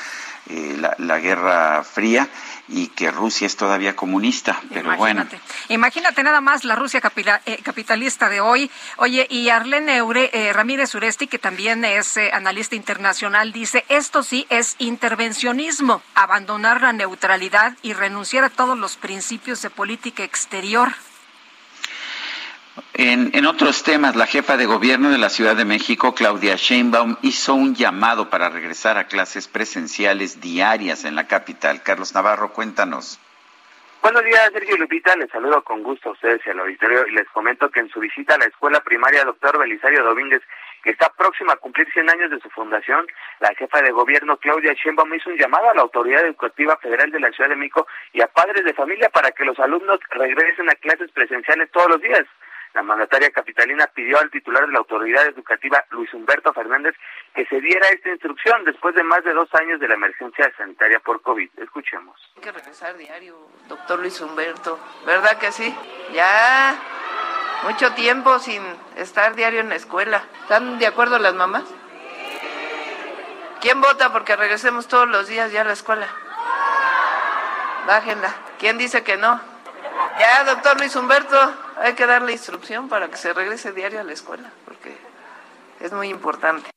eh, 0.49 0.77
la, 0.99 1.19
guerra 1.19 1.83
fría 1.85 2.29
y 2.69 2.89
que 2.89 3.11
Rusia 3.11 3.47
es 3.47 3.57
todavía 3.57 3.97
comunista. 3.97 4.61
Pero 4.69 4.93
imagínate, 4.93 5.37
bueno. 5.37 5.55
Imagínate 5.69 6.23
nada 6.23 6.41
más 6.41 6.65
la 6.65 6.77
Rusia 6.77 7.01
eh, 7.47 7.59
capitalista 7.63 8.29
de 8.29 8.41
hoy. 8.41 8.71
Oye, 8.97 9.27
y 9.31 9.49
Arlene 9.49 9.99
eh, 9.99 10.53
Ramírez 10.53 10.95
Uresti, 10.95 11.27
que 11.27 11.39
también 11.39 11.85
es 11.85 12.17
analista 12.33 12.77
internacional, 12.77 13.53
dice, 13.53 13.85
esto 13.89 14.23
sí 14.23 14.47
es 14.51 14.77
intervencionismo, 14.79 16.03
abandonar 16.15 16.83
la 16.83 16.93
neutralidad 16.93 17.77
y 17.83 17.93
renunciar 17.93 18.45
a 18.45 18.51
todos 18.51 18.79
los 18.79 18.97
principios 18.97 19.63
de 19.63 19.71
política 19.71 20.23
exterior. 20.25 20.93
En, 22.95 23.47
otros 23.47 23.83
temas, 23.85 24.17
la 24.17 24.27
jefa 24.27 24.57
de 24.57 24.67
gobierno 24.67 25.11
de 25.11 25.19
la 25.19 25.31
Ciudad 25.31 25.57
de 25.57 25.65
México, 25.65 26.15
Claudia 26.15 26.57
Sheinbaum, 26.57 27.17
hizo 27.23 27.55
un 27.55 27.75
llamado 27.75 28.29
para 28.29 28.51
regresar 28.51 28.99
a 28.99 29.07
clases 29.07 29.49
presenciales 29.49 30.41
diarias 30.41 31.05
en 31.05 31.15
la 31.15 31.27
capital. 31.27 31.83
Carlos 31.83 32.15
Navarro, 32.15 32.53
cuéntanos. 32.53 33.19
Buenos 34.03 34.25
días, 34.25 34.51
Sergio 34.53 34.77
Lupita. 34.77 35.17
Les 35.17 35.31
saludo 35.31 35.63
con 35.63 35.83
gusto 35.83 36.11
a 36.11 36.13
ustedes 36.13 36.41
y 36.47 36.51
al 36.51 36.61
auditorio 36.61 37.07
y 37.07 37.13
les 37.13 37.27
comento 37.31 37.71
que 37.71 37.81
en 37.81 37.89
su 37.89 37.99
visita 37.99 38.35
a 38.35 38.39
la 38.39 38.45
escuela 38.45 38.81
primaria 38.81 39.25
Doctor 39.25 39.59
Belisario 39.59 40.05
Domínguez, 40.05 40.43
que 40.85 40.91
está 40.91 41.09
próxima 41.09 41.55
a 41.55 41.57
cumplir 41.57 41.91
100 41.93 42.11
años 42.11 42.31
de 42.31 42.41
su 42.41 42.51
fundación, 42.51 43.07
la 43.41 43.55
jefa 43.55 43.81
de 43.83 43.91
gobierno 43.91 44.37
Claudia 44.37 44.75
Sheinbaum 44.75 45.13
hizo 45.15 45.31
un 45.31 45.39
llamado 45.39 45.71
a 45.71 45.75
la 45.75 45.83
Autoridad 45.83 46.25
Educativa 46.25 46.77
Federal 46.77 47.11
de 47.11 47.21
la 47.21 47.33
Ciudad 47.33 47.51
de 47.51 47.57
México 47.57 47.87
y 48.13 48.21
a 48.21 48.29
padres 48.29 48.65
de 48.65 48.75
familia 48.75 49.09
para 49.09 49.33
que 49.33 49.45
los 49.45 49.59
alumnos 49.59 49.99
regresen 50.11 50.69
a 50.71 50.75
clases 50.75 51.11
presenciales 51.11 51.71
todos 51.73 51.89
los 51.91 52.01
días. 52.01 52.27
La 52.75 52.83
mandataria 52.83 53.31
capitalina 53.31 53.87
pidió 53.87 54.19
al 54.19 54.31
titular 54.31 54.67
de 54.67 54.73
la 54.73 54.79
autoridad 54.79 55.27
educativa, 55.27 55.85
Luis 55.91 56.13
Humberto 56.13 56.53
Fernández, 56.53 56.95
que 57.35 57.47
se 57.47 57.61
diera 57.61 57.89
esta 57.89 58.11
instrucción 58.11 58.65
después 58.65 58.95
de 58.95 59.03
más 59.03 59.25
de 59.25 59.33
dos 59.33 59.49
años 59.55 59.81
de 59.81 59.89
la 59.89 59.95
emergencia 59.95 60.53
sanitaria 60.57 61.01
por 61.01 61.23
COVID. 61.23 61.49
Escuchemos. 61.59 62.21
Hay 62.37 62.43
que 62.43 62.53
regresar 62.53 62.97
diario, 62.97 63.37
doctor 63.69 64.01
Luis 64.01 64.21
Humberto. 64.21 64.79
¿Verdad 65.07 65.39
que 65.39 65.53
sí? 65.53 65.75
Ya 66.13 66.77
mucho 67.65 67.93
tiempo 67.95 68.39
sin 68.39 68.63
estar 68.97 69.35
diario 69.35 69.61
en 69.61 69.69
la 69.69 69.77
escuela. 69.77 70.23
¿Están 70.43 70.79
de 70.79 70.87
acuerdo 70.87 71.19
las 71.19 71.35
mamás? 71.35 71.65
¿Quién 73.61 73.81
vota 73.81 74.13
porque 74.13 74.37
regresemos 74.37 74.87
todos 74.87 75.09
los 75.09 75.27
días 75.29 75.51
ya 75.51 75.63
a 75.63 75.65
la 75.65 75.73
escuela? 75.73 76.07
Bájenla. 77.87 78.35
¿Quién 78.59 78.79
dice 78.79 79.03
que 79.03 79.17
no? 79.17 79.41
Ya, 80.19 80.45
doctor 80.45 80.79
Luis 80.79 80.95
Humberto, 80.97 81.53
hay 81.77 81.95
que 81.95 82.07
darle 82.07 82.33
instrucción 82.33 82.89
para 82.89 83.09
que 83.09 83.17
se 83.17 83.33
regrese 83.33 83.73
diario 83.73 84.01
a 84.01 84.05
la 84.05 84.13
escuela, 84.13 84.51
porque 84.65 84.97
es 85.81 85.93
muy 85.93 86.09
importante. 86.09 86.71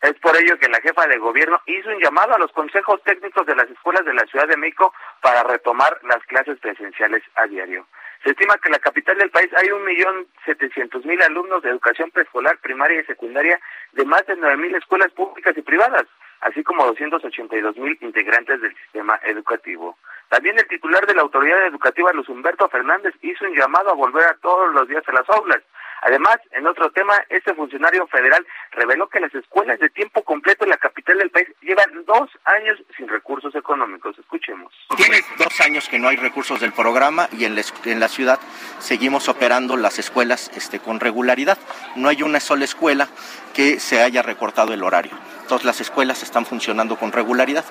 Es 0.00 0.14
por 0.20 0.36
ello 0.36 0.56
que 0.58 0.68
la 0.68 0.80
jefa 0.80 1.08
de 1.08 1.18
gobierno 1.18 1.60
hizo 1.66 1.88
un 1.88 1.98
llamado 1.98 2.32
a 2.32 2.38
los 2.38 2.52
consejos 2.52 3.02
técnicos 3.02 3.44
de 3.46 3.56
las 3.56 3.68
escuelas 3.68 4.04
de 4.04 4.14
la 4.14 4.24
Ciudad 4.26 4.46
de 4.46 4.56
México 4.56 4.94
para 5.20 5.42
retomar 5.42 5.98
las 6.04 6.22
clases 6.26 6.56
presenciales 6.60 7.22
a 7.34 7.46
diario. 7.46 7.84
Se 8.22 8.30
estima 8.30 8.58
que 8.58 8.68
en 8.68 8.72
la 8.72 8.78
capital 8.78 9.18
del 9.18 9.30
país 9.30 9.50
hay 9.56 9.70
un 9.70 9.84
millón 9.84 10.28
setecientos 10.44 11.04
mil 11.04 11.20
alumnos 11.22 11.62
de 11.62 11.70
educación 11.70 12.10
preescolar, 12.12 12.58
primaria 12.58 13.00
y 13.00 13.04
secundaria 13.06 13.60
de 13.92 14.04
más 14.04 14.24
de 14.26 14.36
nueve 14.36 14.56
mil 14.56 14.74
escuelas 14.76 15.10
públicas 15.12 15.56
y 15.56 15.62
privadas, 15.62 16.06
así 16.42 16.62
como 16.62 16.86
doscientos 16.86 17.24
ochenta 17.24 17.56
y 17.56 17.60
dos 17.60 17.76
mil 17.76 17.98
integrantes 18.00 18.60
del 18.60 18.76
sistema 18.76 19.18
educativo. 19.24 19.98
También 20.28 20.58
el 20.58 20.68
titular 20.68 21.06
de 21.06 21.14
la 21.14 21.22
autoridad 21.22 21.66
educativa, 21.66 22.12
Luz 22.12 22.28
Humberto 22.28 22.68
Fernández, 22.68 23.14
hizo 23.22 23.44
un 23.44 23.56
llamado 23.56 23.90
a 23.90 23.94
volver 23.94 24.24
a 24.24 24.36
todos 24.42 24.74
los 24.74 24.86
días 24.88 25.02
a 25.06 25.12
las 25.12 25.28
aulas. 25.30 25.62
Además, 26.02 26.36
en 26.52 26.66
otro 26.66 26.90
tema, 26.90 27.14
este 27.28 27.54
funcionario 27.54 28.06
federal 28.06 28.46
reveló 28.72 29.08
que 29.08 29.20
las 29.20 29.34
escuelas 29.34 29.80
de 29.80 29.90
tiempo 29.90 30.22
completo 30.22 30.64
en 30.64 30.70
la 30.70 30.76
capital 30.76 31.18
del 31.18 31.30
país 31.30 31.48
llevan 31.60 32.04
dos 32.04 32.30
años 32.44 32.78
sin 32.96 33.08
recursos 33.08 33.54
económicos. 33.54 34.16
Escuchemos. 34.18 34.72
Tiene 34.96 35.20
dos 35.38 35.60
años 35.60 35.88
que 35.88 35.98
no 35.98 36.08
hay 36.08 36.16
recursos 36.16 36.60
del 36.60 36.72
programa 36.72 37.28
y 37.32 37.44
en 37.44 37.56
la, 37.56 37.62
en 37.84 38.00
la 38.00 38.08
ciudad 38.08 38.38
seguimos 38.78 39.28
operando 39.28 39.76
las 39.76 39.98
escuelas 39.98 40.50
este, 40.54 40.78
con 40.78 41.00
regularidad. 41.00 41.58
No 41.96 42.08
hay 42.08 42.22
una 42.22 42.38
sola 42.38 42.64
escuela 42.64 43.08
que 43.54 43.80
se 43.80 44.02
haya 44.02 44.22
recortado 44.22 44.72
el 44.72 44.84
horario. 44.84 45.12
Todas 45.48 45.64
las 45.64 45.80
escuelas 45.80 46.22
están 46.22 46.46
funcionando 46.46 46.96
con 46.96 47.10
regularidad. 47.10 47.64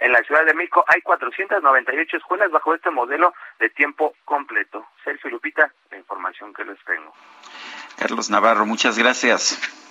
En 0.00 0.12
la 0.12 0.22
Ciudad 0.22 0.44
de 0.44 0.54
México 0.54 0.84
hay 0.86 1.00
498 1.02 2.16
escuelas 2.16 2.50
bajo 2.50 2.74
este 2.74 2.90
modelo 2.90 3.34
de 3.58 3.68
tiempo 3.70 4.14
completo. 4.24 4.86
Sergio 5.04 5.30
Lupita, 5.30 5.72
la 5.90 5.98
información 5.98 6.52
que 6.54 6.64
les 6.64 6.78
tengo. 6.84 7.12
Carlos 7.98 8.30
Navarro, 8.30 8.64
muchas 8.64 8.96
gracias. 8.96 9.87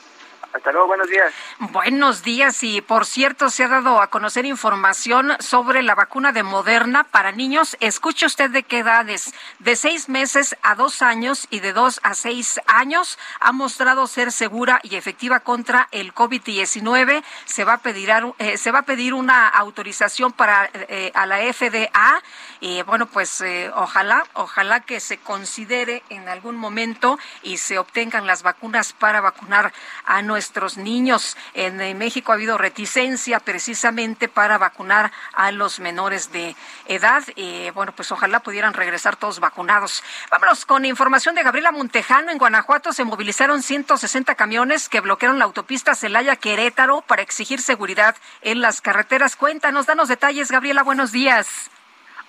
Hasta 0.53 0.71
luego, 0.71 0.87
buenos 0.87 1.09
días. 1.09 1.33
Buenos 1.59 2.23
días 2.23 2.63
y 2.63 2.81
por 2.81 3.05
cierto 3.05 3.49
se 3.49 3.63
ha 3.63 3.67
dado 3.67 4.01
a 4.01 4.07
conocer 4.07 4.45
información 4.45 5.35
sobre 5.39 5.83
la 5.83 5.93
vacuna 5.93 6.31
de 6.31 6.43
Moderna 6.43 7.03
para 7.03 7.31
niños. 7.31 7.75
Escuche 7.79 8.25
usted 8.25 8.49
de 8.49 8.63
qué 8.63 8.79
edades, 8.79 9.33
de 9.59 9.75
seis 9.75 10.07
meses 10.07 10.55
a 10.61 10.75
dos 10.75 11.01
años 11.01 11.47
y 11.51 11.59
de 11.59 11.73
dos 11.73 11.99
a 12.03 12.13
seis 12.15 12.59
años 12.65 13.19
ha 13.39 13.51
mostrado 13.51 14.07
ser 14.07 14.31
segura 14.31 14.79
y 14.83 14.95
efectiva 14.95 15.41
contra 15.41 15.89
el 15.91 16.13
COVID-19. 16.13 17.23
Se 17.45 17.63
va 17.63 17.73
a 17.73 17.77
pedir 17.79 18.09
eh, 18.39 18.57
se 18.57 18.71
va 18.71 18.79
a 18.79 18.83
pedir 18.83 19.13
una 19.13 19.49
autorización 19.49 20.31
para 20.31 20.69
eh, 20.73 21.11
a 21.13 21.25
la 21.25 21.39
FDA 21.53 22.23
y 22.61 22.81
bueno 22.83 23.05
pues 23.07 23.41
eh, 23.41 23.69
ojalá 23.75 24.23
ojalá 24.33 24.79
que 24.79 25.01
se 25.01 25.17
considere 25.17 26.03
en 26.09 26.29
algún 26.29 26.55
momento 26.55 27.19
y 27.43 27.57
se 27.57 27.77
obtengan 27.77 28.25
las 28.25 28.43
vacunas 28.43 28.93
para 28.93 29.19
vacunar 29.19 29.73
a 30.05 30.21
nuestros 30.21 30.36
nuestros 30.38 30.77
niños. 30.77 31.35
En, 31.55 31.97
México 31.97 32.31
ha 32.31 32.35
habido 32.35 32.59
reticencia 32.59 33.39
precisamente 33.39 34.27
para 34.27 34.59
vacunar 34.59 35.11
a 35.34 35.51
los 35.51 35.80
menores 35.80 36.31
de 36.31 36.55
edad. 36.85 37.23
y 37.35 37.72
bueno, 37.72 37.91
pues 37.95 38.11
ojalá 38.11 38.41
pudieran 38.41 38.76
regresar 38.76 39.15
todos 39.15 39.39
vacunados. 39.39 40.03
Vámonos 40.30 40.68
con 40.68 40.85
información 40.85 41.34
de 41.34 41.41
Gabriela 41.41 41.72
Montejano. 41.72 42.30
En 42.30 42.38
Guanajuato 42.38 42.93
se 42.93 43.03
movilizaron 43.03 43.64
160 43.64 44.35
camiones 44.35 44.89
que 44.89 45.01
bloquearon 45.01 45.39
la 45.39 45.45
autopista 45.45 45.95
Celaya-Querétaro 45.95 47.01
para 47.01 47.23
exigir 47.23 47.59
seguridad 47.59 48.15
en 48.43 48.61
las 48.61 48.80
carreteras. 48.80 49.35
Cuéntanos, 49.35 49.88
danos 49.88 50.07
detalles, 50.07 50.51
Gabriela. 50.51 50.84
Buenos 50.84 51.11
días. 51.11 51.72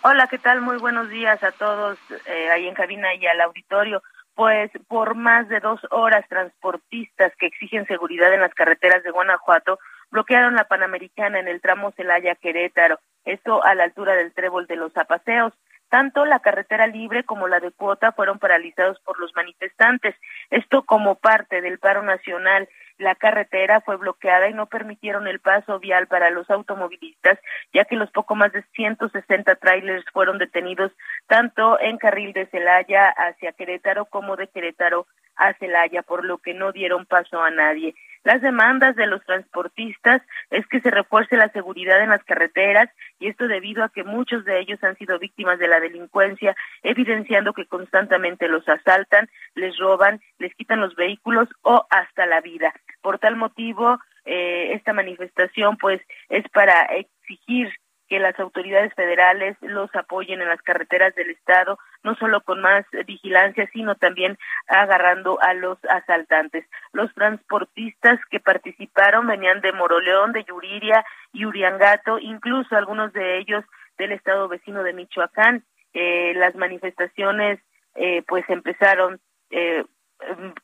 Hola, 0.01 0.29
¿qué 0.29 0.39
tal? 0.39 0.63
Muy 0.63 0.79
buenos 0.79 1.11
días 1.11 1.43
a 1.43 1.53
todos 1.53 1.99
eh, 2.25 2.51
ahí 2.51 2.69
en 2.69 2.75
cabina 2.75 3.15
y 3.15 3.27
al 3.27 3.43
auditorio 3.43 4.03
pues 4.39 4.71
por 4.87 5.17
más 5.17 5.49
de 5.49 5.59
dos 5.59 5.81
horas 5.91 6.25
transportistas 6.29 7.33
que 7.41 7.47
exigen 7.47 7.89
seguridad 7.89 8.33
en 8.33 8.41
las 8.41 8.55
carreteras 8.55 9.03
de 9.03 9.11
Guanajuato 9.11 9.81
bloquearon 10.13 10.55
la 10.55 10.69
Panamericana 10.69 11.41
en 11.41 11.49
el 11.49 11.61
tramo 11.61 11.91
Celaya-Querétaro, 11.91 13.01
esto 13.25 13.65
a 13.65 13.75
la 13.75 13.83
altura 13.83 14.15
del 14.15 14.33
trébol 14.33 14.69
de 14.69 14.77
los 14.77 14.93
Zapaseos. 14.93 15.53
Tanto 15.89 16.25
la 16.25 16.39
carretera 16.39 16.87
libre 16.87 17.25
como 17.25 17.49
la 17.49 17.59
de 17.59 17.73
cuota 17.73 18.13
fueron 18.13 18.39
paralizados 18.39 19.01
por 19.01 19.19
los 19.19 19.35
manifestantes, 19.35 20.15
esto 20.51 20.85
como 20.85 21.17
parte 21.17 21.61
del 21.61 21.81
paro 21.81 22.05
nacional 22.05 22.69
la 22.99 23.15
carretera 23.15 23.81
fue 23.81 23.97
bloqueada 23.97 24.49
y 24.49 24.55
no 24.55 24.67
permitieron 24.67 25.27
el 25.27 25.41
paso 25.41 25.79
vial 25.79 26.09
para 26.09 26.31
los 26.31 26.51
automovilistas, 26.51 27.39
ya 27.73 27.85
que 27.85 27.97
los 27.97 28.11
poco 28.11 28.35
más 28.35 28.53
de 28.53 28.63
160 28.75 29.55
trailers 29.57 30.05
fueron 30.13 30.39
detenidos 30.39 30.93
tanto 31.27 31.81
en 31.81 31.97
carril 31.99 32.33
de 32.33 32.47
Celaya 32.47 33.09
hacia 33.09 33.53
Querétaro 33.53 34.07
como 34.07 34.37
de 34.37 34.49
Querétaro 34.49 35.07
a 35.39 35.55
Celaya, 35.55 36.03
por 36.03 36.25
lo 36.25 36.39
que 36.39 36.55
no 36.55 36.73
dieron 36.73 37.07
paso 37.07 37.41
a 37.43 37.51
nadie. 37.51 37.95
Las 38.25 38.43
demandas 38.43 38.97
de 38.97 39.07
los 39.07 39.25
transportistas 39.25 40.21
es 40.51 40.67
que 40.67 40.81
se 40.81 40.91
refuerce 40.91 41.37
la 41.37 41.49
seguridad 41.51 42.03
en 42.03 42.11
las 42.11 42.23
carreteras 42.25 42.91
y 43.19 43.29
esto 43.29 43.47
debido 43.49 43.85
a 43.85 43.89
que 43.89 44.05
muchos 44.05 44.45
de 44.45 44.61
ellos 44.61 44.83
han 44.83 44.97
sido 44.97 45.19
víctimas 45.19 45.59
de 45.59 45.69
la 45.69 45.81
delincuencia, 45.81 46.57
evidenciando 46.83 47.53
que 47.53 47.67
constantemente 47.67 48.49
los 48.49 48.69
asaltan, 48.69 49.31
les 49.55 49.79
roban, 49.79 50.21
les 50.39 50.55
quitan 50.57 50.81
los 50.81 50.95
vehículos 50.97 51.49
o 51.63 51.87
hasta 51.91 52.27
la 52.27 52.41
vida. 52.41 52.75
Por 53.01 53.19
tal 53.19 53.37
motivo, 53.37 53.99
eh, 54.25 54.73
esta 54.75 54.93
manifestación 54.93 55.77
pues 55.79 56.03
es 56.29 56.45
para 56.51 56.83
exigir 56.85 57.73
que 58.09 58.19
las 58.19 58.39
autoridades 58.41 58.93
federales 58.95 59.57
los 59.61 59.95
apoyen 59.95 60.41
en 60.41 60.49
las 60.49 60.63
carreteras 60.63 61.15
del 61.15 61.31
estado, 61.31 61.79
no 62.03 62.15
solo 62.17 62.41
con 62.41 62.61
más 62.61 62.85
vigilancia, 63.07 63.69
sino 63.73 63.95
también 63.95 64.39
agarrando 64.67 65.39
a 65.43 65.55
los 65.55 65.79
asaltantes. 65.85 66.65
Los 66.93 67.13
transportistas 67.15 68.19
que 68.31 68.41
participaron 68.41 69.27
venían 69.27 69.61
de 69.61 69.73
Moroleón, 69.73 70.33
de 70.33 70.45
Yuriria 70.45 71.05
y 71.33 71.45
Uriangato, 71.45 72.19
incluso 72.19 72.77
algunos 72.77 73.13
de 73.13 73.39
ellos 73.39 73.65
del 73.99 74.13
estado 74.13 74.49
vecino 74.49 74.83
de 74.83 74.95
Michoacán. 74.95 75.65
Eh, 75.93 76.33
las 76.37 76.55
manifestaciones 76.55 77.61
eh, 77.95 78.23
pues 78.27 78.45
empezaron 78.49 79.21
eh, 79.51 79.85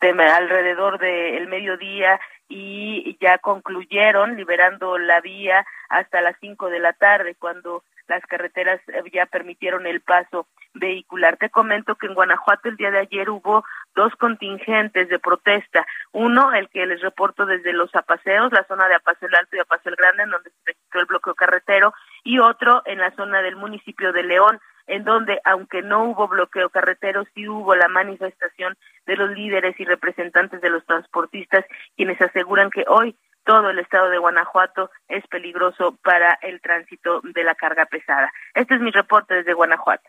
alrededor 0.01 0.99
del 0.99 1.47
mediodía 1.49 2.21
y 2.57 3.17
ya 3.21 3.39
concluyeron 3.39 4.37
liberando 4.37 4.97
la 4.99 5.21
vía 5.21 5.67
hasta 5.89 6.21
las 6.21 6.37
cinco 6.41 6.71
de 6.71 6.79
la 6.79 6.93
tarde 6.93 7.35
cuando 7.35 7.83
las 8.07 8.25
carreteras 8.27 8.81
ya 9.13 9.27
permitieron 9.27 9.87
el 9.87 10.01
paso 10.01 10.47
vehicular. 10.75 11.37
Te 11.37 11.51
comento 11.51 11.95
que 11.95 12.07
en 12.07 12.15
Guanajuato 12.15 12.69
el 12.69 12.77
día 12.77 12.91
de 12.91 12.99
ayer 12.99 13.31
hubo 13.31 13.65
dos 13.95 14.15
contingentes 14.17 15.09
de 15.09 15.19
protesta. 15.19 15.87
Uno, 16.13 16.53
el 16.53 16.69
que 16.69 16.87
les 16.87 17.01
reporto 17.01 17.47
desde 17.47 17.73
los 17.73 17.95
Apaseos, 17.95 18.53
la 18.53 18.65
zona 18.65 18.89
de 18.89 18.97
Apaseo 18.97 19.29
Alto 19.39 19.57
y 19.57 19.61
Apaseo 19.61 19.95
Grande, 19.97 20.25
en 20.25 20.31
donde 20.31 20.51
se 20.51 20.57
registró 20.67 21.01
el 21.01 21.07
bloqueo 21.07 21.35
carretero, 21.35 21.95
y 22.25 22.39
otro 22.39 22.83
en 22.87 22.99
la 22.99 23.11
zona 23.13 23.41
del 23.41 23.57
municipio 23.57 24.13
de 24.13 24.25
León, 24.25 24.61
en 24.87 25.05
donde, 25.05 25.41
aunque 25.45 25.83
no 25.83 26.05
hubo 26.05 26.29
bloqueo 26.29 26.69
carretero, 26.71 27.25
sí 27.35 27.49
hubo 27.49 27.75
la 27.75 27.89
manifestación 27.89 28.77
de 29.07 29.17
los 29.17 29.31
líderes 29.31 29.79
y 29.79 29.85
representantes 29.85 30.61
de 30.61 30.71
los 30.71 30.85
transportistas, 30.87 31.65
quienes 31.97 32.21
aseguran 32.21 32.71
que 32.71 32.85
hoy 32.89 33.17
todo 33.45 33.71
el 33.71 33.79
estado 33.79 34.09
de 34.09 34.19
Guanajuato 34.19 34.91
es 35.09 35.27
peligroso 35.27 35.97
para 36.03 36.39
el 36.43 36.61
tránsito 36.61 37.21
de 37.23 37.45
la 37.45 37.55
carga 37.55 37.87
pesada. 37.87 38.33
Este 38.55 38.75
es 38.75 38.81
mi 38.81 38.91
reporte 38.91 39.35
desde 39.35 39.53
Guanajuato. 39.53 40.09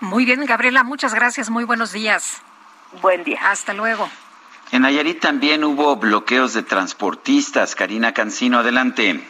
Muy 0.00 0.24
bien, 0.24 0.44
Gabriela, 0.44 0.84
muchas 0.84 1.14
gracias. 1.14 1.50
Muy 1.50 1.64
buenos 1.64 1.92
días. 1.92 2.42
Buen 3.00 3.24
día. 3.24 3.38
Hasta 3.42 3.72
luego. 3.72 4.08
En 4.70 4.82
Nayarit 4.82 5.20
también 5.20 5.64
hubo 5.64 5.96
bloqueos 5.96 6.54
de 6.54 6.62
transportistas. 6.62 7.74
Karina 7.74 8.12
Cancino, 8.12 8.58
adelante. 8.58 9.20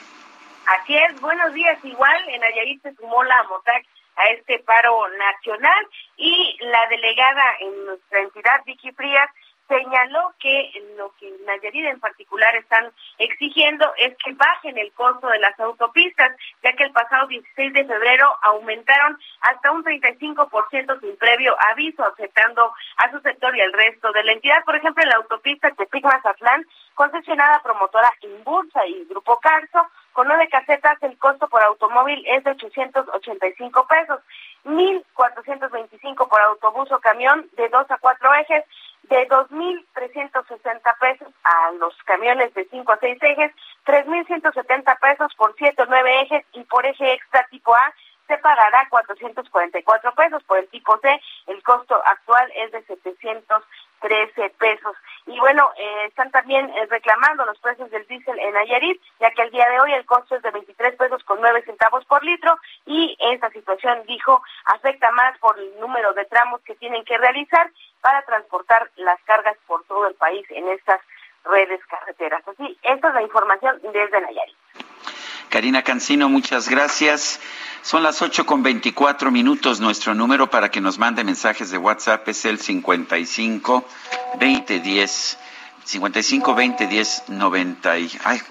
Así 0.67 0.97
es, 0.97 1.21
buenos 1.21 1.53
días. 1.53 1.79
Igual 1.85 2.29
en 2.29 2.41
Nayarit 2.41 2.83
se 2.83 2.95
sumó 2.95 3.23
la 3.25 3.43
MOTAC 3.45 3.87
a 4.17 4.27
este 4.29 4.59
paro 4.61 5.09
nacional 5.09 5.89
y 6.17 6.57
la 6.61 6.87
delegada 6.89 7.43
en 7.61 7.87
nuestra 7.87 8.21
entidad, 8.21 8.63
Vicky 8.65 8.93
Frías, 8.93 9.29
señaló 9.69 10.35
que 10.39 10.73
lo 10.97 11.13
que 11.19 11.33
Nayarit 11.47 11.87
en 11.87 12.01
particular 12.01 12.55
están 12.57 12.93
exigiendo 13.19 13.93
es 13.97 14.15
que 14.23 14.33
bajen 14.33 14.77
el 14.79 14.93
costo 14.93 15.29
de 15.29 15.39
las 15.39 15.59
autopistas, 15.59 16.37
ya 16.63 16.73
que 16.75 16.85
el 16.85 16.93
pasado 16.93 17.27
16 17.29 17.73
de 17.73 17.85
febrero 17.85 18.37
aumentaron 18.43 19.19
hasta 19.41 19.73
un 19.73 19.85
35% 19.85 21.01
sin 21.01 21.17
previo 21.17 21.57
aviso, 21.71 22.05
afectando 22.05 22.73
a 22.97 23.11
su 23.11 23.21
sector 23.21 23.57
y 23.57 23.61
al 23.63 23.73
resto 23.73 24.13
de 24.13 24.25
la 24.25 24.33
entidad. 24.33 24.65
Por 24.65 24.77
ejemplo, 24.77 25.03
en 25.03 25.09
la 25.11 25.17
autopista 25.17 25.71
Tepic-Mazatlán, 25.71 26.67
concesionada 26.95 27.61
promotora 27.63 28.13
Inbursa 28.21 28.87
y 28.87 29.05
Grupo 29.05 29.39
Carso, 29.41 29.87
con 30.13 30.29
nueve 30.29 30.49
casetas 30.49 31.03
el 31.03 31.19
costo 31.19 31.49
por 31.49 31.63
automóvil 31.63 32.25
es 32.27 32.45
de 32.45 32.53
885 32.53 33.87
pesos, 33.87 34.21
1.425 34.65 36.29
por 36.29 36.41
autobús 36.41 36.91
o 36.93 37.01
camión 37.01 37.49
de 37.57 37.69
dos 37.69 37.91
a 37.91 37.99
cuatro 37.99 38.33
ejes, 38.35 38.65
de 39.05 39.29
2.360 39.29 40.99
pesos 40.99 41.29
a 41.45 41.73
los 41.73 41.95
camiones 42.05 42.55
de 42.55 42.65
5 42.65 42.93
a 42.93 42.99
6 42.99 43.19
ejes, 43.21 43.53
3.170 43.85 44.99
pesos 44.99 45.35
por 45.35 45.55
7 45.57 45.83
o 45.83 45.87
9 45.87 46.21
ejes 46.23 46.47
y 46.55 46.65
por 46.65 46.87
eje 46.87 47.13
extra 47.13 47.47
tipo 47.51 47.75
A 47.75 47.93
se 48.27 48.39
pagará 48.39 48.89
444 48.89 50.15
pesos. 50.15 50.43
Por 50.45 50.59
el 50.59 50.69
tipo 50.69 50.97
C, 50.99 51.21
el 51.47 51.63
costo 51.63 52.01
actual 52.07 52.51
es 52.57 52.73
de 52.73 52.83
713 54.05 54.55
pesos. 54.59 54.97
Y 55.27 55.39
bueno, 55.39 55.71
eh, 55.77 56.05
están 56.09 56.31
también 56.31 56.69
eh, 56.71 56.87
reclamando 56.91 57.45
los 57.47 57.59
precios 57.59 57.91
del 57.91 58.07
diésel 58.07 58.39
en 58.39 58.53
Nayarit, 58.53 59.01
ya 59.21 59.31
que 59.31 59.43
el 59.43 59.51
día 59.51 59.69
de 59.71 59.81
hoy 59.81 59.93
el 59.93 60.05
costo 60.05 60.37
es 60.37 60.43
de 60.43 60.51
23 60.51 60.97
pesos 60.97 61.25
con 61.25 61.41
9 61.41 61.63
centavos 61.63 62.05
por 62.05 62.23
litro 62.23 62.59
y 62.87 63.17
esta 63.19 63.51
situación, 63.51 64.03
dijo, 64.07 64.43
afecta 64.67 65.11
más 65.13 65.39
por 65.39 65.59
el 65.59 65.81
número 65.81 66.13
de 66.13 66.25
tramos 66.27 66.61
que 66.63 66.75
tienen 66.75 67.05
que 67.05 67.19
realizar 67.19 67.71
para 68.01 68.23
transportar 68.23 68.91
las 68.97 69.21
cargas 69.23 69.57
por 69.67 69.85
todo 69.85 70.07
el 70.07 70.15
país 70.15 70.47
en 70.51 70.69
estas 70.69 71.01
redes 71.45 71.81
carreteras. 71.87 72.47
Así, 72.47 72.79
esta 72.83 73.09
es 73.09 73.15
la 73.15 73.23
información 73.23 73.81
desde 73.83 74.21
Nayarit. 74.21 74.57
Karina 75.49 75.83
Cancino, 75.83 76.29
muchas 76.29 76.69
gracias. 76.69 77.41
Son 77.83 78.03
las 78.03 78.23
8 78.23 78.47
con 78.47 78.63
24 78.63 79.31
minutos. 79.31 79.81
Nuestro 79.81 80.15
número 80.15 80.49
para 80.51 80.71
que 80.71 80.81
nos 80.81 80.99
mande 80.99 81.25
mensajes 81.25 81.71
de 81.71 81.79
WhatsApp 81.79 82.27
es 82.29 82.45
el 82.45 82.59
55 82.59 83.85
20 84.41 84.81
10 84.81 85.39
55 85.85 86.55
20 86.55 86.87
10 86.87 87.23
90 87.29 87.93
ay, 87.93 88.11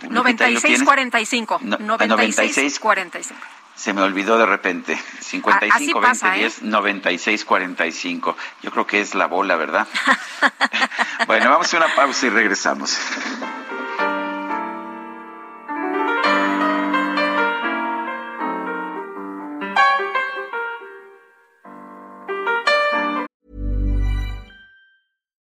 96 0.10 0.84
45 0.84 1.60
96 1.80 2.80
45 2.80 3.40
se 3.76 3.94
me 3.94 4.02
olvidó 4.02 4.38
de 4.38 4.45
repente. 4.45 4.98
55 5.20 5.99
20 5.99 6.32
10 6.32 6.61
96 6.64 7.45
45. 7.45 8.38
Yo 8.61 8.72
creo 8.72 8.88
que 8.88 9.02
es 9.02 9.15
la 9.15 9.28
bola, 9.28 9.56
¿verdad? 9.56 9.88
bueno, 11.28 11.49
vamos 11.49 11.74
a 11.74 11.78
una 11.78 11.95
pausa 11.95 12.28
y 12.28 12.30
regresamos. 12.30 12.98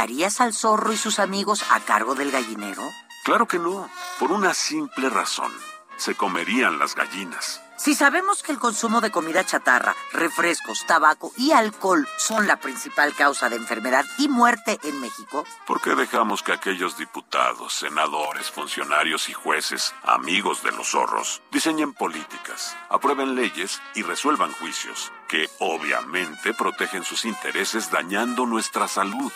¿Dejarías 0.00 0.40
al 0.40 0.54
zorro 0.54 0.94
y 0.94 0.96
sus 0.96 1.18
amigos 1.18 1.62
a 1.70 1.78
cargo 1.80 2.14
del 2.14 2.30
gallinero? 2.30 2.90
Claro 3.22 3.46
que 3.46 3.58
no, 3.58 3.90
por 4.18 4.32
una 4.32 4.54
simple 4.54 5.10
razón. 5.10 5.52
Se 5.98 6.14
comerían 6.14 6.78
las 6.78 6.94
gallinas. 6.94 7.60
Si 7.76 7.94
sabemos 7.94 8.42
que 8.42 8.50
el 8.52 8.58
consumo 8.58 9.02
de 9.02 9.10
comida 9.10 9.44
chatarra, 9.44 9.94
refrescos, 10.14 10.86
tabaco 10.86 11.32
y 11.36 11.52
alcohol 11.52 12.08
son 12.16 12.46
la 12.46 12.60
principal 12.60 13.14
causa 13.14 13.50
de 13.50 13.56
enfermedad 13.56 14.06
y 14.16 14.28
muerte 14.30 14.78
en 14.84 15.02
México, 15.02 15.44
¿por 15.66 15.82
qué 15.82 15.94
dejamos 15.94 16.42
que 16.42 16.52
aquellos 16.52 16.96
diputados, 16.96 17.74
senadores, 17.74 18.50
funcionarios 18.50 19.28
y 19.28 19.34
jueces, 19.34 19.94
amigos 20.02 20.62
de 20.62 20.72
los 20.72 20.92
zorros, 20.92 21.42
diseñen 21.52 21.92
políticas, 21.92 22.74
aprueben 22.88 23.34
leyes 23.34 23.82
y 23.94 24.02
resuelvan 24.02 24.52
juicios 24.52 25.12
que 25.28 25.50
obviamente 25.58 26.54
protegen 26.54 27.04
sus 27.04 27.26
intereses 27.26 27.90
dañando 27.90 28.46
nuestra 28.46 28.88
salud? 28.88 29.30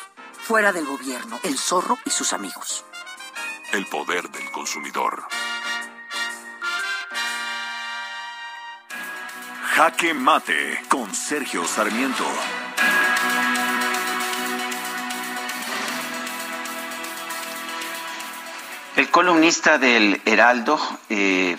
Fuera 0.46 0.72
del 0.72 0.84
gobierno, 0.84 1.40
el 1.42 1.56
zorro 1.56 1.96
y 2.04 2.10
sus 2.10 2.34
amigos. 2.34 2.84
El 3.72 3.86
poder 3.86 4.28
del 4.30 4.50
consumidor. 4.50 5.24
Jaque 9.74 10.12
Mate 10.12 10.82
con 10.90 11.14
Sergio 11.14 11.64
Sarmiento. 11.64 12.26
El 18.96 19.10
columnista 19.10 19.76
del 19.78 20.22
Heraldo, 20.24 20.78
eh, 21.08 21.56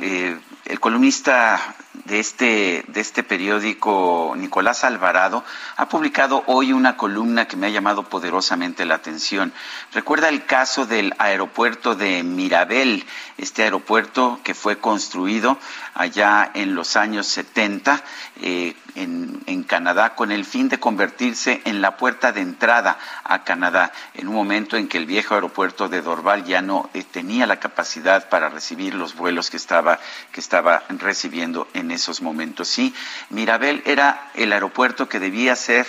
eh, 0.00 0.38
el 0.64 0.78
columnista 0.78 1.74
de 2.04 2.20
este, 2.20 2.84
de 2.86 3.00
este 3.00 3.24
periódico, 3.24 4.34
Nicolás 4.36 4.84
Alvarado, 4.84 5.44
ha 5.76 5.88
publicado 5.88 6.44
hoy 6.46 6.72
una 6.72 6.96
columna 6.96 7.48
que 7.48 7.56
me 7.56 7.66
ha 7.66 7.70
llamado 7.70 8.04
poderosamente 8.04 8.86
la 8.86 8.94
atención. 8.94 9.52
Recuerda 9.92 10.28
el 10.28 10.44
caso 10.46 10.86
del 10.86 11.14
aeropuerto 11.18 11.96
de 11.96 12.22
Mirabel, 12.22 13.04
este 13.38 13.64
aeropuerto 13.64 14.38
que 14.44 14.54
fue 14.54 14.78
construido 14.78 15.58
allá 15.98 16.52
en 16.54 16.76
los 16.76 16.96
años 16.96 17.26
70 17.26 18.02
eh, 18.40 18.74
en, 18.94 19.42
en, 19.46 19.64
Canadá 19.64 20.14
con 20.14 20.30
el 20.30 20.44
fin 20.44 20.68
de 20.68 20.78
convertirse 20.78 21.60
en 21.64 21.82
la 21.82 21.96
puerta 21.96 22.30
de 22.30 22.40
entrada 22.40 22.98
a 23.24 23.42
Canadá, 23.42 23.92
en 24.14 24.28
un 24.28 24.34
momento 24.34 24.76
en 24.76 24.88
que 24.88 24.96
el 24.96 25.06
viejo 25.06 25.34
aeropuerto 25.34 25.88
de 25.88 26.00
Dorval 26.00 26.44
ya 26.44 26.62
no 26.62 26.88
eh, 26.94 27.02
tenía 27.02 27.46
la 27.46 27.58
capacidad 27.58 28.28
para 28.28 28.48
recibir 28.48 28.94
los 28.94 29.16
vuelos 29.16 29.50
que 29.50 29.56
estaba, 29.56 29.98
que 30.30 30.40
estaba 30.40 30.84
recibiendo 30.88 31.66
en 31.74 31.90
esos 31.90 32.22
momentos. 32.22 32.68
Sí, 32.68 32.94
Mirabel 33.30 33.82
era 33.84 34.30
el 34.34 34.52
aeropuerto 34.52 35.08
que 35.08 35.18
debía 35.18 35.56
ser 35.56 35.86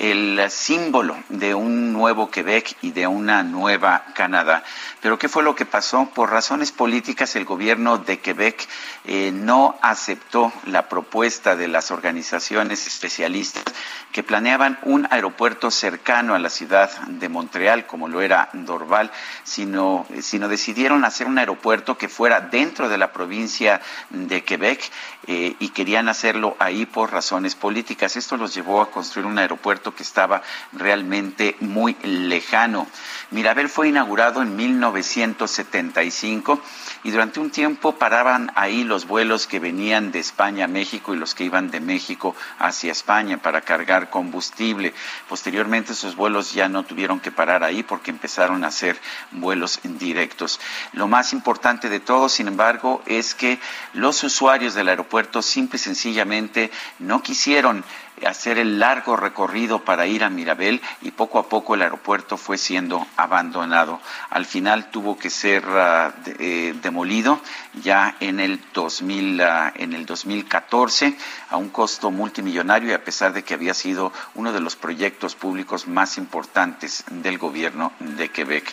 el 0.00 0.50
símbolo 0.50 1.14
de 1.28 1.54
un 1.54 1.92
nuevo 1.92 2.30
Quebec 2.30 2.74
y 2.80 2.92
de 2.92 3.06
una 3.06 3.42
nueva 3.42 4.06
Canadá. 4.14 4.64
Pero 5.02 5.18
¿qué 5.18 5.28
fue 5.28 5.42
lo 5.42 5.54
que 5.54 5.66
pasó? 5.66 6.08
Por 6.14 6.30
razones 6.30 6.72
políticas, 6.72 7.36
el 7.36 7.44
gobierno 7.44 7.98
de 7.98 8.18
Quebec 8.18 8.66
eh, 9.04 9.30
no 9.30 9.76
aceptó 9.82 10.52
la 10.64 10.88
propuesta 10.88 11.54
de 11.54 11.68
las 11.68 11.90
organizaciones 11.90 12.86
especialistas 12.86 13.62
que 14.10 14.22
planeaban 14.22 14.78
un 14.84 15.06
aeropuerto 15.10 15.70
cercano 15.70 16.34
a 16.34 16.38
la 16.38 16.48
ciudad 16.48 16.90
de 17.06 17.28
Montreal, 17.28 17.86
como 17.86 18.08
lo 18.08 18.22
era 18.22 18.48
Dorval, 18.54 19.10
sino, 19.44 20.06
sino 20.22 20.48
decidieron 20.48 21.04
hacer 21.04 21.26
un 21.26 21.38
aeropuerto 21.38 21.98
que 21.98 22.08
fuera 22.08 22.40
dentro 22.40 22.88
de 22.88 22.98
la 22.98 23.12
provincia 23.12 23.82
de 24.08 24.42
Quebec 24.42 24.90
eh, 25.26 25.54
y 25.60 25.68
querían 25.68 26.08
hacerlo 26.08 26.56
ahí 26.58 26.86
por 26.86 27.12
razones 27.12 27.54
políticas. 27.54 28.16
Esto 28.16 28.36
los 28.36 28.54
llevó 28.54 28.80
a 28.80 28.90
construir 28.90 29.26
un 29.26 29.38
aeropuerto 29.38 29.89
que 29.94 30.02
estaba 30.02 30.42
realmente 30.72 31.56
muy 31.60 31.96
lejano. 32.02 32.86
Mirabel 33.30 33.68
fue 33.68 33.88
inaugurado 33.88 34.42
en 34.42 34.56
1975 34.56 36.60
y 37.04 37.10
durante 37.10 37.40
un 37.40 37.50
tiempo 37.50 37.96
paraban 37.96 38.52
ahí 38.54 38.84
los 38.84 39.06
vuelos 39.06 39.46
que 39.46 39.60
venían 39.60 40.12
de 40.12 40.18
España 40.18 40.64
a 40.64 40.68
México 40.68 41.14
y 41.14 41.18
los 41.18 41.34
que 41.34 41.44
iban 41.44 41.70
de 41.70 41.80
México 41.80 42.34
hacia 42.58 42.92
España 42.92 43.38
para 43.38 43.62
cargar 43.62 44.10
combustible. 44.10 44.92
Posteriormente 45.28 45.92
esos 45.92 46.16
vuelos 46.16 46.52
ya 46.52 46.68
no 46.68 46.84
tuvieron 46.84 47.20
que 47.20 47.30
parar 47.30 47.64
ahí 47.64 47.82
porque 47.82 48.10
empezaron 48.10 48.64
a 48.64 48.68
hacer 48.68 48.98
vuelos 49.30 49.80
directos. 49.82 50.60
Lo 50.92 51.08
más 51.08 51.32
importante 51.32 51.88
de 51.88 52.00
todo, 52.00 52.28
sin 52.28 52.48
embargo, 52.48 53.02
es 53.06 53.34
que 53.34 53.58
los 53.94 54.22
usuarios 54.22 54.74
del 54.74 54.88
aeropuerto 54.88 55.42
simple 55.42 55.76
y 55.76 55.80
sencillamente 55.80 56.70
no 56.98 57.22
quisieron 57.22 57.84
hacer 58.26 58.58
el 58.58 58.78
largo 58.78 59.16
recorrido 59.16 59.84
para 59.84 60.06
ir 60.06 60.24
a 60.24 60.30
Mirabel 60.30 60.80
y 61.02 61.10
poco 61.10 61.38
a 61.38 61.48
poco 61.48 61.74
el 61.74 61.82
aeropuerto 61.82 62.36
fue 62.36 62.58
siendo 62.58 63.06
abandonado. 63.16 64.00
Al 64.30 64.46
final 64.46 64.90
tuvo 64.90 65.18
que 65.18 65.30
ser 65.30 65.64
de, 65.64 66.36
eh, 66.38 66.74
demolido 66.82 67.40
ya 67.82 68.16
en 68.20 68.40
el 68.40 68.60
2000 68.72 69.40
uh, 69.40 69.44
en 69.74 69.92
el 69.92 70.06
2014 70.06 71.16
a 71.50 71.56
un 71.56 71.68
costo 71.68 72.10
multimillonario 72.10 72.90
y 72.90 72.92
a 72.92 73.04
pesar 73.04 73.32
de 73.32 73.42
que 73.42 73.54
había 73.54 73.74
sido 73.74 74.12
uno 74.34 74.52
de 74.52 74.60
los 74.60 74.76
proyectos 74.76 75.34
públicos 75.34 75.86
más 75.86 76.18
importantes 76.18 77.04
del 77.10 77.38
gobierno 77.38 77.92
de 78.00 78.30
Quebec. 78.30 78.72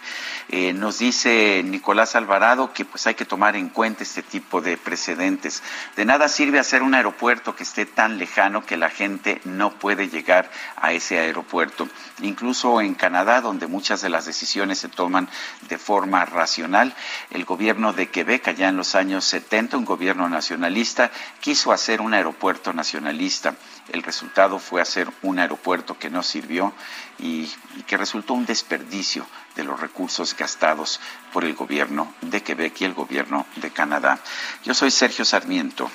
Eh, 0.50 0.74
nos 0.74 1.00
dice 1.00 1.62
Nicolás 1.64 2.16
Alvarado 2.16 2.74
que 2.74 2.86
pues 2.86 3.08
hay 3.08 3.16
que 3.16 3.26
tomar 3.26 3.56
en 3.56 3.70
cuenta 3.70 4.04
este 4.04 4.24
tipo 4.24 4.62
de 4.62 4.78
precedentes. 4.78 5.64
De 5.96 6.06
nada 6.06 6.30
sirve 6.30 6.60
hacer 6.60 6.84
un 6.84 6.96
aeropuerto 6.96 7.56
que 7.56 7.64
esté 7.64 7.86
tan 7.86 8.18
lejano 8.18 8.66
que 8.66 8.78
la 8.78 8.90
gente 8.90 9.37
no 9.46 9.72
puede 9.72 10.10
llegar 10.10 10.50
a 10.76 10.92
ese 10.94 11.20
aeropuerto. 11.20 11.88
Incluso 12.22 12.82
en 12.82 12.94
Canadá, 12.96 13.42
donde 13.42 13.68
muchas 13.68 14.02
de 14.02 14.10
las 14.10 14.26
decisiones 14.26 14.80
se 14.80 14.90
toman 14.90 15.30
de 15.70 15.78
forma 15.78 16.26
racional, 16.26 16.94
el 17.32 17.46
gobierno 17.46 17.94
de 17.94 18.10
Quebec, 18.10 18.48
allá 18.48 18.70
en 18.70 18.78
los 18.78 18.96
años 18.96 19.26
70, 19.26 19.78
un 19.78 19.86
gobierno 19.86 20.28
nacionalista, 20.30 21.12
quiso 21.40 21.72
hacer 21.72 22.02
un 22.02 22.14
aeropuerto 22.14 22.74
nacionalista. 22.74 23.56
El 23.90 24.04
resultado 24.04 24.60
fue 24.60 24.82
hacer 24.82 25.10
un 25.22 25.40
aeropuerto 25.40 25.98
que 25.98 26.10
no 26.10 26.24
sirvió 26.24 26.74
y, 27.20 27.52
y 27.76 27.84
que 27.86 27.98
resultó 27.98 28.34
un 28.34 28.46
desperdicio 28.46 29.26
de 29.56 29.64
los 29.64 29.80
recursos 29.80 30.36
gastados 30.36 31.00
por 31.34 31.44
el 31.44 31.54
gobierno 31.56 32.14
de 32.22 32.44
Quebec 32.44 32.82
y 32.82 32.86
el 32.86 32.94
gobierno 32.94 33.46
de 33.58 33.72
Canadá. 33.72 34.20
Yo 34.64 34.74
soy 34.74 34.92
Sergio 34.92 35.26
Sarmiento 35.26 35.90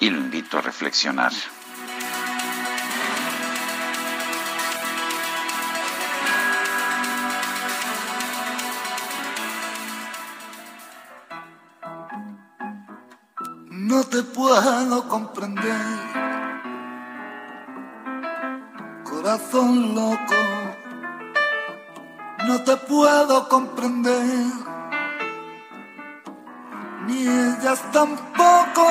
y 0.00 0.10
lo 0.10 0.18
invito 0.18 0.58
a 0.58 0.62
reflexionar. 0.62 1.32
No 13.88 14.04
te 14.04 14.22
puedo 14.22 15.08
comprender. 15.08 15.86
Corazón 19.02 19.94
loco, 19.94 20.42
no 22.46 22.62
te 22.64 22.76
puedo 22.76 23.48
comprender. 23.48 24.44
Ni 27.06 27.22
ellas 27.22 27.82
tampoco. 27.90 28.86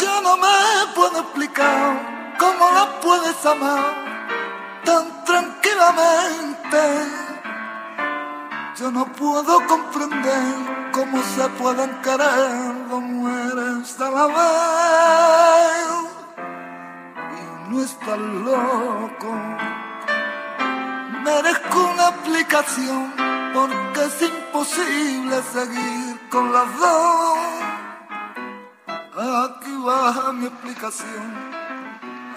Yo 0.00 0.22
no 0.22 0.36
me 0.36 0.92
puedo 0.96 1.20
explicar 1.20 2.34
cómo 2.40 2.70
la 2.74 3.00
puedes 3.00 3.46
amar 3.46 3.84
tan 4.84 5.24
tranquilamente. 5.24 6.82
Yo 8.76 8.90
no 8.90 9.04
puedo 9.12 9.64
comprender 9.68 10.90
cómo 10.92 11.22
se 11.22 11.48
pueden 11.50 11.90
querer 12.02 12.79
dos 14.00 14.08
mujeres 14.08 14.08
a 14.08 14.10
la 14.10 14.26
vez 14.26 15.90
y 17.36 17.70
no 17.70 17.82
estás 17.82 18.18
loco. 18.18 19.30
Merezco 21.22 21.78
una 21.92 22.08
explicación 22.08 23.12
porque 23.52 24.04
es 24.04 24.22
imposible 24.22 25.42
seguir 25.52 26.28
con 26.30 26.52
las 26.52 26.78
dos. 26.78 27.38
Aquí 29.16 29.72
va 29.86 30.32
mi 30.32 30.46
explicación. 30.46 31.50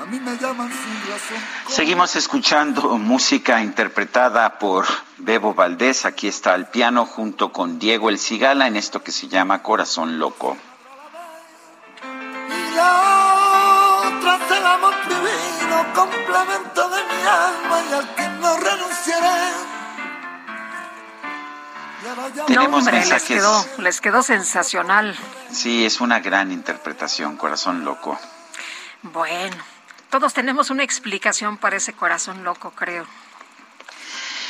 A 0.01 0.05
mí 0.05 0.19
me 0.19 0.37
llaman 0.37 0.69
sin 0.69 1.13
razón. 1.13 1.37
Seguimos 1.69 2.15
escuchando 2.17 2.97
música 2.97 3.61
interpretada 3.61 4.59
por 4.59 4.85
Bebo 5.17 5.53
Valdés. 5.53 6.05
Aquí 6.05 6.27
está 6.27 6.55
el 6.55 6.65
piano 6.65 7.05
junto 7.05 7.53
con 7.53 7.79
Diego 7.79 8.09
El 8.09 8.19
Cigala 8.19 8.67
en 8.67 8.75
esto 8.75 9.01
que 9.01 9.13
se 9.13 9.29
llama 9.29 9.63
Corazón 9.63 10.19
Loco. 10.19 10.57
Complemento 15.93 16.89
de 16.89 17.03
mi 17.03 17.21
alma 17.27 17.81
y 17.89 17.93
al 17.93 18.15
que 18.15 18.27
no 18.29 18.57
renunciaré. 18.57 19.73
No, 22.49 22.65
hombre, 22.65 23.05
les 23.05 23.23
quedó, 23.23 23.65
les 23.77 24.01
quedó 24.01 24.23
sensacional. 24.23 25.15
Sí, 25.51 25.85
es 25.85 26.01
una 26.01 26.19
gran 26.19 26.51
interpretación, 26.51 27.37
Corazón 27.37 27.85
Loco. 27.85 28.19
Bueno, 29.03 29.55
todos 30.09 30.33
tenemos 30.33 30.69
una 30.69 30.83
explicación 30.83 31.57
para 31.57 31.77
ese 31.77 31.93
corazón 31.93 32.43
loco, 32.43 32.71
creo. 32.71 33.05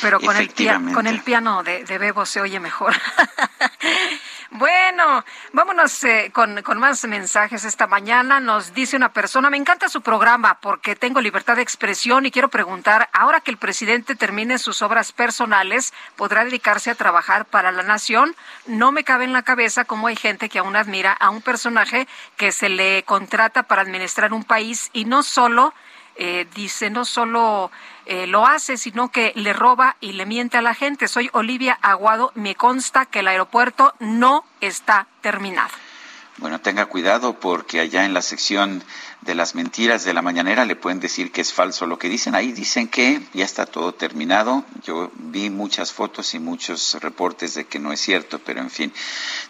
Pero 0.02 0.20
con, 0.20 0.36
el, 0.36 0.52
con 0.92 1.06
el 1.06 1.22
piano 1.22 1.62
de, 1.62 1.84
de 1.84 1.98
Bebo 1.98 2.26
se 2.26 2.40
oye 2.40 2.60
mejor. 2.60 2.94
Bueno, 4.56 5.24
vámonos 5.52 6.04
eh, 6.04 6.30
con, 6.32 6.62
con, 6.62 6.78
más 6.78 7.04
mensajes 7.06 7.64
esta 7.64 7.88
mañana. 7.88 8.38
Nos 8.38 8.72
dice 8.72 8.96
una 8.96 9.12
persona, 9.12 9.50
me 9.50 9.56
encanta 9.56 9.88
su 9.88 10.00
programa 10.00 10.60
porque 10.60 10.94
tengo 10.94 11.20
libertad 11.20 11.56
de 11.56 11.62
expresión 11.62 12.24
y 12.24 12.30
quiero 12.30 12.50
preguntar, 12.50 13.10
ahora 13.12 13.40
que 13.40 13.50
el 13.50 13.56
presidente 13.56 14.14
termine 14.14 14.58
sus 14.58 14.80
obras 14.80 15.10
personales, 15.10 15.92
¿podrá 16.14 16.44
dedicarse 16.44 16.92
a 16.92 16.94
trabajar 16.94 17.46
para 17.46 17.72
la 17.72 17.82
nación? 17.82 18.36
No 18.66 18.92
me 18.92 19.02
cabe 19.02 19.24
en 19.24 19.32
la 19.32 19.42
cabeza 19.42 19.86
cómo 19.86 20.06
hay 20.06 20.14
gente 20.14 20.48
que 20.48 20.60
aún 20.60 20.76
admira 20.76 21.10
a 21.14 21.30
un 21.30 21.42
personaje 21.42 22.06
que 22.36 22.52
se 22.52 22.68
le 22.68 23.02
contrata 23.02 23.64
para 23.64 23.82
administrar 23.82 24.32
un 24.32 24.44
país 24.44 24.88
y 24.92 25.04
no 25.04 25.24
solo 25.24 25.74
eh, 26.16 26.46
dice, 26.54 26.90
no 26.90 27.04
solo 27.04 27.72
eh, 28.06 28.26
lo 28.26 28.46
hace, 28.46 28.76
sino 28.76 29.10
que 29.10 29.32
le 29.34 29.52
roba 29.52 29.96
y 30.00 30.12
le 30.12 30.26
miente 30.26 30.56
a 30.58 30.62
la 30.62 30.74
gente. 30.74 31.08
Soy 31.08 31.30
Olivia 31.32 31.78
Aguado, 31.82 32.32
me 32.34 32.54
consta 32.54 33.06
que 33.06 33.20
el 33.20 33.28
aeropuerto 33.28 33.94
no 34.00 34.44
está 34.60 35.06
terminado. 35.20 35.70
Bueno, 36.38 36.60
tenga 36.60 36.86
cuidado 36.86 37.38
porque 37.38 37.80
allá 37.80 38.04
en 38.04 38.12
la 38.12 38.20
sección 38.20 38.82
de 39.24 39.34
las 39.34 39.54
mentiras 39.54 40.04
de 40.04 40.12
la 40.12 40.20
mañanera 40.20 40.64
le 40.64 40.76
pueden 40.76 41.00
decir 41.00 41.32
que 41.32 41.40
es 41.40 41.52
falso 41.52 41.86
lo 41.86 41.98
que 41.98 42.08
dicen. 42.08 42.34
Ahí 42.34 42.52
dicen 42.52 42.88
que 42.88 43.22
ya 43.32 43.44
está 43.44 43.64
todo 43.64 43.94
terminado. 43.94 44.64
Yo 44.84 45.10
vi 45.14 45.48
muchas 45.48 45.92
fotos 45.92 46.34
y 46.34 46.38
muchos 46.38 46.98
reportes 47.00 47.54
de 47.54 47.66
que 47.66 47.78
no 47.78 47.92
es 47.92 48.00
cierto, 48.00 48.38
pero 48.38 48.60
en 48.60 48.70
fin. 48.70 48.92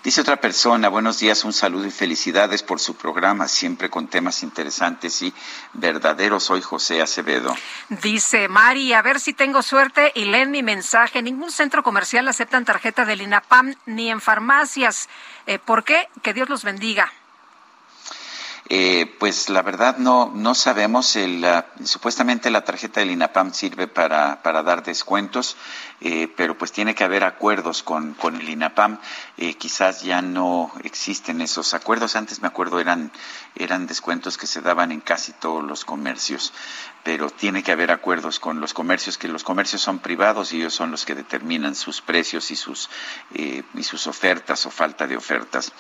Dice 0.05 0.21
otra 0.21 0.37
persona, 0.41 0.89
buenos 0.89 1.19
días, 1.19 1.45
un 1.45 1.53
saludo 1.53 1.87
y 1.87 1.91
felicidades 1.91 2.63
por 2.63 2.79
su 2.79 2.95
programa, 2.95 3.49
siempre 3.49 3.91
con 3.91 4.07
temas 4.07 4.43
interesantes 4.45 5.23
y 5.23 5.35
verdaderos. 5.73 6.45
Soy 6.45 6.63
José 6.63 7.03
Acevedo. 7.03 7.55
Dice 7.89 8.47
Mari, 8.49 8.93
a 8.93 9.03
ver 9.03 9.19
si 9.19 9.33
tengo 9.33 9.63
suerte 9.63 10.13
y 10.15 10.27
leen 10.27 10.53
mi 10.53 10.63
mensaje. 10.63 11.21
ningún 11.21 11.51
centro 11.51 11.83
comercial 11.83 12.29
aceptan 12.29 12.65
tarjeta 12.65 13.05
del 13.05 13.23
INAPAM 13.23 13.75
ni 13.87 14.11
en 14.11 14.21
farmacias. 14.21 15.09
Eh, 15.47 15.59
¿Por 15.59 15.83
qué? 15.83 16.09
Que 16.23 16.33
Dios 16.33 16.49
los 16.49 16.63
bendiga. 16.63 17.13
Eh, 18.71 19.15
pues 19.19 19.51
la 19.51 19.61
verdad 19.63 19.99
no, 19.99 20.33
no 20.35 20.55
sabemos. 20.55 21.17
El, 21.17 21.45
supuestamente 21.85 22.51
la 22.51 22.65
tarjeta 22.65 23.01
del 23.01 23.11
INAPAM 23.11 23.53
sirve 23.53 23.87
para, 23.87 24.43
para 24.43 24.63
dar 24.63 24.83
descuentos, 24.83 25.57
eh, 26.05 26.29
pero 26.37 26.57
pues 26.59 26.71
tiene 26.71 26.95
que 26.95 27.03
haber 27.03 27.25
acuerdos 27.25 27.83
con, 27.83 28.13
con 28.13 28.37
el 28.37 28.47
INAPAM. 28.47 28.99
Eh, 29.39 29.55
quizás 29.55 30.03
ya 30.03 30.21
no 30.21 30.71
existen 30.83 31.41
esos 31.41 31.73
acuerdos. 31.73 32.15
Antes 32.15 32.43
me 32.43 32.49
acuerdo 32.49 32.79
eran, 32.79 33.11
eran 33.55 33.87
descuentos 33.87 34.37
que 34.37 34.47
se 34.47 34.61
daban 34.61 34.93
en 34.93 35.01
casi 35.01 35.33
todos 35.33 35.65
los 35.65 35.87
comercios 35.87 36.53
pero 37.05 37.29
tiene 37.29 37.63
que 37.63 37.71
haber 37.71 37.93
acuerdos 37.93 38.41
con 38.41 38.61
los 38.61 38.73
comercios, 38.73 39.19
que 39.19 39.29
los 39.29 39.45
comercios 39.45 39.83
son 39.83 39.99
privados 39.99 40.53
y 40.53 40.57
ellos 40.57 40.73
son 40.73 40.91
los 40.91 41.05
que 41.05 41.15
determinan 41.15 41.75
sus 41.75 42.01
precios 42.01 42.51
y 42.51 42.57
sus, 42.57 42.89
eh, 43.35 43.63
y 43.75 43.83
sus 43.85 44.07
ofertas 44.07 44.65
o 44.65 44.71
falta 44.71 45.07
de 45.07 45.15
ofertas. 45.15 45.71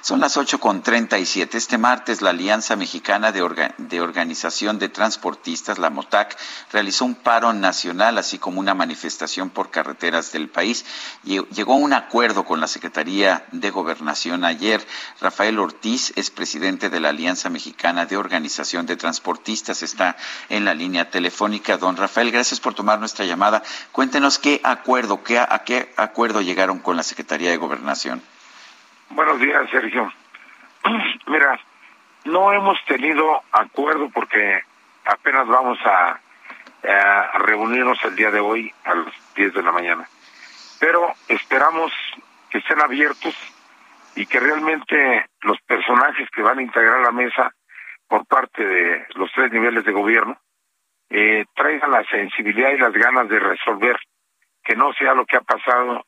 Son 0.00 0.18
las 0.18 0.36
ocho 0.36 0.58
con 0.58 0.82
siete. 1.24 1.56
Este 1.56 1.78
martes 1.78 2.20
la 2.20 2.30
Alianza 2.30 2.74
Mexicana 2.74 3.30
de, 3.30 3.72
de 3.78 4.00
Organización 4.00 4.80
de 4.80 4.88
Transportistas, 4.88 5.78
la 5.78 5.88
MOTAC, 5.88 6.36
realizó 6.72 7.04
un 7.04 7.14
paro 7.14 7.52
nacional, 7.52 8.18
así 8.18 8.38
como 8.38 8.58
una 8.58 8.74
manifestación 8.74 9.50
por 9.50 9.70
carreteras 9.72 10.30
del 10.30 10.48
país. 10.48 10.86
Llegó 11.24 11.72
a 11.72 11.78
un 11.78 11.92
acuerdo 11.92 12.44
con 12.44 12.60
la 12.60 12.68
Secretaría 12.68 13.44
de 13.50 13.70
Gobernación 13.70 14.44
ayer. 14.44 14.80
Rafael 15.20 15.58
Ortiz 15.58 16.12
es 16.16 16.30
presidente 16.30 16.90
de 16.90 17.00
la 17.00 17.08
Alianza 17.08 17.50
Mexicana 17.50 18.06
de 18.06 18.16
Organización 18.16 18.86
de 18.86 18.96
Transportistas. 18.96 19.82
Está 19.82 20.16
en 20.48 20.64
la 20.64 20.74
línea 20.74 21.10
telefónica. 21.10 21.76
Don 21.76 21.96
Rafael, 21.96 22.30
gracias 22.30 22.60
por 22.60 22.74
tomar 22.74 23.00
nuestra 23.00 23.24
llamada. 23.24 23.64
Cuéntenos 23.90 24.38
qué 24.38 24.60
acuerdo, 24.62 25.24
qué, 25.24 25.40
a 25.40 25.62
qué 25.64 25.92
acuerdo 25.96 26.40
llegaron 26.40 26.78
con 26.78 26.96
la 26.96 27.02
Secretaría 27.02 27.50
de 27.50 27.56
Gobernación. 27.56 28.22
Buenos 29.10 29.40
días, 29.40 29.68
Sergio. 29.70 30.12
Mira, 31.26 31.58
no 32.24 32.52
hemos 32.52 32.78
tenido 32.84 33.42
acuerdo 33.52 34.08
porque 34.10 34.62
apenas 35.04 35.46
vamos 35.48 35.78
a, 35.84 36.20
a, 36.84 37.38
reunirnos 37.38 37.98
el 38.04 38.16
día 38.16 38.30
de 38.30 38.40
hoy 38.40 38.72
a 38.84 38.94
las 38.94 39.34
10 39.34 39.54
de 39.54 39.62
la 39.62 39.72
mañana. 39.72 40.08
Pero 40.80 41.12
esperamos 41.28 41.92
que 42.50 42.58
estén 42.58 42.80
abiertos 42.80 43.34
y 44.14 44.26
que 44.26 44.40
realmente 44.40 45.26
los 45.42 45.60
personajes 45.62 46.28
que 46.30 46.42
van 46.42 46.58
a 46.58 46.62
integrar 46.62 47.00
la 47.00 47.12
mesa 47.12 47.54
por 48.08 48.26
parte 48.26 48.64
de 48.64 49.06
los 49.14 49.30
tres 49.32 49.50
niveles 49.52 49.84
de 49.84 49.92
gobierno 49.92 50.38
eh, 51.08 51.44
traigan 51.54 51.90
la 51.90 52.04
sensibilidad 52.04 52.70
y 52.72 52.78
las 52.78 52.92
ganas 52.92 53.28
de 53.28 53.38
resolver, 53.38 53.96
que 54.62 54.76
no 54.76 54.92
sea 54.94 55.14
lo 55.14 55.24
que 55.24 55.36
ha 55.36 55.40
pasado 55.40 56.04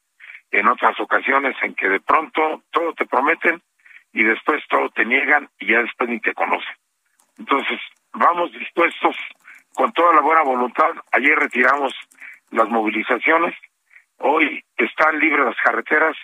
en 0.51 0.69
otras 0.69 0.99
ocasiones 1.01 1.57
en 1.63 1.75
que 1.75 1.89
de 1.89 2.01
pronto 2.01 2.63
todo 2.71 2.93
te 2.95 3.07
prometen 3.07 3.63
y 4.13 4.23
después 4.23 4.63
todo 4.69 4.89
te 4.91 5.05
niegan 5.05 5.49
y 5.59 5.73
ya 5.73 5.83
después 5.83 6.09
ni 6.09 6.21
te 6.21 6.35
conocen. 6.35 6.75
Entonces, 7.39 7.81
vamos 8.13 8.53
dispuestos 8.53 9.17
con 9.75 9.93
toda 9.93 10.15
la 10.15 10.21
buena 10.21 10.43
voluntad. 10.43 10.91
Ayer 11.13 11.37
retiramos 11.39 11.93
las 12.51 12.69
movilizaciones, 12.69 13.55
hoy 14.19 14.65
están 14.77 15.19
libres 15.19 15.45
las 15.45 15.57
carreteras, 15.57 16.17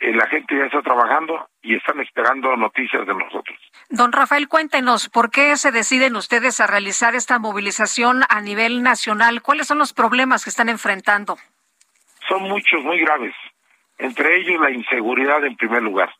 eh, 0.00 0.12
la 0.14 0.26
gente 0.28 0.56
ya 0.56 0.64
está 0.64 0.82
trabajando 0.82 1.48
y 1.62 1.76
están 1.76 2.00
esperando 2.00 2.56
noticias 2.56 3.06
de 3.06 3.14
nosotros. 3.14 3.58
Don 3.90 4.12
Rafael, 4.12 4.48
cuéntenos, 4.48 5.08
¿por 5.08 5.30
qué 5.30 5.56
se 5.56 5.72
deciden 5.72 6.16
ustedes 6.16 6.60
a 6.60 6.66
realizar 6.66 7.14
esta 7.14 7.38
movilización 7.38 8.22
a 8.28 8.40
nivel 8.40 8.82
nacional? 8.82 9.42
¿Cuáles 9.42 9.66
son 9.66 9.78
los 9.78 9.92
problemas 9.92 10.44
que 10.44 10.50
están 10.50 10.68
enfrentando? 10.68 11.36
Son 12.28 12.42
muchos, 12.42 12.82
muy 12.82 12.98
graves. 13.00 13.34
Entre 13.98 14.38
ellos 14.38 14.60
la 14.60 14.70
inseguridad 14.70 15.44
en 15.44 15.56
primer 15.56 15.82
lugar, 15.82 16.10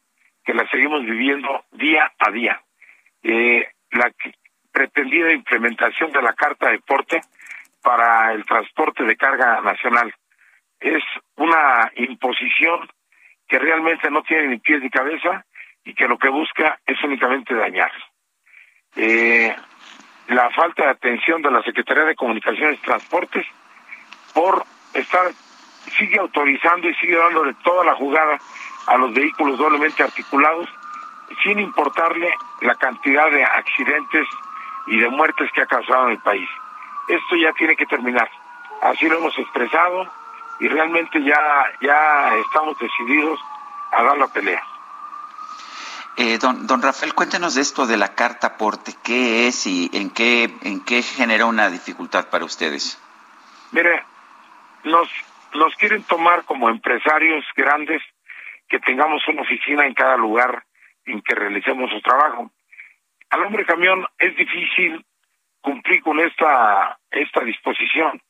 que 0.45 0.53
la 0.53 0.69
seguimos 0.69 1.03
viviendo 1.05 1.65
día 1.73 2.13
a 2.19 2.31
día. 2.31 2.63
Eh, 3.23 3.67
la 3.93 4.13
pretendida 4.73 5.33
implementación 5.33 6.13
de 6.13 6.23
la 6.23 6.33
Carta 6.35 6.71
de 6.71 6.79
Porte 6.81 7.21
para 7.83 8.33
el 8.33 8.45
transporte 8.45 9.05
de 9.05 9.17
carga 9.17 9.61
nacional 9.63 10.13
es 10.81 11.03
una 11.37 11.93
imposición 11.97 12.89
que 13.47 13.59
realmente 13.59 14.11
no 14.11 14.23
tiene 14.23 14.49
ni 14.49 14.59
pies 14.59 14.83
ni 14.83 14.91
cabeza 14.91 15.45
y 15.85 15.95
que 15.95 16.09
lo 16.09 16.19
que 16.19 16.29
busca 16.29 16.79
es 16.87 17.03
únicamente 17.05 17.55
dañar. 17.55 17.93
Eh, 18.97 19.55
la 20.29 20.51
falta 20.51 20.85
de 20.85 20.91
atención 20.91 21.43
de 21.43 21.51
la 21.51 21.63
Secretaría 21.63 22.05
de 22.05 22.15
Comunicaciones 22.15 22.79
y 22.79 22.83
Transportes 22.83 23.47
por 24.35 24.65
estar, 24.95 25.33
sigue 25.99 26.19
autorizando 26.19 26.89
y 26.89 26.95
sigue 26.95 27.17
dándole 27.17 27.55
toda 27.65 27.85
la 27.85 27.95
jugada 27.95 28.39
a 28.87 28.97
los 28.97 29.13
vehículos 29.13 29.59
doblemente 29.59 30.03
articulados, 30.03 30.69
sin 31.43 31.59
importarle 31.59 32.33
la 32.63 32.75
cantidad 32.77 33.31
de 33.31 33.45
accidentes 33.45 34.27
y 34.91 34.99
de 34.99 35.09
muertes 35.09 35.51
que 35.53 35.63
ha 35.63 35.67
causado 35.67 36.07
en 36.07 36.13
el 36.13 36.19
país. 36.19 36.49
Esto 37.09 37.37
ya 37.37 37.53
tiene 37.53 37.77
que 37.77 37.87
terminar. 37.87 38.29
Así 38.83 39.09
lo 39.09 39.19
hemos 39.19 39.39
expresado, 39.39 40.11
y 40.59 40.69
realmente 40.69 41.23
ya, 41.23 41.39
ya 41.81 42.35
estamos 42.45 42.79
decididos 42.79 43.41
a 43.93 44.03
dar 44.03 44.19
la 44.19 44.29
pelea. 44.29 44.63
Eh, 46.17 46.39
don, 46.39 46.67
don 46.67 46.83
Rafael, 46.83 47.15
cuéntenos 47.15 47.55
de 47.55 47.63
esto 47.63 47.87
de 47.87 47.97
la 47.97 48.15
carta 48.15 48.49
aporte, 48.49 48.93
¿qué 49.03 49.47
es 49.47 49.67
y 49.67 49.91
en 49.93 50.11
qué, 50.11 50.51
en 50.63 50.85
qué 50.85 51.03
genera 51.03 51.47
una 51.47 51.71
dificultad 51.71 52.29
para 52.29 52.45
ustedes? 52.45 53.01
Mire, 53.71 54.05
nos, 54.85 55.09
nos 55.55 55.75
quieren 55.77 56.03
tomar 56.03 56.45
como 56.45 56.69
empresarios 56.69 57.45
grandes 57.57 58.03
que 58.69 58.81
tengamos 58.81 59.27
una 59.29 59.43
oficina 59.43 59.87
en 59.87 59.95
cada 59.95 60.17
lugar 60.17 60.65
en 61.07 61.23
que 61.23 61.35
realicemos 61.35 61.91
su 61.91 62.01
trabajo. 62.03 62.51
Al 63.31 63.45
hombre 63.45 63.65
camión 63.65 64.07
es 64.19 64.37
difícil 64.37 65.05
cumplir 65.61 66.03
con 66.03 66.19
esta, 66.19 66.99
esta 67.11 67.41
disposición 67.45 68.21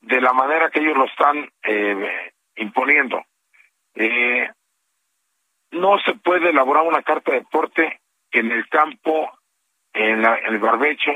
de 0.00 0.20
la 0.20 0.32
manera 0.32 0.70
que 0.70 0.80
ellos 0.80 0.96
lo 0.96 1.06
están 1.06 1.50
eh, 1.62 2.32
imponiendo. 2.56 3.24
Eh, 3.94 4.50
no 5.70 5.98
se 6.00 6.14
puede 6.14 6.50
elaborar 6.50 6.84
una 6.84 7.02
carta 7.02 7.32
de 7.32 7.42
porte 7.42 8.00
en 8.30 8.52
el 8.52 8.68
campo, 8.68 9.32
en, 9.92 10.24
el 10.24 10.58
barbecho 10.58 11.12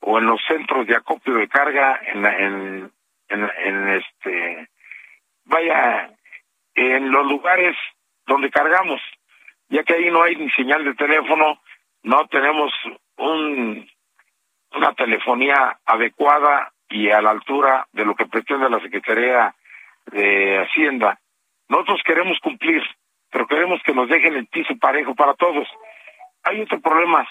o 0.00 0.18
en 0.18 0.26
los 0.26 0.40
centros 0.46 0.86
de 0.86 0.96
acopio 0.96 1.34
de 1.34 1.48
carga, 1.48 1.98
en, 2.06 2.26
en, 2.26 2.92
en, 3.28 3.88
este, 3.88 4.68
vaya, 5.44 6.10
en 6.74 7.10
los 7.10 7.26
lugares 7.26 7.76
donde 8.26 8.50
cargamos, 8.50 9.00
ya 9.68 9.82
que 9.82 9.94
ahí 9.94 10.10
no 10.10 10.22
hay 10.22 10.36
ni 10.36 10.50
señal 10.50 10.84
de 10.84 10.94
teléfono, 10.94 11.60
no 12.02 12.26
tenemos 12.28 12.72
un, 13.16 13.88
una 14.72 14.94
telefonía 14.94 15.78
adecuada 15.84 16.72
y 16.88 17.10
a 17.10 17.20
la 17.20 17.30
altura 17.30 17.86
de 17.92 18.04
lo 18.04 18.14
que 18.14 18.26
pretende 18.26 18.70
la 18.70 18.80
Secretaría 18.80 19.54
de 20.06 20.58
Hacienda. 20.58 21.20
Nosotros 21.68 22.00
queremos 22.04 22.38
cumplir, 22.40 22.82
pero 23.30 23.46
queremos 23.46 23.80
que 23.84 23.94
nos 23.94 24.08
dejen 24.08 24.34
el 24.34 24.46
piso 24.46 24.76
parejo 24.76 25.14
para 25.14 25.34
todos. 25.34 25.68
Hay 26.42 26.60
otro 26.62 26.80
problema 26.80 27.28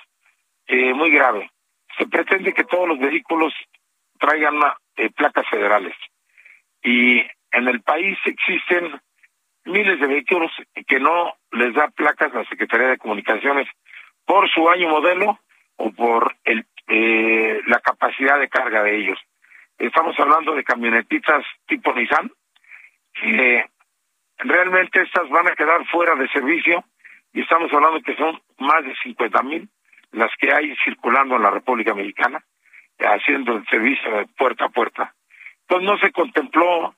eh, 0.68 0.94
muy 0.94 1.12
grave. 1.12 1.50
Se 1.98 2.08
pretende 2.08 2.54
que 2.54 2.64
todos 2.64 2.88
los 2.88 3.00
vehículos 3.00 3.54
traigan 4.20 4.56
eh, 4.96 5.10
placas 5.10 5.48
federales. 5.50 5.96
y 6.84 7.22
en 7.52 7.68
el 7.68 7.82
país 7.82 8.18
existen 8.26 9.02
miles 9.66 10.00
de 10.00 10.08
vehículos 10.08 10.52
que 10.88 11.00
no 11.00 11.34
les 11.52 11.74
da 11.74 11.88
placas 11.90 12.34
la 12.34 12.46
Secretaría 12.46 12.90
de 12.90 12.98
Comunicaciones 12.98 13.68
por 14.30 14.48
su 14.52 14.70
año 14.70 14.90
modelo 14.90 15.40
o 15.78 15.92
por 15.92 16.36
el, 16.44 16.64
eh, 16.88 17.62
la 17.66 17.80
capacidad 17.80 18.40
de 18.40 18.48
carga 18.48 18.84
de 18.84 18.96
ellos. 18.96 19.18
Estamos 19.80 20.16
hablando 20.20 20.54
de 20.54 20.64
camionetitas 20.64 21.44
tipo 21.66 21.92
Nissan, 21.94 22.32
que 23.12 23.66
realmente 24.38 25.02
estas 25.02 25.28
van 25.30 25.48
a 25.48 25.56
quedar 25.56 25.84
fuera 25.88 26.14
de 26.14 26.30
servicio 26.30 26.84
y 27.34 27.42
estamos 27.42 27.74
hablando 27.74 28.04
que 28.04 28.16
son 28.18 28.40
más 28.60 28.86
de 28.86 28.94
50 29.02 29.42
mil 29.42 29.68
las 30.12 30.30
que 30.38 30.54
hay 30.54 30.76
circulando 30.86 31.36
en 31.36 31.42
la 31.42 31.50
República 31.50 31.96
Mexicana, 31.96 32.40
haciendo 33.00 33.54
el 33.54 33.66
servicio 33.66 34.12
de 34.12 34.28
puerta 34.38 34.66
a 34.66 34.70
puerta. 34.70 35.16
Entonces 35.62 35.90
no 35.90 35.98
se 35.98 36.12
contempló 36.12 36.94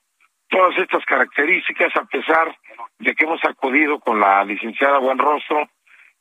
todas 0.48 0.76
estas 0.76 1.02
características 1.06 1.96
a 1.96 2.04
pesar 2.04 2.54
de 2.98 3.14
que 3.14 3.24
hemos 3.24 3.42
acudido 3.42 4.00
con 4.00 4.20
la 4.20 4.44
licenciada 4.44 5.00
Juan 5.00 5.16
Rostro 5.16 5.70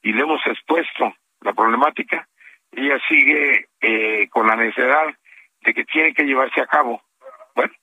y 0.02 0.14
le 0.14 0.22
hemos 0.22 0.46
expuesto 0.46 1.14
la 1.42 1.54
problemática, 1.54 2.28
ella 2.72 2.98
sigue 3.08 3.68
eh, 3.82 4.28
con 4.30 4.48
la 4.48 4.56
necesidad 4.56 5.06
de 5.62 5.74
que 5.74 5.86
tiene 5.86 6.14
que 6.14 6.24
llevarse 6.24 6.62
a 6.62 6.68
cabo. 6.68 7.02
Bueno, 7.56 7.74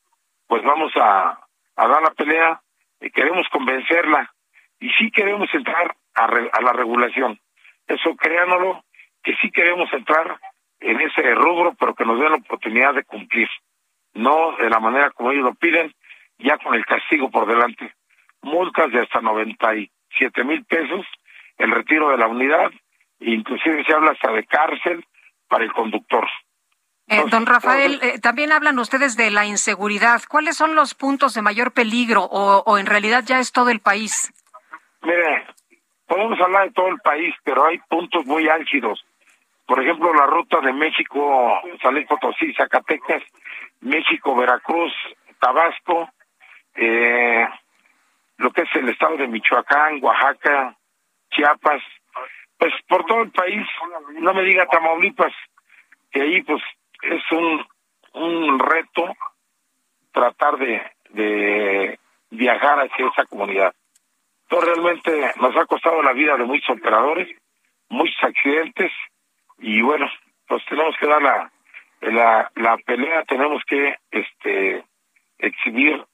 pues 0.46 0.62
vamos 0.62 0.92
a, 0.96 1.38
a 1.76 1.88
dar 1.88 2.02
la 2.02 2.10
pelea, 2.10 2.60
y 3.00 3.10
queremos 3.10 3.46
convencerla 3.48 4.32
y 4.80 4.90
sí 4.90 5.10
queremos 5.10 5.52
entrar 5.52 5.94
a, 6.14 6.24
a 6.24 6.60
la 6.62 6.72
regulación. 6.72 7.38
Eso 7.86 8.14
créanlo, 8.16 8.84
que 9.22 9.34
sí 9.40 9.50
queremos 9.50 9.92
entrar 9.92 10.38
en 10.80 11.00
ese 11.00 11.34
rubro, 11.34 11.74
pero 11.78 11.94
que 11.94 12.04
nos 12.04 12.18
den 12.18 12.30
la 12.30 12.36
oportunidad 12.36 12.94
de 12.94 13.04
cumplir, 13.04 13.48
no 14.14 14.56
de 14.56 14.70
la 14.70 14.78
manera 14.78 15.10
como 15.10 15.32
ellos 15.32 15.44
lo 15.44 15.54
piden, 15.54 15.92
ya 16.38 16.58
con 16.58 16.74
el 16.74 16.84
castigo 16.86 17.30
por 17.30 17.46
delante. 17.46 17.94
Multas 18.42 18.92
de 18.92 19.00
hasta 19.00 19.20
97 19.20 20.44
mil 20.44 20.64
pesos, 20.64 21.04
el 21.58 21.70
retiro 21.70 22.10
de 22.10 22.16
la 22.16 22.26
unidad, 22.26 22.70
inclusive 23.20 23.84
se 23.84 23.92
habla 23.92 24.12
hasta 24.12 24.32
de 24.32 24.44
cárcel 24.46 25.04
para 25.48 25.64
el 25.64 25.72
conductor. 25.72 26.26
Eh, 27.08 27.24
don 27.30 27.46
Rafael, 27.46 27.98
eh, 28.02 28.18
también 28.20 28.52
hablan 28.52 28.78
ustedes 28.78 29.16
de 29.16 29.30
la 29.30 29.46
inseguridad. 29.46 30.20
¿Cuáles 30.28 30.56
son 30.56 30.74
los 30.74 30.94
puntos 30.94 31.34
de 31.34 31.42
mayor 31.42 31.72
peligro 31.72 32.22
o, 32.22 32.62
o 32.66 32.78
en 32.78 32.86
realidad 32.86 33.24
ya 33.26 33.38
es 33.38 33.50
todo 33.50 33.70
el 33.70 33.80
país? 33.80 34.32
Mire, 35.02 35.46
podemos 36.06 36.38
hablar 36.40 36.68
de 36.68 36.74
todo 36.74 36.88
el 36.88 36.98
país, 36.98 37.34
pero 37.44 37.66
hay 37.66 37.78
puntos 37.88 38.26
muy 38.26 38.48
álgidos. 38.48 39.04
Por 39.66 39.82
ejemplo, 39.82 40.12
la 40.14 40.26
ruta 40.26 40.60
de 40.60 40.72
México, 40.72 41.60
San 41.82 42.02
Potosí, 42.06 42.54
Zacatecas, 42.54 43.22
México, 43.80 44.34
Veracruz, 44.34 44.92
Tabasco, 45.40 46.10
eh, 46.74 47.46
lo 48.38 48.50
que 48.50 48.62
es 48.62 48.68
el 48.74 48.88
estado 48.88 49.16
de 49.16 49.28
Michoacán, 49.28 49.98
Oaxaca, 50.02 50.76
Chiapas, 51.30 51.82
pues 52.58 52.72
por 52.88 53.04
todo 53.06 53.22
el 53.22 53.30
país, 53.30 53.66
no 54.20 54.34
me 54.34 54.42
diga 54.42 54.66
Tamaulipas, 54.66 55.32
que 56.10 56.22
ahí 56.22 56.42
pues 56.42 56.62
es 57.02 57.22
un, 57.32 57.64
un 58.14 58.58
reto 58.58 59.14
tratar 60.12 60.58
de, 60.58 60.82
de 61.10 61.98
viajar 62.30 62.80
hacia 62.80 63.06
esa 63.06 63.24
comunidad. 63.26 63.74
Entonces 64.44 64.74
realmente 64.74 65.32
nos 65.40 65.56
ha 65.56 65.66
costado 65.66 66.02
la 66.02 66.12
vida 66.12 66.36
de 66.36 66.44
muchos 66.44 66.70
operadores, 66.70 67.28
muchos 67.88 68.16
accidentes 68.22 68.92
y 69.58 69.82
bueno, 69.82 70.10
pues 70.46 70.64
tenemos 70.66 70.96
que 70.98 71.06
dar 71.06 71.22
la, 71.22 71.52
la, 72.00 72.50
la 72.54 72.76
pelea, 72.78 73.24
tenemos 73.24 73.62
que 73.64 73.96
este 74.10 74.84
exhibir 75.38 76.04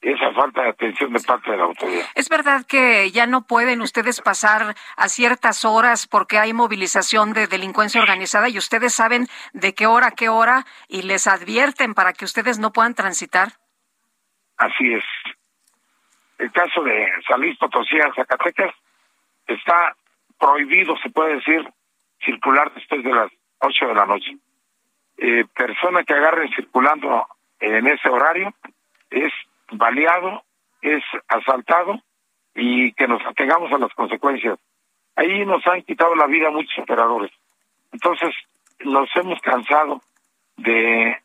esa 0.00 0.32
falta 0.32 0.62
de 0.62 0.68
atención 0.70 1.12
de 1.12 1.20
parte 1.20 1.50
de 1.50 1.56
la 1.56 1.64
autoridad. 1.64 2.06
¿Es 2.14 2.28
verdad 2.28 2.64
que 2.66 3.10
ya 3.10 3.26
no 3.26 3.46
pueden 3.46 3.80
ustedes 3.80 4.20
pasar 4.20 4.74
a 4.96 5.08
ciertas 5.08 5.64
horas 5.64 6.06
porque 6.06 6.38
hay 6.38 6.52
movilización 6.52 7.32
de 7.32 7.46
delincuencia 7.48 8.00
organizada 8.00 8.48
y 8.48 8.58
ustedes 8.58 8.94
saben 8.94 9.26
de 9.52 9.74
qué 9.74 9.86
hora 9.86 10.08
a 10.08 10.10
qué 10.12 10.28
hora 10.28 10.64
y 10.88 11.02
les 11.02 11.26
advierten 11.26 11.94
para 11.94 12.12
que 12.12 12.24
ustedes 12.24 12.58
no 12.58 12.72
puedan 12.72 12.94
transitar? 12.94 13.48
Así 14.56 14.92
es. 14.92 15.04
El 16.38 16.52
caso 16.52 16.82
de 16.84 17.08
San 17.26 17.40
Luis 17.40 17.58
Potosí, 17.58 17.96
Zacatecas, 18.14 18.72
está 19.48 19.96
prohibido, 20.38 20.96
se 20.98 21.10
puede 21.10 21.36
decir, 21.36 21.68
circular 22.24 22.72
después 22.72 23.02
de 23.02 23.12
las 23.12 23.30
8 23.58 23.86
de 23.88 23.94
la 23.94 24.06
noche. 24.06 24.36
Eh, 25.16 25.44
persona 25.56 26.04
que 26.04 26.14
agarren 26.14 26.48
circulando 26.54 27.26
en 27.58 27.88
ese 27.88 28.08
horario 28.08 28.54
es 29.10 29.32
baleado, 29.72 30.42
es 30.82 31.02
asaltado 31.28 32.00
y 32.54 32.92
que 32.92 33.08
nos 33.08 33.24
atengamos 33.24 33.72
a 33.72 33.78
las 33.78 33.92
consecuencias. 33.94 34.58
Ahí 35.16 35.44
nos 35.44 35.66
han 35.66 35.82
quitado 35.82 36.14
la 36.14 36.26
vida 36.26 36.50
muchos 36.50 36.78
operadores. 36.78 37.32
Entonces, 37.92 38.34
nos 38.80 39.08
hemos 39.16 39.40
cansado 39.40 40.02
de, 40.56 41.16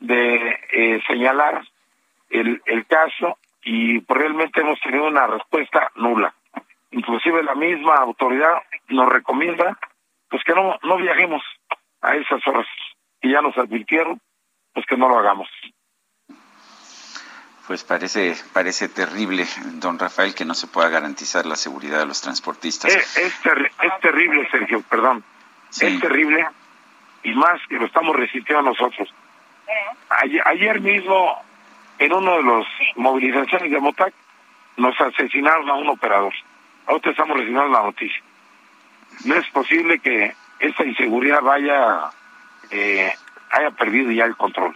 de 0.00 0.58
eh, 0.72 1.00
señalar 1.06 1.62
el, 2.30 2.62
el 2.66 2.86
caso 2.86 3.38
y 3.62 4.00
realmente 4.06 4.60
hemos 4.60 4.80
tenido 4.80 5.06
una 5.06 5.26
respuesta 5.26 5.90
nula. 5.96 6.34
Inclusive 6.92 7.42
la 7.42 7.54
misma 7.54 7.94
autoridad 7.96 8.62
nos 8.88 9.08
recomienda 9.08 9.78
pues 10.28 10.42
que 10.44 10.54
no, 10.54 10.78
no 10.82 10.96
viajemos 10.96 11.42
a 12.00 12.16
esas 12.16 12.46
horas 12.46 12.66
y 13.20 13.32
ya 13.32 13.42
nos 13.42 13.56
advirtieron, 13.58 14.20
pues 14.72 14.86
que 14.86 14.96
no 14.96 15.08
lo 15.08 15.18
hagamos. 15.18 15.48
Pues 17.70 17.84
parece, 17.84 18.34
parece 18.52 18.88
terrible, 18.88 19.46
don 19.74 19.96
Rafael, 19.96 20.34
que 20.34 20.44
no 20.44 20.54
se 20.54 20.66
pueda 20.66 20.88
garantizar 20.88 21.46
la 21.46 21.54
seguridad 21.54 22.00
de 22.00 22.06
los 22.06 22.20
transportistas. 22.20 22.92
Es, 22.92 23.16
es, 23.16 23.40
terrible, 24.02 24.48
Sergio, 24.50 24.82
perdón. 24.90 25.22
Es 25.80 26.00
terrible 26.00 26.48
y 27.22 27.32
más 27.34 27.60
que 27.68 27.76
lo 27.76 27.86
estamos 27.86 28.16
resistiendo 28.16 28.62
nosotros. 28.62 29.14
Ayer, 30.46 30.80
mismo, 30.80 31.40
en 32.00 32.12
uno 32.12 32.38
de 32.38 32.42
los 32.42 32.66
movilizaciones 32.96 33.70
de 33.70 33.78
Motac, 33.78 34.14
nos 34.76 35.00
asesinaron 35.00 35.70
a 35.70 35.74
un 35.74 35.90
operador. 35.90 36.34
Ahora 36.88 37.08
estamos 37.08 37.36
recibiendo 37.36 37.68
la 37.68 37.82
noticia. 37.82 38.20
No 39.26 39.36
es 39.36 39.48
posible 39.50 40.00
que 40.00 40.34
esa 40.58 40.84
inseguridad 40.84 41.40
vaya, 41.40 42.10
eh, 42.72 43.14
haya 43.52 43.70
perdido 43.70 44.10
ya 44.10 44.24
el 44.24 44.36
control. 44.36 44.74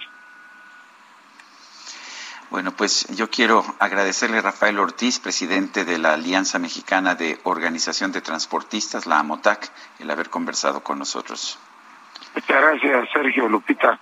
Bueno, 2.55 2.71
pues 2.71 3.09
yo 3.17 3.29
quiero 3.29 3.65
agradecerle 3.81 4.39
a 4.39 4.43
Rafael 4.43 4.79
Ortiz, 4.79 5.19
presidente 5.19 5.85
de 5.85 5.99
la 5.99 6.13
Alianza 6.13 6.61
Mexicana 6.61 7.17
de 7.17 7.41
Organización 7.43 8.13
de 8.13 8.21
Transportistas, 8.21 9.07
la 9.07 9.19
AMOTAC, 9.19 9.73
el 9.99 10.09
haber 10.09 10.31
conversado 10.31 10.81
con 10.81 11.01
nosotros. 11.01 11.59
Muchas 12.33 12.63
gracias, 12.63 13.09
Sergio 13.13 13.49
Lupita. 13.49 13.99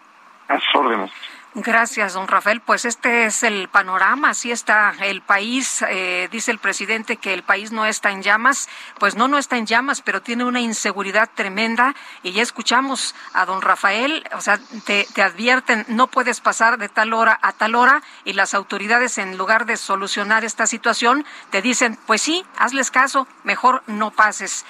A 0.49 0.61
sus 0.61 0.75
órdenes. 0.75 1.11
Gracias, 1.55 2.15
don 2.15 2.29
Rafael. 2.29 2.63
Pues 2.63 2.87
este 2.87 3.27
es 3.27 3.43
el 3.43 3.69
panorama, 3.69 4.31
así 4.31 4.51
está 4.51 4.95
el 5.03 5.21
país. 5.21 5.85
Eh, 5.87 6.27
dice 6.33 6.51
el 6.51 6.59
presidente 6.59 7.19
que 7.19 7.35
el 7.35 7.43
país 7.43 7.73
no 7.73 7.85
está 7.85 8.11
en 8.11 8.23
llamas. 8.23 8.71
Pues 8.99 9.17
no, 9.17 9.29
no 9.29 9.37
está 9.37 9.59
en 9.59 9.67
llamas, 9.67 10.01
pero 10.01 10.23
tiene 10.23 10.45
una 10.45 10.61
inseguridad 10.61 11.29
tremenda. 11.35 11.95
Y 12.23 12.33
ya 12.33 12.43
escuchamos 12.43 13.15
a 13.35 13.45
don 13.45 13.61
Rafael, 13.61 14.25
o 14.33 14.41
sea, 14.41 14.59
te, 14.87 15.07
te 15.13 15.21
advierten, 15.21 15.85
no 15.89 16.07
puedes 16.07 16.41
pasar 16.41 16.79
de 16.79 16.89
tal 16.89 17.13
hora 17.13 17.39
a 17.43 17.53
tal 17.53 17.75
hora. 17.75 18.03
Y 18.25 18.33
las 18.33 18.55
autoridades, 18.55 19.19
en 19.19 19.37
lugar 19.37 19.67
de 19.67 19.77
solucionar 19.77 20.45
esta 20.45 20.67
situación, 20.67 21.27
te 21.51 21.61
dicen, 21.61 21.99
pues 22.07 22.23
sí, 22.23 22.47
hazles 22.57 22.91
caso, 22.91 23.29
mejor 23.45 23.83
no 23.87 24.11
pases. 24.11 24.65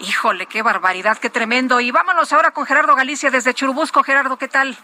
Híjole, 0.00 0.44
qué 0.44 0.60
barbaridad, 0.60 1.16
qué 1.16 1.30
tremendo. 1.30 1.80
Y 1.80 1.92
vámonos 1.92 2.34
ahora 2.34 2.50
con 2.50 2.66
Gerardo 2.66 2.94
Galicia 2.94 3.30
desde 3.30 3.54
Churubusco. 3.54 4.02
Gerardo, 4.02 4.36
¿qué 4.36 4.48
tal? 4.48 4.76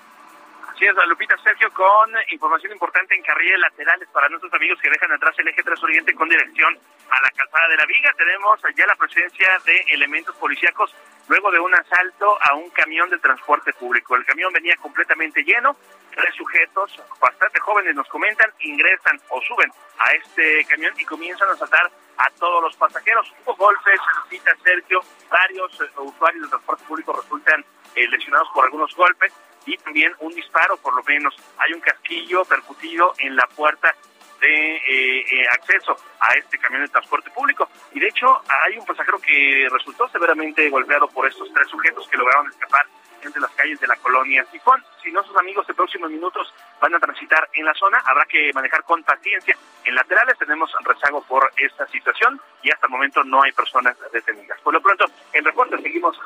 Así 0.82 0.88
es, 0.88 1.06
Lupita 1.06 1.36
Sergio, 1.44 1.70
con 1.74 2.10
información 2.32 2.72
importante 2.72 3.14
en 3.14 3.22
carriles 3.22 3.60
laterales 3.60 4.08
para 4.08 4.28
nuestros 4.28 4.52
amigos 4.52 4.80
que 4.82 4.90
dejan 4.90 5.12
atrás 5.12 5.32
el 5.38 5.46
eje 5.46 5.62
3 5.62 5.80
Oriente 5.80 6.12
con 6.12 6.28
dirección 6.28 6.76
a 7.08 7.22
la 7.22 7.30
calzada 7.30 7.68
de 7.68 7.76
la 7.76 7.86
Viga. 7.86 8.12
Tenemos 8.18 8.60
ya 8.74 8.84
la 8.88 8.96
presencia 8.96 9.60
de 9.64 9.78
elementos 9.94 10.34
policíacos 10.34 10.92
luego 11.28 11.52
de 11.52 11.60
un 11.60 11.72
asalto 11.72 12.36
a 12.42 12.54
un 12.54 12.68
camión 12.70 13.08
de 13.10 13.18
transporte 13.20 13.72
público. 13.74 14.16
El 14.16 14.24
camión 14.24 14.52
venía 14.52 14.74
completamente 14.78 15.44
lleno, 15.44 15.76
tres 16.16 16.34
sujetos 16.34 17.00
bastante 17.20 17.60
jóvenes 17.60 17.94
nos 17.94 18.08
comentan, 18.08 18.50
ingresan 18.58 19.20
o 19.28 19.40
suben 19.42 19.70
a 20.00 20.12
este 20.14 20.64
camión 20.64 20.92
y 20.98 21.04
comienzan 21.04 21.48
a 21.48 21.52
asaltar 21.52 21.92
a 22.16 22.30
todos 22.40 22.60
los 22.60 22.74
pasajeros. 22.74 23.32
Hubo 23.46 23.54
golpes, 23.54 24.00
cita 24.28 24.50
Sergio, 24.64 25.00
varios 25.30 25.80
eh, 25.80 25.84
usuarios 25.98 26.42
de 26.42 26.48
transporte 26.48 26.84
público 26.88 27.12
resultan 27.12 27.64
eh, 27.94 28.08
lesionados 28.08 28.48
por 28.52 28.64
algunos 28.64 28.92
golpes 28.96 29.32
y 29.66 29.76
también 29.78 30.12
un 30.20 30.34
disparo, 30.34 30.76
por 30.76 30.94
lo 30.94 31.02
menos. 31.02 31.34
Hay 31.58 31.72
un 31.72 31.80
casquillo 31.80 32.44
percutido 32.44 33.14
en 33.18 33.36
la 33.36 33.46
puerta 33.48 33.94
de 34.40 34.76
eh, 34.76 35.20
eh, 35.20 35.46
acceso 35.52 35.96
a 36.18 36.34
este 36.34 36.58
camión 36.58 36.82
de 36.82 36.88
transporte 36.88 37.30
público. 37.30 37.68
Y 37.92 38.00
de 38.00 38.08
hecho, 38.08 38.42
hay 38.48 38.76
un 38.76 38.84
pasajero 38.84 39.18
que 39.20 39.68
resultó 39.70 40.08
severamente 40.08 40.68
golpeado 40.68 41.08
por 41.08 41.28
estos 41.28 41.52
tres 41.54 41.68
sujetos 41.68 42.08
que 42.08 42.16
lograron 42.16 42.48
escapar 42.48 42.86
entre 43.22 43.40
las 43.40 43.50
calles 43.52 43.80
de 43.80 43.86
la 43.86 43.96
colonia 43.96 44.44
Sifón. 44.50 44.82
Si 45.02 45.10
nuestros 45.10 45.36
amigos 45.36 45.66
en 45.68 45.74
próximos 45.74 46.10
minutos 46.10 46.52
van 46.80 46.94
a 46.94 46.98
transitar 46.98 47.48
en 47.54 47.64
la 47.64 47.74
zona, 47.74 48.02
habrá 48.04 48.24
que 48.26 48.50
manejar 48.54 48.84
con 48.84 49.02
paciencia. 49.02 49.56
En 49.84 49.94
laterales 49.94 50.38
tenemos 50.38 50.70
rezago 50.84 51.22
por 51.22 51.52
esta 51.56 51.86
situación 51.88 52.40
y 52.62 52.70
hasta 52.70 52.86
el 52.86 52.92
momento 52.92 53.24
no 53.24 53.42
hay 53.42 53.52
personas 53.52 53.96
detenidas. 54.12 54.60
Por 54.60 54.74
lo 54.74 54.80
pronto, 54.80 55.06
en 55.32 55.44
reporte 55.44 55.80
seguimos 55.80 56.18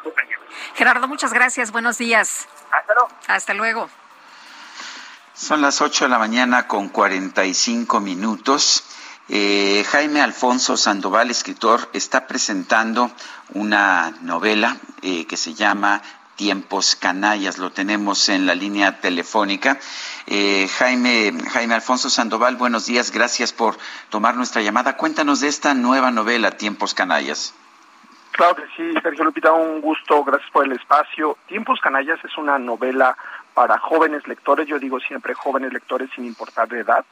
Gerardo, 0.75 1.09
muchas 1.09 1.33
gracias. 1.33 1.73
Buenos 1.73 1.99
días. 1.99 2.49
Hasta 2.71 2.95
luego. 2.95 3.09
Hasta 3.29 3.55
luego. 3.55 3.91
Son 5.35 5.61
las 5.61 5.83
8 5.83 6.05
de 6.05 6.11
la 6.11 6.19
mañana 6.19 6.67
con 6.67 6.89
45 6.89 8.01
minutos. 8.01 8.85
Eh, 9.29 9.85
Jaime 9.91 10.21
Alfonso 10.21 10.77
Sandoval, 10.77 11.31
escritor, 11.31 11.89
está 11.93 12.27
presentando 12.27 13.11
una 13.55 14.13
novela 14.23 14.77
eh, 15.03 15.27
que 15.27 15.37
se 15.37 15.53
llama 15.53 16.01
Tiempos 16.37 16.97
Canallas. 16.97 17.59
Lo 17.59 17.73
tenemos 17.73 18.29
en 18.29 18.47
la 18.47 18.55
línea 18.55 19.01
telefónica. 19.01 19.79
Eh, 20.27 20.69
Jaime, 20.79 21.33
Jaime 21.51 21.75
Alfonso 21.75 22.11
Sandoval, 22.11 22.57
buenos 22.57 22.87
días. 22.87 23.11
Gracias 23.11 23.53
por 23.53 23.77
tomar 24.11 24.37
nuestra 24.37 24.63
llamada. 24.63 24.97
Cuéntanos 24.97 25.41
de 25.41 25.49
esta 25.49 25.75
nueva 25.75 26.11
novela, 26.11 26.53
Tiempos 26.53 26.95
Canallas. 26.95 27.55
Claro 28.33 28.55
que 28.55 28.65
sí, 28.77 28.93
Sergio 29.03 29.25
Lupita, 29.25 29.51
un 29.53 29.81
gusto, 29.81 30.23
gracias 30.23 30.51
por 30.51 30.67
el 30.67 30.73
espacio. 30.73 31.39
Tiempos 31.47 31.81
Canallas 31.81 32.23
es 32.23 32.37
una 32.37 32.59
novela 32.59 33.17
para 33.55 33.79
jóvenes 33.79 34.29
lectores, 34.29 34.69
yo 34.69 34.79
digo 34.79 35.01
siempre 35.01 35.33
jóvenes 35.33 35.73
lectores 35.73 36.11
sin 36.15 36.27
importar 36.27 36.69
de 36.69 36.81
edad, 36.81 37.07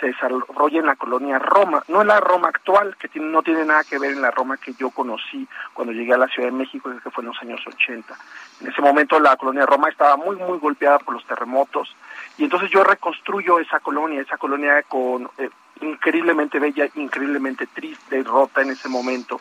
se 0.00 0.06
desarrolla 0.06 0.78
en 0.78 0.86
la 0.86 0.96
colonia 0.96 1.38
Roma, 1.38 1.82
no 1.88 2.02
en 2.02 2.08
la 2.08 2.20
Roma 2.20 2.48
actual, 2.48 2.96
que 2.96 3.08
no 3.20 3.42
tiene 3.42 3.64
nada 3.64 3.84
que 3.84 3.98
ver 3.98 4.12
en 4.12 4.22
la 4.22 4.30
Roma 4.30 4.56
que 4.56 4.72
yo 4.74 4.90
conocí 4.90 5.46
cuando 5.74 5.92
llegué 5.92 6.14
a 6.14 6.18
la 6.18 6.28
Ciudad 6.28 6.48
de 6.48 6.56
México, 6.56 6.90
que 7.02 7.10
fue 7.10 7.22
en 7.22 7.28
los 7.28 7.42
años 7.42 7.60
80. 7.66 8.14
En 8.60 8.68
ese 8.68 8.82
momento 8.82 9.18
la 9.18 9.36
colonia 9.36 9.66
Roma 9.66 9.88
estaba 9.88 10.16
muy, 10.16 10.36
muy 10.36 10.58
golpeada 10.58 10.98
por 10.98 11.14
los 11.14 11.24
terremotos, 11.26 11.94
y 12.36 12.44
entonces 12.44 12.70
yo 12.70 12.84
reconstruyo 12.84 13.58
esa 13.58 13.80
colonia, 13.80 14.20
esa 14.20 14.36
colonia 14.36 14.82
con 14.82 15.28
eh, 15.38 15.50
increíblemente 15.80 16.58
bella, 16.58 16.88
increíblemente 16.94 17.66
triste 17.66 18.18
y 18.18 18.22
rota 18.22 18.62
en 18.62 18.70
ese 18.70 18.88
momento. 18.88 19.40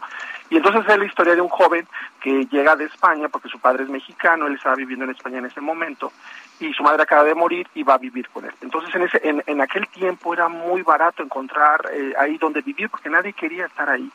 Y 0.49 0.57
entonces 0.57 0.83
es 0.87 0.97
la 0.97 1.05
historia 1.05 1.35
de 1.35 1.41
un 1.41 1.49
joven 1.49 1.87
que 2.21 2.45
llega 2.45 2.75
de 2.75 2.85
España, 2.85 3.27
porque 3.27 3.49
su 3.49 3.59
padre 3.59 3.83
es 3.83 3.89
mexicano, 3.89 4.47
él 4.47 4.55
estaba 4.55 4.75
viviendo 4.75 5.05
en 5.05 5.11
España 5.11 5.39
en 5.39 5.45
ese 5.45 5.59
momento, 5.59 6.11
y 6.59 6.73
su 6.73 6.83
madre 6.83 7.03
acaba 7.03 7.23
de 7.25 7.35
morir 7.35 7.67
y 7.75 7.83
va 7.83 7.95
a 7.95 7.97
vivir 7.97 8.29
con 8.29 8.45
él. 8.45 8.53
Entonces 8.61 8.93
en, 8.95 9.01
ese, 9.03 9.19
en, 9.23 9.43
en 9.45 9.61
aquel 9.61 9.87
tiempo 9.89 10.33
era 10.33 10.47
muy 10.47 10.83
barato 10.83 11.21
encontrar 11.21 11.89
eh, 11.91 12.13
ahí 12.17 12.37
donde 12.37 12.61
vivir, 12.61 12.89
porque 12.89 13.09
nadie 13.09 13.33
quería 13.33 13.65
estar 13.65 13.89
ahí. 13.89 14.09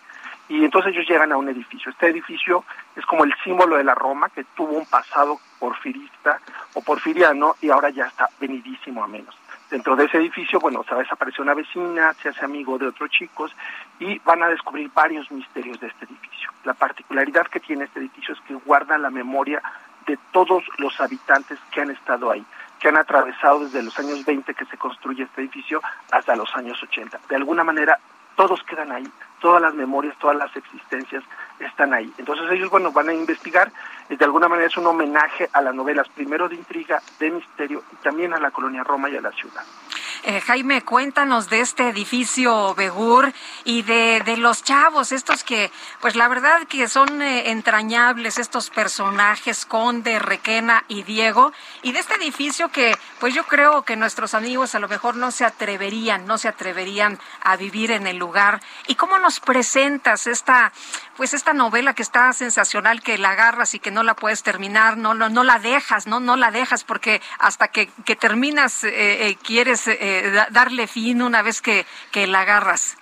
Y 0.48 0.64
entonces 0.64 0.92
ellos 0.92 1.08
llegan 1.08 1.32
a 1.32 1.36
un 1.36 1.48
edificio. 1.48 1.90
Este 1.90 2.08
edificio 2.08 2.64
es 2.96 3.06
como 3.06 3.24
el 3.24 3.32
símbolo 3.44 3.76
de 3.76 3.84
la 3.84 3.94
Roma, 3.94 4.28
que 4.28 4.44
tuvo 4.56 4.72
un 4.72 4.86
pasado 4.86 5.38
porfirista 5.58 6.40
o 6.74 6.82
porfiriano 6.82 7.56
y 7.60 7.70
ahora 7.70 7.90
ya 7.90 8.06
está 8.06 8.28
venidísimo 8.40 9.02
a 9.04 9.06
menos. 9.06 9.34
Dentro 9.72 9.96
de 9.96 10.04
ese 10.04 10.18
edificio, 10.18 10.60
bueno, 10.60 10.84
se 10.86 10.94
desaparece 10.94 11.40
una 11.40 11.54
vecina, 11.54 12.12
se 12.20 12.28
hace 12.28 12.44
amigo 12.44 12.76
de 12.76 12.88
otros 12.88 13.08
chicos 13.08 13.56
y 13.98 14.18
van 14.18 14.42
a 14.42 14.48
descubrir 14.48 14.90
varios 14.94 15.32
misterios 15.32 15.80
de 15.80 15.86
este 15.86 16.04
edificio. 16.04 16.50
La 16.64 16.74
particularidad 16.74 17.46
que 17.46 17.58
tiene 17.58 17.84
este 17.84 18.00
edificio 18.00 18.34
es 18.34 18.40
que 18.42 18.52
guarda 18.52 18.98
la 18.98 19.08
memoria 19.08 19.62
de 20.06 20.18
todos 20.30 20.62
los 20.76 21.00
habitantes 21.00 21.58
que 21.70 21.80
han 21.80 21.90
estado 21.90 22.30
ahí, 22.30 22.44
que 22.80 22.88
han 22.88 22.98
atravesado 22.98 23.60
desde 23.60 23.82
los 23.82 23.98
años 23.98 24.26
20 24.26 24.52
que 24.52 24.66
se 24.66 24.76
construye 24.76 25.22
este 25.22 25.40
edificio 25.40 25.80
hasta 26.10 26.36
los 26.36 26.54
años 26.54 26.82
80. 26.82 27.20
De 27.30 27.36
alguna 27.36 27.64
manera, 27.64 27.98
todos 28.36 28.62
quedan 28.64 28.92
ahí, 28.92 29.06
todas 29.40 29.60
las 29.60 29.74
memorias, 29.74 30.16
todas 30.18 30.36
las 30.36 30.54
existencias 30.56 31.22
están 31.58 31.92
ahí. 31.92 32.12
Entonces 32.18 32.50
ellos, 32.50 32.70
bueno, 32.70 32.92
van 32.92 33.08
a 33.08 33.14
investigar, 33.14 33.70
y 34.08 34.16
de 34.16 34.24
alguna 34.24 34.48
manera 34.48 34.68
es 34.68 34.76
un 34.76 34.86
homenaje 34.86 35.48
a 35.52 35.60
las 35.60 35.74
novelas, 35.74 36.08
primero 36.08 36.48
de 36.48 36.56
intriga, 36.56 37.02
de 37.18 37.30
misterio, 37.30 37.82
y 37.92 37.96
también 37.96 38.32
a 38.34 38.38
la 38.38 38.50
colonia 38.50 38.84
Roma 38.84 39.10
y 39.10 39.16
a 39.16 39.20
la 39.20 39.32
ciudad. 39.32 39.62
Eh, 40.24 40.40
Jaime, 40.40 40.82
cuéntanos 40.82 41.50
de 41.50 41.60
este 41.60 41.88
edificio 41.88 42.76
Begur 42.76 43.32
y 43.64 43.82
de, 43.82 44.22
de, 44.24 44.36
los 44.36 44.62
chavos, 44.62 45.10
estos 45.10 45.42
que, 45.42 45.72
pues 46.00 46.14
la 46.14 46.28
verdad 46.28 46.64
que 46.68 46.86
son 46.86 47.20
eh, 47.22 47.50
entrañables, 47.50 48.38
estos 48.38 48.70
personajes, 48.70 49.66
Conde, 49.66 50.20
Requena 50.20 50.84
y 50.86 51.02
Diego, 51.02 51.52
y 51.82 51.90
de 51.90 51.98
este 51.98 52.14
edificio 52.14 52.68
que, 52.68 52.96
pues 53.18 53.34
yo 53.34 53.42
creo 53.48 53.82
que 53.82 53.96
nuestros 53.96 54.34
amigos 54.34 54.76
a 54.76 54.78
lo 54.78 54.86
mejor 54.86 55.16
no 55.16 55.32
se 55.32 55.44
atreverían, 55.44 56.24
no 56.24 56.38
se 56.38 56.46
atreverían 56.46 57.18
a 57.42 57.56
vivir 57.56 57.90
en 57.90 58.06
el 58.06 58.18
lugar. 58.18 58.62
¿Y 58.86 58.94
cómo 58.94 59.18
nos 59.18 59.40
presentas 59.40 60.28
esta, 60.28 60.72
pues 61.16 61.34
esta 61.34 61.52
novela 61.52 61.94
que 61.94 62.02
está 62.02 62.32
sensacional, 62.32 63.02
que 63.02 63.18
la 63.18 63.30
agarras 63.30 63.74
y 63.74 63.78
que 63.78 63.90
no 63.90 64.02
la 64.02 64.14
puedes 64.14 64.42
terminar, 64.42 64.96
no, 64.96 65.14
no, 65.14 65.28
no 65.28 65.44
la 65.44 65.58
dejas, 65.58 66.06
no, 66.06 66.20
no 66.20 66.36
la 66.36 66.50
dejas 66.50 66.84
porque 66.84 67.20
hasta 67.38 67.68
que, 67.68 67.88
que 68.04 68.16
terminas 68.16 68.84
eh, 68.84 69.28
eh, 69.28 69.36
quieres 69.42 69.86
eh, 69.88 70.46
darle 70.50 70.86
fin 70.86 71.22
una 71.22 71.42
vez 71.42 71.60
que, 71.60 71.86
que 72.10 72.26
la 72.26 72.40
agarras. 72.40 72.96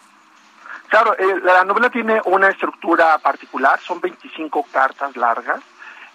Claro, 0.88 1.16
eh, 1.18 1.40
la 1.42 1.64
novela 1.64 1.88
tiene 1.88 2.20
una 2.24 2.48
estructura 2.48 3.16
particular, 3.18 3.78
son 3.80 4.00
25 4.00 4.66
cartas 4.72 5.16
largas. 5.16 5.60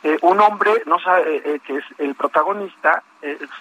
Eh, 0.03 0.17
un 0.21 0.39
hombre, 0.41 0.83
no 0.85 0.99
sabe, 0.99 1.59
que 1.65 1.77
es 1.77 1.85
el 1.97 2.13
protagonista, 2.13 3.01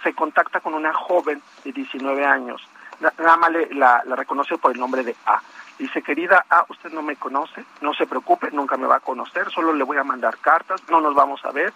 se 0.03 0.13
contacta 0.13 0.61
con 0.61 0.75
una 0.75 0.93
joven 0.93 1.41
de 1.65 1.73
19 1.73 2.25
años. 2.25 2.61
Nada 3.01 3.37
más 3.37 3.51
la, 3.71 4.03
la 4.05 4.17
reconoce 4.17 4.59
por 4.59 4.73
el 4.73 4.79
nombre 4.79 5.03
de 5.03 5.17
A. 5.25 5.41
Dice, 5.79 6.03
querida 6.03 6.45
A, 6.49 6.65
usted 6.69 6.93
no 6.93 7.03
me 7.03 7.17
conoce, 7.17 7.65
no 7.81 7.95
se 7.95 8.07
preocupe, 8.07 8.51
nunca 8.53 8.77
me 8.77 8.87
va 8.87 8.97
a 8.97 9.01
conocer, 9.01 9.51
solo 9.51 9.73
le 9.73 9.83
voy 9.83 9.97
a 9.97 10.05
mandar 10.05 10.39
cartas, 10.39 10.83
no 10.89 11.01
nos 11.01 11.15
vamos 11.15 11.45
a 11.45 11.51
ver. 11.51 11.73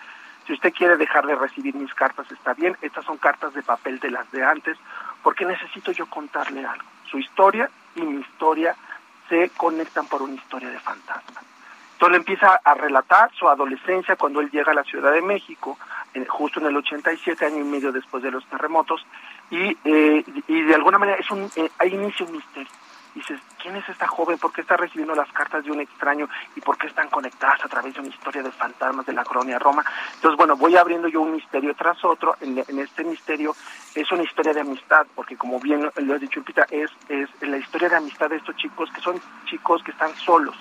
Si 0.47 0.53
usted 0.53 0.73
quiere 0.73 0.97
dejar 0.97 1.27
de 1.27 1.35
recibir 1.35 1.75
mis 1.75 1.93
cartas, 1.93 2.31
está 2.33 2.55
bien. 2.55 2.77
Estas 2.81 3.05
son 3.05 3.19
cartas 3.19 3.53
de 3.53 3.63
papel 3.63 3.99
de 3.99 4.11
las 4.11 4.31
de 4.31 4.45
antes, 4.45 4.79
porque 5.23 5.45
necesito 5.45 5.93
yo 5.93 6.07
contarle 6.07 6.65
algo. 6.65 6.89
Su 7.11 7.19
historia 7.19 7.69
y 7.97 8.01
mi 8.01 8.21
historia 8.21 8.75
se 9.29 9.51
conectan 9.51 10.07
por 10.07 10.23
una 10.23 10.35
historia 10.35 10.71
de 10.71 10.79
fantasma. 10.79 11.43
Entonces 11.93 12.13
le 12.13 12.17
empieza 12.19 12.61
a 12.65 12.75
relatar 12.75 13.31
su 13.35 13.49
adolescencia 13.49 14.17
cuando 14.17 14.41
él 14.41 14.51
llega 14.51 14.71
a 14.71 14.75
la 14.75 14.85
Ciudad 14.85 15.13
de 15.13 15.21
México, 15.21 15.77
justo 16.29 16.61
en 16.61 16.67
el 16.67 16.77
87, 16.77 17.45
año 17.45 17.59
y 17.59 17.65
medio 17.65 17.93
después 17.93 18.23
de 18.23 18.31
los 18.31 18.47
terremotos, 18.47 19.05
y, 19.51 19.77
eh, 19.85 20.25
y 20.47 20.63
de 20.63 20.75
alguna 20.75 20.99
manera 20.99 21.19
es 21.19 21.31
un, 21.31 21.51
eh, 21.57 21.71
ahí 21.79 21.95
inicia 21.95 22.25
un 22.25 22.33
misterio. 22.33 22.71
Dices, 23.19 23.41
¿quién 23.61 23.75
es 23.75 23.89
esta 23.89 24.07
joven? 24.07 24.39
¿Por 24.39 24.53
qué 24.53 24.61
está 24.61 24.77
recibiendo 24.77 25.13
las 25.13 25.27
cartas 25.33 25.65
de 25.65 25.73
un 25.73 25.81
extraño? 25.81 26.29
¿Y 26.55 26.61
por 26.61 26.79
qué 26.79 26.87
están 26.87 27.09
conectadas 27.09 27.65
a 27.65 27.69
través 27.69 27.93
de 27.93 27.99
una 27.99 28.11
historia 28.11 28.45
de 28.45 28.53
fantasmas 28.53 29.05
de 29.07 29.13
la 29.13 29.25
colonia 29.25 29.59
Roma? 29.59 29.85
Entonces, 30.15 30.37
bueno, 30.37 30.57
voy 30.57 30.77
abriendo 30.77 31.09
yo 31.09 31.23
un 31.23 31.33
misterio 31.33 31.75
tras 31.75 32.05
otro. 32.05 32.37
En, 32.41 32.59
este 32.79 33.03
misterio 33.03 33.57
es 33.93 34.13
una 34.13 34.23
historia 34.23 34.55
de 34.55 34.61
amistad, 34.61 35.05
porque 35.17 35.37
como 35.37 35.59
bien 35.59 35.91
lo 35.97 36.15
ha 36.15 36.19
dicho 36.19 36.45
Pita, 36.45 36.65
es, 36.71 36.93
es 37.09 37.29
la 37.41 37.57
historia 37.57 37.89
de 37.89 37.97
amistad 37.97 38.31
de 38.31 38.37
estos 38.37 38.55
chicos 38.55 38.89
que 38.93 39.01
son 39.01 39.21
chicos 39.47 39.83
que 39.83 39.91
están 39.91 40.15
solos. 40.15 40.55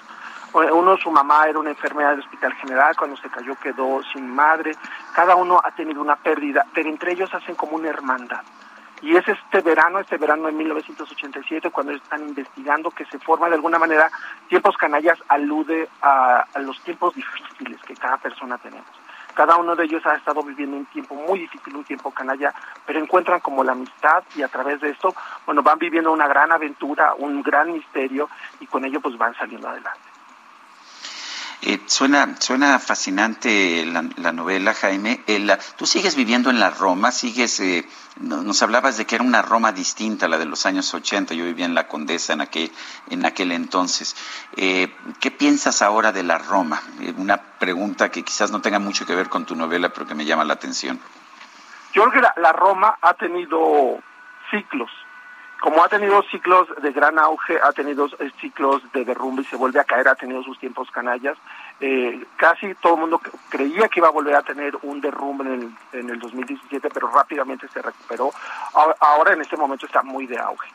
Uno, 0.54 0.98
su 0.98 1.12
mamá 1.12 1.46
era 1.48 1.60
una 1.60 1.70
enfermera 1.70 2.10
del 2.10 2.22
Hospital 2.22 2.54
General, 2.56 2.96
cuando 2.98 3.18
se 3.18 3.30
cayó 3.30 3.56
quedó 3.60 4.02
sin 4.12 4.28
madre. 4.28 4.72
Cada 5.14 5.36
uno 5.36 5.62
ha 5.64 5.70
tenido 5.76 6.02
una 6.02 6.16
pérdida, 6.16 6.66
pero 6.74 6.90
entre 6.90 7.12
ellos 7.12 7.32
hacen 7.36 7.54
como 7.54 7.76
una 7.76 7.90
hermandad. 7.90 8.42
Y 9.02 9.16
es 9.16 9.28
este 9.28 9.62
verano, 9.62 10.00
este 10.00 10.18
verano 10.18 10.48
de 10.48 10.54
1987, 10.54 11.70
cuando 11.70 11.92
están 11.94 12.28
investigando 12.28 12.90
que 12.90 13.06
se 13.06 13.20
forma 13.20 13.48
de 13.48 13.56
alguna 13.56 13.78
manera, 13.78 14.10
tiempos 14.50 14.76
canallas 14.76 15.20
alude 15.28 15.88
a, 16.02 16.46
a, 16.54 16.60
los 16.60 16.82
tiempos 16.82 17.14
difíciles 17.14 17.80
que 17.84 17.94
cada 17.94 18.18
persona 18.18 18.58
tenemos. 18.58 18.88
Cada 19.36 19.56
uno 19.58 19.76
de 19.76 19.86
ellos 19.86 20.04
ha 20.08 20.16
estado 20.16 20.42
viviendo 20.42 20.78
un 20.78 20.86
tiempo 20.88 21.14
muy 21.14 21.42
difícil, 21.42 21.76
un 21.76 21.84
tiempo 21.84 22.10
canalla, 22.10 22.52
pero 22.88 23.00
encuentran 23.00 23.40
como 23.40 23.64
la 23.64 23.74
amistad 23.74 24.24
y 24.36 24.42
a 24.42 24.48
través 24.48 24.82
de 24.82 24.90
esto, 24.90 25.14
bueno, 25.46 25.62
van 25.62 25.78
viviendo 25.78 26.12
una 26.12 26.28
gran 26.28 26.52
aventura, 26.52 27.14
un 27.14 27.44
gran 27.44 27.72
misterio 27.72 28.30
y 28.60 28.66
con 28.66 28.84
ello 28.84 29.00
pues 29.00 29.16
van 29.16 29.36
saliendo 29.36 29.70
adelante. 29.70 30.07
Eh, 31.64 31.82
suena, 31.88 32.36
suena 32.40 32.78
fascinante 32.78 33.84
la, 33.86 34.06
la 34.18 34.32
novela, 34.32 34.76
Jaime. 34.76 35.24
El, 35.26 35.52
Tú 35.76 35.88
sigues 35.88 36.16
viviendo 36.16 36.52
en 36.52 36.60
la 36.60 36.70
Roma, 36.70 37.12
sigues, 37.12 37.60
eh, 37.62 37.88
nos 38.20 38.62
hablabas 38.62 38.98
de 38.98 39.06
que 39.06 39.16
era 39.16 39.24
una 39.24 39.42
Roma 39.42 39.72
distinta 39.72 40.28
a 40.28 40.30
la 40.30 40.38
de 40.38 40.46
los 40.46 40.68
años 40.68 40.94
80. 40.94 41.34
Yo 41.34 41.46
vivía 41.46 41.66
en 41.66 41.74
la 41.74 41.88
Condesa 41.88 42.34
en 42.34 42.42
aquel, 42.42 42.72
en 43.10 43.26
aquel 43.26 43.52
entonces. 43.52 44.16
Eh, 44.56 44.96
¿Qué 45.20 45.32
piensas 45.32 45.82
ahora 45.82 46.12
de 46.12 46.22
la 46.22 46.38
Roma? 46.38 46.80
Eh, 47.02 47.14
una 47.18 47.38
pregunta 47.38 48.12
que 48.12 48.24
quizás 48.24 48.52
no 48.52 48.62
tenga 48.62 48.78
mucho 48.78 49.08
que 49.08 49.16
ver 49.16 49.28
con 49.28 49.46
tu 49.46 49.56
novela, 49.56 49.90
pero 49.90 50.06
que 50.06 50.14
me 50.14 50.26
llama 50.26 50.46
la 50.46 50.54
atención. 50.54 51.00
Yo 51.94 52.04
creo 52.04 52.22
que 52.22 52.42
la 52.42 52.54
Roma 52.54 53.00
ha 53.02 53.16
tenido 53.16 53.98
ciclos 54.52 54.92
como 55.62 55.84
ha 55.84 55.90
tenido 55.90 56.22
ciclos 56.24 56.68
de 56.82 56.92
gran 56.92 57.18
auge, 57.18 57.60
ha 57.62 57.72
tenido 57.72 58.08
ciclos 58.40 58.82
de 58.94 59.04
derrumbe 59.06 59.42
y 59.42 59.46
se 59.46 59.56
vuelve 59.56 59.80
a 59.80 59.84
caer, 59.84 60.08
ha 60.08 60.16
tenido 60.16 60.44
sus 60.44 60.60
tiempos 60.60 60.90
canallas. 60.92 61.38
Eh, 61.80 62.26
casi 62.36 62.76
todo 62.76 62.94
el 62.94 63.02
mundo 63.02 63.22
creía 63.50 63.88
que 63.88 64.00
iba 64.00 64.08
a 64.08 64.12
volver 64.12 64.36
a 64.36 64.44
tener 64.44 64.78
un 64.84 65.02
derrumbe 65.02 65.46
en 65.46 65.54
el, 65.54 66.00
en 66.00 66.10
el 66.10 66.20
2017, 66.20 66.90
pero 66.94 67.10
rápidamente 67.10 67.68
se 67.70 67.82
recuperó. 67.82 68.32
Ahora 69.00 69.34
en 69.34 69.42
este 69.42 69.58
momento 69.58 69.86
está 69.86 70.04
muy 70.04 70.28
de 70.28 70.38
auge. 70.38 70.70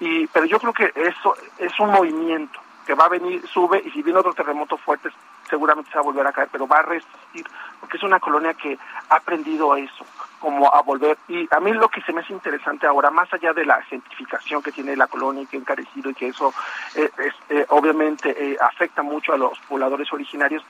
Y, 0.00 0.26
pero 0.26 0.44
yo 0.44 0.58
creo 0.60 0.74
que 0.74 0.92
eso 0.94 1.34
es 1.58 1.78
un 1.80 1.90
movimiento 1.90 2.60
que 2.86 2.94
va 2.94 3.06
a 3.06 3.08
venir, 3.08 3.46
sube, 3.48 3.82
y 3.84 3.90
si 3.90 4.02
viene 4.02 4.20
otro 4.20 4.32
terremoto 4.32 4.76
fuerte, 4.76 5.10
seguramente 5.50 5.90
se 5.90 5.96
va 5.96 6.02
a 6.02 6.04
volver 6.04 6.26
a 6.26 6.32
caer, 6.32 6.48
pero 6.52 6.68
va 6.68 6.78
a 6.78 6.82
resistir, 6.82 7.46
porque 7.80 7.96
es 7.96 8.02
una 8.02 8.20
colonia 8.20 8.54
que 8.54 8.78
ha 9.08 9.16
aprendido 9.16 9.74
eso, 9.76 10.06
como 10.40 10.72
a 10.72 10.82
volver. 10.82 11.18
Y 11.28 11.48
a 11.50 11.60
mí 11.60 11.72
lo 11.72 11.88
que 11.88 12.02
se 12.02 12.12
me 12.12 12.20
hace 12.20 12.32
interesante 12.32 12.86
ahora, 12.86 13.10
más 13.10 13.32
allá 13.32 13.52
de 13.52 13.64
la 13.64 13.82
gentrificación 13.82 14.62
que 14.62 14.72
tiene 14.72 14.96
la 14.96 15.06
colonia 15.06 15.42
y 15.42 15.46
que 15.46 15.56
ha 15.56 15.60
encarecido 15.60 16.10
y 16.10 16.14
que 16.14 16.28
eso 16.28 16.52
eh, 16.94 17.10
eh, 17.48 17.66
obviamente 17.70 18.30
eh, 18.30 18.56
afecta 18.60 19.02
mucho 19.02 19.32
a 19.32 19.38
los 19.38 19.58
pobladores 19.60 20.12
originarios, 20.12 20.64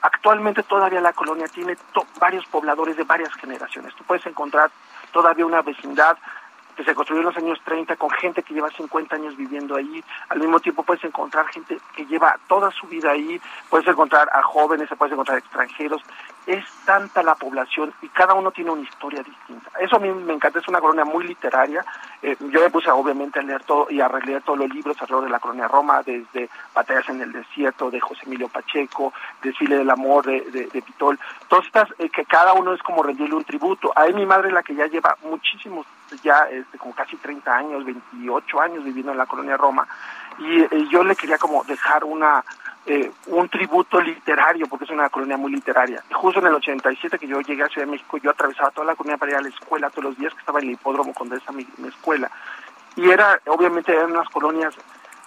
actualmente 0.00 0.62
todavía 0.62 1.00
la 1.00 1.12
colonia 1.12 1.48
tiene 1.48 1.76
varios 2.18 2.46
pobladores 2.46 2.96
de 2.96 3.04
varias 3.04 3.32
generaciones. 3.34 3.94
Tú 3.94 4.04
puedes 4.04 4.24
encontrar 4.26 4.70
todavía 5.12 5.46
una 5.46 5.62
vecindad 5.62 6.16
que 6.74 6.84
se 6.84 6.94
construyó 6.94 7.20
en 7.20 7.26
los 7.26 7.36
años 7.36 7.60
30 7.64 7.96
con 7.96 8.10
gente 8.10 8.42
que 8.42 8.54
lleva 8.54 8.68
50 8.70 9.16
años 9.16 9.36
viviendo 9.36 9.76
ahí. 9.76 10.02
Al 10.28 10.40
mismo 10.40 10.60
tiempo 10.60 10.82
puedes 10.82 11.04
encontrar 11.04 11.46
gente 11.46 11.78
que 11.94 12.04
lleva 12.06 12.38
toda 12.48 12.70
su 12.72 12.86
vida 12.86 13.12
ahí, 13.12 13.40
puedes 13.70 13.86
encontrar 13.86 14.28
a 14.32 14.42
jóvenes, 14.42 14.88
puedes 14.98 15.12
encontrar 15.12 15.38
extranjeros. 15.38 16.02
Es 16.46 16.64
tanta 16.84 17.22
la 17.22 17.34
población 17.34 17.92
y 18.02 18.08
cada 18.08 18.34
uno 18.34 18.50
tiene 18.50 18.70
una 18.70 18.82
historia 18.82 19.22
distinta. 19.22 19.70
Eso 19.80 19.96
a 19.96 19.98
mí 19.98 20.10
me 20.10 20.34
encanta, 20.34 20.58
es 20.58 20.68
una 20.68 20.80
colonia 20.80 21.04
muy 21.04 21.26
literaria. 21.26 21.84
Eh, 22.22 22.36
yo 22.50 22.60
me 22.60 22.70
puse 22.70 22.90
obviamente 22.90 23.38
a 23.38 23.42
leer 23.42 23.62
todo 23.64 23.90
y 23.90 24.00
a 24.00 24.08
releer 24.08 24.42
todos 24.42 24.58
los 24.58 24.68
libros 24.68 24.96
alrededor 25.00 25.24
de 25.24 25.30
la 25.30 25.38
colonia 25.38 25.68
Roma, 25.68 26.02
desde 26.02 26.50
Batallas 26.74 27.08
en 27.08 27.22
el 27.22 27.32
Desierto 27.32 27.90
de 27.90 28.00
José 28.00 28.22
Emilio 28.26 28.48
Pacheco, 28.48 29.12
Desfile 29.42 29.78
del 29.78 29.90
Amor 29.90 30.26
de, 30.26 30.68
de, 30.70 30.82
Pitol. 30.82 31.18
Todas 31.48 31.66
estas, 31.66 31.88
eh, 31.98 32.10
que 32.10 32.24
cada 32.26 32.52
uno 32.52 32.74
es 32.74 32.82
como 32.82 33.02
rendirle 33.02 33.34
un 33.34 33.44
tributo. 33.44 33.92
Ahí 33.96 34.12
mi 34.12 34.26
madre, 34.26 34.52
la 34.52 34.62
que 34.62 34.74
ya 34.74 34.86
lleva 34.86 35.16
muchísimos 35.22 35.86
ya 36.22 36.46
este, 36.50 36.78
como 36.78 36.94
casi 36.94 37.16
30 37.16 37.56
años, 37.56 37.84
28 37.84 38.60
años 38.60 38.84
viviendo 38.84 39.12
en 39.12 39.18
la 39.18 39.26
colonia 39.26 39.56
Roma, 39.56 39.86
y 40.38 40.62
eh, 40.62 40.88
yo 40.90 41.02
le 41.04 41.16
quería 41.16 41.38
como 41.38 41.64
dejar 41.64 42.04
una 42.04 42.44
eh, 42.86 43.10
un 43.26 43.48
tributo 43.48 44.00
literario, 44.00 44.66
porque 44.66 44.84
es 44.84 44.90
una 44.90 45.08
colonia 45.08 45.36
muy 45.36 45.52
literaria. 45.52 46.02
justo 46.12 46.40
en 46.40 46.46
el 46.46 46.54
87 46.54 47.18
que 47.18 47.26
yo 47.26 47.40
llegué 47.40 47.62
a 47.62 47.68
Ciudad 47.68 47.86
de 47.86 47.92
México, 47.92 48.18
yo 48.18 48.30
atravesaba 48.30 48.70
toda 48.70 48.88
la 48.88 48.94
colonia 48.94 49.16
para 49.16 49.32
ir 49.32 49.38
a 49.38 49.40
la 49.40 49.48
escuela 49.48 49.90
todos 49.90 50.04
los 50.04 50.18
días, 50.18 50.32
que 50.34 50.40
estaba 50.40 50.60
en 50.60 50.66
el 50.66 50.72
hipódromo 50.72 51.14
con 51.14 51.32
esa 51.32 51.52
mi, 51.52 51.66
mi 51.78 51.88
escuela. 51.88 52.30
Y 52.96 53.10
era, 53.10 53.40
obviamente, 53.46 53.92
eran 53.92 54.12
unas 54.12 54.28
colonias 54.28 54.74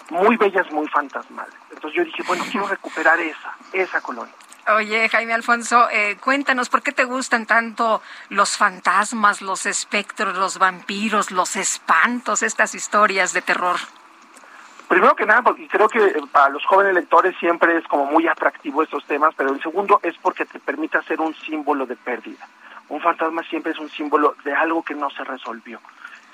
muy 0.09 0.37
bellas, 0.37 0.71
muy 0.71 0.87
fantasmales. 0.87 1.53
Entonces 1.71 1.97
yo 1.97 2.03
dije, 2.03 2.23
bueno, 2.27 2.43
quiero 2.49 2.67
recuperar 2.67 3.19
esa, 3.19 3.55
esa 3.73 4.01
colonia. 4.01 4.33
Oye, 4.75 5.07
Jaime 5.07 5.33
Alfonso, 5.33 5.89
eh, 5.89 6.17
cuéntanos, 6.17 6.67
¿por 6.67 6.81
qué 6.81 6.91
te 6.91 7.05
gustan 7.05 7.45
tanto 7.45 8.01
los 8.27 8.57
fantasmas, 8.57 9.41
los 9.41 9.65
espectros, 9.65 10.35
los 10.35 10.57
vampiros, 10.57 11.31
los 11.31 11.55
espantos, 11.55 12.43
estas 12.43 12.75
historias 12.75 13.31
de 13.31 13.41
terror? 13.41 13.77
Primero 14.87 15.15
que 15.15 15.25
nada, 15.25 15.41
porque 15.41 15.67
creo 15.67 15.89
que 15.89 15.99
eh, 15.99 16.21
para 16.31 16.49
los 16.49 16.65
jóvenes 16.65 16.93
lectores 16.93 17.35
siempre 17.39 17.77
es 17.77 17.85
como 17.87 18.05
muy 18.05 18.27
atractivo 18.27 18.83
estos 18.83 19.05
temas, 19.05 19.33
pero 19.35 19.51
el 19.51 19.61
segundo 19.61 19.99
es 20.01 20.17
porque 20.17 20.45
te 20.45 20.59
permite 20.59 20.97
hacer 20.97 21.19
un 21.19 21.33
símbolo 21.35 21.85
de 21.85 21.97
pérdida. 21.97 22.47
Un 22.89 23.01
fantasma 23.01 23.43
siempre 23.43 23.73
es 23.73 23.79
un 23.79 23.89
símbolo 23.89 24.35
de 24.45 24.53
algo 24.53 24.81
que 24.83 24.95
no 24.95 25.09
se 25.09 25.25
resolvió. 25.25 25.79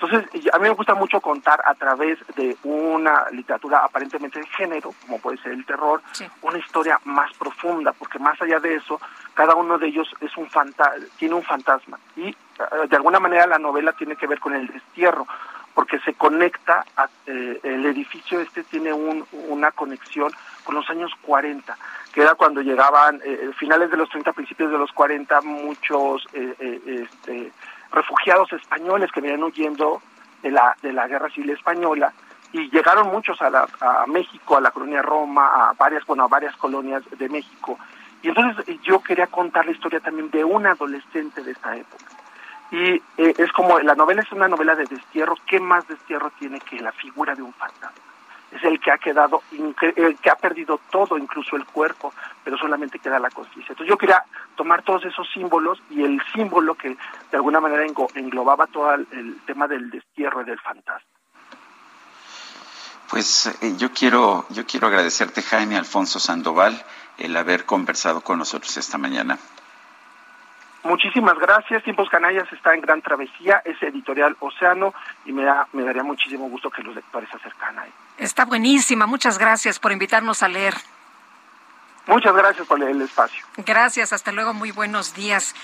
Entonces, 0.00 0.28
a 0.52 0.58
mí 0.58 0.64
me 0.64 0.74
gusta 0.74 0.94
mucho 0.94 1.20
contar 1.20 1.60
a 1.64 1.74
través 1.74 2.18
de 2.36 2.56
una 2.64 3.26
literatura 3.30 3.78
aparentemente 3.78 4.38
de 4.38 4.46
género, 4.48 4.92
como 5.02 5.18
puede 5.18 5.38
ser 5.38 5.52
el 5.52 5.64
terror, 5.64 6.02
una 6.42 6.58
historia 6.58 7.00
más 7.04 7.32
profunda, 7.34 7.92
porque 7.92 8.18
más 8.18 8.40
allá 8.42 8.58
de 8.60 8.74
eso, 8.74 9.00
cada 9.34 9.54
uno 9.54 9.78
de 9.78 9.86
ellos 9.86 10.08
es 10.20 10.36
un 10.36 10.48
tiene 11.16 11.34
un 11.34 11.42
fantasma. 11.42 11.98
Y 12.16 12.28
eh, 12.28 12.36
de 12.88 12.96
alguna 12.96 13.18
manera 13.18 13.46
la 13.46 13.58
novela 13.58 13.92
tiene 13.92 14.16
que 14.16 14.26
ver 14.26 14.40
con 14.40 14.54
el 14.54 14.66
destierro, 14.66 15.26
porque 15.74 15.98
se 16.00 16.14
conecta, 16.14 16.84
a, 16.96 17.08
eh, 17.26 17.60
el 17.62 17.86
edificio 17.86 18.40
este 18.40 18.62
tiene 18.64 18.92
una 18.92 19.72
conexión 19.72 20.32
con 20.62 20.76
los 20.76 20.88
años 20.88 21.10
40, 21.22 21.76
que 22.12 22.22
era 22.22 22.34
cuando 22.34 22.62
llegaban, 22.62 23.20
eh, 23.24 23.50
finales 23.58 23.90
de 23.90 23.96
los 23.96 24.08
30, 24.08 24.32
principios 24.32 24.70
de 24.70 24.78
los 24.78 24.92
40, 24.92 25.40
muchos... 25.42 26.26
este, 26.32 27.52
refugiados 27.94 28.52
españoles 28.52 29.10
que 29.12 29.20
venían 29.20 29.42
huyendo 29.42 30.02
de 30.42 30.50
la, 30.50 30.76
de 30.82 30.92
la 30.92 31.06
guerra 31.06 31.30
civil 31.30 31.50
española 31.50 32.12
y 32.52 32.70
llegaron 32.70 33.08
muchos 33.08 33.40
a, 33.40 33.50
la, 33.50 33.66
a 33.80 34.06
México, 34.06 34.56
a 34.56 34.60
la 34.60 34.70
colonia 34.70 35.02
Roma, 35.02 35.70
a 35.70 35.72
varias, 35.72 36.04
bueno, 36.06 36.24
a 36.24 36.28
varias 36.28 36.56
colonias 36.56 37.02
de 37.18 37.28
México. 37.28 37.78
Y 38.22 38.28
entonces 38.28 38.68
eh, 38.68 38.78
yo 38.82 39.00
quería 39.00 39.26
contar 39.26 39.66
la 39.66 39.72
historia 39.72 40.00
también 40.00 40.30
de 40.30 40.44
un 40.44 40.66
adolescente 40.66 41.42
de 41.42 41.52
esta 41.52 41.76
época. 41.76 42.04
Y 42.74 42.94
eh, 43.18 43.34
es 43.38 43.52
como, 43.52 43.78
la 43.78 43.94
novela 43.94 44.22
es 44.22 44.32
una 44.32 44.48
novela 44.48 44.74
de 44.74 44.84
destierro, 44.86 45.36
¿qué 45.46 45.60
más 45.60 45.86
destierro 45.86 46.32
tiene 46.40 46.58
que 46.58 46.80
la 46.80 46.90
figura 46.90 47.36
de 47.36 47.42
un 47.42 47.52
fantasma? 47.52 48.02
es 48.50 48.62
el 48.62 48.78
que 48.78 48.90
ha 48.90 48.98
quedado, 48.98 49.42
el 49.52 50.16
que 50.18 50.30
ha 50.30 50.36
perdido 50.36 50.80
todo, 50.90 51.18
incluso 51.18 51.56
el 51.56 51.64
cuerpo, 51.64 52.12
pero 52.44 52.56
solamente 52.56 53.00
queda 53.00 53.18
la 53.18 53.30
conciencia. 53.30 53.72
Entonces 53.72 53.88
yo 53.88 53.98
quería 53.98 54.22
tomar 54.56 54.82
todos 54.82 55.04
esos 55.04 55.28
símbolos 55.32 55.82
y 55.90 56.04
el 56.04 56.22
símbolo 56.32 56.76
que 56.76 56.90
de 56.90 57.36
alguna 57.36 57.60
manera 57.60 57.84
englobaba 58.14 58.68
todo 58.68 58.94
el, 58.94 59.40
tema 59.44 59.66
del 59.66 59.90
destierro 59.90 60.42
y 60.42 60.44
del 60.44 60.60
fantasma. 60.60 61.08
Pues 63.10 63.46
eh, 63.60 63.74
yo 63.76 63.92
quiero, 63.92 64.46
yo 64.50 64.64
quiero 64.66 64.86
agradecerte, 64.86 65.42
Jaime 65.42 65.76
Alfonso 65.76 66.20
Sandoval, 66.20 66.80
el 67.18 67.36
haber 67.36 67.64
conversado 67.64 68.20
con 68.20 68.38
nosotros 68.38 68.76
esta 68.76 68.98
mañana. 68.98 69.36
Muchísimas 70.84 71.38
gracias. 71.38 71.82
Tiempos 71.82 72.08
Canallas 72.10 72.50
está 72.52 72.74
en 72.74 72.82
gran 72.82 73.00
travesía, 73.00 73.62
es 73.64 73.82
editorial 73.82 74.36
Océano 74.38 74.94
y 75.24 75.32
me, 75.32 75.42
da, 75.44 75.66
me 75.72 75.82
daría 75.82 76.02
muchísimo 76.02 76.48
gusto 76.48 76.70
que 76.70 76.82
los 76.82 76.94
lectores 76.94 77.28
se 77.30 77.36
acercan 77.36 77.78
ahí. 77.78 77.90
Está 78.18 78.44
buenísima. 78.44 79.06
Muchas 79.06 79.38
gracias 79.38 79.78
por 79.78 79.92
invitarnos 79.92 80.42
a 80.42 80.48
leer. 80.48 80.74
Muchas 82.06 82.34
gracias 82.34 82.66
por 82.66 82.82
el 82.82 83.00
espacio. 83.00 83.44
Gracias. 83.58 84.12
Hasta 84.12 84.32
luego. 84.32 84.54
Muy 84.54 84.70
buenos 84.70 85.14
días. 85.14 85.54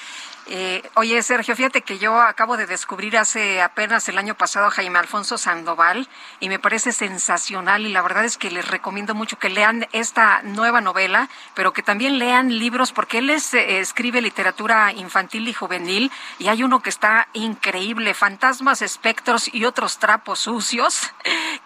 Eh, 0.53 0.83
oye, 0.95 1.23
Sergio, 1.23 1.55
fíjate 1.55 1.83
que 1.83 1.99
yo 1.99 2.21
acabo 2.21 2.57
de 2.57 2.67
descubrir 2.67 3.17
hace 3.17 3.62
apenas 3.62 4.09
el 4.09 4.19
año 4.19 4.35
pasado 4.35 4.67
a 4.67 4.71
Jaime 4.71 4.99
Alfonso 4.99 5.39
Sandoval 5.39 6.09
y 6.41 6.49
me 6.49 6.59
parece 6.59 6.91
sensacional 6.91 7.87
y 7.87 7.93
la 7.93 8.03
verdad 8.03 8.25
es 8.25 8.37
que 8.37 8.51
les 8.51 8.67
recomiendo 8.67 9.15
mucho 9.15 9.39
que 9.39 9.49
lean 9.49 9.87
esta 9.93 10.43
nueva 10.43 10.81
novela, 10.81 11.29
pero 11.55 11.73
que 11.73 11.85
también 11.85 12.19
lean 12.19 12.59
libros 12.59 12.91
porque 12.91 13.19
él 13.19 13.31
es, 13.31 13.55
eh, 13.55 13.79
escribe 13.79 14.21
literatura 14.21 14.93
infantil 14.93 15.47
y 15.47 15.53
juvenil 15.53 16.11
y 16.41 16.49
hay 16.49 16.65
uno 16.65 16.83
que 16.83 16.91
está 16.91 17.29
increíble, 17.33 18.12
Fantasmas, 18.12 18.83
Espectros 18.83 19.55
y 19.55 19.67
otros 19.67 19.99
trapos 19.99 20.41
sucios, 20.41 21.12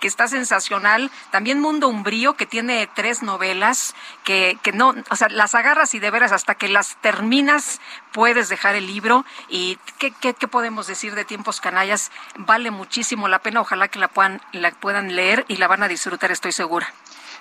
que 0.04 0.08
está 0.08 0.28
sensacional. 0.28 1.10
También 1.30 1.62
Mundo 1.62 1.88
Umbrío, 1.88 2.34
que 2.34 2.44
tiene 2.44 2.86
tres 2.94 3.22
novelas 3.22 3.94
que, 4.22 4.58
que 4.62 4.70
no, 4.70 4.94
o 5.08 5.16
sea, 5.16 5.30
las 5.30 5.54
agarras 5.54 5.94
y 5.94 5.98
de 5.98 6.10
veras 6.10 6.30
hasta 6.30 6.56
que 6.56 6.68
las 6.68 6.96
terminas 7.00 7.80
puedes 8.12 8.50
dejar 8.50 8.74
el 8.74 8.86
libro. 8.86 9.24
¿Y 9.48 9.78
qué, 9.96 10.12
qué, 10.12 10.34
podemos 10.46 10.86
decir 10.86 11.14
de 11.14 11.24
Tiempos 11.24 11.58
Canallas? 11.58 12.10
Vale 12.36 12.70
muchísimo 12.70 13.28
la 13.28 13.38
pena. 13.38 13.62
Ojalá 13.62 13.88
que 13.88 13.98
la 13.98 14.08
puedan, 14.08 14.42
la 14.52 14.72
puedan 14.72 15.16
leer 15.16 15.46
y 15.48 15.56
la 15.56 15.68
van 15.68 15.82
a 15.82 15.88
disfrutar, 15.88 16.30
estoy 16.30 16.52
segura 16.52 16.92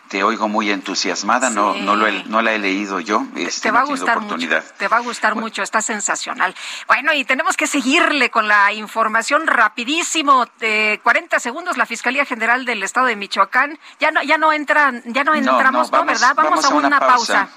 te 0.10 0.24
oigo 0.24 0.48
muy 0.48 0.70
entusiasmada, 0.70 1.50
no, 1.50 1.74
no, 1.74 1.96
lo 1.96 2.12
no 2.26 2.42
la 2.42 2.54
he 2.54 2.60
leído 2.60 3.00
yo. 3.00 3.26
Este, 3.36 3.64
te 3.64 3.72
va 3.72 3.82
a 3.82 3.86
gustar 3.86 4.20
mucho, 4.20 4.48
te 4.78 4.88
va 4.88 4.98
a 4.98 5.00
gustar 5.00 5.36
mucho, 5.36 5.64
está 5.64 5.82
sensacional. 5.82 6.54
Bueno, 6.88 7.14
y 7.14 7.26
tenemos 7.26 7.58
que 7.58 7.68
seguirle 7.68 8.30
con 8.30 8.48
la 8.48 8.72
información 8.74 9.48
rapidísimo, 9.48 10.46
de 10.60 11.00
40 11.04 11.40
segundos, 11.40 11.78
la 11.78 11.86
Fiscalía 11.86 12.26
General 12.26 12.66
del 12.66 12.84
Estado 12.84 13.08
de 13.08 13.16
Michoacán, 13.16 13.80
ya 14.00 14.12
no, 14.12 14.22
ya 14.24 14.38
no 14.38 14.54
entran, 14.54 15.02
ya 15.06 15.24
no 15.24 15.34
entramos, 15.34 15.92
¿no? 15.92 16.06
¿Verdad? 16.06 16.34
Vamos, 16.36 16.64
a, 16.66 16.70
una, 16.70 17.00
pausa. 17.00 17.50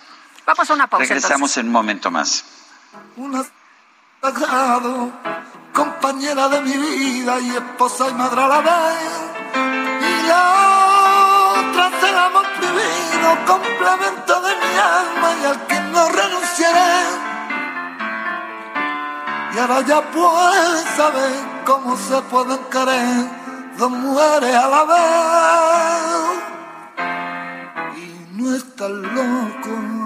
Vamos 0.47 0.71
a 0.71 0.75
una 0.75 0.87
pausa. 0.87 1.07
Regresamos 1.07 1.57
en 1.59 1.67
un 1.67 1.73
momento 1.73 2.11
más 2.11 2.45
una 3.17 3.45
sagrado, 4.21 5.13
compañera 5.73 6.49
de 6.49 6.61
mi 6.63 6.77
vida 6.77 7.41
y 7.41 7.51
esposa 7.51 8.09
y 8.11 8.15
madre 8.15 8.43
a 8.43 8.49
la 8.49 8.61
vez. 8.61 9.11
Y 10.01 10.27
la 10.27 10.76
otra 11.77 11.99
es 11.99 12.05
el 12.05 12.19
amor 12.19 12.47
prohibido, 12.57 13.29
complemento 13.47 14.41
de 14.41 14.53
mi 14.57 14.79
alma 14.79 15.29
y 15.43 15.45
al 15.47 15.67
que 15.67 15.81
no 15.81 16.09
renunciaré. 16.09 16.95
Y 19.55 19.59
ahora 19.59 19.81
ya 19.83 20.01
puedes 20.11 20.85
saber 20.97 21.33
cómo 21.65 21.97
se 21.97 22.21
pueden 22.23 22.59
querer 22.71 23.31
dos 23.79 23.91
mujeres 23.91 24.55
a 24.55 24.69
la 24.69 24.85
vez. 24.85 26.17
Y 27.97 28.27
no 28.37 28.55
estás 28.55 28.91
loco. 28.91 30.06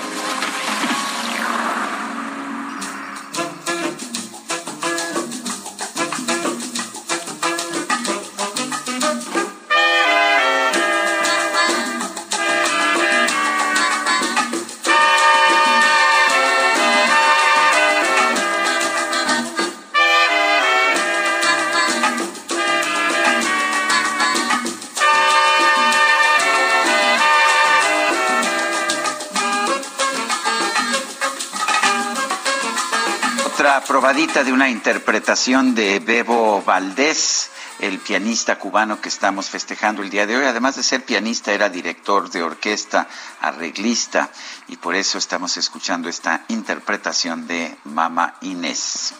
De 34.39 34.53
una 34.53 34.69
interpretación 34.69 35.75
de 35.75 35.99
Bebo 35.99 36.63
Valdés, 36.63 37.51
el 37.79 37.99
pianista 37.99 38.57
cubano 38.57 39.01
que 39.01 39.09
estamos 39.09 39.49
festejando 39.49 40.01
el 40.01 40.09
día 40.09 40.25
de 40.25 40.37
hoy. 40.37 40.45
Además 40.45 40.77
de 40.77 40.83
ser 40.83 41.03
pianista, 41.03 41.51
era 41.51 41.67
director 41.67 42.29
de 42.31 42.41
orquesta, 42.41 43.09
arreglista, 43.41 44.29
y 44.69 44.77
por 44.77 44.95
eso 44.95 45.17
estamos 45.17 45.57
escuchando 45.57 46.07
esta 46.07 46.45
interpretación 46.47 47.45
de 47.45 47.77
Mama 47.83 48.35
Inés. 48.41 49.13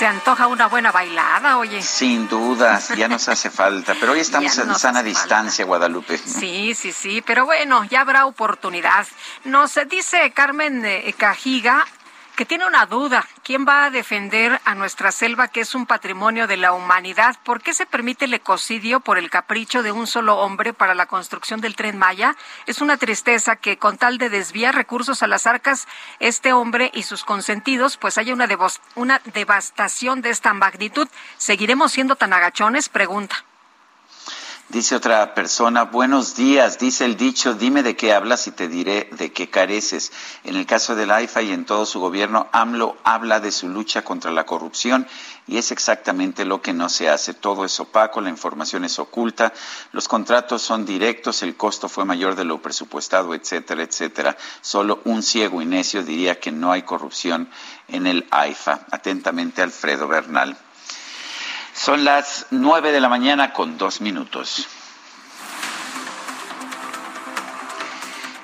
Se 0.00 0.06
antoja 0.06 0.46
una 0.46 0.66
buena 0.66 0.90
bailada, 0.92 1.58
oye. 1.58 1.82
Sin 1.82 2.26
dudas, 2.26 2.88
ya 2.96 3.06
nos 3.06 3.28
hace 3.28 3.50
falta. 3.50 3.94
Pero 4.00 4.12
hoy 4.12 4.20
estamos 4.20 4.56
en 4.56 4.74
sana 4.74 5.02
distancia, 5.02 5.62
Guadalupe. 5.66 6.16
Sí, 6.16 6.74
sí, 6.74 6.90
sí, 6.90 7.20
pero 7.20 7.44
bueno, 7.44 7.84
ya 7.84 8.00
habrá 8.00 8.24
oportunidad. 8.24 9.06
Nos 9.44 9.78
dice 9.90 10.32
Carmen 10.32 10.86
eh, 10.86 11.14
Cajiga, 11.18 11.86
que 12.40 12.46
tiene 12.46 12.66
una 12.66 12.86
duda. 12.86 13.28
¿Quién 13.42 13.66
va 13.68 13.84
a 13.84 13.90
defender 13.90 14.62
a 14.64 14.74
nuestra 14.74 15.12
selva, 15.12 15.48
que 15.48 15.60
es 15.60 15.74
un 15.74 15.84
patrimonio 15.84 16.46
de 16.46 16.56
la 16.56 16.72
humanidad? 16.72 17.36
¿Por 17.44 17.60
qué 17.60 17.74
se 17.74 17.84
permite 17.84 18.24
el 18.24 18.32
ecocidio 18.32 19.00
por 19.00 19.18
el 19.18 19.28
capricho 19.28 19.82
de 19.82 19.92
un 19.92 20.06
solo 20.06 20.38
hombre 20.38 20.72
para 20.72 20.94
la 20.94 21.04
construcción 21.04 21.60
del 21.60 21.76
tren 21.76 21.98
Maya? 21.98 22.34
Es 22.64 22.80
una 22.80 22.96
tristeza 22.96 23.56
que 23.56 23.76
con 23.76 23.98
tal 23.98 24.16
de 24.16 24.30
desviar 24.30 24.74
recursos 24.74 25.22
a 25.22 25.26
las 25.26 25.46
arcas, 25.46 25.86
este 26.18 26.54
hombre 26.54 26.90
y 26.94 27.02
sus 27.02 27.24
consentidos, 27.24 27.98
pues 27.98 28.16
haya 28.16 28.32
una, 28.32 28.48
una 28.94 29.20
devastación 29.34 30.22
de 30.22 30.30
esta 30.30 30.54
magnitud. 30.54 31.08
¿Seguiremos 31.36 31.92
siendo 31.92 32.16
tan 32.16 32.32
agachones? 32.32 32.88
Pregunta. 32.88 33.44
Dice 34.70 34.94
otra 34.94 35.34
persona, 35.34 35.82
buenos 35.82 36.36
días, 36.36 36.78
dice 36.78 37.04
el 37.04 37.16
dicho, 37.16 37.54
dime 37.54 37.82
de 37.82 37.96
qué 37.96 38.12
hablas 38.12 38.46
y 38.46 38.52
te 38.52 38.68
diré 38.68 39.08
de 39.10 39.32
qué 39.32 39.50
careces. 39.50 40.12
En 40.44 40.54
el 40.54 40.64
caso 40.64 40.94
del 40.94 41.10
AIFA 41.10 41.42
y 41.42 41.50
en 41.50 41.64
todo 41.64 41.84
su 41.86 41.98
gobierno, 41.98 42.46
AMLO 42.52 42.96
habla 43.02 43.40
de 43.40 43.50
su 43.50 43.68
lucha 43.68 44.02
contra 44.02 44.30
la 44.30 44.46
corrupción 44.46 45.08
y 45.48 45.58
es 45.58 45.72
exactamente 45.72 46.44
lo 46.44 46.62
que 46.62 46.72
no 46.72 46.88
se 46.88 47.08
hace. 47.08 47.34
Todo 47.34 47.64
es 47.64 47.80
opaco, 47.80 48.20
la 48.20 48.28
información 48.28 48.84
es 48.84 49.00
oculta, 49.00 49.52
los 49.90 50.06
contratos 50.06 50.62
son 50.62 50.86
directos, 50.86 51.42
el 51.42 51.56
costo 51.56 51.88
fue 51.88 52.04
mayor 52.04 52.36
de 52.36 52.44
lo 52.44 52.62
presupuestado, 52.62 53.34
etcétera, 53.34 53.82
etcétera. 53.82 54.36
Solo 54.60 55.00
un 55.04 55.24
ciego 55.24 55.60
y 55.60 55.66
necio 55.66 56.04
diría 56.04 56.38
que 56.38 56.52
no 56.52 56.70
hay 56.70 56.82
corrupción 56.82 57.50
en 57.88 58.06
el 58.06 58.24
AIFA. 58.30 58.86
Atentamente, 58.92 59.62
Alfredo 59.62 60.06
Bernal. 60.06 60.56
Son 61.74 62.04
las 62.04 62.46
nueve 62.50 62.92
de 62.92 63.00
la 63.00 63.08
mañana 63.08 63.52
con 63.52 63.78
dos 63.78 64.00
minutos. 64.00 64.68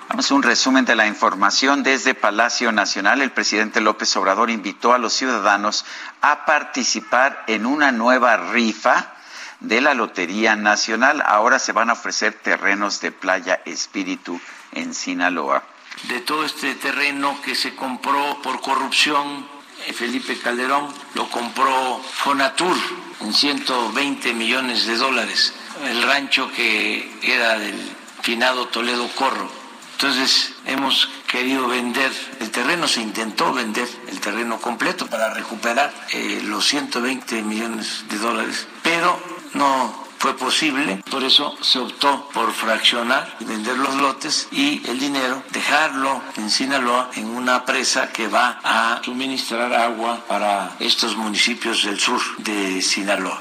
Vamos 0.08 0.30
a 0.30 0.34
un 0.34 0.42
resumen 0.42 0.86
de 0.86 0.96
la 0.96 1.06
información. 1.06 1.82
Desde 1.82 2.14
Palacio 2.14 2.72
Nacional, 2.72 3.20
el 3.20 3.32
presidente 3.32 3.82
López 3.82 4.16
Obrador 4.16 4.48
invitó 4.48 4.94
a 4.94 4.98
los 4.98 5.12
ciudadanos 5.12 5.84
a 6.22 6.46
participar 6.46 7.44
en 7.48 7.66
una 7.66 7.92
nueva 7.92 8.38
rifa 8.38 9.12
de 9.60 9.82
la 9.82 9.92
Lotería 9.92 10.56
Nacional. 10.56 11.22
Ahora 11.26 11.58
se 11.58 11.72
van 11.72 11.90
a 11.90 11.94
ofrecer 11.94 12.32
terrenos 12.32 13.02
de 13.02 13.12
Playa 13.12 13.60
Espíritu 13.66 14.40
en 14.72 14.94
Sinaloa. 14.94 15.62
De 16.04 16.20
todo 16.20 16.44
este 16.44 16.74
terreno 16.76 17.38
que 17.44 17.54
se 17.54 17.74
compró 17.74 18.40
por 18.42 18.60
corrupción, 18.62 19.46
Felipe 19.92 20.38
Calderón 20.38 20.88
lo 21.14 21.28
compró 21.30 22.00
Fonatur 22.00 22.76
en 23.20 23.32
120 23.32 24.34
millones 24.34 24.86
de 24.86 24.96
dólares, 24.96 25.52
el 25.84 26.02
rancho 26.02 26.50
que 26.52 27.10
era 27.22 27.58
del 27.58 27.76
finado 28.22 28.68
Toledo 28.68 29.08
Corro. 29.14 29.50
Entonces 29.92 30.52
hemos 30.66 31.08
querido 31.26 31.68
vender 31.68 32.12
el 32.40 32.50
terreno, 32.50 32.86
se 32.86 33.00
intentó 33.00 33.52
vender 33.52 33.88
el 34.08 34.20
terreno 34.20 34.60
completo 34.60 35.06
para 35.06 35.32
recuperar 35.32 35.92
eh, 36.12 36.40
los 36.44 36.66
120 36.66 37.42
millones 37.42 38.04
de 38.10 38.18
dólares, 38.18 38.66
pero 38.82 39.18
no 39.54 40.05
fue 40.26 40.36
posible, 40.36 41.00
por 41.08 41.22
eso 41.22 41.56
se 41.60 41.78
optó 41.78 42.28
por 42.34 42.52
fraccionar, 42.52 43.36
vender 43.38 43.78
los 43.78 43.94
lotes 43.94 44.48
y 44.50 44.82
el 44.90 44.98
dinero 44.98 45.40
dejarlo 45.52 46.20
en 46.36 46.50
Sinaloa 46.50 47.10
en 47.14 47.26
una 47.26 47.64
presa 47.64 48.10
que 48.10 48.26
va 48.26 48.58
a 48.64 49.00
suministrar 49.04 49.72
agua 49.72 50.24
para 50.26 50.72
estos 50.80 51.16
municipios 51.16 51.84
del 51.84 52.00
sur 52.00 52.20
de 52.38 52.82
Sinaloa. 52.82 53.40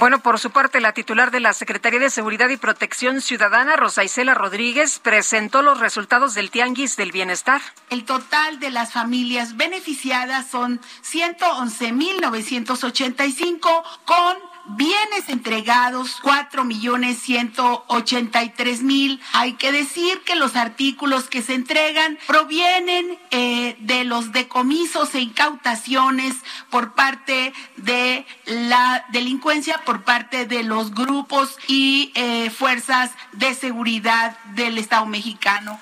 Bueno, 0.00 0.18
por 0.18 0.40
su 0.40 0.50
parte, 0.50 0.80
la 0.80 0.92
titular 0.92 1.30
de 1.30 1.38
la 1.38 1.52
Secretaría 1.52 2.00
de 2.00 2.10
Seguridad 2.10 2.48
y 2.48 2.56
Protección 2.56 3.20
Ciudadana, 3.20 3.76
Rosa 3.76 4.02
Isela 4.02 4.34
Rodríguez, 4.34 4.98
presentó 4.98 5.62
los 5.62 5.78
resultados 5.78 6.34
del 6.34 6.50
Tianguis 6.50 6.96
del 6.96 7.12
Bienestar. 7.12 7.62
El 7.90 8.04
total 8.04 8.58
de 8.58 8.70
las 8.70 8.92
familias 8.92 9.56
beneficiadas 9.56 10.50
son 10.50 10.80
111.985 11.04 13.84
con 14.04 14.53
bienes 14.66 15.28
entregados 15.28 16.18
cuatro 16.22 16.64
millones 16.64 17.18
ciento 17.18 17.84
ochenta 17.88 18.42
y 18.42 18.50
tres 18.50 18.82
mil. 18.82 19.20
Hay 19.32 19.54
que 19.54 19.72
decir 19.72 20.22
que 20.24 20.34
los 20.34 20.56
artículos 20.56 21.28
que 21.28 21.42
se 21.42 21.54
entregan 21.54 22.18
provienen 22.26 23.18
eh, 23.30 23.76
de 23.80 24.04
los 24.04 24.32
decomisos 24.32 25.14
e 25.14 25.20
incautaciones 25.20 26.34
por 26.70 26.94
parte 26.94 27.52
de 27.76 28.26
la 28.46 29.04
delincuencia, 29.10 29.78
por 29.84 30.02
parte 30.04 30.46
de 30.46 30.62
los 30.62 30.94
grupos 30.94 31.58
y 31.68 32.12
eh, 32.14 32.50
fuerzas 32.50 33.10
de 33.32 33.54
seguridad 33.54 34.38
del 34.54 34.78
Estado 34.78 35.06
mexicano. 35.06 35.78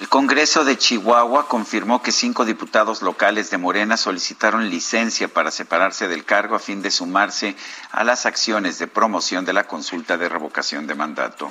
El 0.00 0.08
Congreso 0.08 0.64
de 0.64 0.78
Chihuahua 0.78 1.48
confirmó 1.48 2.02
que 2.02 2.12
cinco 2.12 2.44
diputados 2.44 3.02
locales 3.02 3.50
de 3.50 3.58
Morena 3.58 3.96
solicitaron 3.96 4.70
licencia 4.70 5.26
para 5.26 5.50
separarse 5.50 6.06
del 6.06 6.24
cargo 6.24 6.54
a 6.54 6.60
fin 6.60 6.82
de 6.82 6.92
sumarse 6.92 7.56
a 7.90 8.04
las 8.04 8.24
acciones 8.24 8.78
de 8.78 8.86
promoción 8.86 9.44
de 9.44 9.52
la 9.52 9.64
consulta 9.64 10.16
de 10.16 10.28
revocación 10.28 10.86
de 10.86 10.94
mandato. 10.94 11.50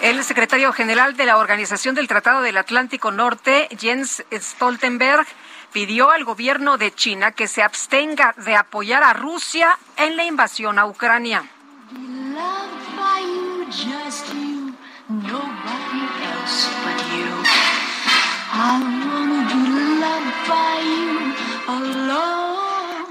El 0.00 0.24
secretario 0.24 0.72
general 0.72 1.14
de 1.16 1.26
la 1.26 1.36
Organización 1.36 1.94
del 1.94 2.08
Tratado 2.08 2.40
del 2.40 2.56
Atlántico 2.56 3.10
Norte, 3.10 3.68
Jens 3.78 4.24
Stoltenberg, 4.32 5.26
pidió 5.72 6.10
al 6.10 6.24
gobierno 6.24 6.78
de 6.78 6.94
China 6.94 7.32
que 7.32 7.48
se 7.48 7.62
abstenga 7.62 8.34
de 8.38 8.56
apoyar 8.56 9.02
a 9.02 9.12
Rusia 9.12 9.78
en 9.98 10.16
la 10.16 10.24
invasión 10.24 10.78
a 10.78 10.86
Ucrania. 10.86 11.44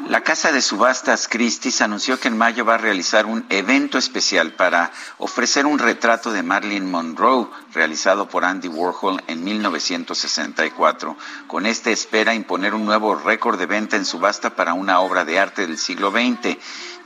La 0.07 0.22
casa 0.22 0.53
de 0.53 0.62
subastas 0.62 1.28
Christie's 1.28 1.82
anunció 1.82 2.18
que 2.18 2.30
en 2.30 2.38
mayo 2.38 2.64
va 2.64 2.76
a 2.76 2.78
realizar 2.78 3.26
un 3.26 3.45
evento 3.49 3.98
especial 3.98 4.53
para 4.53 4.91
ofrecer 5.18 5.66
un 5.66 5.80
retrato 5.80 6.32
de 6.32 6.44
Marilyn 6.44 6.90
Monroe 6.90 7.49
realizado 7.74 8.30
por 8.30 8.45
Andy 8.45 8.70
Warhol 8.70 9.22
en 9.28 9.44
1964. 9.44 11.18
Con 11.48 11.66
este 11.66 11.91
espera 11.91 12.34
imponer 12.34 12.74
un 12.74 12.86
nuevo 12.86 13.16
récord 13.16 13.60
de 13.60 13.66
venta 13.66 13.98
en 13.98 14.06
subasta 14.06 14.56
para 14.56 14.74
una 14.74 15.02
obra 15.02 15.26
de 15.26 15.40
arte 15.40 15.68
del 15.68 15.78
siglo 15.78 16.12
XX, 16.12 16.57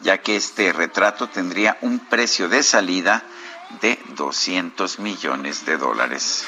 ya 0.01 0.19
que 0.19 0.35
este 0.35 0.71
retrato 0.73 1.29
tendría 1.29 1.79
un 1.81 1.97
precio 1.97 2.47
de 2.47 2.61
salida 2.61 3.23
200 4.15 4.99
millones 4.99 5.65
de 5.65 5.77
dólares. 5.77 6.45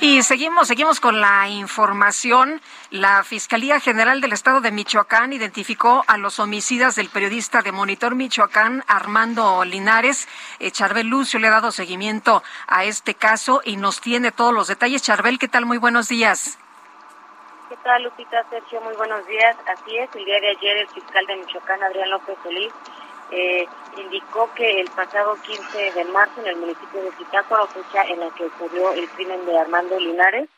Y 0.00 0.22
seguimos, 0.22 0.68
seguimos 0.68 1.00
con 1.00 1.20
la 1.20 1.48
información. 1.48 2.60
La 2.90 3.24
Fiscalía 3.24 3.80
General 3.80 4.20
del 4.20 4.32
Estado 4.32 4.60
de 4.60 4.70
Michoacán 4.70 5.32
identificó 5.32 6.04
a 6.06 6.18
los 6.18 6.38
homicidas 6.40 6.96
del 6.96 7.08
periodista 7.08 7.62
de 7.62 7.72
Monitor 7.72 8.14
Michoacán, 8.14 8.84
Armando 8.86 9.64
Linares. 9.64 10.28
Eh, 10.58 10.70
Charbel 10.70 11.06
Lucio 11.06 11.40
le 11.40 11.48
ha 11.48 11.52
dado 11.52 11.72
seguimiento 11.72 12.42
a 12.66 12.84
este 12.84 13.14
caso 13.14 13.62
y 13.64 13.76
nos 13.76 14.00
tiene 14.00 14.30
todos 14.32 14.52
los 14.52 14.68
detalles. 14.68 15.02
Charbel, 15.02 15.38
¿qué 15.38 15.48
tal? 15.48 15.64
Muy 15.64 15.78
buenos 15.78 16.08
días. 16.08 16.58
¿Qué 17.68 17.76
tal, 17.82 18.02
Lupita 18.02 18.44
Sergio? 18.50 18.80
Muy 18.82 18.94
buenos 18.96 19.26
días. 19.26 19.56
Así 19.66 19.96
es, 19.96 20.08
el 20.14 20.24
día 20.24 20.38
de 20.40 20.50
ayer 20.50 20.76
el 20.76 20.88
fiscal 20.88 21.26
de 21.26 21.36
Michoacán, 21.36 21.82
Adrián 21.82 22.10
López 22.10 22.36
Solís, 22.42 22.72
eh, 23.30 23.66
indicó 23.96 24.52
que 24.54 24.80
el 24.80 24.90
pasado 24.90 25.36
15 25.42 25.92
de 25.92 26.04
marzo 26.06 26.40
en 26.40 26.48
el 26.48 26.56
municipio 26.56 27.02
de 27.02 27.12
Zitácuaro, 27.12 27.66
fecha 27.68 28.04
en 28.04 28.20
la 28.20 28.30
que 28.30 28.44
ocurrió 28.44 28.92
el 28.92 29.08
crimen 29.10 29.44
de 29.46 29.58
Armando 29.58 29.98
Linares, 29.98 30.48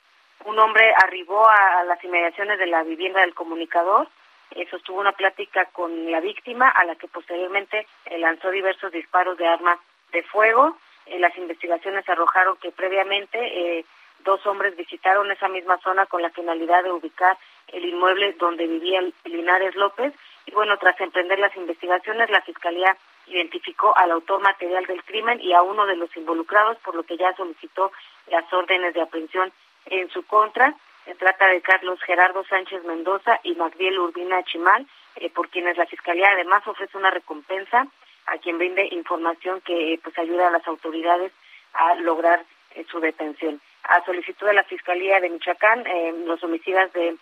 un 0.44 0.58
hombre 0.58 0.92
arribó 1.04 1.48
a, 1.48 1.84
las 1.84 2.02
inmediaciones 2.04 2.58
de 2.58 2.66
la 2.66 2.82
vivienda 2.82 3.20
del 3.20 3.34
comunicador, 3.34 4.08
eh, 4.52 4.66
sostuvo 4.70 5.00
una 5.00 5.12
plática 5.12 5.66
con 5.66 6.10
la 6.10 6.20
víctima, 6.20 6.68
a 6.68 6.84
la 6.84 6.94
que 6.96 7.08
posteriormente 7.08 7.86
eh, 8.04 8.18
lanzó 8.18 8.50
diversos 8.50 8.92
disparos 8.92 9.36
de 9.38 9.46
armas 9.46 9.78
de 10.12 10.22
fuego. 10.22 10.76
las 11.18 11.36
investigaciones 11.36 12.08
arrojaron 12.08 12.56
que 12.56 12.72
previamente 12.72 13.84
dos 14.24 14.44
hombres 14.46 14.76
visitaron 14.76 15.30
esa 15.30 15.48
misma 15.48 15.78
zona 15.78 16.06
con 16.06 16.22
la 16.22 16.30
finalidad 16.30 16.82
de 16.82 16.90
ubicar 16.90 17.38
el 17.68 17.84
inmueble 17.84 18.32
donde 18.34 18.66
vivía 18.66 19.00
Linares 19.24 19.74
López 19.76 20.12
y 20.46 20.52
bueno, 20.52 20.78
tras 20.78 20.98
emprender 21.00 21.38
las 21.38 21.54
investigaciones, 21.56 22.30
la 22.30 22.40
Fiscalía 22.42 22.96
identificó 23.26 23.96
al 23.96 24.12
autor 24.12 24.40
material 24.40 24.86
del 24.86 25.02
crimen 25.04 25.40
y 25.40 25.52
a 25.52 25.62
uno 25.62 25.86
de 25.86 25.96
los 25.96 26.16
involucrados, 26.16 26.78
por 26.78 26.94
lo 26.94 27.02
que 27.02 27.16
ya 27.16 27.34
solicitó 27.34 27.90
las 28.28 28.50
órdenes 28.52 28.94
de 28.94 29.02
aprehensión 29.02 29.52
en 29.86 30.08
su 30.10 30.24
contra. 30.24 30.74
Se 31.04 31.14
trata 31.16 31.48
de 31.48 31.60
Carlos 31.60 32.00
Gerardo 32.02 32.44
Sánchez 32.44 32.84
Mendoza 32.84 33.40
y 33.42 33.54
Magdiel 33.54 33.98
Urbina 33.98 34.42
Chimal, 34.44 34.86
eh, 35.16 35.30
por 35.30 35.48
quienes 35.48 35.76
la 35.76 35.86
Fiscalía 35.86 36.28
además 36.32 36.66
ofrece 36.66 36.96
una 36.96 37.10
recompensa 37.10 37.86
a 38.26 38.38
quien 38.38 38.58
brinde 38.58 38.88
información 38.92 39.60
que 39.62 39.98
pues 40.02 40.16
ayuda 40.18 40.48
a 40.48 40.50
las 40.50 40.66
autoridades 40.66 41.32
a 41.72 41.94
lograr 41.96 42.44
eh, 42.74 42.84
su 42.88 43.00
detención. 43.00 43.60
A 43.84 44.04
solicitud 44.04 44.46
de 44.46 44.54
la 44.54 44.64
Fiscalía 44.64 45.20
de 45.20 45.30
Michoacán, 45.30 45.86
eh, 45.86 46.14
los 46.24 46.42
homicidas 46.42 46.92
de 46.92 47.16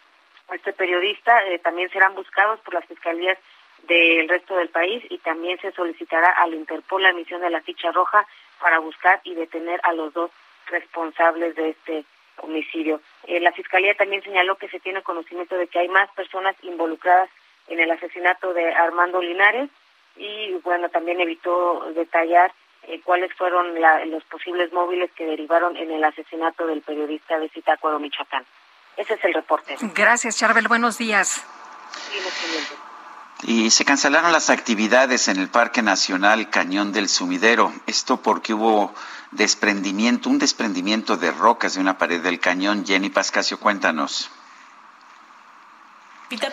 este 0.55 0.73
periodista 0.73 1.47
eh, 1.47 1.59
también 1.59 1.91
serán 1.91 2.15
buscados 2.15 2.61
por 2.61 2.75
las 2.75 2.85
fiscalías 2.87 3.39
del 3.83 4.29
resto 4.29 4.57
del 4.57 4.69
país 4.69 5.05
y 5.11 5.19
también 5.19 5.59
se 5.61 5.73
solicitará 5.73 6.29
al 6.31 6.55
Interpol 6.55 7.03
la 7.03 7.11
emisión 7.11 7.41
de 7.41 7.51
la 7.51 7.61
ficha 7.61 7.93
roja 7.93 8.27
para 8.61 8.79
buscar 8.79 9.21
y 9.25 9.35
detener 9.35 9.81
a 9.83 9.93
los 9.93 10.13
dos 10.15 10.31
responsables 10.69 11.55
de 11.57 11.71
este 11.71 12.05
homicidio. 12.39 13.01
Eh, 13.25 13.41
la 13.41 13.53
Fiscalía 13.53 13.95
también 13.95 14.23
señaló 14.23 14.57
que 14.57 14.69
se 14.69 14.81
tiene 14.81 15.03
conocimiento 15.03 15.57
de 15.57 15.67
que 15.67 15.79
hay 15.79 15.89
más 15.89 16.11
personas 16.13 16.57
involucradas 16.63 17.29
en 17.69 17.81
el 17.81 17.91
asesinato 17.91 18.53
de 18.55 18.73
Armando 18.73 19.21
Linares 19.21 19.71
y 20.17 20.53
bueno, 20.65 20.89
también 20.89 21.21
evitó 21.21 21.93
detallar 21.95 22.53
eh, 22.85 23.01
cuáles 23.03 23.33
fueron 23.35 23.75
los 24.11 24.25
posibles 24.25 24.73
móviles 24.73 25.11
que 25.13 25.27
derivaron 25.27 25.77
en 25.77 25.91
el 25.91 26.05
asesinato 26.05 26.67
del 26.67 26.83
periodista 26.83 27.39
de 27.39 27.49
Zitácuaro, 27.49 27.99
Michoacán. 27.99 28.45
Ese 28.97 29.15
es 29.15 29.25
el 29.25 29.35
reporte. 29.35 29.77
Gracias, 29.95 30.37
Charbel. 30.37 30.69
Buenos 30.69 30.99
días. 30.99 31.43
Y 33.43 33.71
se 33.71 33.85
cancelaron 33.85 34.33
las 34.33 34.51
actividades 34.51 35.29
en 35.29 35.39
el 35.39 35.49
Parque 35.49 35.83
Nacional 35.83 36.49
Cañón 36.51 36.93
del 36.93 37.09
Sumidero. 37.09 37.73
Esto 37.87 38.23
porque 38.23 38.55
hubo 38.55 38.95
desprendimiento, 39.33 40.31
un 40.31 40.39
desprendimiento 40.39 41.17
de 41.17 41.31
rocas 41.31 41.75
de 41.75 41.81
una 41.81 41.99
pared 41.99 42.23
del 42.23 42.41
cañón. 42.41 42.87
Jenny 42.87 43.11
Pascasio, 43.11 43.59
cuéntanos 43.59 44.31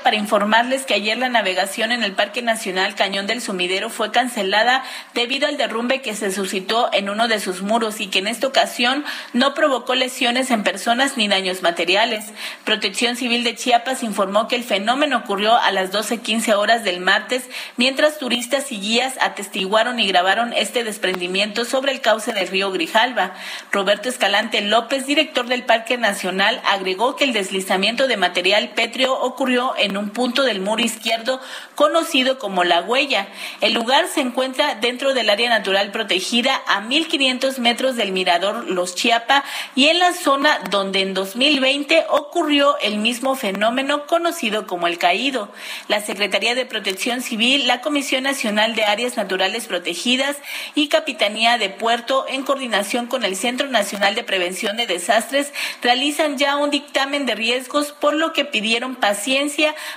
para 0.03 0.18
informarles 0.18 0.85
que 0.85 0.93
ayer 0.93 1.18
la 1.18 1.30
navegación 1.30 1.91
en 1.91 2.03
el 2.03 2.11
Parque 2.11 2.41
Nacional 2.41 2.93
Cañón 2.93 3.26
del 3.26 3.41
Sumidero 3.41 3.89
fue 3.89 4.11
cancelada 4.11 4.84
debido 5.14 5.48
al 5.48 5.57
derrumbe 5.57 6.02
que 6.02 6.14
se 6.14 6.31
suscitó 6.31 6.89
en 6.91 7.10
uno 7.10 7.30
de 7.30 7.39
sus 7.39 7.61
muros 7.61 8.02
y 8.02 8.07
que 8.07 8.19
en 8.19 8.27
esta 8.27 8.48
ocasión 8.48 9.06
no 9.34 9.53
provocó 9.53 9.95
lesiones 9.95 10.52
en 10.52 10.64
personas 10.64 11.15
ni 11.15 11.30
daños 11.30 11.61
materiales. 11.61 12.26
Protección 12.65 13.15
Civil 13.15 13.45
de 13.45 13.56
Chiapas 13.56 14.03
informó 14.03 14.48
que 14.48 14.57
el 14.57 14.65
fenómeno 14.65 15.18
ocurrió 15.19 15.56
a 15.56 15.72
las 15.72 15.91
12.15 15.91 16.53
horas 16.53 16.84
del 16.84 16.99
martes, 16.99 17.49
mientras 17.77 18.19
turistas 18.19 18.72
y 18.72 18.80
guías 18.80 19.15
atestiguaron 19.22 19.99
y 19.99 20.07
grabaron 20.07 20.53
este 20.53 20.84
desprendimiento 20.84 21.64
sobre 21.64 21.93
el 21.93 22.02
cauce 22.02 22.34
del 22.34 22.49
río 22.49 22.72
Grijalva. 22.72 23.34
Roberto 23.72 24.10
Escalante 24.10 24.61
López, 24.61 25.06
director 25.06 25.48
del 25.48 25.64
Parque 25.64 25.98
Nacional, 25.98 26.61
agregó 26.68 27.15
que 27.15 27.23
el 27.23 27.34
deslizamiento 27.34 28.07
de 28.07 28.18
material 28.18 28.72
pétreo 28.76 29.18
ocurrió 29.18 29.60
en 29.77 29.97
un 29.97 30.09
punto 30.09 30.43
del 30.43 30.61
muro 30.61 30.83
izquierdo 30.83 31.39
conocido 31.75 32.39
como 32.39 32.63
La 32.63 32.81
Huella. 32.81 33.27
El 33.61 33.73
lugar 33.73 34.07
se 34.07 34.21
encuentra 34.21 34.75
dentro 34.75 35.13
del 35.13 35.29
área 35.29 35.49
natural 35.49 35.91
protegida 35.91 36.61
a 36.67 36.81
1.500 36.81 37.57
metros 37.59 37.95
del 37.95 38.11
mirador 38.11 38.69
Los 38.69 38.95
Chiapa 38.95 39.43
y 39.75 39.88
en 39.88 39.99
la 39.99 40.13
zona 40.13 40.59
donde 40.69 41.01
en 41.01 41.13
2020 41.13 42.05
ocurrió 42.09 42.77
el 42.79 42.97
mismo 42.97 43.35
fenómeno 43.35 44.07
conocido 44.07 44.67
como 44.67 44.88
el 44.88 44.97
caído. 44.97 45.51
La 45.88 46.01
Secretaría 46.01 46.55
de 46.55 46.65
Protección 46.65 47.21
Civil, 47.21 47.67
la 47.67 47.81
Comisión 47.81 48.23
Nacional 48.23 48.75
de 48.75 48.83
Áreas 48.83 49.17
Naturales 49.17 49.67
Protegidas 49.67 50.38
y 50.75 50.88
Capitanía 50.88 51.57
de 51.57 51.69
Puerto, 51.69 52.25
en 52.27 52.43
coordinación 52.43 53.07
con 53.07 53.23
el 53.23 53.35
Centro 53.35 53.67
Nacional 53.67 54.15
de 54.15 54.23
Prevención 54.23 54.77
de 54.77 54.88
Desastres, 54.88 55.53
realizan 55.81 56.38
ya 56.38 56.57
un 56.57 56.69
dictamen 56.69 57.25
de 57.25 57.35
riesgos, 57.35 57.91
por 57.91 58.13
lo 58.13 58.33
que 58.33 58.45
pidieron 58.45 58.95
paciencia 58.95 59.50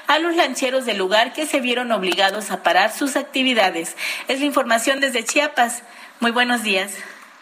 a 0.07 0.19
los 0.19 0.37
lancheros 0.37 0.85
del 0.87 0.99
lugar 0.99 1.33
que 1.33 1.47
se 1.47 1.61
vieron 1.61 1.93
obligados 1.93 2.51
a 2.51 2.63
parar 2.63 2.93
sus 2.93 3.17
actividades. 3.17 3.97
Es 4.29 4.41
la 4.41 4.47
información 4.47 5.01
desde 5.01 5.25
Chiapas. 5.25 5.83
Muy 6.21 6.31
buenos 6.31 6.63
días. 6.63 6.93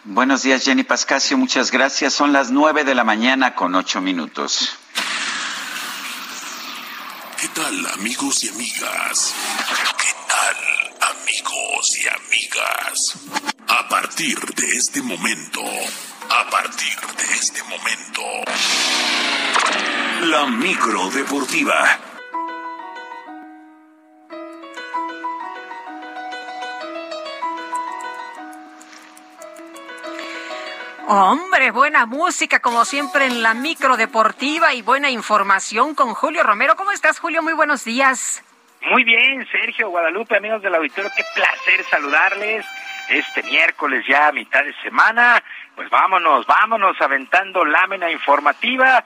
Buenos 0.05 0.43
días, 0.43 0.64
Jenny 0.64 0.82
Pascasio. 0.82 1.39
Muchas 1.39 1.70
gracias. 1.70 2.12
Son 2.12 2.32
las 2.32 2.51
nueve 2.51 2.84
de 2.84 2.94
la 2.94 3.05
mañana 3.05 3.55
con 3.55 3.74
ocho 3.74 4.01
minutos. 4.01 4.76
¿Qué 7.40 7.48
tal, 7.48 7.86
amigos 7.94 8.44
y 8.44 8.48
amigas? 8.48 9.34
¿Qué 9.98 10.14
tal, 10.28 11.16
amigos 11.16 11.98
y 11.98 12.09
amigas? 12.09 13.14
A 13.68 13.89
partir 13.89 14.39
de 14.39 14.66
este 14.76 15.02
momento, 15.02 15.62
a 16.31 16.51
partir 16.51 16.99
de 17.16 17.35
este 17.35 17.62
momento, 17.65 18.23
la 20.23 20.47
micro 20.47 21.11
deportiva 21.11 21.99
Hombre, 31.15 31.70
buena 31.73 32.07
música 32.07 32.61
como 32.61 32.86
siempre 32.86 33.27
en 33.27 33.43
la 33.43 33.53
micro 33.53 33.99
deportiva 33.99 34.73
y 34.73 34.81
buena 34.81 35.11
información 35.11 35.94
con 35.94 36.15
Julio 36.15 36.43
Romero. 36.43 36.74
¿Cómo 36.74 36.90
estás, 36.90 37.19
Julio? 37.19 37.43
Muy 37.43 37.53
buenos 37.53 37.85
días. 37.85 38.43
Muy 38.90 39.05
bien, 39.05 39.47
Sergio 39.53 39.90
Guadalupe, 39.90 40.36
amigos 40.36 40.62
del 40.62 40.74
auditorio, 40.74 41.11
qué 41.15 41.23
placer 41.35 41.85
saludarles 41.90 42.65
este 43.11 43.43
miércoles 43.43 44.05
ya 44.09 44.28
a 44.28 44.32
mitad 44.32 44.65
de 44.65 44.74
semana. 44.82 45.43
Pues 45.83 45.91
vámonos, 45.91 46.47
vámonos 46.47 46.97
aventando 47.01 47.65
lámina 47.65 48.09
informativa. 48.09 49.05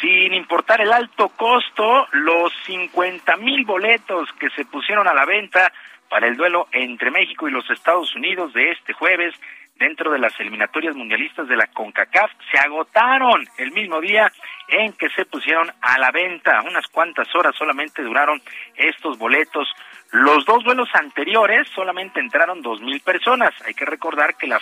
Sin 0.00 0.34
importar 0.34 0.80
el 0.80 0.92
alto 0.92 1.28
costo, 1.28 2.08
los 2.10 2.52
50 2.64 3.36
mil 3.36 3.64
boletos 3.64 4.28
que 4.32 4.50
se 4.50 4.64
pusieron 4.64 5.06
a 5.06 5.14
la 5.14 5.24
venta 5.24 5.72
para 6.10 6.26
el 6.26 6.36
duelo 6.36 6.66
entre 6.72 7.12
México 7.12 7.46
y 7.46 7.52
los 7.52 7.70
Estados 7.70 8.12
Unidos 8.16 8.52
de 8.54 8.72
este 8.72 8.92
jueves 8.92 9.36
dentro 9.78 10.10
de 10.10 10.18
las 10.18 10.32
eliminatorias 10.40 10.96
mundialistas 10.96 11.46
de 11.46 11.54
la 11.54 11.68
CONCACAF 11.68 12.32
se 12.50 12.58
agotaron 12.58 13.46
el 13.58 13.70
mismo 13.70 14.00
día 14.00 14.32
en 14.66 14.94
que 14.94 15.08
se 15.10 15.26
pusieron 15.26 15.70
a 15.80 15.96
la 16.00 16.10
venta. 16.10 16.60
Unas 16.62 16.88
cuantas 16.88 17.32
horas 17.36 17.54
solamente 17.54 18.02
duraron 18.02 18.42
estos 18.74 19.16
boletos. 19.16 19.68
Los 20.10 20.44
dos 20.44 20.64
vuelos 20.64 20.88
anteriores 20.92 21.68
solamente 21.72 22.18
entraron 22.18 22.62
dos 22.62 22.80
mil 22.80 23.00
personas. 23.00 23.54
Hay 23.64 23.74
que 23.74 23.84
recordar 23.84 24.34
que 24.36 24.48
la 24.48 24.60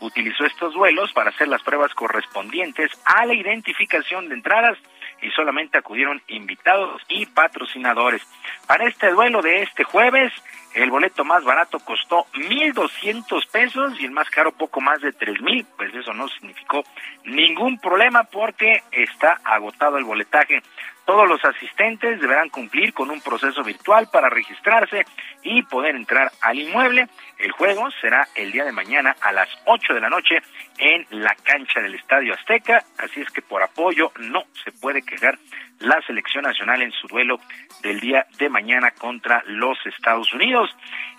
utilizó 0.00 0.44
estos 0.44 0.74
vuelos 0.74 1.12
para 1.12 1.30
hacer 1.30 1.48
las 1.48 1.62
pruebas 1.62 1.94
correspondientes 1.94 2.90
a 3.04 3.26
la 3.26 3.34
identificación 3.34 4.28
de 4.28 4.36
entradas 4.36 4.78
y 5.20 5.30
solamente 5.30 5.78
acudieron 5.78 6.22
invitados 6.28 7.02
y 7.08 7.26
patrocinadores. 7.26 8.22
Para 8.66 8.86
este 8.86 9.10
duelo 9.10 9.42
de 9.42 9.62
este 9.62 9.84
jueves, 9.84 10.32
el 10.74 10.90
boleto 10.90 11.24
más 11.24 11.42
barato 11.44 11.80
costó 11.80 12.26
1.200 12.34 13.46
pesos 13.50 14.00
y 14.00 14.04
el 14.04 14.12
más 14.12 14.30
caro 14.30 14.52
poco 14.52 14.80
más 14.80 15.00
de 15.00 15.12
3.000. 15.12 15.66
Pues 15.76 15.94
eso 15.94 16.12
no 16.12 16.28
significó 16.28 16.84
ningún 17.24 17.78
problema 17.78 18.24
porque 18.24 18.82
está 18.92 19.40
agotado 19.44 19.98
el 19.98 20.04
boletaje. 20.04 20.62
Todos 21.08 21.26
los 21.26 21.42
asistentes 21.42 22.20
deberán 22.20 22.50
cumplir 22.50 22.92
con 22.92 23.08
un 23.08 23.22
proceso 23.22 23.64
virtual 23.64 24.10
para 24.12 24.28
registrarse 24.28 25.06
y 25.42 25.62
poder 25.62 25.96
entrar 25.96 26.30
al 26.42 26.58
inmueble. 26.58 27.08
El 27.38 27.50
juego 27.52 27.90
será 28.02 28.28
el 28.34 28.52
día 28.52 28.66
de 28.66 28.72
mañana 28.72 29.16
a 29.22 29.32
las 29.32 29.48
8 29.64 29.94
de 29.94 30.00
la 30.00 30.10
noche 30.10 30.42
en 30.78 31.06
la 31.10 31.34
cancha 31.42 31.80
del 31.80 31.94
Estadio 31.94 32.34
Azteca, 32.34 32.84
así 32.98 33.20
es 33.20 33.30
que 33.30 33.42
por 33.42 33.62
apoyo 33.62 34.12
no 34.18 34.44
se 34.64 34.72
puede 34.72 35.02
quejar 35.02 35.38
la 35.80 36.00
selección 36.02 36.44
nacional 36.44 36.82
en 36.82 36.92
su 36.92 37.06
duelo 37.06 37.40
del 37.82 38.00
día 38.00 38.26
de 38.38 38.48
mañana 38.48 38.90
contra 38.90 39.42
los 39.46 39.78
Estados 39.86 40.32
Unidos. 40.32 40.70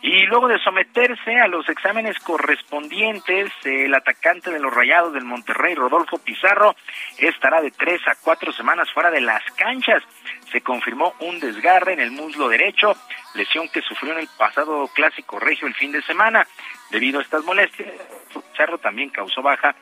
Y 0.01 0.25
luego 0.25 0.47
de 0.47 0.59
someterse 0.59 1.39
a 1.39 1.47
los 1.47 1.67
exámenes 1.69 2.17
correspondientes, 2.19 3.51
el 3.63 3.93
atacante 3.93 4.51
de 4.51 4.59
los 4.59 4.73
Rayados 4.73 5.13
del 5.13 5.25
Monterrey, 5.25 5.75
Rodolfo 5.75 6.17
Pizarro, 6.17 6.75
estará 7.17 7.61
de 7.61 7.71
tres 7.71 8.01
a 8.07 8.15
cuatro 8.21 8.51
semanas 8.51 8.91
fuera 8.91 9.11
de 9.11 9.21
las 9.21 9.43
canchas. 9.55 10.03
Se 10.51 10.61
confirmó 10.61 11.13
un 11.19 11.39
desgarre 11.39 11.93
en 11.93 11.99
el 11.99 12.11
muslo 12.11 12.49
derecho, 12.49 12.95
lesión 13.35 13.69
que 13.69 13.81
sufrió 13.81 14.13
en 14.13 14.19
el 14.19 14.29
pasado 14.37 14.87
clásico 14.87 15.39
regio 15.39 15.67
el 15.67 15.75
fin 15.75 15.91
de 15.91 16.01
semana. 16.01 16.47
Debido 16.89 17.19
a 17.19 17.23
estas 17.23 17.43
molestias, 17.43 17.87
Pizarro 18.59 18.77
también 18.77 19.09
causó 19.09 19.41
baja 19.41 19.73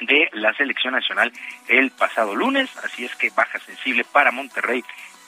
de 0.00 0.28
la 0.32 0.52
selección 0.54 0.94
nacional 0.94 1.32
el 1.66 1.90
pasado 1.90 2.34
lunes, 2.34 2.70
así 2.84 3.04
es 3.04 3.14
que 3.16 3.30
baja 3.30 3.58
sensible 3.58 4.04
para 4.04 4.30
Monterrey 4.30 4.84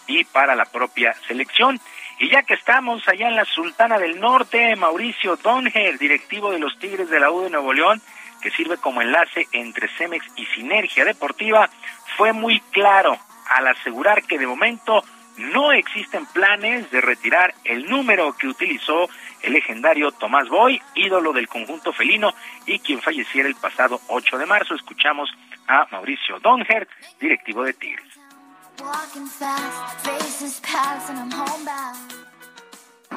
y 0.07 0.23
para 0.23 0.55
la 0.55 0.67
propia 0.67 1.15
selección. 1.27 1.81
Y 2.19 2.31
ya 2.31 2.45
que 2.45 2.55
estamos 2.55 3.07
allá 3.09 3.29
en 3.29 3.37
la 3.37 3.45
Sultana 3.45 3.99
del 3.99 4.21
Norte, 4.21 4.77
Mauricio 4.77 5.37
Donger, 5.37 5.99
directivo 5.99 6.53
de 6.53 6.61
los 6.61 6.79
Tigres 6.79 7.11
de 7.11 7.19
la 7.19 7.31
U 7.31 7.43
de 7.43 7.51
Nuevo 7.51 7.73
León, 7.73 8.01
que 8.41 8.51
sirve 8.51 8.77
como 8.77 9.03
enlace 9.03 9.49
entre 9.51 9.89
Cemex 9.89 10.25
y 10.37 10.47
Sinergia 10.47 11.05
Deportiva, 11.05 11.69
fue 12.17 12.33
muy 12.33 12.61
claro 12.71 13.19
al 13.49 13.69
asegurar 13.69 14.23
que 14.25 14.39
de 14.39 14.47
momento 14.47 15.03
no 15.39 15.73
existen 15.73 16.27
planes 16.27 16.91
de 16.91 17.01
retirar 17.01 17.55
el 17.65 17.87
número 17.89 18.33
que 18.37 18.49
utilizó 18.49 19.09
el 19.43 19.53
legendario 19.53 20.11
Tomás 20.13 20.49
Boy, 20.49 20.81
ídolo 20.95 21.33
del 21.33 21.49
conjunto 21.49 21.93
felino 21.93 22.33
y 22.65 22.79
quien 22.79 23.01
falleciera 23.01 23.49
el 23.49 23.55
pasado 23.55 24.01
8 24.09 24.39
de 24.39 24.47
marzo. 24.47 24.75
Escuchamos 24.75 25.31
a 25.69 25.87
Mauricio 25.91 26.41
Donger, 26.41 26.89
directivo 27.21 27.63
de 27.65 27.75
Tigres. 27.75 28.19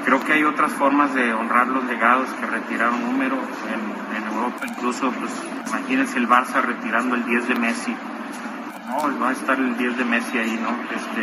Creo 0.06 0.26
que 0.26 0.34
hay 0.34 0.43
otras 0.43 0.72
formas 0.73 1.14
de 1.14 1.34
honrar 1.34 1.68
los 1.68 1.84
legados 1.85 2.30
que 2.34 2.45
retirar 2.45 2.91
un 2.91 3.11
número 3.11 3.35
en, 3.35 4.15
en 4.18 4.27
Europa, 4.27 4.65
incluso 4.68 5.11
pues 5.11 5.31
imagínense 5.68 6.18
el 6.18 6.27
Barça 6.27 6.61
retirando 6.61 7.15
el 7.15 7.26
10 7.26 7.47
de 7.49 7.56
Messi. 7.56 7.95
No, 8.90 9.22
va 9.22 9.30
a 9.30 9.34
estar 9.34 9.56
el 9.60 9.78
10 9.78 9.98
de 9.99 10.03
Messi 10.03 10.40
ahí, 10.40 10.60
¿no? 10.60 10.72
Este, 10.91 11.22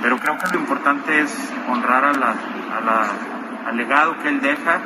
pero 0.00 0.16
creo 0.16 0.38
que 0.38 0.54
lo 0.54 0.60
importante 0.60 1.20
es 1.20 1.52
honrar 1.68 2.02
a 2.02 2.12
la, 2.14 2.30
a 2.30 2.80
la, 2.80 3.68
al 3.68 3.76
legado 3.76 4.16
que 4.22 4.28
él 4.28 4.40
deja 4.40 4.80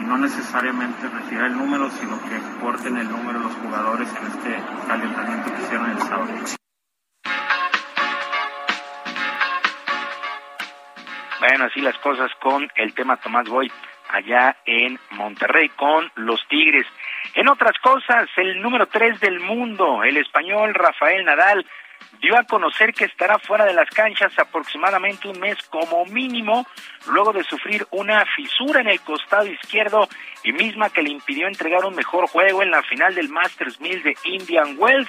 y 0.00 0.04
no 0.04 0.18
necesariamente 0.18 1.08
retirar 1.08 1.46
el 1.46 1.56
número, 1.56 1.88
sino 1.90 2.20
que 2.22 2.36
porten 2.60 2.96
el 2.96 3.08
número 3.08 3.38
los 3.38 3.54
jugadores 3.54 4.08
en 4.08 4.26
este 4.26 4.60
calentamiento 4.88 5.54
que 5.54 5.62
hicieron 5.62 5.90
el 5.90 5.98
sábado. 5.98 6.32
Bueno, 11.38 11.64
así 11.66 11.80
las 11.80 11.96
cosas 11.98 12.32
con 12.40 12.68
el 12.74 12.92
tema 12.94 13.18
Tomás 13.18 13.48
Boy 13.48 13.70
allá 14.08 14.56
en 14.66 14.98
Monterrey 15.12 15.68
con 15.70 16.10
los 16.16 16.40
Tigres. 16.48 16.86
En 17.34 17.48
otras 17.48 17.78
cosas, 17.78 18.28
el 18.36 18.60
número 18.60 18.86
tres 18.86 19.18
del 19.20 19.40
mundo, 19.40 20.04
el 20.04 20.18
español 20.18 20.74
Rafael 20.74 21.24
Nadal, 21.24 21.66
dio 22.20 22.38
a 22.38 22.44
conocer 22.44 22.92
que 22.92 23.04
estará 23.04 23.38
fuera 23.38 23.64
de 23.64 23.72
las 23.72 23.88
canchas 23.90 24.38
aproximadamente 24.38 25.28
un 25.28 25.40
mes 25.40 25.56
como 25.70 26.04
mínimo, 26.06 26.66
luego 27.08 27.32
de 27.32 27.42
sufrir 27.44 27.86
una 27.90 28.24
fisura 28.36 28.80
en 28.80 28.88
el 28.88 29.00
costado 29.00 29.46
izquierdo 29.46 30.08
y 30.44 30.52
misma 30.52 30.90
que 30.90 31.02
le 31.02 31.10
impidió 31.10 31.46
entregar 31.46 31.84
un 31.84 31.94
mejor 31.94 32.26
juego 32.28 32.62
en 32.62 32.70
la 32.70 32.82
final 32.82 33.14
del 33.14 33.28
Masters 33.28 33.80
1000 33.80 34.02
de 34.02 34.14
Indian 34.24 34.74
Wells. 34.78 35.08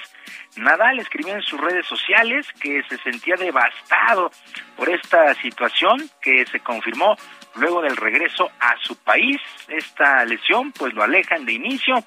Nadal 0.56 1.00
escribió 1.00 1.34
en 1.34 1.42
sus 1.42 1.60
redes 1.60 1.86
sociales 1.86 2.46
que 2.60 2.82
se 2.88 2.96
sentía 2.98 3.36
devastado 3.36 4.30
por 4.76 4.88
esta 4.88 5.34
situación 5.34 6.08
que 6.20 6.46
se 6.46 6.60
confirmó 6.60 7.16
luego 7.56 7.82
del 7.82 7.96
regreso 7.96 8.50
a 8.60 8.76
su 8.82 8.96
país. 8.96 9.40
Esta 9.68 10.24
lesión 10.24 10.72
pues 10.72 10.94
lo 10.94 11.02
alejan 11.02 11.44
de 11.44 11.52
inicio 11.52 12.04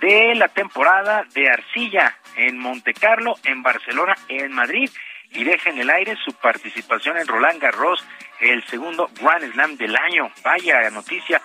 de 0.00 0.34
la 0.34 0.48
temporada 0.48 1.24
de 1.34 1.48
arcilla 1.48 2.16
en 2.36 2.58
Monte 2.58 2.94
Carlo, 2.94 3.34
en 3.44 3.62
Barcelona, 3.62 4.14
en 4.28 4.52
Madrid 4.52 4.90
y 5.30 5.44
deja 5.44 5.70
en 5.70 5.78
el 5.78 5.90
aire 5.90 6.16
su 6.24 6.32
participación 6.34 7.18
en 7.18 7.26
Roland 7.26 7.60
Garros, 7.60 8.04
el 8.40 8.64
segundo 8.66 9.10
Grand 9.20 9.52
Slam 9.52 9.76
del 9.76 9.96
año. 9.96 10.30
Vaya 10.42 10.90
noticia 10.90 11.37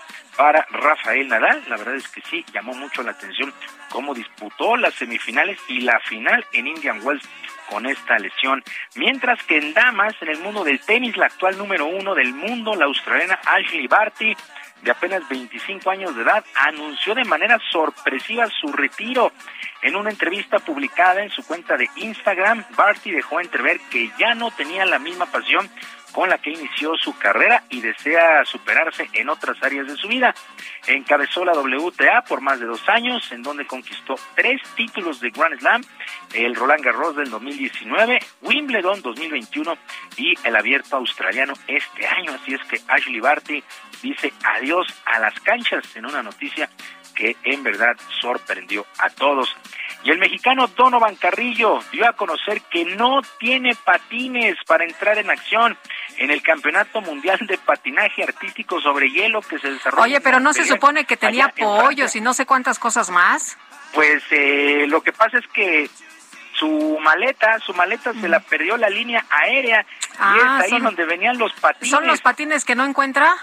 para 0.43 0.67
Rafael 0.71 1.29
Nadal. 1.29 1.63
La 1.69 1.77
verdad 1.77 1.95
es 1.95 2.09
que 2.09 2.19
sí, 2.29 2.43
llamó 2.53 2.73
mucho 2.73 3.01
la 3.01 3.11
atención 3.11 3.53
cómo 3.89 4.13
disputó 4.13 4.75
las 4.75 4.93
semifinales 4.93 5.57
y 5.69 5.79
la 5.79 5.97
final 6.01 6.45
en 6.51 6.67
Indian 6.67 6.99
Wells 7.01 7.23
con 7.69 7.85
esta 7.85 8.19
lesión. 8.19 8.61
Mientras 8.95 9.41
que 9.43 9.57
en 9.57 9.73
damas, 9.73 10.13
en 10.19 10.27
el 10.27 10.39
mundo 10.39 10.65
del 10.65 10.81
tenis, 10.81 11.15
la 11.15 11.27
actual 11.27 11.57
número 11.57 11.85
uno 11.85 12.13
del 12.13 12.33
mundo, 12.33 12.75
la 12.75 12.83
australiana 12.83 13.39
Ashley 13.45 13.87
Barty, 13.87 14.35
de 14.81 14.91
apenas 14.91 15.25
25 15.29 15.89
años 15.89 16.13
de 16.13 16.23
edad, 16.23 16.43
anunció 16.55 17.15
de 17.15 17.23
manera 17.23 17.57
sorpresiva 17.71 18.45
su 18.59 18.67
retiro. 18.73 19.31
En 19.81 19.95
una 19.95 20.09
entrevista 20.09 20.59
publicada 20.59 21.23
en 21.23 21.29
su 21.29 21.41
cuenta 21.47 21.77
de 21.77 21.87
Instagram, 21.95 22.65
Barty 22.75 23.11
dejó 23.11 23.39
entrever 23.39 23.79
que 23.89 24.11
ya 24.19 24.35
no 24.35 24.51
tenía 24.51 24.83
la 24.83 24.99
misma 24.99 25.25
pasión 25.25 25.69
con 26.13 26.29
la 26.29 26.37
que 26.37 26.51
inició 26.51 26.95
su 26.95 27.17
carrera 27.17 27.63
y 27.69 27.81
desea 27.81 28.45
superarse 28.45 29.09
en 29.13 29.29
otras 29.29 29.61
áreas 29.61 29.87
de 29.87 29.95
su 29.97 30.07
vida. 30.07 30.33
Encabezó 30.87 31.43
la 31.43 31.53
WTA 31.53 32.23
por 32.27 32.39
más 32.39 32.59
de 32.59 32.67
dos 32.67 32.87
años, 32.87 33.29
en 33.31 33.43
donde 33.43 33.65
conquistó 33.65 34.15
tres 34.35 34.61
títulos 34.75 35.19
de 35.19 35.31
Grand 35.31 35.59
Slam, 35.59 35.83
el 36.33 36.55
Roland 36.55 36.83
Garros 36.83 37.15
del 37.15 37.29
2019, 37.29 38.19
Wimbledon 38.41 39.01
2021 39.01 39.77
y 40.17 40.33
el 40.43 40.55
Abierto 40.55 40.97
Australiano 40.97 41.53
este 41.67 42.07
año. 42.07 42.31
Así 42.31 42.53
es 42.53 42.63
que 42.65 42.79
Ashley 42.87 43.19
Barty 43.19 43.63
dice 44.01 44.31
adiós 44.45 44.87
a 45.05 45.19
las 45.19 45.37
canchas 45.41 45.83
en 45.95 46.05
una 46.05 46.21
noticia 46.21 46.69
que 47.15 47.35
en 47.43 47.63
verdad 47.63 47.95
sorprendió 48.21 48.85
a 48.99 49.09
todos. 49.09 49.55
Y 50.03 50.11
el 50.11 50.17
mexicano 50.19 50.67
Donovan 50.67 51.15
Carrillo 51.15 51.79
dio 51.91 52.07
a 52.07 52.13
conocer 52.13 52.61
que 52.63 52.83
no 52.83 53.21
tiene 53.39 53.73
patines 53.75 54.57
para 54.67 54.83
entrar 54.83 55.17
en 55.17 55.29
acción 55.29 55.77
en 56.17 56.29
el 56.29 56.41
Campeonato 56.41 56.99
Mundial 57.01 57.39
de 57.47 57.57
Patinaje 57.57 58.21
Artístico 58.23 58.81
sobre 58.81 59.09
Hielo 59.09 59.41
que 59.41 59.59
se 59.59 59.71
desarrolla. 59.71 60.03
Oye, 60.03 60.19
pero 60.21 60.39
no 60.41 60.51
se 60.53 60.65
supone 60.65 61.05
que 61.05 61.15
tenía 61.17 61.47
pollos 61.49 62.15
y 62.17 62.21
no 62.21 62.33
sé 62.33 62.45
cuántas 62.45 62.79
cosas 62.79 63.09
más. 63.09 63.57
Pues 63.93 64.21
eh, 64.31 64.85
lo 64.89 65.01
que 65.01 65.13
pasa 65.13 65.37
es 65.37 65.47
que 65.53 65.89
su 66.59 66.97
maleta, 67.01 67.59
su 67.59 67.73
maleta 67.73 68.13
se 68.13 68.27
la 68.27 68.39
perdió 68.39 68.77
la 68.77 68.89
línea 68.89 69.25
aérea 69.29 69.81
y 69.81 70.15
Ah, 70.19 70.57
es 70.59 70.63
ahí 70.65 70.69
son- 70.69 70.83
donde 70.83 71.05
venían 71.05 71.37
los 71.37 71.51
patines. 71.53 71.89
¿Son 71.89 72.05
los 72.05 72.21
patines 72.21 72.63
que 72.65 72.75
no 72.75 72.85
encuentra? 72.85 73.35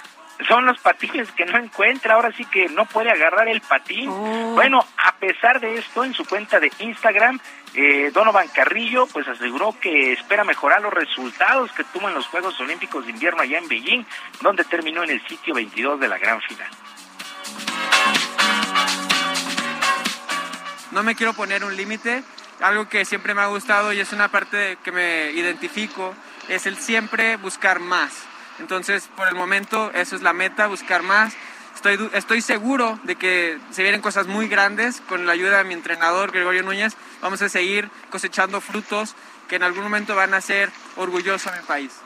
Son 0.49 0.67
los 0.67 0.79
patines 0.79 1.31
que 1.33 1.45
no 1.47 1.59
encuentra, 1.59 2.15
ahora 2.15 2.33
sí 2.37 2.45
que 2.45 2.69
no 2.69 2.87
puede 2.87 3.11
agarrar 3.11 3.49
el 3.49 3.61
patín. 3.61 4.09
Oh. 4.09 4.53
Bueno, 4.55 4.85
a 4.97 5.13
pesar 5.17 5.61
de 5.61 5.77
esto, 5.77 6.05
en 6.05 6.15
su 6.15 6.25
cuenta 6.25 6.61
de 6.61 6.71
Instagram, 6.79 7.39
eh, 7.75 8.11
Donovan 8.13 8.49
Carrillo 8.49 9.07
pues 9.07 9.29
aseguró 9.29 9.75
que 9.81 10.13
espera 10.13 10.45
mejorar 10.45 10.83
los 10.83 10.93
resultados 10.93 11.71
que 11.73 11.85
tuvo 11.85 12.09
en 12.09 12.15
los 12.15 12.27
Juegos 12.27 12.59
Olímpicos 12.61 13.05
de 13.05 13.13
Invierno 13.13 13.43
allá 13.43 13.59
en 13.59 13.69
Beijing, 13.69 14.05
donde 14.41 14.65
terminó 14.65 15.05
en 15.05 15.11
el 15.11 15.27
sitio 15.27 15.55
22 15.55 16.01
de 16.01 16.09
la 16.09 16.19
gran 16.19 16.41
final. 16.41 16.69
no 20.93 21.03
me 21.03 21.15
quiero 21.15 21.33
poner 21.33 21.65
un 21.65 21.77
límite. 21.77 22.23
Algo 22.61 22.89
que 22.89 23.05
siempre 23.05 23.35
me 23.35 23.41
ha 23.41 23.47
gustado 23.47 23.93
y 23.93 24.01
es 24.01 24.13
una 24.13 24.29
parte 24.29 24.57
de 24.57 24.77
que 24.77 24.93
me 24.93 25.31
identifico 25.33 26.15
es 26.49 26.67
el 26.67 26.77
siempre 26.77 27.37
buscar 27.37 27.81
más. 27.81 28.13
Entonces, 28.61 29.09
por 29.17 29.27
el 29.27 29.35
momento, 29.35 29.91
eso 29.93 30.15
es 30.15 30.23
la 30.23 30.33
meta, 30.33 30.67
buscar 30.67 31.03
más. 31.03 31.35
Estoy, 31.75 32.11
estoy 32.13 32.43
seguro 32.43 32.99
de 33.05 33.17
que 33.17 33.59
se 33.71 33.83
vienen 33.83 34.03
cosas 34.03 34.27
muy 34.27 34.49
grandes 34.49 35.01
con 35.09 35.27
la 35.27 35.33
ayuda 35.33 35.59
de 35.59 35.65
mi 35.65 35.75
entrenador, 35.75 36.31
Gregorio 36.31 36.63
Núñez. 36.63 36.95
Vamos 37.23 37.41
a 37.43 37.49
seguir 37.49 37.91
cosechando 38.11 38.61
frutos 38.61 39.17
que 39.49 39.57
en 39.57 39.63
algún 39.63 39.83
momento 39.83 40.15
van 40.15 40.35
a 40.35 40.37
hacer 40.37 40.71
orgulloso 40.97 41.51
a 41.51 41.57
mi 41.57 41.63
país. 41.67 42.01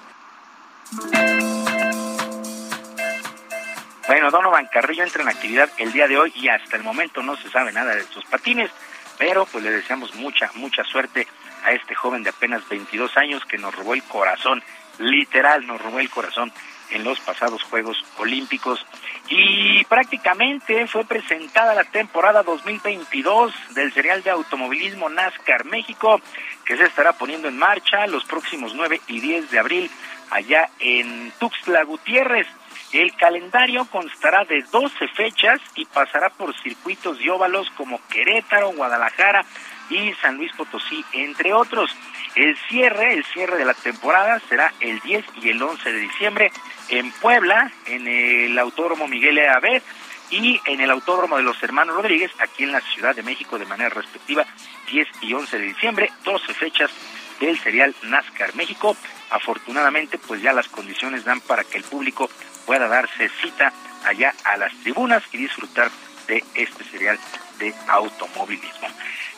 Bueno, 4.06 4.31
Donovan 4.31 4.68
Carrillo 4.72 5.02
entra 5.02 5.22
en 5.22 5.28
actividad 5.28 5.70
el 5.78 5.93
día 5.93 6.06
de 6.06 6.18
hoy 6.18 6.32
y 6.36 6.48
hasta 6.48 6.76
el 6.76 6.82
momento 6.82 7.22
no 7.22 7.36
se 7.36 7.51
sabe 7.51 7.72
nada 7.72 7.94
de 7.94 8.05
sus 8.05 8.24
patines, 8.26 8.70
pero 9.18 9.47
pues 9.47 9.64
le 9.64 9.70
deseamos 9.70 10.14
mucha, 10.14 10.51
mucha 10.55 10.85
suerte 10.85 11.26
a 11.64 11.72
este 11.72 11.94
joven 11.94 12.22
de 12.22 12.31
apenas 12.31 12.68
22 12.68 13.16
años 13.16 13.44
que 13.47 13.59
nos 13.59 13.74
robó 13.74 13.94
el 13.94 14.02
corazón, 14.05 14.62
literal 14.98 15.66
nos 15.66 15.80
robó 15.80 16.00
el 16.00 16.10
corazón 16.10 16.52
en 16.90 17.04
los 17.04 17.18
pasados 17.20 17.62
Juegos 17.64 17.96
Olímpicos. 18.18 18.84
Y 19.28 19.84
prácticamente 19.84 20.86
fue 20.86 21.04
presentada 21.04 21.74
la 21.74 21.84
temporada 21.84 22.42
2022 22.42 23.52
del 23.74 23.92
serial 23.92 24.22
de 24.22 24.30
automovilismo 24.30 25.08
NASCAR 25.08 25.64
México, 25.64 26.20
que 26.64 26.76
se 26.76 26.84
estará 26.84 27.12
poniendo 27.14 27.48
en 27.48 27.58
marcha 27.58 28.06
los 28.06 28.24
próximos 28.24 28.74
9 28.74 29.00
y 29.08 29.20
10 29.20 29.50
de 29.50 29.58
abril 29.58 29.90
allá 30.30 30.68
en 30.78 31.32
Tuxtla 31.38 31.84
Gutiérrez. 31.84 32.46
El 32.92 33.14
calendario 33.16 33.86
constará 33.86 34.44
de 34.44 34.62
12 34.70 35.08
fechas 35.08 35.60
y 35.74 35.84
pasará 35.86 36.30
por 36.30 36.54
circuitos 36.62 37.20
y 37.20 37.28
óvalos 37.28 37.68
como 37.76 38.00
Querétaro, 38.08 38.72
Guadalajara 38.72 39.44
y 39.90 40.12
San 40.14 40.36
Luis 40.36 40.52
Potosí, 40.52 41.04
entre 41.12 41.52
otros. 41.52 41.90
El 42.35 42.56
cierre, 42.69 43.15
el 43.15 43.24
cierre 43.27 43.56
de 43.56 43.65
la 43.65 43.74
temporada 43.74 44.40
será 44.48 44.73
el 44.81 44.98
10 45.01 45.24
y 45.43 45.51
el 45.51 45.62
11 45.62 45.93
de 45.93 45.98
diciembre 46.01 46.52
en 46.89 47.12
Puebla, 47.12 47.70
en 47.86 48.09
el 48.09 48.59
Autódromo 48.59 49.06
Miguel 49.06 49.39
E. 49.39 49.48
Abed 49.48 49.82
y 50.31 50.61
en 50.66 50.81
el 50.81 50.90
Autódromo 50.90 51.36
de 51.36 51.44
los 51.44 51.62
Hermanos 51.62 51.94
Rodríguez, 51.94 52.32
aquí 52.40 52.65
en 52.65 52.73
la 52.73 52.81
Ciudad 52.81 53.15
de 53.15 53.23
México 53.23 53.56
de 53.56 53.66
manera 53.66 53.90
respectiva, 53.90 54.44
10 54.90 55.09
y 55.23 55.32
11 55.32 55.59
de 55.59 55.65
diciembre, 55.65 56.11
12 56.24 56.55
fechas 56.55 56.90
del 57.39 57.59
serial 57.61 57.94
NASCAR 58.02 58.55
México. 58.56 58.97
Afortunadamente, 59.31 60.19
pues 60.19 60.43
ya 60.43 60.52
las 60.52 60.69
condiciones 60.69 61.24
dan 61.24 61.40
para 61.40 61.62
que 61.62 61.78
el 61.78 61.85
público 61.85 62.28
pueda 62.66 62.89
darse 62.89 63.28
cita 63.40 63.73
allá 64.05 64.35
a 64.44 64.56
las 64.56 64.73
tribunas 64.81 65.23
y 65.32 65.39
disfrutar 65.39 65.90
de 66.27 66.43
este 66.55 66.82
serial 66.85 67.19
de 67.59 67.74
automovilismo. 67.89 68.89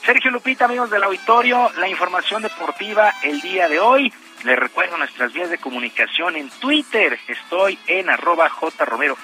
Sergio 0.04 0.30
Lupita, 0.30 0.66
amigos 0.66 0.90
del 0.90 1.02
auditorio, 1.02 1.70
la 1.78 1.88
información 1.88 2.42
deportiva 2.42 3.12
el 3.22 3.40
día 3.40 3.68
de 3.68 3.80
hoy. 3.80 4.12
Les 4.44 4.56
recuerdo 4.56 4.96
nuestras 4.96 5.32
vías 5.32 5.50
de 5.50 5.58
comunicación 5.58 6.36
en 6.36 6.48
Twitter. 6.48 7.18
Estoy 7.26 7.78
en 7.88 8.08
arroba 8.08 8.48
jromerohb, 8.48 9.18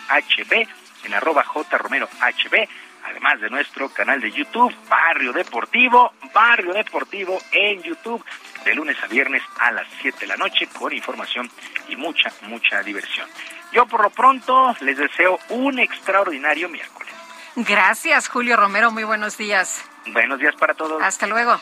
en 1.05 1.14
arroba 1.14 1.44
jromerohb, 1.44 2.69
además 3.05 3.40
de 3.40 3.51
nuestro 3.51 3.89
canal 3.90 4.20
de 4.20 4.32
YouTube, 4.32 4.74
Barrio 4.89 5.32
Deportivo, 5.32 6.12
Barrio 6.35 6.73
Deportivo 6.73 7.39
en 7.52 7.82
YouTube, 7.82 8.24
de 8.64 8.74
lunes 8.74 8.97
a 9.02 9.06
viernes 9.06 9.43
a 9.60 9.70
las 9.70 9.86
7 10.01 10.20
de 10.20 10.27
la 10.27 10.36
noche, 10.36 10.66
con 10.66 10.93
información 10.93 11.48
y 11.89 11.97
mucha, 11.97 12.32
mucha 12.43 12.82
diversión. 12.82 13.28
Yo 13.73 13.86
por 13.86 14.02
lo 14.02 14.10
pronto 14.10 14.74
les 14.81 14.98
deseo 14.98 15.39
un 15.51 15.78
extraordinario 15.78 16.69
miércoles. 16.69 17.22
Gracias, 17.57 18.29
Julio 18.29 18.57
Romero. 18.57 18.91
Muy 18.91 19.05
buenos 19.05 19.37
días. 19.37 19.83
Buenos 20.12 20.39
días 20.39 20.55
para 20.57 20.74
todos. 20.74 21.03
Hasta 21.03 21.27
luego. 21.27 21.61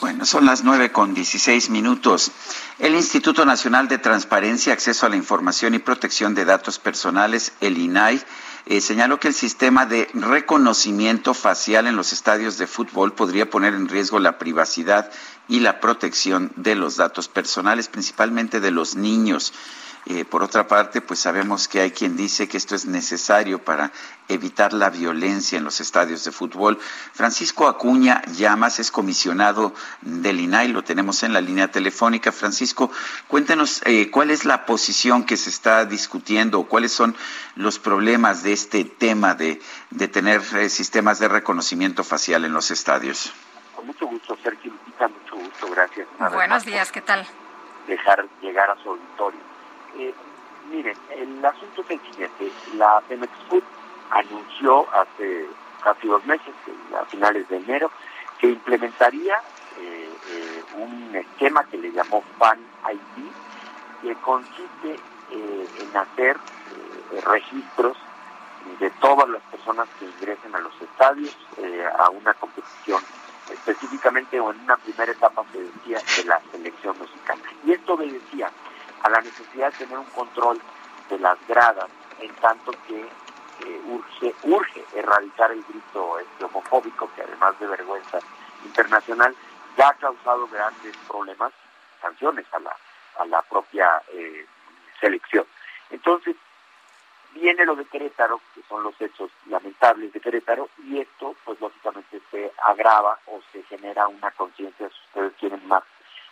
Bueno, 0.00 0.24
son 0.26 0.46
las 0.46 0.64
nueve 0.64 0.90
con 0.90 1.14
dieciséis 1.14 1.70
minutos. 1.70 2.32
El 2.78 2.94
Instituto 2.94 3.44
Nacional 3.44 3.88
de 3.88 3.98
Transparencia, 3.98 4.72
Acceso 4.72 5.06
a 5.06 5.08
la 5.08 5.16
Información 5.16 5.74
y 5.74 5.80
Protección 5.80 6.34
de 6.34 6.44
Datos 6.44 6.78
Personales, 6.78 7.52
el 7.60 7.78
INAI, 7.78 8.22
eh, 8.66 8.80
señaló 8.80 9.18
que 9.18 9.28
el 9.28 9.34
sistema 9.34 9.86
de 9.86 10.08
reconocimiento 10.14 11.34
facial 11.34 11.86
en 11.86 11.96
los 11.96 12.12
estadios 12.12 12.58
de 12.58 12.66
fútbol 12.66 13.12
podría 13.12 13.48
poner 13.50 13.74
en 13.74 13.88
riesgo 13.88 14.18
la 14.18 14.38
privacidad 14.38 15.10
y 15.48 15.60
la 15.60 15.80
protección 15.80 16.52
de 16.56 16.74
los 16.74 16.96
datos 16.96 17.28
personales, 17.28 17.88
principalmente 17.88 18.60
de 18.60 18.70
los 18.70 18.94
niños. 18.94 19.52
Eh, 20.10 20.24
por 20.24 20.42
otra 20.42 20.66
parte, 20.66 21.02
pues 21.02 21.20
sabemos 21.20 21.68
que 21.68 21.80
hay 21.80 21.90
quien 21.90 22.16
dice 22.16 22.48
que 22.48 22.56
esto 22.56 22.74
es 22.74 22.86
necesario 22.86 23.62
para 23.62 23.92
evitar 24.28 24.72
la 24.72 24.88
violencia 24.88 25.58
en 25.58 25.64
los 25.64 25.82
estadios 25.82 26.24
de 26.24 26.32
fútbol. 26.32 26.78
Francisco 27.12 27.68
Acuña 27.68 28.22
Llamas 28.32 28.78
es 28.78 28.90
comisionado 28.90 29.74
del 30.00 30.40
INAI, 30.40 30.68
lo 30.68 30.82
tenemos 30.82 31.22
en 31.24 31.34
la 31.34 31.42
línea 31.42 31.70
telefónica. 31.70 32.32
Francisco, 32.32 32.90
cuéntenos 33.26 33.82
eh, 33.84 34.10
cuál 34.10 34.30
es 34.30 34.46
la 34.46 34.64
posición 34.64 35.24
que 35.24 35.36
se 35.36 35.50
está 35.50 35.84
discutiendo, 35.84 36.62
cuáles 36.62 36.92
son 36.92 37.14
los 37.54 37.78
problemas 37.78 38.42
de 38.42 38.54
este 38.54 38.84
tema 38.84 39.34
de, 39.34 39.60
tener 40.10 40.40
eh, 40.56 40.70
sistemas 40.70 41.18
de 41.18 41.28
reconocimiento 41.28 42.02
facial 42.02 42.46
en 42.46 42.54
los 42.54 42.70
estadios. 42.70 43.30
Con 43.76 43.86
mucho 43.86 44.06
gusto, 44.06 44.38
Sergio 44.42 44.72
gracias. 45.78 46.08
Buenos 46.32 46.64
días, 46.64 46.90
¿qué 46.90 47.00
tal? 47.00 47.24
Dejar 47.86 48.26
llegar 48.42 48.68
a 48.70 48.76
su 48.82 48.90
auditorio. 48.90 49.40
Eh, 49.96 50.12
miren, 50.70 50.96
el 51.10 51.44
asunto 51.44 51.82
es 51.82 51.90
el 51.90 52.00
siguiente. 52.00 52.50
La 52.74 53.00
Pemex 53.08 53.32
Food 53.48 53.62
anunció 54.10 54.86
hace 54.92 55.46
casi 55.84 56.08
dos 56.08 56.24
meses, 56.26 56.52
a 57.00 57.04
finales 57.04 57.48
de 57.48 57.58
enero, 57.58 57.90
que 58.40 58.48
implementaría 58.48 59.36
eh, 59.78 60.10
eh, 60.30 60.62
un 60.78 61.14
esquema 61.14 61.64
que 61.64 61.78
le 61.78 61.92
llamó 61.92 62.24
Fan 62.38 62.58
ID, 62.90 64.02
que 64.02 64.14
consiste 64.16 64.98
en 65.30 65.96
hacer 65.96 66.38
registros 67.24 67.96
de 68.80 68.90
todas 68.92 69.28
las 69.28 69.42
personas 69.42 69.86
que 69.98 70.06
ingresen 70.06 70.54
a 70.54 70.58
los 70.60 70.72
estadios 70.80 71.36
a 71.98 72.08
una 72.08 72.32
competición 72.34 73.02
específicamente 73.50 74.40
o 74.40 74.50
en 74.50 74.60
una 74.60 74.76
primera 74.76 75.12
etapa 75.12 75.44
se 75.52 75.60
decía 75.60 76.00
de 76.16 76.24
la 76.24 76.40
selección 76.50 76.98
mexicana. 76.98 77.42
Y 77.64 77.72
esto 77.72 77.94
obedecía 77.94 78.50
a 79.02 79.08
la 79.08 79.20
necesidad 79.20 79.72
de 79.72 79.78
tener 79.78 79.98
un 79.98 80.06
control 80.06 80.60
de 81.08 81.18
las 81.18 81.38
gradas, 81.46 81.88
en 82.20 82.34
tanto 82.36 82.72
que 82.86 83.00
eh, 83.00 83.80
urge, 83.86 84.34
urge 84.44 84.84
erradicar 84.94 85.50
el 85.52 85.64
grito 85.64 86.18
este, 86.18 86.44
homofóbico, 86.44 87.10
que 87.14 87.22
además 87.22 87.58
de 87.58 87.66
vergüenza 87.66 88.18
internacional, 88.64 89.34
ya 89.76 89.88
ha 89.88 89.94
causado 89.94 90.46
grandes 90.48 90.96
problemas, 91.08 91.52
sanciones 92.00 92.46
a 92.52 92.58
la, 92.58 92.76
a 93.18 93.24
la 93.26 93.42
propia 93.42 94.02
eh, 94.12 94.46
selección. 95.00 95.46
Entonces, 95.90 96.36
viene 97.34 97.64
lo 97.64 97.76
de 97.76 97.84
Querétaro, 97.84 98.40
que 98.54 98.62
son 98.68 98.82
los 98.82 99.00
hechos 99.00 99.30
lamentables 99.46 100.12
de 100.12 100.20
Querétaro, 100.20 100.68
y 100.84 101.00
esto, 101.00 101.34
pues 101.44 101.60
lógicamente 101.60 102.20
se 102.30 102.52
agrava 102.64 103.18
o 103.26 103.40
se 103.52 103.62
genera 103.64 104.08
una 104.08 104.30
conciencia, 104.32 104.88
si 104.88 104.96
ustedes 105.08 105.32
quieren, 105.38 105.66
más, 105.66 105.82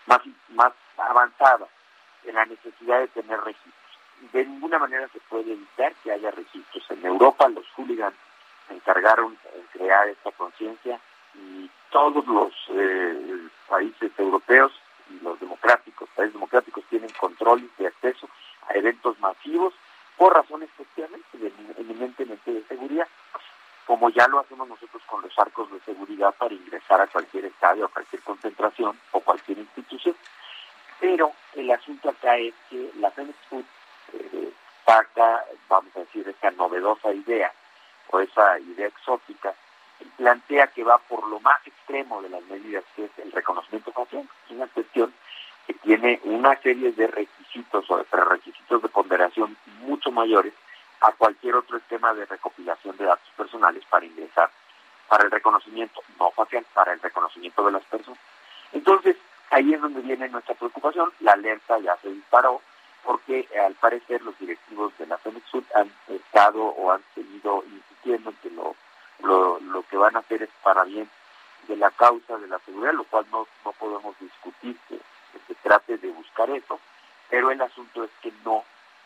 más, 0.06 0.20
más 0.50 0.72
avanzada 0.96 1.66
en 2.24 2.34
la 2.34 2.44
necesidad 2.46 3.00
de 3.00 3.08
tener 3.08 3.40
registros. 3.40 3.72
De 4.32 4.44
ninguna 4.44 4.78
manera 4.78 5.08
se 5.08 5.20
puede 5.20 5.52
evitar 5.52 5.94
que 6.02 6.12
haya 6.12 6.30
registros. 6.30 6.84
En 6.90 7.04
Europa 7.04 7.48
los 7.48 7.66
hooligans 7.76 8.16
se 8.66 8.74
encargaron 8.74 9.36
de 9.54 9.78
crear 9.78 10.08
esta 10.08 10.32
conciencia 10.32 10.98
y 11.34 11.70
todos 11.90 12.26
los 12.26 12.52
eh, 12.70 13.48
países 13.68 14.10
europeos 14.18 14.72
y 15.10 15.22
los 15.22 15.38
democráticos, 15.38 16.08
países 16.16 16.32
democráticos 16.32 16.82
tienen 16.88 17.10
control 17.20 17.70
de 17.78 17.86
acceso 17.86 18.28
a 18.68 18.74
eventos 18.74 19.18
masivos 19.20 19.74
por 20.16 20.34
razones 20.34 20.68
efectivamente 20.70 21.52
eminentemente 21.78 22.52
de 22.52 22.62
seguridad, 22.64 23.06
como 23.86 24.10
ya 24.10 24.26
lo 24.28 24.40
hacemos 24.40 24.68
nosotros 24.68 25.02
con 25.06 25.22
los 25.22 25.38
arcos 25.38 25.70
de 25.70 25.80
seguridad 25.80 26.34
para 26.36 26.54
ingresar 26.54 27.00
a 27.00 27.06
cualquier 27.06 27.44
estadio, 27.44 27.86
a 27.86 27.88
cualquier 27.88 28.22
concentración 28.22 28.98
o 29.12 29.20
cualquier 29.20 29.58
institución. 29.58 30.16
Pero 30.98 31.32
el 31.54 31.70
asunto 31.70 32.10
acá 32.10 32.36
es 32.36 32.54
que 32.70 32.90
la 32.98 33.10
Femex 33.10 33.38
Food 33.48 33.64
eh, 34.14 34.52
saca, 34.84 35.44
vamos 35.68 35.94
a 35.96 36.00
decir, 36.00 36.26
esta 36.28 36.50
novedosa 36.52 37.12
idea 37.12 37.52
o 38.10 38.20
esa 38.20 38.58
idea 38.60 38.86
exótica 38.86 39.54
y 40.00 40.04
plantea 40.04 40.68
que 40.68 40.84
va 40.84 40.98
por 40.98 41.26
lo 41.28 41.40
más 41.40 41.64
extremo 41.66 42.22
de 42.22 42.30
las 42.30 42.42
medidas 42.44 42.84
que 42.94 43.04
es 43.04 43.10
el 43.18 43.32
reconocimiento 43.32 43.92
facial. 43.92 44.28
Es 44.46 44.50
una 44.52 44.66
cuestión 44.68 45.12
que 45.66 45.74
tiene 45.74 46.20
una 46.24 46.56
serie 46.60 46.92
de 46.92 47.06
requisitos 47.06 47.90
o 47.90 47.96
de 47.96 48.04
prerequisitos 48.04 48.82
de 48.82 48.88
ponderación 48.88 49.56
mucho 49.80 50.10
mayores 50.10 50.52
a 51.00 51.12
cualquier 51.12 51.56
otro 51.56 51.76
esquema 51.76 52.14
de 52.14 52.26
recopilación 52.26 52.96
de 52.96 53.04
datos 53.04 53.28
personales 53.36 53.84
para 53.90 54.06
ingresar 54.06 54.50
para 55.08 55.24
el 55.24 55.30
reconocimiento 55.30 56.02
no 56.18 56.30
facial, 56.32 56.66
para 56.74 56.92
el 56.92 57.00
reconocimiento 57.00 57.64
de 57.64 57.72
las 57.72 57.84
personas. 57.84 58.18
Entonces, 58.72 59.16
Ahí 59.50 59.72
es 59.72 59.80
donde 59.80 60.00
viene 60.00 60.28
nuestra 60.28 60.54
preocupación. 60.54 61.12
La 61.20 61.32
alerta 61.32 61.78
ya 61.78 61.96
se 61.98 62.10
disparó 62.10 62.60
porque 63.04 63.48
eh, 63.52 63.58
al 63.58 63.74
parecer 63.74 64.22
los 64.22 64.36
directivos 64.38 64.92
de 64.98 65.06
la 65.06 65.18
Sud 65.50 65.64
han 65.74 65.90
estado 66.08 66.64
o 66.64 66.90
han 66.90 67.02
seguido 67.14 67.62
insistiendo 67.70 68.30
en 68.30 68.36
que 68.36 68.50
lo, 68.50 68.74
lo, 69.60 69.82
que 69.88 69.96
van 69.96 70.16
a 70.16 70.20
hacer 70.20 70.42
es 70.42 70.50
para 70.62 70.82
bien 70.84 71.08
de 71.68 71.76
la 71.76 71.90
causa 71.92 72.36
de 72.38 72.48
la 72.48 72.58
seguridad, 72.60 72.92
lo 72.94 73.04
cual 73.04 73.26
no, 73.30 73.46
no 73.64 73.72
podemos 73.72 74.18
discutir 74.18 74.76
que, 74.88 74.98
se 75.46 75.54
trate 75.56 75.98
de 75.98 76.08
buscar 76.10 76.50
eso, 76.50 76.80
pero 77.30 77.50
el 77.50 77.60
asunto 77.60 78.04
es 78.04 78.10
que 78.22 78.32
no 78.44 78.64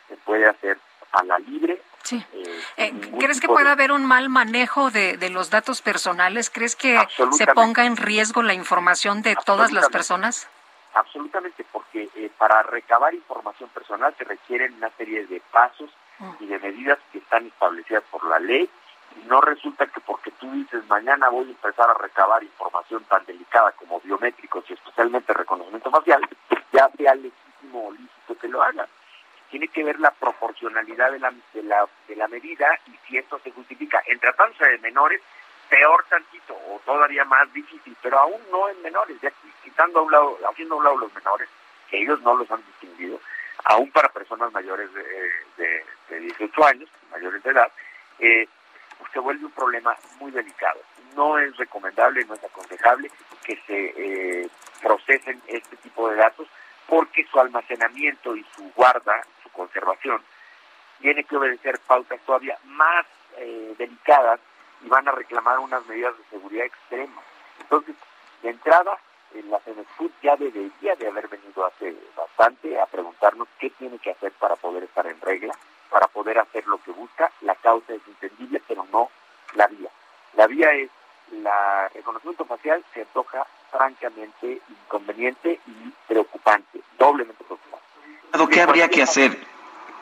se 0.09 0.17
puede 0.17 0.47
hacer 0.47 0.79
a 1.13 1.25
la 1.25 1.39
libre. 1.39 1.81
Sí. 2.03 2.25
Eh, 2.33 2.63
eh, 2.77 3.11
¿Crees 3.19 3.41
que 3.41 3.49
puede 3.49 3.69
haber 3.69 3.93
un 3.93 4.05
mal 4.05 4.29
manejo 4.29 4.91
de, 4.91 5.17
de, 5.17 5.31
los 5.31 5.51
datos 5.51 5.83
personales? 5.83 6.51
¿Crees 6.51 6.77
que 6.77 6.99
se 7.33 7.47
ponga 7.49 7.85
en 7.85 7.97
riesgo 7.97 8.43
la 8.43 8.55
información 8.55 9.23
de 9.23 9.37
todas 9.45 9.73
las 9.73 9.89
personas? 9.89 10.49
Absolutamente, 10.95 11.65
porque 11.71 12.09
eh, 12.17 12.31
para 12.37 12.63
recabar 12.63 13.15
información 13.15 13.69
personal 13.71 14.15
se 14.19 14.25
requieren 14.25 14.75
una 14.75 14.91
serie 14.91 15.27
de 15.27 15.41
pasos 15.53 15.91
mm. 16.19 16.31
y 16.41 16.47
de 16.47 16.59
medidas 16.59 16.99
que 17.13 17.19
están 17.19 17.47
establecidas 17.47 18.03
por 18.11 18.25
la 18.25 18.41
ley 18.41 18.69
no 19.27 19.41
resulta 19.41 19.87
que 19.87 20.01
porque 20.01 20.31
tú 20.33 20.51
dices 20.53 20.87
mañana 20.89 21.29
voy 21.29 21.49
a 21.49 21.51
empezar 21.51 21.91
a 21.91 21.95
recabar 21.95 22.43
información 22.43 23.05
tan 23.05 23.25
delicada 23.27 23.73
como 23.73 24.01
biométricos 24.01 24.65
y 24.69 24.75
especialmente 24.75 25.33
reconocimiento 25.33 25.91
facial, 25.91 26.29
ya 26.73 26.89
sea 26.97 27.15
legítimo 27.15 27.89
o 27.89 27.93
lícito 27.93 28.39
que 28.41 28.49
lo 28.49 28.63
haga. 28.63 28.87
Tiene 29.51 29.69
que 29.69 29.83
ver 29.83 29.99
la 29.99 30.13
proporcionalidad 30.13 31.11
de 31.13 31.19
la, 31.19 31.33
de 31.53 31.63
la, 31.65 31.89
de 32.07 32.17
la 32.17 32.29
medida 32.29 32.67
y 32.87 32.97
si 33.07 33.19
esto 33.19 33.41
se 33.43 33.51
justifica. 33.51 34.03
En 34.07 34.21
tratándose 34.21 34.65
de 34.65 34.79
menores, 34.79 35.21
peor 35.69 36.05
tantito 36.09 36.55
o 36.55 36.81
todavía 36.85 37.25
más 37.25 37.53
difícil, 37.53 37.97
pero 38.03 38.19
aún 38.19 38.41
no 38.51 38.69
en 38.69 38.81
menores, 38.83 39.17
ya 39.21 39.33
quitando 39.63 40.01
a 40.01 40.03
un 40.03 40.13
lado, 40.13 40.39
haciendo 40.49 40.81
a 40.81 40.95
los 40.95 41.15
menores, 41.15 41.49
que 41.89 42.01
ellos 42.01 42.21
no 42.23 42.35
los 42.35 42.51
han 42.51 42.65
distinguido, 42.67 43.21
aún 43.65 43.91
para 43.91 44.09
personas 44.09 44.53
mayores 44.53 44.93
de, 44.93 45.31
de, 45.57 45.85
de 46.09 46.21
18 46.21 46.65
años, 46.65 46.89
mayores 47.11 47.43
de 47.43 47.51
edad, 47.51 47.73
eh, 48.19 48.49
se 49.13 49.19
vuelve 49.19 49.47
un 49.47 49.53
problema 49.53 49.97
muy 50.19 50.31
delicado. 50.31 50.81
No 51.15 51.39
es 51.39 51.57
recomendable, 51.57 52.25
no 52.25 52.35
es 52.35 52.45
aconsejable 52.45 53.11
que 53.45 53.57
se 53.67 53.95
eh, 53.97 54.51
procesen 54.83 55.43
este 55.47 55.77
tipo 55.77 56.09
de 56.09 56.17
datos 56.17 56.49
porque 56.87 57.25
su 57.31 57.39
almacenamiento 57.39 58.37
y 58.37 58.45
su 58.55 58.71
guarda, 58.75 59.23
su 59.43 59.49
conservación, 59.51 60.23
tiene 61.01 61.25
que 61.25 61.37
obedecer 61.37 61.79
pautas 61.87 62.21
todavía 62.27 62.59
más 62.65 63.07
eh, 63.39 63.75
delicadas 63.79 64.41
y 64.85 64.89
van 64.89 65.09
a 65.09 65.13
reclamar 65.13 65.59
unas 65.59 65.85
medidas 65.87 66.17
de 66.17 66.25
seguridad 66.31 66.67
extremas. 66.67 67.25
Entonces, 67.61 67.95
de 68.43 68.51
entrada, 68.51 68.99
en 69.35 69.51
la 69.51 69.61
CENESCUT 69.61 70.13
ya 70.23 70.37
debería 70.37 70.97
de 70.97 71.07
haber 71.07 71.29
venido 71.29 71.65
hace 71.65 71.95
bastante 72.17 72.81
a 72.81 72.87
preguntarnos 72.87 73.49
qué 73.59 73.71
tiene 73.71 73.99
que 73.99 74.11
hacer 74.11 74.33
para 74.33 74.57
poder 74.57 74.85
estar 74.85 75.07
en 75.07 75.21
regla, 75.21 75.55
para 75.91 76.07
poder 76.07 76.39
hacer 76.39 76.67
lo 76.67 76.79
que 76.83 76.93
busca. 76.93 77.31
La 77.43 77.55
causa 77.57 77.93
es 77.93 78.01
entendible, 78.07 78.63
pero 78.67 78.87
no 78.93 79.11
la 79.55 79.67
vía. 79.67 79.91
La 80.35 80.47
vía 80.47 80.73
es 80.73 80.91
la 81.43 81.89
reconocimiento 81.95 82.45
facial 82.45 82.85
se 82.93 83.03
antoja 83.03 83.47
francamente 83.71 84.61
inconveniente 84.69 85.61
y 85.67 85.93
preocupante, 86.09 86.81
doblemente 86.99 87.45
preocupante. 87.45 87.87
¿Qué 88.51 88.61
habría 88.61 88.89
que 88.89 89.03
hacer? 89.03 89.39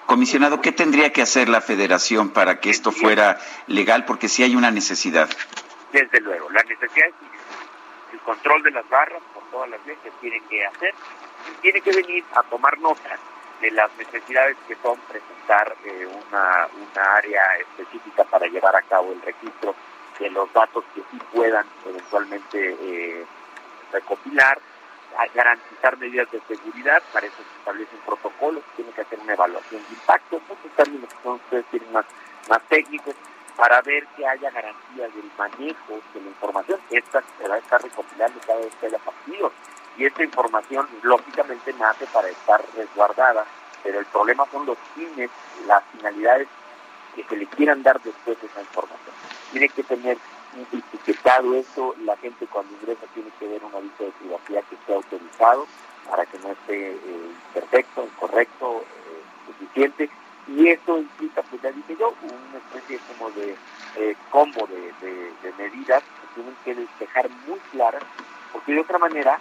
Comisionado, 0.07 0.63
¿qué 0.63 0.73
tendría 0.73 1.13
que 1.13 1.21
hacer 1.21 1.51
la 1.51 1.61
federación 1.61 2.31
para 2.31 2.61
que 2.61 2.71
esto 2.71 2.93
fuera 2.93 3.39
legal? 3.67 4.07
Porque 4.07 4.29
sí 4.29 4.43
hay 4.43 4.57
una 4.57 4.71
necesidad. 4.71 5.29
Desde 5.93 6.21
luego, 6.21 6.49
la 6.51 6.63
necesidad 6.63 7.09
es 7.09 8.15
el 8.15 8.21
control 8.21 8.63
de 8.63 8.71
las 8.71 8.89
barras 8.89 9.23
por 9.35 9.43
todas 9.51 9.69
las 9.69 9.87
leyes 9.87 10.13
tiene 10.23 10.41
que 10.49 10.65
hacer 10.65 10.95
y 11.51 11.61
tiene 11.61 11.81
que 11.83 11.93
venir 11.93 12.25
a 12.35 12.43
tomar 12.45 12.79
nota 12.79 13.19
de 13.61 13.71
las 13.73 13.91
necesidades 13.97 14.57
que 14.67 14.77
son 14.77 14.99
presentar 15.01 15.77
eh, 15.85 16.07
una, 16.07 16.69
una 16.75 17.15
área 17.17 17.43
específica 17.57 18.25
para 18.25 18.47
llevar 18.47 18.77
a 18.77 18.83
cabo 18.83 19.13
el 19.13 19.23
registro 19.23 19.75
de 20.19 20.31
los 20.31 20.53
datos 20.53 20.85
que 20.95 21.03
sí 21.11 21.19
puedan 21.33 21.67
eventualmente 21.87 22.77
eh, 22.81 23.25
recopilar, 23.93 24.59
garantizar 25.35 25.97
medidas 25.97 26.31
de 26.31 26.41
seguridad, 26.47 27.03
para 27.13 27.27
eso 27.27 27.37
se 27.37 27.59
establecen 27.59 27.99
protocolos, 28.07 28.63
tiene 28.77 28.93
que 28.93 29.01
hacer 29.01 29.19
una 29.19 29.33
evaluación 29.33 29.83
de 29.83 29.95
impacto, 29.95 30.41
muchos 30.49 30.71
términos 30.77 31.13
que 31.13 31.23
son 31.23 31.35
ustedes 31.37 31.65
tienen 31.71 31.93
más, 31.93 32.05
más 32.49 32.63
técnicos, 32.69 33.15
para 33.57 33.83
ver 33.83 34.07
que 34.17 34.27
haya 34.27 34.51
garantías 34.51 35.13
del 35.15 35.31
manejo 35.37 36.01
de 36.15 36.21
la 36.21 36.29
información. 36.29 36.81
Esta 36.91 37.23
se 37.37 37.49
va 37.49 37.57
a 37.57 37.59
estar 37.59 37.83
recopilando 37.83 38.39
cada 38.47 38.61
vez 38.61 38.73
que 38.77 38.87
haya 38.87 38.99
partidos 38.99 39.53
y 39.99 40.07
esta 40.07 40.23
información 40.23 40.87
lógicamente 41.03 41.75
nace 41.75 42.07
para 42.07 42.29
estar 42.29 42.65
resguardada, 42.77 43.45
pero 43.83 43.99
el 43.99 44.07
problema 44.07 44.47
son 44.51 44.65
los 44.65 44.79
fines, 44.95 45.29
las 45.67 45.83
finalidades 45.93 46.47
que 47.17 47.25
se 47.25 47.37
le 47.37 47.47
quieran 47.47 47.83
dar 47.83 48.01
después 48.01 48.41
de 48.41 48.47
esa 48.47 48.61
información. 48.61 49.15
Tiene 49.51 49.69
que 49.69 49.83
tener 49.83 50.17
etiquetado 50.73 51.55
eso, 51.55 51.95
la 52.05 52.17
gente 52.17 52.47
cuando 52.47 52.73
ingresa 52.75 53.07
tiene 53.13 53.31
que 53.41 53.49
ver 53.49 53.65
un 53.65 53.75
aviso 53.75 54.05
de 54.05 54.13
privacidad 54.13 54.63
que 54.69 54.75
esté 54.77 54.95
autorizado 54.95 55.67
para 56.09 56.25
que 56.27 56.39
no 56.39 56.51
esté 56.53 56.93
eh, 56.93 57.33
perfecto, 57.53 58.05
incorrecto, 58.05 58.83
eh, 58.83 59.23
suficiente, 59.47 60.09
y 60.47 60.69
eso 60.69 60.99
implica, 60.99 61.43
pues 61.43 61.61
ya 61.61 61.73
dije 61.73 61.97
yo, 61.99 62.15
una 62.23 62.59
especie 62.59 62.99
como 63.09 63.31
de 63.33 63.57
eh, 63.97 64.17
combo 64.31 64.67
de, 64.67 64.93
de 65.43 65.53
medidas 65.59 66.03
que 66.03 66.41
tienen 66.41 66.57
que 66.65 67.05
dejar 67.05 67.29
muy 67.47 67.59
claras, 67.73 68.03
porque 68.53 68.73
de 68.73 68.81
otra 68.81 68.99
manera 68.99 69.39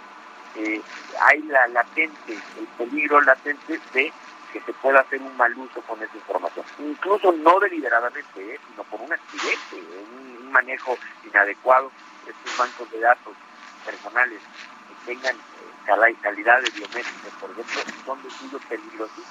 eh, 0.56 0.80
hay 1.20 1.42
la 1.42 1.66
latente, 1.68 2.38
el 2.58 2.66
peligro 2.78 3.20
latente 3.20 3.80
de 3.92 4.12
que 4.52 4.60
se 4.60 4.72
pueda 4.74 5.00
hacer 5.00 5.20
un 5.20 5.36
mal 5.36 5.56
uso 5.58 5.80
con 5.82 6.02
esa 6.02 6.16
información. 6.16 6.64
Incluso 6.78 7.32
no 7.32 7.60
deliberadamente, 7.60 8.54
eh, 8.54 8.58
sino 8.68 8.82
por 8.84 9.00
un 9.00 9.12
accidente, 9.12 9.76
un, 9.76 10.28
manejo 10.50 10.96
inadecuado 11.26 11.92
de 12.24 12.32
estos 12.32 12.56
bancos 12.56 12.90
de 12.90 13.00
datos 13.00 13.36
personales 13.84 14.40
que 14.88 15.12
tengan 15.12 15.36
eh, 15.36 16.16
calidad 16.22 16.62
de 16.62 16.70
biométricos, 16.70 17.32
por 17.38 17.50
ejemplo, 17.50 17.92
son 18.06 18.30
suyo 18.30 18.58
peligrosos 18.66 19.24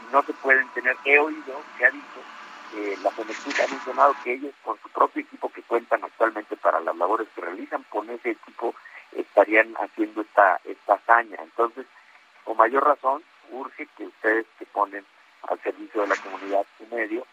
y 0.00 0.12
no 0.12 0.22
se 0.22 0.32
pueden 0.34 0.68
tener. 0.68 0.96
He 1.04 1.18
oído, 1.18 1.60
se 1.76 1.86
ha 1.86 1.90
dicho, 1.90 2.20
eh, 2.76 2.96
la 3.02 3.10
Conectus 3.10 3.60
ha 3.60 3.66
mencionado 3.66 4.14
que 4.22 4.34
ellos 4.34 4.54
con 4.62 4.78
su 4.80 4.88
propio 4.90 5.22
equipo 5.22 5.48
que 5.48 5.62
cuentan 5.62 6.04
actualmente 6.04 6.56
para 6.56 6.80
las 6.80 6.96
labores 6.96 7.28
que 7.34 7.40
realizan, 7.40 7.84
con 7.90 8.08
ese 8.10 8.30
equipo 8.30 8.74
estarían 9.14 9.74
haciendo 9.76 10.22
esta, 10.22 10.60
esta 10.64 10.94
hazaña. 10.94 11.36
Entonces, 11.42 11.86
con 12.44 12.56
mayor 12.56 12.84
razón, 12.84 13.22
urge 13.50 13.88
que 13.96 14.04
ustedes 14.06 14.46
que 14.58 14.66
ponen 14.66 15.04
al 15.48 15.60
servicio 15.62 16.02
de 16.02 16.08
la 16.08 16.16
comunidad 16.16 16.66
su 16.78 16.94
medio, 16.94 17.26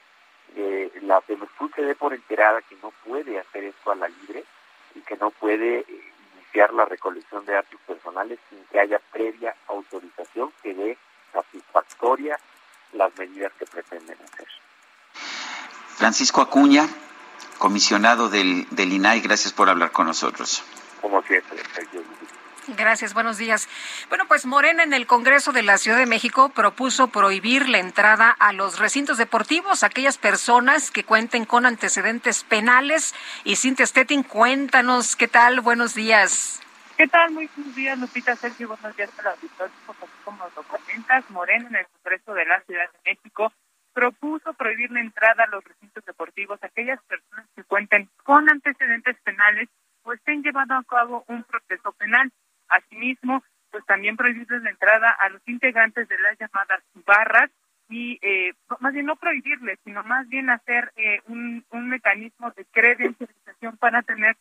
eh, 0.56 0.91
la 1.02 1.22
FEMESCUL 1.22 1.72
se 1.76 1.82
dé 1.84 1.95
por 1.95 2.14
enterada 2.14 2.62
que 2.62 2.76
no 2.82 2.91
puede 3.06 3.40
hacer 3.40 3.64
esto 3.64 3.91
a 3.91 3.95
la 3.95 4.08
libre 4.08 4.44
y 4.95 5.02
que 5.02 5.16
no 5.18 5.32
puede 5.32 5.80
eh, 5.80 5.86
iniciar 6.36 6.74
la 6.74 6.86
recolección 6.86 7.45
de 7.45 7.53
datos 7.53 7.80
personales 7.88 8.40
sin 8.49 8.64
que 8.66 8.80
haya 8.80 8.99
previa 9.12 9.56
autorización 9.68 10.52
que 10.62 10.74
dé 10.74 10.98
satisfactoria 11.32 12.38
las 12.94 13.18
medidas 13.18 13.53
que 13.53 13.66
pretenden 13.66 14.18
hacer. 14.22 14.48
Francisco 15.95 16.41
Acuña, 16.41 16.86
comisionado 17.58 18.28
del, 18.28 18.68
del 18.72 18.91
INAI, 18.91 19.22
gracias 19.22 19.53
por 19.53 19.70
hablar 19.70 19.91
con 19.91 20.08
nosotros 20.08 20.64
como 21.02 21.22
siempre. 21.23 21.57
Gracias, 22.68 23.14
buenos 23.14 23.38
días. 23.38 23.68
Bueno, 24.10 24.26
pues 24.28 24.45
Morena 24.45 24.84
en 24.84 24.94
el 24.94 25.07
Congreso 25.07 25.52
de 25.52 25.64
la 25.64 25.78
Ciudad 25.78 25.98
de 25.98 26.06
México 26.06 26.49
propuso 26.49 27.07
prohibir 27.07 27.68
la 27.68 27.80
entrada 27.80 28.30
a 28.30 28.53
los 28.53 28.80
recintos 28.80 29.18
deportivos 29.18 29.84
a 29.84 29.88
aquellas 29.88 30.18
personas 30.18 30.91
que 30.91 31.03
cuenten 31.03 31.45
con 31.45 31.65
antecedentes 31.65 32.44
penales. 32.44 33.15
Y 33.44 33.56
Cintia 33.56 33.86
Stettin, 33.86 34.23
cuéntanos, 34.23 35.15
¿qué 35.15 35.28
tal? 35.28 35.61
Buenos 35.61 35.95
días. 35.95 36.61
¿Qué 36.98 37.07
tal? 37.07 37.32
Muy 37.32 37.49
buenos 37.56 37.76
días, 37.76 37.98
Lupita 37.98 38.36
Sergio. 38.36 38.68
Buenos 38.68 38.95
días 38.95 39.10
a 39.18 39.23
los 39.23 39.34
auditores. 39.34 39.73
Pues, 39.88 39.98
como 40.23 40.45
lo 40.56 40.64
comentas, 40.64 41.30
Morena 41.32 41.68
en 41.68 41.76
el 41.76 41.88
Congreso 41.88 42.34
de 42.34 42.45
la 42.45 42.61
Ciudad 42.61 42.90
de 42.91 43.11
México 43.11 43.52
propuso 43.94 44.53
prohibir 44.53 44.91
la 44.91 45.02
entrada 45.02 45.44
a 45.44 45.48
los 45.48 45.64
recintos 45.64 46.06
deportivos 46.06 46.61
a 46.61 46.68
aquellas 46.68 47.02
personas 47.03 47.48
que 47.56 47.64
cuenten 47.64 48.07
con 48.23 48.49
antecedentes 48.49 49.18
penales 49.23 49.68
o 50.03 50.14
estén 50.14 50.44
llevando 50.44 50.76
a 50.76 50.84
cabo 50.84 51.23
un 51.28 51.44
proceso 51.44 51.91
penal. 51.94 52.32
Asimismo, 52.68 53.44
pues 53.69 53.86
también 53.86 54.18
prohibirles 54.18 54.61
la 54.64 54.69
entrada 54.69 55.11
a 55.11 55.30
los 55.30 55.41
integrantes 55.48 56.07
de 56.07 56.19
las 56.19 56.38
llamadas 56.38 56.84
barras 57.06 57.49
y 57.90 58.19
eh, 58.22 58.53
más 58.80 58.94
bien 58.94 59.06
no 59.06 59.18
prohibirles, 59.18 59.78
sino 59.84 60.03
más 60.03 60.28
bien 60.30 60.49
hacer 60.49 60.91
eh, 60.95 61.22
un, 61.28 61.65
un 61.72 61.90
mecanismo 61.90 62.52
de 62.52 62.65
credencialización 62.72 63.78
para 63.78 64.02
tener 64.02 64.38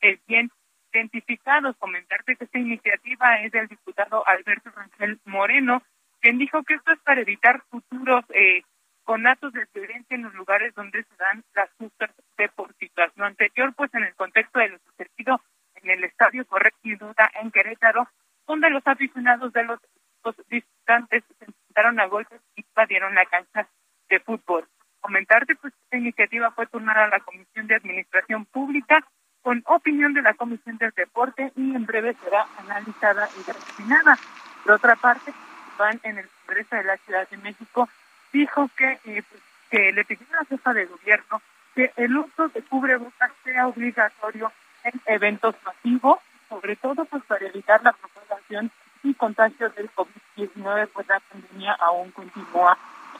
eh, 0.00 0.18
bien 0.26 0.50
identificados. 0.92 1.76
Comentarte 1.78 2.36
que 2.36 2.44
esta 2.44 2.58
iniciativa 2.58 3.40
es 3.40 3.52
del 3.52 3.66
diputado 3.66 4.26
Alberto 4.26 4.70
Rangel 4.70 5.18
Moreno, 5.24 5.82
quien 6.20 6.38
dijo 6.38 6.62
que 6.62 6.74
esto 6.74 6.92
es 6.92 7.00
para 7.00 7.20
evitar 7.20 7.62
futuros 7.70 8.24
eh, 8.30 8.62
con 9.04 9.26
actos 9.26 9.52
de 9.52 9.66
violencia 9.74 10.14
en 10.14 10.22
los 10.22 10.34
lugares 10.34 10.74
donde 10.74 11.02
se 11.02 11.16
dan 11.16 11.42
las 11.54 11.70
justas 11.78 12.10
deportivas. 12.36 13.12
Lo 13.16 13.24
anterior, 13.24 13.72
pues 13.74 13.92
en 13.94 14.04
el 14.04 14.14
contexto 14.14 14.58
de 14.58 14.68
lo 14.68 14.78
sucedido 14.78 15.40
en 15.76 15.90
el 15.90 16.04
Estadio 16.04 16.46
Corregidora 16.46 17.30
en 17.40 17.50
Querétaro, 17.50 18.08
donde 18.46 18.70
los 18.70 18.86
aficionados 18.86 19.52
de 19.52 19.64
los, 19.64 19.80
los 20.24 20.36
disputantes 20.48 21.24
se 21.38 21.44
enfrentaron 21.44 22.00
a 22.00 22.06
golpes 22.06 22.40
y 22.56 22.60
invadieron 22.62 23.14
la 23.14 23.26
cancha 23.26 23.68
de 24.08 24.20
fútbol. 24.20 24.68
Comentarte, 25.00 25.56
pues 25.56 25.74
esta 25.82 25.96
iniciativa 25.96 26.50
fue 26.52 26.66
turnada 26.66 27.04
a 27.04 27.08
la 27.08 27.20
Comisión 27.20 27.66
de 27.66 27.74
Administración 27.74 28.44
Pública 28.46 29.04
con 29.42 29.62
opinión 29.66 30.14
de 30.14 30.22
la 30.22 30.34
Comisión 30.34 30.78
del 30.78 30.92
Deporte 30.92 31.52
y 31.56 31.74
en 31.74 31.84
breve 31.84 32.14
será 32.22 32.46
analizada 32.58 33.28
y 33.34 33.42
determinada. 33.42 34.16
Por 34.64 34.74
otra 34.74 34.94
parte, 34.94 35.32
van 35.76 35.98
en 36.04 36.18
el 36.18 36.28
Congreso 36.28 36.76
de 36.76 36.84
la 36.84 36.96
Ciudad 36.98 37.28
de 37.28 37.36
México 37.38 37.88
dijo 38.32 38.68
que, 38.76 38.98
eh, 39.04 39.22
que 39.70 39.92
le 39.92 40.04
pidió 40.04 40.26
a 40.32 40.42
la 40.42 40.44
jefa 40.46 40.72
de 40.72 40.86
gobierno 40.86 41.42
que 41.74 41.92
el 41.96 42.16
uso 42.16 42.48
de 42.48 42.62
cubrebocas 42.62 43.30
sea 43.44 43.66
obligatorio 43.66 44.52
en 44.84 45.00
eventos 45.06 45.54
masivos, 45.64 46.18
sobre 46.48 46.76
todo 46.76 47.04
pues 47.06 47.22
para 47.24 47.46
evitar 47.46 47.82
la 47.82 47.92
propagación 47.92 48.70
y 49.02 49.14
contagio 49.14 49.70
del 49.70 49.90
COVID-19, 49.94 50.88
pues 50.92 51.08
la 51.08 51.20
pandemia 51.20 51.72
aún 51.80 52.10
continúa. 52.10 52.76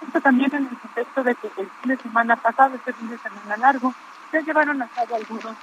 Esto 0.07 0.21
también 0.21 0.55
en 0.55 0.69
el 0.69 0.79
contexto 0.79 1.23
de 1.23 1.35
que 1.35 1.47
el 1.47 1.71
fin 1.71 1.89
de 1.89 1.97
semana 1.97 2.37
pasado, 2.37 2.75
este 2.75 2.93
fin 2.93 3.09
de 3.09 3.19
semana 3.19 3.57
largo, 3.57 3.95
se 4.31 4.43
llevaron 4.43 4.83
a 4.83 4.89
cabo 4.89 5.17
algunos 5.17 5.57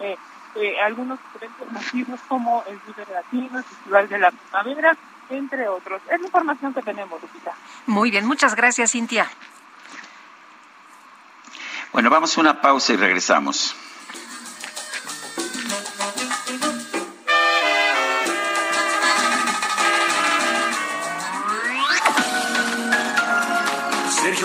eh, 0.00 0.16
eh, 0.56 0.80
algunos 0.80 1.18
eventos 1.34 1.72
masivos 1.72 2.20
como 2.28 2.62
el 2.68 2.78
Vive 2.86 3.12
Latino, 3.12 3.58
el 3.58 3.64
Festival 3.64 4.08
de 4.08 4.18
la 4.18 4.30
Primavera, 4.30 4.96
entre 5.30 5.68
otros. 5.68 6.02
Es 6.10 6.20
la 6.20 6.26
información 6.26 6.74
que 6.74 6.82
tenemos, 6.82 7.20
Lupita. 7.20 7.52
Muy 7.86 8.10
bien, 8.10 8.26
muchas 8.26 8.54
gracias, 8.54 8.92
Cintia. 8.92 9.30
Bueno, 11.92 12.10
vamos 12.10 12.36
a 12.36 12.40
una 12.40 12.60
pausa 12.60 12.92
y 12.92 12.96
regresamos. 12.96 13.76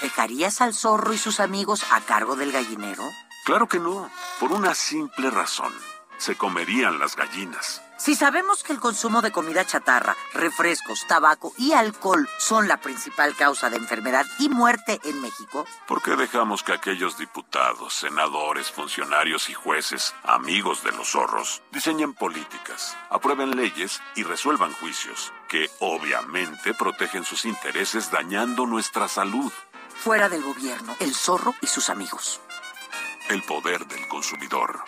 ¿Dejarías 0.00 0.60
al 0.60 0.74
zorro 0.74 1.12
y 1.12 1.18
sus 1.18 1.40
amigos 1.40 1.84
a 1.90 2.00
cargo 2.00 2.36
del 2.36 2.52
gallinero? 2.52 3.04
Claro 3.44 3.68
que 3.68 3.78
no, 3.78 4.10
por 4.40 4.52
una 4.52 4.74
simple 4.74 5.30
razón. 5.30 5.72
Se 6.18 6.36
comerían 6.36 6.98
las 6.98 7.16
gallinas. 7.16 7.82
Si 7.98 8.14
sabemos 8.14 8.62
que 8.62 8.74
el 8.74 8.80
consumo 8.80 9.22
de 9.22 9.32
comida 9.32 9.64
chatarra, 9.64 10.14
refrescos, 10.34 11.06
tabaco 11.06 11.54
y 11.56 11.72
alcohol 11.72 12.28
son 12.38 12.68
la 12.68 12.76
principal 12.76 13.34
causa 13.34 13.70
de 13.70 13.78
enfermedad 13.78 14.26
y 14.38 14.50
muerte 14.50 15.00
en 15.04 15.22
México, 15.22 15.64
¿por 15.88 16.02
qué 16.02 16.14
dejamos 16.14 16.62
que 16.62 16.74
aquellos 16.74 17.16
diputados, 17.16 17.94
senadores, 17.94 18.70
funcionarios 18.70 19.48
y 19.48 19.54
jueces, 19.54 20.14
amigos 20.24 20.82
de 20.82 20.92
los 20.92 21.08
zorros, 21.08 21.62
diseñen 21.72 22.12
políticas, 22.12 22.98
aprueben 23.08 23.56
leyes 23.56 24.02
y 24.14 24.24
resuelvan 24.24 24.72
juicios 24.74 25.32
que 25.48 25.70
obviamente 25.80 26.74
protegen 26.74 27.24
sus 27.24 27.46
intereses 27.46 28.10
dañando 28.10 28.66
nuestra 28.66 29.08
salud? 29.08 29.50
Fuera 30.06 30.28
del 30.28 30.40
gobierno, 30.40 30.94
el 31.00 31.12
zorro 31.16 31.52
y 31.60 31.66
sus 31.66 31.90
amigos. 31.90 32.40
El 33.28 33.42
poder 33.42 33.84
del 33.88 34.06
consumidor. 34.06 34.84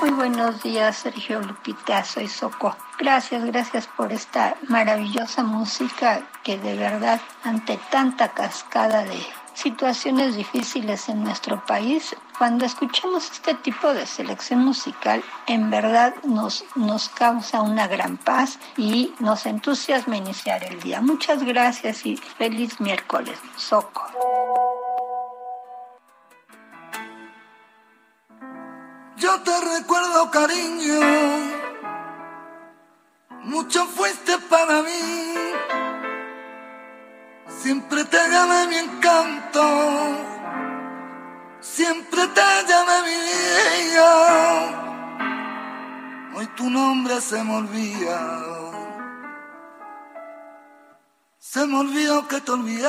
Muy 0.00 0.08
buenos 0.12 0.62
días, 0.62 0.96
Sergio 0.96 1.42
Lupita, 1.42 2.02
soy 2.02 2.28
Soco. 2.28 2.74
Gracias, 2.98 3.44
gracias 3.44 3.86
por 3.88 4.10
esta 4.10 4.56
maravillosa 4.68 5.42
música 5.42 6.26
que 6.42 6.56
de 6.56 6.74
verdad, 6.74 7.20
ante 7.44 7.78
tanta 7.90 8.32
cascada 8.32 9.04
de 9.04 9.20
situaciones 9.58 10.36
difíciles 10.36 11.08
en 11.08 11.24
nuestro 11.24 11.64
país, 11.66 12.14
cuando 12.38 12.64
escuchamos 12.64 13.28
este 13.30 13.54
tipo 13.54 13.92
de 13.92 14.06
selección 14.06 14.64
musical, 14.64 15.22
en 15.46 15.68
verdad 15.68 16.14
nos, 16.22 16.64
nos 16.76 17.08
causa 17.08 17.62
una 17.62 17.88
gran 17.88 18.16
paz 18.18 18.58
y 18.76 19.12
nos 19.18 19.46
entusiasma 19.46 20.16
iniciar 20.16 20.62
el 20.62 20.80
día. 20.80 21.00
Muchas 21.00 21.42
gracias 21.42 22.06
y 22.06 22.16
feliz 22.16 22.80
miércoles, 22.80 23.36
Soco. 23.56 24.06
Yo 29.16 29.40
te 29.40 29.60
recuerdo, 29.76 30.30
cariño, 30.30 31.00
mucho 33.42 33.84
fuiste 33.86 34.38
para 34.48 34.82
mí. 34.82 35.37
Siempre 37.68 38.02
te 38.06 38.16
llamé 38.30 38.66
mi 38.68 38.76
encanto, 38.76 39.62
siempre 41.60 42.26
te 42.28 42.40
llamé 42.66 42.96
mi 43.08 43.16
vida. 43.28 44.10
Hoy 46.34 46.46
tu 46.56 46.70
nombre 46.70 47.20
se 47.20 47.44
me 47.44 47.56
olvida. 47.56 48.18
Se 51.38 51.66
me 51.66 51.80
olvidó 51.80 52.26
que 52.26 52.40
te 52.40 52.52
olvidé. 52.52 52.88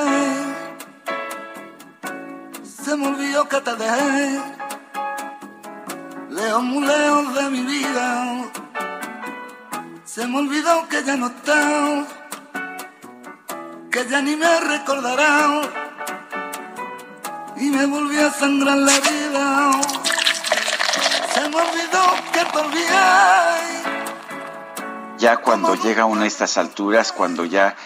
Se 2.64 2.96
me 2.96 3.08
olvidó 3.08 3.46
que 3.50 3.60
te 3.60 3.76
dejé. 3.76 4.40
Lejos, 6.30 6.62
muy 6.62 6.86
lejos 6.86 7.34
de 7.34 7.50
mi 7.50 7.60
vida. 7.66 8.50
Se 10.04 10.26
me 10.26 10.38
olvidó 10.38 10.88
que 10.88 11.04
ya 11.04 11.18
no 11.18 11.26
estás 11.26 12.19
que 13.90 14.06
ya 14.06 14.20
ni 14.22 14.36
me 14.36 14.60
recordará 14.60 15.62
y 17.56 17.70
me 17.70 17.86
volvió 17.86 18.26
a 18.26 18.30
sangrar 18.30 18.76
la 18.76 18.92
vida. 18.92 19.70
Se 21.34 21.48
me 21.48 21.56
olvidó 21.56 22.02
que 22.32 22.44
te 22.44 22.58
olvidé. 22.58 23.80
Ya 25.18 25.36
cuando 25.38 25.74
llega 25.74 26.04
uno 26.04 26.22
a 26.22 26.26
estas 26.26 26.56
alturas, 26.56 27.12
cuando 27.12 27.44
ya 27.44 27.76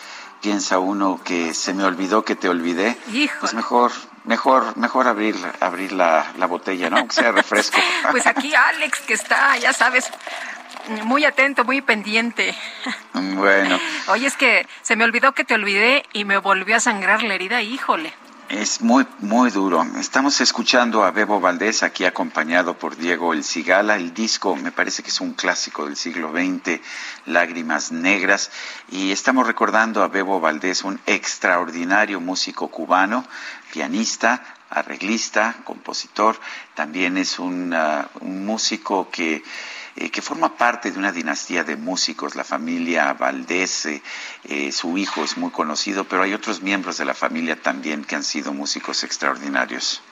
piensa 0.40 0.78
uno 0.78 1.20
que 1.24 1.54
se 1.54 1.72
me 1.72 1.84
olvidó 1.84 2.24
que 2.24 2.36
te 2.36 2.48
olvidé, 2.48 2.96
pues 3.40 3.54
mejor 3.54 3.90
mejor 4.24 4.76
mejor 4.76 5.08
abrir 5.08 5.36
abrir 5.60 5.92
la, 5.92 6.32
la 6.36 6.46
botella, 6.46 6.90
¿no? 6.90 7.08
Que 7.08 7.14
sea 7.14 7.32
refresco. 7.32 7.78
pues 8.10 8.26
aquí 8.26 8.54
Alex 8.54 9.00
que 9.00 9.14
está, 9.14 9.56
ya 9.56 9.72
sabes, 9.72 10.10
muy 11.04 11.24
atento, 11.24 11.64
muy 11.64 11.80
pendiente. 11.80 12.54
Bueno. 13.12 13.78
Oye, 14.08 14.26
es 14.26 14.36
que 14.36 14.66
se 14.82 14.96
me 14.96 15.04
olvidó 15.04 15.32
que 15.32 15.44
te 15.44 15.54
olvidé 15.54 16.04
y 16.12 16.24
me 16.24 16.38
volvió 16.38 16.76
a 16.76 16.80
sangrar 16.80 17.22
la 17.22 17.34
herida, 17.34 17.62
híjole. 17.62 18.12
Es 18.50 18.82
muy, 18.82 19.06
muy 19.20 19.50
duro. 19.50 19.84
Estamos 19.98 20.40
escuchando 20.42 21.02
a 21.02 21.10
Bebo 21.10 21.40
Valdés 21.40 21.82
aquí 21.82 22.04
acompañado 22.04 22.78
por 22.78 22.94
Diego 22.94 23.32
El 23.32 23.42
Cigala. 23.42 23.96
El 23.96 24.12
disco 24.12 24.54
me 24.54 24.70
parece 24.70 25.02
que 25.02 25.08
es 25.08 25.20
un 25.22 25.32
clásico 25.32 25.86
del 25.86 25.96
siglo 25.96 26.30
XX, 26.30 26.78
Lágrimas 27.24 27.90
Negras. 27.90 28.50
Y 28.90 29.12
estamos 29.12 29.46
recordando 29.46 30.02
a 30.02 30.08
Bebo 30.08 30.40
Valdés, 30.40 30.84
un 30.84 31.00
extraordinario 31.06 32.20
músico 32.20 32.68
cubano, 32.68 33.24
pianista, 33.72 34.44
arreglista, 34.68 35.56
compositor. 35.64 36.38
También 36.74 37.16
es 37.16 37.38
un, 37.38 37.72
uh, 37.72 38.04
un 38.20 38.44
músico 38.44 39.08
que 39.10 39.42
eh, 39.96 40.10
que 40.10 40.22
forma 40.22 40.56
parte 40.56 40.90
de 40.90 40.98
una 40.98 41.12
dinastía 41.12 41.64
de 41.64 41.76
músicos, 41.76 42.34
la 42.34 42.44
familia 42.44 43.12
Valdés, 43.12 43.86
eh, 43.86 44.72
su 44.72 44.98
hijo 44.98 45.22
es 45.22 45.36
muy 45.36 45.50
conocido, 45.50 46.04
pero 46.04 46.22
hay 46.22 46.34
otros 46.34 46.62
miembros 46.62 46.98
de 46.98 47.04
la 47.04 47.14
familia 47.14 47.60
también 47.60 48.04
que 48.04 48.16
han 48.16 48.24
sido 48.24 48.52
músicos 48.52 49.04
extraordinarios. 49.04 50.02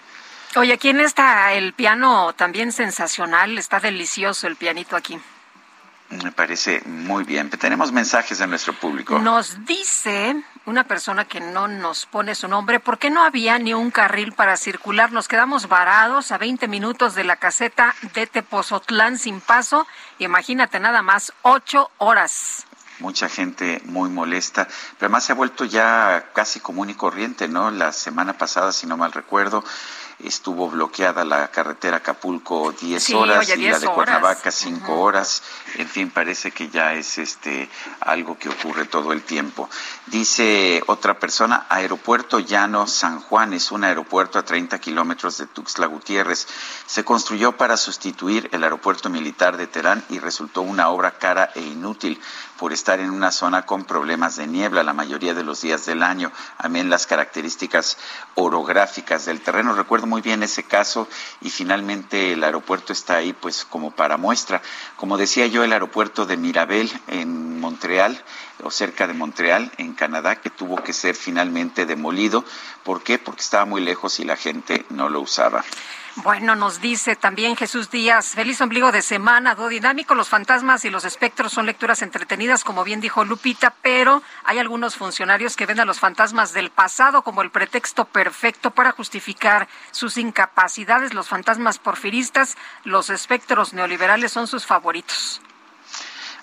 Oye, 0.55 0.77
¿quién 0.79 1.01
está 1.01 1.53
el 1.55 1.73
piano 1.73 2.35
también 2.35 2.73
sensacional? 2.73 3.57
Está 3.57 3.81
delicioso 3.81 4.47
el 4.47 4.57
pianito 4.57 4.97
aquí. 4.97 5.19
Me 6.11 6.31
parece 6.31 6.83
muy 6.85 7.25
bien. 7.25 7.49
Tenemos 7.49 7.91
mensajes 7.91 8.39
de 8.39 8.47
nuestro 8.47 8.75
público. 8.75 9.19
Nos 9.19 9.65
dice 9.65 10.37
una 10.67 10.85
persona 10.85 11.25
que 11.25 11.41
no 11.41 11.69
nos 11.69 12.07
pone 12.07 12.35
su 12.35 12.49
nombre, 12.49 12.81
¿por 12.81 12.99
qué 12.99 13.11
no 13.11 13.25
había 13.25 13.59
ni 13.59 13.75
un 13.75 13.91
carril 13.91 14.33
para 14.33 14.57
circular? 14.57 15.13
Nos 15.13 15.29
quedamos 15.29 15.69
varados 15.69 16.33
a 16.33 16.39
20 16.39 16.69
minutos 16.69 17.15
de 17.15 17.25
la 17.25 17.37
caseta 17.37 17.95
de 18.15 18.27
Tepozotlán 18.27 19.19
sin 19.19 19.41
paso. 19.41 19.87
Imagínate 20.19 20.81
nada 20.81 21.03
más, 21.03 21.33
ocho 21.43 21.91
horas 21.99 22.67
mucha 23.03 23.29
gente 23.29 23.83
muy 23.85 24.09
molesta, 24.09 24.67
pero 24.67 25.07
además 25.07 25.25
se 25.25 25.33
ha 25.33 25.35
vuelto 25.35 25.65
ya 25.65 26.31
casi 26.33 26.61
común 26.61 26.89
y 26.89 26.95
corriente, 26.95 27.49
¿no? 27.49 27.71
La 27.71 27.93
semana 27.93 28.39
pasada, 28.39 28.73
si 28.73 28.87
no 28.87 28.97
mal 28.97 29.13
recuerdo, 29.13 29.65
estuvo 30.25 30.69
bloqueada 30.69 31.25
la 31.25 31.51
carretera 31.51 31.99
Acapulco 31.99 32.73
10 32.73 33.11
horas 33.15 33.49
y 33.49 33.69
la 33.69 33.79
de 33.79 33.87
Cuernavaca 33.87 34.51
5 34.51 35.01
horas. 35.01 35.43
En 35.77 35.89
fin, 35.89 36.11
parece 36.11 36.51
que 36.51 36.69
ya 36.69 36.95
es 36.95 37.19
este 37.19 37.69
algo 38.01 38.39
que 38.39 38.49
ocurre 38.49 38.85
todo 38.85 39.13
el 39.13 39.23
tiempo. 39.23 39.69
Dice 40.07 40.83
otra 40.87 41.19
persona, 41.19 41.67
Aeropuerto 41.69 42.39
Llano 42.39 42.87
San 42.87 43.21
Juan 43.21 43.53
es 43.53 43.71
un 43.73 43.85
aeropuerto 43.85 44.39
a 44.39 44.45
30 44.45 44.79
kilómetros 44.79 45.39
de 45.39 45.47
Tuxtla 45.47 45.87
Gutiérrez. 45.87 46.47
Se 46.87 47.05
construyó 47.05 47.53
para 47.57 47.77
sustituir 47.77 48.49
el 48.53 48.65
aeropuerto 48.65 49.11
militar 49.11 49.57
de 49.57 49.67
Terán 49.67 50.05
y 50.09 50.19
resultó 50.19 50.63
una 50.63 50.89
obra 50.89 51.19
cara 51.19 51.51
e 51.55 51.61
inútil 51.61 52.21
por 52.59 52.73
estar 52.73 53.01
en 53.01 53.11
una 53.11 53.31
zona 53.31 53.67
con 53.67 53.85
problemas 53.85 54.37
de 54.37 54.47
niebla 54.47 54.83
la 54.83 54.93
mayoría 54.93 55.35
de 55.35 55.45
los 55.45 55.63
días 55.63 55.87
del 55.87 56.03
año. 56.03 56.31
También 56.61 56.91
las 56.91 57.07
características 57.07 57.99
orográficas 58.35 59.25
del 59.27 59.41
terreno. 59.41 59.75
Recuerdo 59.75 60.07
muy 60.07 60.23
bien 60.23 60.43
ese 60.43 60.63
caso 60.63 61.09
y 61.41 61.51
finalmente 61.51 62.33
el 62.33 62.45
aeropuerto 62.45 62.93
está 62.93 63.17
ahí 63.17 63.33
pues 63.33 63.65
como 63.65 63.91
para 63.91 64.17
muestra. 64.17 64.63
Como 64.97 65.19
decía 65.19 65.47
yo, 65.47 65.65
el 65.65 65.73
aeropuerto 65.73 66.27
de 66.27 66.37
Mirabel 66.37 66.91
en 67.09 67.61
Montreal 67.61 68.23
o 68.63 68.71
cerca 68.71 69.07
de 69.07 69.15
Montreal, 69.15 69.71
en 69.79 69.95
Canadá, 69.95 70.37
que 70.37 70.51
tuvo 70.51 70.83
que 70.83 70.93
ser 70.93 71.15
finalmente 71.15 71.87
demolido. 71.87 72.45
¿Por 72.85 73.03
qué? 73.03 73.19
Porque 73.19 73.43
estaba 73.43 73.65
muy 73.65 73.81
lejos 73.81 74.21
y 74.21 74.25
la 74.25 74.37
gente 74.37 74.85
no 74.91 75.09
lo 75.09 75.21
usaba. 75.21 75.65
Bueno, 76.17 76.55
nos 76.55 76.83
dice 76.83 77.17
también 77.17 77.57
Jesús 77.57 77.91
Díaz, 77.91 78.35
feliz 78.35 78.61
ombligo 78.61 78.93
de 78.93 79.01
semana, 79.01 79.55
do 79.55 79.69
dinámico, 79.69 80.15
los 80.15 80.29
fantasmas 80.29 80.85
y 80.85 80.91
los 80.91 81.07
espectros 81.07 81.53
son 81.53 81.65
lecturas 81.65 82.03
entretenidas, 82.03 82.65
como 82.65 82.85
bien 82.85 83.01
dijo 83.01 83.25
Lupita, 83.25 83.75
pero 83.81 84.23
hay 84.45 84.59
algunos 84.59 84.95
funcionarios 84.95 85.57
que 85.57 85.65
ven 85.65 85.81
a 85.81 85.87
los 85.87 86.01
fantasmas 86.01 86.53
del 86.53 86.69
pasado 86.69 87.23
como 87.23 87.41
el 87.41 87.51
pretexto 87.51 88.05
perfecto 88.05 88.73
para 88.73 88.93
justificar 88.93 89.69
sus 89.91 90.19
incapacidades. 90.19 91.15
Los 91.15 91.31
fantasmas 91.31 91.79
porfiristas, 91.79 92.59
los 92.85 93.09
espectros 93.09 93.73
neoliberales 93.73 94.33
son 94.33 94.47
sus 94.47 94.67
favoritos. 94.67 95.41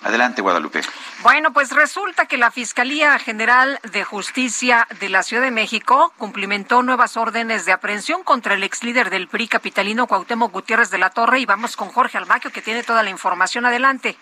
Adelante, 0.02 0.40
Guadalupe. 0.40 0.80
Bueno, 1.22 1.52
pues 1.52 1.72
resulta 1.72 2.26
que 2.26 2.38
la 2.38 2.50
Fiscalía 2.50 3.18
General 3.18 3.78
de 3.92 4.02
Justicia 4.02 4.88
de 4.98 5.10
la 5.10 5.22
Ciudad 5.22 5.42
de 5.42 5.50
México 5.50 6.12
cumplimentó 6.16 6.82
nuevas 6.82 7.18
órdenes 7.18 7.66
de 7.66 7.72
aprehensión 7.72 8.22
contra 8.22 8.54
el 8.54 8.62
ex 8.62 8.82
líder 8.82 9.10
del 9.10 9.28
PRI 9.28 9.48
capitalino 9.48 10.06
Cuauhtémoc 10.06 10.52
Gutiérrez 10.52 10.90
de 10.90 10.98
la 10.98 11.10
Torre 11.10 11.40
y 11.40 11.46
vamos 11.46 11.76
con 11.76 11.88
Jorge 11.90 12.16
Almaquio 12.16 12.50
que 12.50 12.62
tiene 12.62 12.82
toda 12.82 13.02
la 13.02 13.10
información. 13.10 13.66
Adelante. 13.66 14.16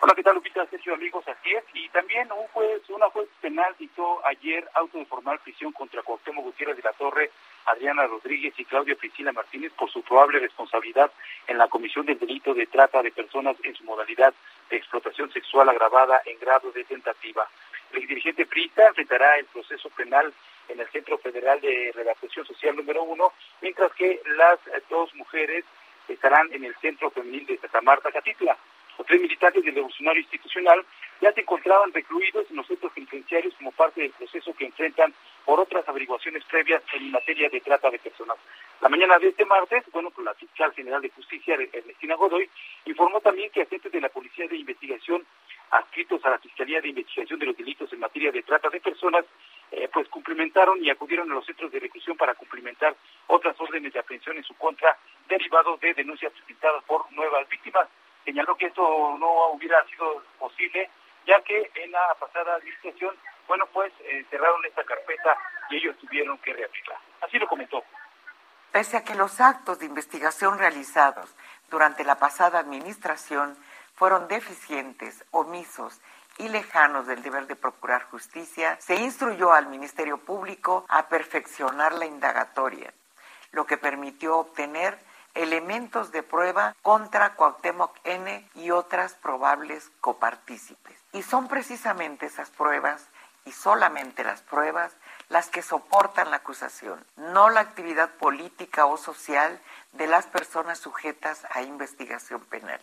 Hola, 0.00 0.14
¿qué 0.14 0.22
tal, 0.22 0.34
Lupita? 0.34 0.66
Sergio, 0.66 0.94
amigos, 0.94 1.24
así 1.28 1.52
es. 1.52 1.64
Y 1.74 1.88
también 1.90 2.30
un 2.32 2.46
juez, 2.48 2.82
una 2.88 3.08
juez 3.10 3.28
penal 3.40 3.74
dictó 3.78 4.24
ayer 4.26 4.68
auto 4.74 4.98
de 4.98 5.06
formal 5.06 5.38
prisión 5.40 5.72
contra 5.72 6.02
Cuauhtémoc 6.02 6.44
Gutiérrez 6.44 6.76
de 6.76 6.82
la 6.82 6.92
Torre, 6.92 7.30
Adriana 7.66 8.06
Rodríguez 8.06 8.54
y 8.58 8.64
Claudia 8.64 8.96
Priscila 8.96 9.32
Martínez 9.32 9.72
por 9.72 9.90
su 9.90 10.02
probable 10.02 10.38
responsabilidad 10.38 11.10
en 11.46 11.58
la 11.58 11.68
comisión 11.68 12.06
del 12.06 12.18
delito 12.18 12.54
de 12.54 12.66
trata 12.66 13.02
de 13.02 13.12
personas 13.12 13.56
en 13.62 13.74
su 13.74 13.84
modalidad 13.84 14.34
de 14.70 14.76
explotación 14.76 15.32
sexual 15.32 15.68
agravada 15.68 16.22
en 16.26 16.38
grado 16.38 16.70
de 16.72 16.84
tentativa. 16.84 17.48
El 17.92 18.06
dirigente 18.06 18.46
priista 18.46 18.88
enfrentará 18.88 19.36
el 19.36 19.46
proceso 19.46 19.90
penal 19.90 20.32
en 20.68 20.80
el 20.80 20.88
Centro 20.88 21.18
Federal 21.18 21.60
de 21.60 21.92
Redactación 21.94 22.46
Social 22.46 22.76
número 22.76 23.02
uno, 23.02 23.32
mientras 23.60 23.92
que 23.92 24.20
las 24.36 24.58
dos 24.88 25.14
mujeres 25.14 25.64
estarán 26.08 26.52
en 26.52 26.64
el 26.64 26.74
Centro 26.76 27.10
Femenil 27.10 27.46
de 27.46 27.58
Santa 27.58 27.80
Marta, 27.82 28.10
Catitla. 28.10 28.56
Los 28.98 29.06
tres 29.06 29.20
militantes 29.20 29.64
del 29.64 29.74
revolucionario 29.74 30.20
institucional 30.20 30.84
ya 31.20 31.32
se 31.32 31.40
encontraban 31.40 31.92
recluidos 31.92 32.50
en 32.50 32.56
los 32.56 32.66
centros 32.66 32.92
penitenciarios 32.92 33.54
como 33.54 33.72
parte 33.72 34.02
del 34.02 34.10
proceso 34.10 34.54
que 34.54 34.66
enfrentan 34.66 35.14
por 35.44 35.60
otras 35.60 35.88
averiguaciones 35.88 36.44
previas 36.44 36.82
en 36.92 37.10
materia 37.10 37.48
de 37.48 37.60
trata 37.60 37.90
de 37.90 37.98
personas. 37.98 38.36
La 38.80 38.88
mañana 38.88 39.18
de 39.18 39.28
este 39.28 39.44
martes, 39.44 39.84
bueno, 39.92 40.10
pues 40.10 40.24
la 40.24 40.34
fiscal 40.34 40.72
general 40.72 41.00
de 41.00 41.10
justicia, 41.10 41.56
Ernestina 41.72 42.16
Godoy, 42.16 42.48
informó 42.86 43.20
también 43.20 43.50
que 43.50 43.62
agentes 43.62 43.92
de 43.92 44.00
la 44.00 44.08
Policía 44.08 44.48
de 44.48 44.56
Investigación 44.56 45.24
adscritos 45.70 46.22
a 46.24 46.30
la 46.30 46.38
Fiscalía 46.38 46.80
de 46.80 46.88
Investigación 46.88 47.38
de 47.38 47.46
los 47.46 47.56
Delitos 47.56 47.92
en 47.92 48.00
materia 48.00 48.30
de 48.30 48.42
trata 48.42 48.68
de 48.68 48.80
personas, 48.80 49.24
eh, 49.70 49.88
pues 49.90 50.06
cumplimentaron 50.08 50.84
y 50.84 50.90
acudieron 50.90 51.30
a 51.30 51.34
los 51.34 51.46
centros 51.46 51.72
de 51.72 51.80
reclusión 51.80 52.16
para 52.16 52.34
cumplimentar 52.34 52.94
otras 53.28 53.58
órdenes 53.58 53.92
de 53.92 54.00
aprehensión 54.00 54.36
en 54.36 54.44
su 54.44 54.54
contra, 54.54 54.98
derivado 55.28 55.78
de 55.78 55.94
denuncias 55.94 56.32
presentadas 56.32 56.84
por 56.84 57.10
nuevas 57.12 57.48
víctimas 57.48 57.88
señaló 58.24 58.56
que 58.56 58.66
esto 58.66 58.82
no 59.18 59.48
hubiera 59.52 59.84
sido 59.86 60.22
posible, 60.38 60.90
ya 61.26 61.40
que 61.42 61.70
en 61.74 61.92
la 61.92 62.14
pasada 62.18 62.54
administración, 62.56 63.14
bueno, 63.48 63.66
pues 63.72 63.92
eh, 64.00 64.24
cerraron 64.30 64.64
esta 64.64 64.84
carpeta 64.84 65.36
y 65.70 65.76
ellos 65.76 65.96
tuvieron 65.98 66.38
que 66.38 66.52
reabrirla. 66.52 66.98
Así 67.20 67.38
lo 67.38 67.48
comentó. 67.48 67.82
Pese 68.72 68.96
a 68.96 69.04
que 69.04 69.14
los 69.14 69.40
actos 69.40 69.78
de 69.78 69.86
investigación 69.86 70.58
realizados 70.58 71.34
durante 71.70 72.04
la 72.04 72.18
pasada 72.18 72.58
administración 72.58 73.56
fueron 73.94 74.28
deficientes, 74.28 75.24
omisos 75.30 76.00
y 76.38 76.48
lejanos 76.48 77.06
del 77.06 77.22
deber 77.22 77.46
de 77.46 77.56
procurar 77.56 78.04
justicia, 78.04 78.76
se 78.80 78.96
instruyó 78.96 79.52
al 79.52 79.66
Ministerio 79.66 80.18
Público 80.18 80.86
a 80.88 81.08
perfeccionar 81.08 81.92
la 81.92 82.06
indagatoria, 82.06 82.94
lo 83.50 83.66
que 83.66 83.76
permitió 83.76 84.38
obtener 84.38 84.98
elementos 85.34 86.12
de 86.12 86.22
prueba 86.22 86.74
contra 86.82 87.34
Cuauhtémoc 87.34 87.96
N 88.04 88.48
y 88.54 88.70
otras 88.70 89.14
probables 89.14 89.90
copartícipes. 90.00 91.02
Y 91.12 91.22
son 91.22 91.48
precisamente 91.48 92.26
esas 92.26 92.50
pruebas 92.50 93.08
y 93.44 93.52
solamente 93.52 94.24
las 94.24 94.42
pruebas 94.42 94.96
las 95.28 95.48
que 95.48 95.62
soportan 95.62 96.30
la 96.30 96.36
acusación, 96.36 97.04
no 97.16 97.48
la 97.48 97.60
actividad 97.60 98.10
política 98.16 98.86
o 98.86 98.96
social 98.96 99.60
de 99.92 100.06
las 100.06 100.26
personas 100.26 100.78
sujetas 100.78 101.46
a 101.50 101.62
investigación 101.62 102.44
penal. 102.44 102.80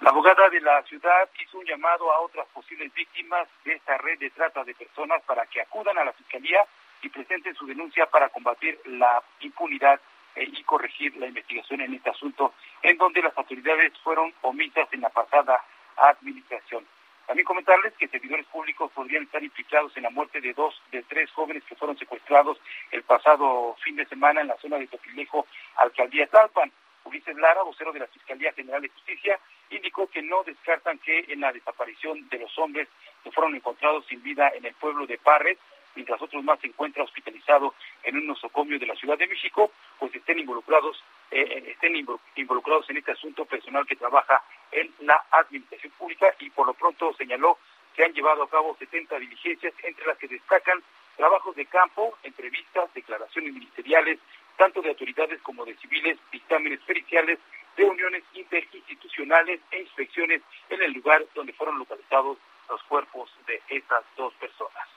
La 0.00 0.10
abogada 0.10 0.48
de 0.50 0.60
la 0.60 0.82
ciudad 0.82 1.28
hizo 1.40 1.58
un 1.58 1.64
llamado 1.64 2.12
a 2.12 2.20
otras 2.20 2.46
posibles 2.48 2.92
víctimas 2.92 3.48
de 3.64 3.72
esta 3.72 3.96
red 3.98 4.18
de 4.18 4.30
trata 4.30 4.62
de 4.62 4.74
personas 4.74 5.22
para 5.22 5.46
que 5.46 5.60
acudan 5.60 5.96
a 5.98 6.04
la 6.04 6.12
fiscalía 6.12 6.66
y 7.02 7.08
presenten 7.08 7.54
su 7.54 7.66
denuncia 7.66 8.06
para 8.06 8.28
combatir 8.28 8.78
la 8.84 9.22
impunidad 9.40 10.00
y 10.36 10.62
corregir 10.64 11.16
la 11.16 11.26
investigación 11.26 11.80
en 11.80 11.94
este 11.94 12.10
asunto, 12.10 12.54
en 12.82 12.96
donde 12.98 13.22
las 13.22 13.36
autoridades 13.36 13.92
fueron 14.04 14.32
omisas 14.42 14.88
en 14.92 15.00
la 15.00 15.08
pasada 15.08 15.62
administración. 15.96 16.84
También 17.26 17.44
comentarles 17.44 17.92
que 17.94 18.06
servidores 18.06 18.46
públicos 18.46 18.90
podrían 18.92 19.24
estar 19.24 19.42
implicados 19.42 19.96
en 19.96 20.04
la 20.04 20.10
muerte 20.10 20.40
de 20.40 20.52
dos 20.52 20.80
de 20.92 21.02
tres 21.02 21.30
jóvenes 21.32 21.64
que 21.64 21.74
fueron 21.74 21.98
secuestrados 21.98 22.58
el 22.92 23.02
pasado 23.02 23.74
fin 23.82 23.96
de 23.96 24.06
semana 24.06 24.42
en 24.42 24.46
la 24.46 24.56
zona 24.58 24.78
de 24.78 24.86
Topilejo, 24.86 25.46
alcaldía 25.76 26.28
Talpan. 26.28 26.70
Ulises 27.04 27.36
Lara, 27.36 27.62
vocero 27.62 27.92
de 27.92 28.00
la 28.00 28.08
Fiscalía 28.08 28.52
General 28.52 28.82
de 28.82 28.88
Justicia, 28.88 29.38
indicó 29.70 30.08
que 30.08 30.22
no 30.22 30.42
descartan 30.42 30.98
que 30.98 31.24
en 31.28 31.40
la 31.40 31.52
desaparición 31.52 32.28
de 32.28 32.38
los 32.40 32.58
hombres 32.58 32.88
que 33.22 33.30
fueron 33.30 33.54
encontrados 33.54 34.04
sin 34.06 34.22
vida 34.22 34.50
en 34.54 34.64
el 34.64 34.74
pueblo 34.74 35.06
de 35.06 35.18
Parres 35.18 35.56
mientras 35.96 36.22
otros 36.22 36.44
más 36.44 36.60
se 36.60 36.68
encuentran 36.68 37.04
hospitalizados 37.04 37.74
en 38.04 38.16
un 38.16 38.26
nosocomio 38.26 38.78
de 38.78 38.86
la 38.86 38.94
Ciudad 38.94 39.18
de 39.18 39.26
México, 39.26 39.72
pues 39.98 40.14
estén 40.14 40.38
involucrados, 40.38 41.02
eh, 41.30 41.40
eh, 41.40 41.70
estén 41.72 41.96
involucrados 42.36 42.88
en 42.90 42.98
este 42.98 43.12
asunto 43.12 43.44
personal 43.46 43.86
que 43.86 43.96
trabaja 43.96 44.42
en 44.70 44.92
la 45.00 45.24
administración 45.32 45.92
pública 45.98 46.34
y 46.38 46.50
por 46.50 46.66
lo 46.66 46.74
pronto 46.74 47.12
señaló 47.14 47.58
que 47.94 48.04
han 48.04 48.12
llevado 48.12 48.42
a 48.42 48.50
cabo 48.50 48.76
70 48.78 49.18
diligencias, 49.18 49.72
entre 49.82 50.06
las 50.06 50.18
que 50.18 50.28
destacan 50.28 50.82
trabajos 51.16 51.56
de 51.56 51.64
campo, 51.64 52.18
entrevistas, 52.22 52.92
declaraciones 52.92 53.54
ministeriales, 53.54 54.18
tanto 54.56 54.82
de 54.82 54.90
autoridades 54.90 55.40
como 55.42 55.64
de 55.64 55.76
civiles, 55.76 56.18
dictámenes 56.30 56.80
periciales, 56.80 57.38
reuniones 57.76 58.22
interinstitucionales 58.34 59.60
e 59.70 59.80
inspecciones 59.80 60.42
en 60.68 60.82
el 60.82 60.92
lugar 60.92 61.24
donde 61.34 61.54
fueron 61.54 61.78
localizados 61.78 62.38
los 62.68 62.82
cuerpos 62.84 63.30
de 63.46 63.62
estas 63.68 64.04
dos 64.16 64.32
personas. 64.34 64.95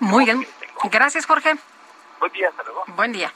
Muy 0.00 0.24
bien. 0.24 0.46
Gracias, 0.90 1.26
Jorge. 1.26 1.54
Buen 2.20 2.32
día, 2.32 2.48
hasta 2.48 2.62
luego. 2.64 2.84
Buen 2.88 3.12
día. 3.12 3.32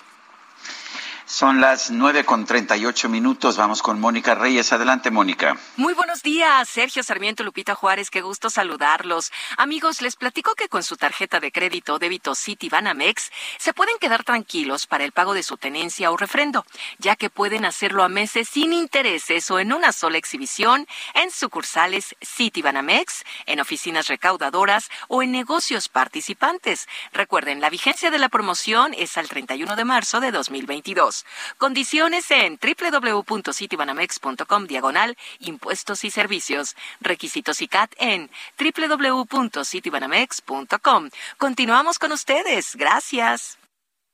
Son 1.24 1.60
las 1.60 1.90
nueve 1.90 2.24
con 2.24 2.44
treinta 2.46 2.76
y 2.76 2.84
ocho 2.84 3.08
minutos. 3.08 3.56
Vamos 3.56 3.80
con 3.80 4.00
Mónica 4.00 4.34
Reyes. 4.34 4.72
Adelante, 4.72 5.10
Mónica. 5.10 5.56
Muy 5.76 5.94
buenos 5.94 6.22
días, 6.22 6.68
Sergio 6.68 7.02
Sarmiento, 7.02 7.44
Lupita 7.44 7.74
Juárez. 7.74 8.10
Qué 8.10 8.20
gusto 8.20 8.50
saludarlos. 8.50 9.32
Amigos, 9.56 10.02
les 10.02 10.16
platico 10.16 10.54
que 10.54 10.68
con 10.68 10.82
su 10.82 10.96
tarjeta 10.96 11.40
de 11.40 11.52
crédito 11.52 11.98
débito 11.98 12.34
Citibanamex 12.34 13.30
se 13.58 13.72
pueden 13.72 13.98
quedar 13.98 14.24
tranquilos 14.24 14.86
para 14.86 15.04
el 15.04 15.12
pago 15.12 15.32
de 15.32 15.42
su 15.42 15.56
tenencia 15.56 16.10
o 16.10 16.16
refrendo, 16.16 16.66
ya 16.98 17.16
que 17.16 17.30
pueden 17.30 17.64
hacerlo 17.64 18.02
a 18.02 18.08
meses 18.08 18.48
sin 18.48 18.72
intereses 18.72 19.50
o 19.50 19.58
en 19.58 19.72
una 19.72 19.92
sola 19.92 20.18
exhibición 20.18 20.86
en 21.14 21.30
sucursales 21.30 22.16
Citibanamex, 22.24 23.24
en 23.46 23.60
oficinas 23.60 24.08
recaudadoras 24.08 24.90
o 25.08 25.22
en 25.22 25.32
negocios 25.32 25.88
participantes. 25.88 26.88
Recuerden, 27.12 27.60
la 27.60 27.70
vigencia 27.70 28.10
de 28.10 28.18
la 28.18 28.28
promoción 28.28 28.92
es 28.94 29.16
al 29.16 29.28
31 29.28 29.76
de 29.76 29.84
marzo 29.84 30.20
de 30.20 30.32
2022. 30.32 31.11
Condiciones 31.58 32.30
en 32.30 32.58
www.citibanamex.com 32.60 34.66
diagonal 34.66 35.16
impuestos 35.40 36.04
y 36.04 36.10
servicios. 36.10 36.76
Requisitos 37.00 37.62
y 37.62 37.68
CAT 37.68 37.94
en 37.98 38.30
www.citibanamex.com. 38.58 41.10
Continuamos 41.38 41.98
con 41.98 42.12
ustedes. 42.12 42.76
Gracias. 42.76 43.58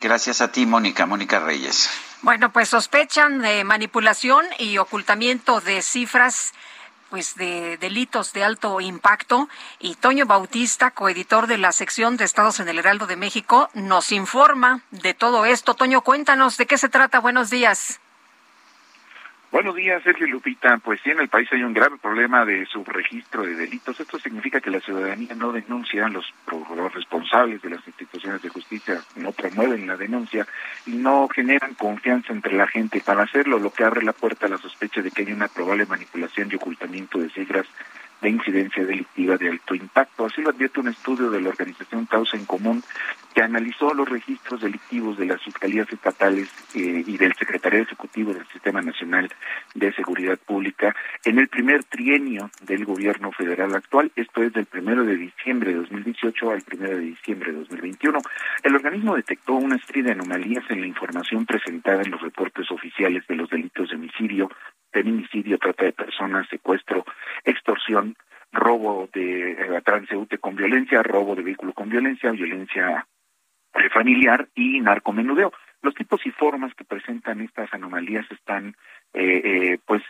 Gracias 0.00 0.40
a 0.40 0.52
ti, 0.52 0.64
Mónica, 0.64 1.06
Mónica 1.06 1.40
Reyes. 1.40 1.90
Bueno, 2.23 2.52
pues 2.52 2.68
sospechan 2.68 3.40
de 3.40 3.64
manipulación 3.64 4.47
y 4.58 4.78
ocultamiento 4.78 5.60
de 5.60 5.82
cifras 5.82 6.52
pues 7.10 7.34
de 7.36 7.76
delitos 7.78 8.32
de 8.32 8.44
alto 8.44 8.80
impacto 8.80 9.48
y 9.78 9.94
Toño 9.94 10.26
Bautista, 10.26 10.90
coeditor 10.90 11.46
de 11.46 11.58
la 11.58 11.72
sección 11.72 12.16
de 12.16 12.24
Estados 12.24 12.60
en 12.60 12.68
el 12.68 12.78
Heraldo 12.78 13.06
de 13.06 13.16
México, 13.16 13.70
nos 13.74 14.12
informa 14.12 14.82
de 14.90 15.14
todo 15.14 15.44
esto. 15.44 15.74
Toño, 15.74 16.02
cuéntanos 16.02 16.56
de 16.56 16.66
qué 16.66 16.78
se 16.78 16.88
trata. 16.88 17.20
Buenos 17.20 17.50
días. 17.50 18.00
Buenos 19.51 19.75
días, 19.77 20.02
Sergio 20.02 20.27
Lupita. 20.27 20.77
Pues 20.77 21.01
sí, 21.02 21.10
en 21.10 21.20
el 21.20 21.28
país 21.28 21.49
hay 21.52 21.62
un 21.62 21.73
grave 21.73 21.97
problema 21.97 22.44
de 22.44 22.67
subregistro 22.67 23.44
de 23.44 23.55
delitos. 23.55 23.99
Esto 23.99 24.18
significa 24.18 24.60
que 24.60 24.70
la 24.70 24.78
ciudadanía 24.81 25.35
no 25.35 25.52
denuncia, 25.52 26.07
los, 26.09 26.27
responsables 26.93 27.62
de 27.62 27.70
las 27.70 27.86
instituciones 27.86 28.43
de 28.43 28.51
justicia 28.51 29.01
no 29.17 29.33
promueven 29.33 29.86
la 29.86 29.97
denuncia 29.97 30.47
y 30.85 30.91
no 30.91 31.28
generan 31.28 31.73
confianza 31.75 32.35
entre 32.35 32.52
la 32.52 32.67
gente 32.67 33.01
para 33.01 33.23
hacerlo, 33.23 33.59
lo 33.59 33.73
que 33.73 33.85
abre 33.85 34.02
la 34.02 34.12
puerta 34.12 34.44
a 34.44 34.51
la 34.51 34.59
sospecha 34.59 35.01
de 35.01 35.10
que 35.10 35.23
hay 35.23 35.33
una 35.33 35.49
probable 35.49 35.86
manipulación 35.86 36.51
y 36.52 36.57
ocultamiento 36.57 37.18
de 37.18 37.31
cifras 37.31 37.67
de 38.20 38.30
incidencia 38.30 38.84
delictiva 38.84 39.36
de 39.36 39.48
alto 39.48 39.74
impacto. 39.74 40.26
Así 40.26 40.42
lo 40.42 40.50
advierte 40.50 40.80
un 40.80 40.88
estudio 40.88 41.30
de 41.30 41.40
la 41.40 41.50
organización 41.50 42.06
Causa 42.06 42.36
en 42.36 42.44
Común 42.47 42.82
que 43.34 43.42
analizó 43.42 43.94
los 43.94 44.08
registros 44.08 44.60
delictivos 44.60 45.16
de 45.18 45.26
las 45.26 45.42
fiscalías 45.42 45.90
estatales 45.92 46.48
eh, 46.74 47.05
y 47.06 47.16
del 47.16 47.34
secretario 47.34 47.82
ejecutivo 47.82 48.32
del 48.32 48.47
Sistema 48.48 48.82
Nacional 48.82 49.30
de 49.74 49.92
Seguridad 49.92 50.38
Pública 50.38 50.94
en 51.24 51.38
el 51.38 51.48
primer 51.48 51.84
trienio 51.84 52.50
del 52.62 52.84
gobierno 52.84 53.30
federal 53.32 53.74
actual, 53.74 54.10
esto 54.16 54.42
es 54.42 54.52
del 54.52 54.66
primero 54.66 55.05
de 55.05 55.16
diciembre 55.16 55.70
de 55.70 55.78
2018 55.78 56.50
al 56.50 56.62
primero 56.62 56.97
de 56.97 57.02
diciembre 57.02 57.52
de 57.52 57.58
2021. 57.58 58.20
El 58.62 58.74
organismo 58.74 59.14
detectó 59.14 59.55
una 59.55 59.78
serie 59.78 60.02
de 60.02 60.12
anomalías 60.12 60.64
en 60.70 60.80
la 60.80 60.86
información 60.86 61.47
presentada 61.47 62.02
en 62.02 62.10
los 62.10 62.20
reportes 62.20 62.70
oficiales 62.70 63.26
de 63.26 63.36
los 63.36 63.48
delitos 63.50 63.90
de 63.90 63.97
homicidio, 63.97 64.50
feminicidio, 64.91 65.58
trata 65.58 65.84
de 65.84 65.92
personas, 65.92 66.49
secuestro, 66.49 67.05
extorsión, 67.44 68.17
robo 68.52 69.08
de 69.12 69.52
eh, 69.52 69.83
transeúnte 69.84 70.39
con 70.39 70.57
violencia, 70.57 71.02
robo 71.02 71.34
de 71.34 71.42
vehículo 71.42 71.73
con 71.73 71.89
violencia, 71.89 72.31
violencia 72.31 73.07
eh, 73.75 73.91
familiar 73.91 74.49
y 74.55 74.81
narcomenudeo. 74.81 75.52
Los 75.83 75.94
tipos 75.94 76.25
y 76.26 76.31
formas 76.31 76.75
que 76.75 76.84
presentan 76.84 77.41
estas 77.41 77.73
anomalías 77.73 78.26
están, 78.31 78.75
eh, 79.15 79.42
eh, 79.44 79.78
pues, 79.86 80.02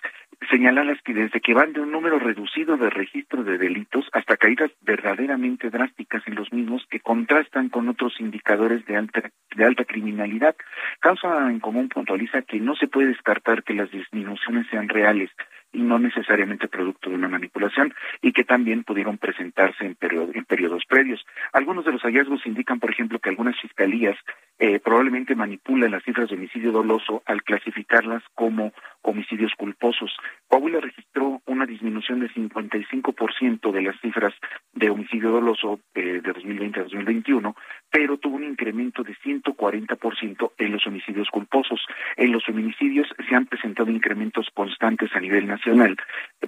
señaladas 0.51 0.99
que 1.03 1.15
desde 1.15 1.41
que 1.41 1.55
van 1.55 1.73
de 1.73 1.81
un 1.81 1.91
número 1.91 2.19
reducido 2.19 2.77
de 2.77 2.91
registro 2.91 3.43
de 3.45 3.59
delitos 3.59 4.09
hasta 4.13 4.37
caídas 4.37 4.71
verdaderamente 4.83 5.71
drásticas 5.71 6.23
en 6.27 6.37
los 6.37 6.53
mismos 6.53 6.87
que 6.91 7.01
contrastan 7.01 7.69
con 7.69 7.89
otros 7.89 8.21
indicadores 8.21 8.85
de 8.87 8.97
alta, 8.97 9.31
de 9.55 9.65
alta 9.65 9.85
criminalidad. 9.85 10.57
Causa 11.01 11.51
en 11.51 11.61
común 11.61 11.89
puntualiza 11.89 12.43
que 12.43 12.61
no 12.61 12.77
se 12.77 12.87
puede 12.87 13.09
descartar 13.09 13.63
que 13.65 13.75
las 13.75 13.91
disminuciones 13.91 14.67
sean 14.71 14.89
reales 14.89 15.31
y 15.73 15.81
no 15.83 15.99
necesariamente 15.99 16.69
producto 16.69 17.11
de 17.11 17.17
una 17.17 17.29
manipulación 17.29 17.95
y 18.23 18.33
que 18.33 18.45
también 18.45 18.85
pudieron 18.85 19.19
presentarse 19.19 19.85
en, 19.85 19.97
en 20.01 20.45
periodos 20.45 20.85
previos. 20.87 21.25
Algunos 21.53 21.85
de 21.85 21.93
los 21.93 22.03
hallazgos 22.03 22.47
indican, 22.47 22.81
por 22.81 22.91
ejemplo, 22.91 23.19
que 23.19 23.31
algunas 23.31 23.59
fiscalías 23.61 24.17
eh, 24.61 24.81
probablemente 24.81 25.37
manipulan 25.37 25.93
las 25.93 26.03
cifras 26.03 26.29
de 26.29 26.35
homicidio 26.35 26.73
doloso 26.73 27.23
al 27.27 27.45
clasificarlas 27.45 28.25
como 28.35 28.73
homicidios 29.03 29.53
culposos. 29.57 30.17
Coahuila 30.49 30.81
registró 30.81 31.41
una 31.47 31.65
disminución 31.65 32.21
de 32.21 32.29
55% 32.31 33.71
de 33.71 33.83
las 33.83 34.01
cifras 34.01 34.35
de 34.73 34.91
homicidio 34.91 35.31
doloso 35.31 35.79
eh, 35.95 36.21
de 36.23 36.33
2020 36.33 36.81
a 36.81 36.83
2021, 36.83 37.55
pero 37.91 38.19
tuvo 38.19 38.37
un 38.37 38.45
incremento 38.45 39.05
de 39.05 39.15
140% 39.17 40.53
en 40.59 40.73
los 40.73 40.87
homicidios 40.87 41.29
culposos. 41.31 41.81
En 42.17 42.33
los 42.33 42.45
feminicidios 42.45 43.07
se 43.29 43.35
han 43.37 43.47
presentado 43.47 43.91
incrementos 43.91 44.49
constantes 44.53 45.15
a 45.15 45.21
nivel 45.21 45.47
nacional, 45.47 45.58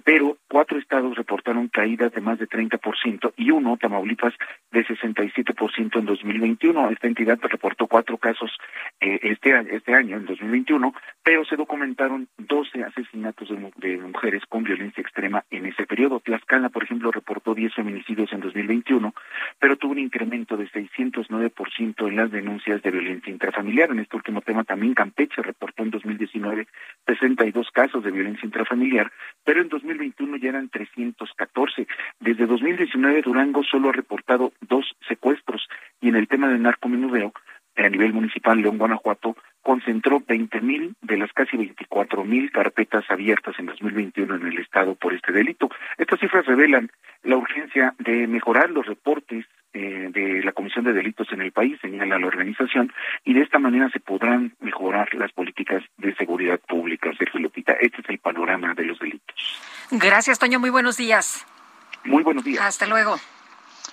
pero 0.04 0.36
cuatro 0.48 0.78
estados 0.78 1.16
reportaron 1.16 1.68
caídas 1.68 2.12
de 2.12 2.20
más 2.20 2.38
de 2.38 2.48
30% 2.48 3.32
y 3.36 3.50
uno, 3.50 3.76
Tamaulipas, 3.76 4.34
de 4.70 4.84
67% 4.86 5.98
en 5.98 6.06
2021. 6.06 6.90
Esta 6.90 7.06
entidad 7.06 7.38
reportó 7.42 7.86
cuatro 7.86 8.16
casos 8.18 8.50
eh, 9.00 9.18
este, 9.22 9.52
este 9.74 9.94
año, 9.94 10.16
en 10.16 10.26
2021, 10.26 10.94
pero 11.22 11.44
se 11.44 11.56
documentaron 11.56 12.28
12 12.38 12.84
asesinatos 12.84 13.48
de, 13.76 13.98
mujeres 13.98 14.42
con 14.48 14.64
violencia 14.64 15.00
extrema 15.00 15.44
en 15.50 15.66
ese 15.66 15.86
periodo. 15.86 16.20
Tlaxcala, 16.20 16.68
por 16.68 16.84
ejemplo, 16.84 17.10
reportó 17.10 17.54
10 17.54 17.74
feminicidios 17.74 18.32
en 18.32 18.40
2021, 18.40 19.14
pero 19.58 19.76
tuvo 19.76 19.92
un 19.92 19.98
incremento 19.98 20.56
de 20.56 20.68
609% 20.68 22.08
en 22.08 22.16
las 22.16 22.30
denuncias 22.30 22.82
de 22.82 22.90
violencia 22.90 23.32
intrafamiliar. 23.32 23.90
En 23.90 24.00
este 24.00 24.16
último 24.16 24.40
tema 24.40 24.64
también 24.64 24.94
Campeche 24.94 25.42
reportó 25.42 25.82
en 25.82 25.90
2019 25.90 26.66
62 27.06 27.70
casos 27.72 28.04
de 28.04 28.10
violencia 28.10 28.44
intrafamiliar, 28.44 28.99
pero 29.44 29.62
en 29.62 29.68
2021 29.68 30.36
ya 30.38 30.50
eran 30.50 30.68
314. 30.68 31.86
Desde 32.18 32.46
2019 32.46 33.22
Durango 33.22 33.62
solo 33.64 33.90
ha 33.90 33.92
reportado 33.92 34.52
dos 34.60 34.96
secuestros 35.08 35.68
y 36.00 36.08
en 36.08 36.16
el 36.16 36.28
tema 36.28 36.48
del 36.48 36.62
narcomenudeo 36.62 37.32
a 37.76 37.88
nivel 37.88 38.12
municipal 38.12 38.60
León 38.60 38.78
Guanajuato 38.78 39.36
concentró 39.62 40.20
20.000 40.20 40.94
de 41.02 41.16
las 41.16 41.32
casi 41.32 41.56
24.000 41.56 42.50
carpetas 42.50 43.04
abiertas 43.10 43.54
en 43.58 43.66
2021 43.66 44.36
en 44.36 44.46
el 44.46 44.58
estado 44.58 44.94
por 44.94 45.14
este 45.14 45.32
delito. 45.32 45.68
Estas 45.98 46.20
cifras 46.20 46.46
revelan 46.46 46.90
la 47.22 47.36
urgencia 47.36 47.94
de 47.98 48.26
mejorar 48.26 48.70
los 48.70 48.86
reportes 48.86 49.46
eh, 49.72 50.08
de 50.10 50.42
la 50.42 50.52
Comisión 50.52 50.84
de 50.84 50.92
Delitos 50.92 51.28
en 51.30 51.42
el 51.42 51.52
país, 51.52 51.78
señala 51.80 52.18
la 52.18 52.26
organización, 52.26 52.92
y 53.24 53.34
de 53.34 53.42
esta 53.42 53.58
manera 53.58 53.88
se 53.90 54.00
podrán 54.00 54.54
mejorar 54.60 55.14
las 55.14 55.30
políticas 55.32 55.84
de 55.98 56.14
seguridad 56.16 56.58
pública. 56.58 57.10
Sergio 57.16 57.38
Lupita, 57.38 57.74
este 57.74 58.00
es 58.00 58.08
el 58.08 58.18
panorama 58.18 58.74
de 58.74 58.84
los 58.84 58.98
delitos. 58.98 59.60
Gracias, 59.92 60.38
Toño. 60.38 60.58
Muy 60.58 60.70
buenos 60.70 60.96
días. 60.96 61.46
Muy 62.04 62.22
buenos 62.22 62.42
días. 62.42 62.64
Hasta 62.64 62.86
luego. 62.86 63.16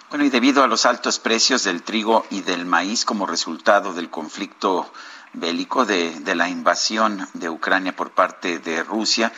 Bueno, 0.09 0.23
y 0.23 0.29
debido 0.29 0.63
a 0.63 0.67
los 0.67 0.85
altos 0.85 1.19
precios 1.19 1.65
del 1.65 1.83
trigo 1.83 2.25
y 2.31 2.41
del 2.41 2.65
maíz 2.65 3.03
como 3.03 3.25
resultado 3.25 3.93
del 3.93 4.09
conflicto 4.09 4.91
bélico 5.39 5.85
de, 5.85 6.35
la 6.35 6.49
invasión 6.49 7.27
de 7.33 7.49
Ucrania 7.49 7.95
por 7.95 8.11
parte 8.11 8.59
de 8.59 8.83
Rusia, 8.83 9.31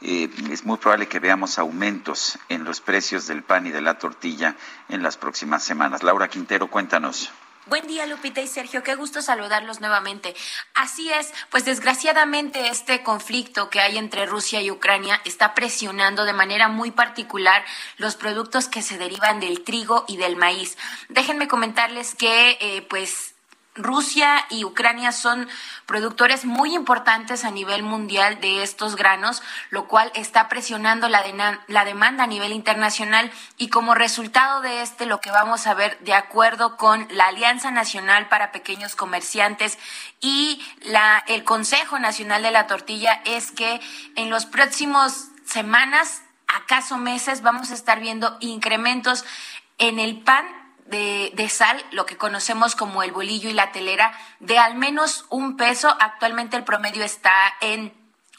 eh, 0.00 0.30
es 0.50 0.64
muy 0.64 0.78
probable 0.78 1.08
que 1.08 1.18
veamos 1.18 1.58
aumentos 1.58 2.38
en 2.48 2.64
los 2.64 2.80
precios 2.80 3.26
del 3.26 3.42
pan 3.42 3.66
y 3.66 3.70
de 3.70 3.80
la 3.80 3.98
tortilla 3.98 4.56
en 4.88 5.02
las 5.02 5.16
próximas 5.16 5.62
semanas. 5.62 6.02
Laura 6.02 6.28
Quintero, 6.28 6.68
cuéntanos. 6.68 7.30
Buen 7.68 7.88
día, 7.88 8.06
Lupita 8.06 8.40
y 8.40 8.46
Sergio. 8.46 8.84
Qué 8.84 8.94
gusto 8.94 9.22
saludarlos 9.22 9.80
nuevamente. 9.80 10.36
Así 10.74 11.12
es, 11.12 11.34
pues 11.50 11.64
desgraciadamente 11.64 12.68
este 12.68 13.02
conflicto 13.02 13.70
que 13.70 13.80
hay 13.80 13.98
entre 13.98 14.24
Rusia 14.24 14.62
y 14.62 14.70
Ucrania 14.70 15.20
está 15.24 15.52
presionando 15.52 16.24
de 16.24 16.32
manera 16.32 16.68
muy 16.68 16.92
particular 16.92 17.64
los 17.96 18.14
productos 18.14 18.68
que 18.68 18.82
se 18.82 18.98
derivan 18.98 19.40
del 19.40 19.64
trigo 19.64 20.04
y 20.06 20.16
del 20.16 20.36
maíz. 20.36 20.78
Déjenme 21.08 21.48
comentarles 21.48 22.14
que, 22.14 22.56
eh, 22.60 22.86
pues, 22.88 23.34
Rusia 23.76 24.44
y 24.50 24.64
Ucrania 24.64 25.12
son 25.12 25.48
productores 25.86 26.44
muy 26.44 26.74
importantes 26.74 27.44
a 27.44 27.50
nivel 27.50 27.82
mundial 27.82 28.40
de 28.40 28.62
estos 28.62 28.96
granos, 28.96 29.42
lo 29.70 29.86
cual 29.86 30.10
está 30.14 30.48
presionando 30.48 31.08
la, 31.08 31.22
la, 31.68 31.84
demanda 31.84 32.24
a 32.24 32.26
nivel 32.26 32.52
internacional. 32.52 33.30
Y 33.56 33.68
como 33.68 33.94
resultado 33.94 34.60
de 34.60 34.82
este 34.82 35.06
lo 35.06 35.20
que 35.20 35.30
vamos 35.30 35.66
a 35.66 35.74
ver 35.74 35.98
de 36.00 36.14
acuerdo 36.14 36.76
con 36.76 37.06
la 37.10 37.26
Alianza 37.26 37.70
Nacional 37.70 38.28
para 38.28 38.52
Pequeños 38.52 38.96
Comerciantes 38.96 39.78
y 40.20 40.62
la, 40.82 41.22
el 41.28 41.44
Consejo 41.44 41.98
Nacional 41.98 42.42
de 42.42 42.50
la 42.50 42.66
Tortilla 42.66 43.20
es 43.24 43.50
que 43.52 43.80
en 44.16 44.30
los 44.30 44.46
próximos 44.46 45.28
semanas, 45.44 46.22
acaso 46.48 46.98
meses, 46.98 47.42
vamos 47.42 47.70
a 47.70 47.74
estar 47.74 48.00
viendo 48.00 48.36
incrementos 48.40 49.24
en 49.78 49.98
el 49.98 50.20
pan 50.20 50.65
de, 50.88 51.48
sal, 51.48 51.84
lo 51.90 52.06
que 52.06 52.16
conocemos 52.16 52.76
como 52.76 53.02
el 53.02 53.12
bolillo 53.12 53.50
y 53.50 53.52
la 53.54 53.72
telera, 53.72 54.18
de 54.40 54.58
al 54.58 54.74
menos 54.74 55.26
un 55.30 55.56
peso. 55.56 55.96
Actualmente 56.00 56.56
el 56.56 56.64
promedio 56.64 57.04
está 57.04 57.32
en 57.60 57.92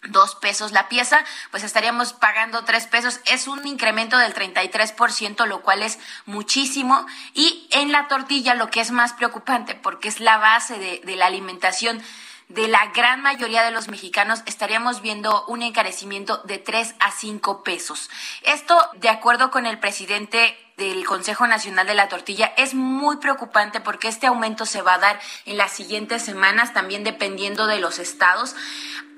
dos 0.03 0.35
pesos 0.35 0.71
la 0.71 0.89
pieza, 0.89 1.23
pues 1.51 1.63
estaríamos 1.63 2.13
pagando 2.13 2.63
tres 2.63 2.87
pesos. 2.87 3.19
Es 3.25 3.47
un 3.47 3.65
incremento 3.67 4.17
del 4.17 4.33
33%, 4.33 5.45
lo 5.45 5.61
cual 5.61 5.83
es 5.83 5.99
muchísimo. 6.25 7.05
Y 7.33 7.67
en 7.71 7.91
la 7.91 8.07
tortilla, 8.07 8.53
lo 8.53 8.69
que 8.69 8.81
es 8.81 8.91
más 8.91 9.13
preocupante, 9.13 9.75
porque 9.75 10.07
es 10.07 10.19
la 10.19 10.37
base 10.37 10.77
de, 10.77 11.15
la 11.15 11.25
alimentación 11.25 12.01
de 12.47 12.69
la 12.69 12.85
gran 12.87 13.21
mayoría 13.21 13.63
de 13.63 13.71
los 13.71 13.89
mexicanos 13.89 14.41
estaríamos 14.45 15.01
viendo 15.01 15.43
un 15.47 15.61
encarecimiento 15.63 16.37
de 16.45 16.59
3 16.59 16.95
a 16.99 17.11
5 17.11 17.61
pesos. 17.63 18.09
Esto, 18.43 18.79
de 18.95 19.09
acuerdo 19.09 19.51
con 19.51 19.65
el 19.65 19.79
presidente 19.79 20.57
del 20.77 21.05
Consejo 21.05 21.47
Nacional 21.47 21.87
de 21.87 21.95
la 21.95 22.07
Tortilla 22.07 22.53
es 22.55 22.75
muy 22.75 23.17
preocupante 23.17 23.81
porque 23.81 24.07
este 24.07 24.27
aumento 24.27 24.65
se 24.67 24.83
va 24.83 24.93
a 24.93 24.99
dar 24.99 25.19
en 25.45 25.57
las 25.57 25.71
siguientes 25.71 26.21
semanas, 26.21 26.73
también 26.73 27.03
dependiendo 27.03 27.65
de 27.65 27.79
los 27.79 27.97
estados. 27.97 28.55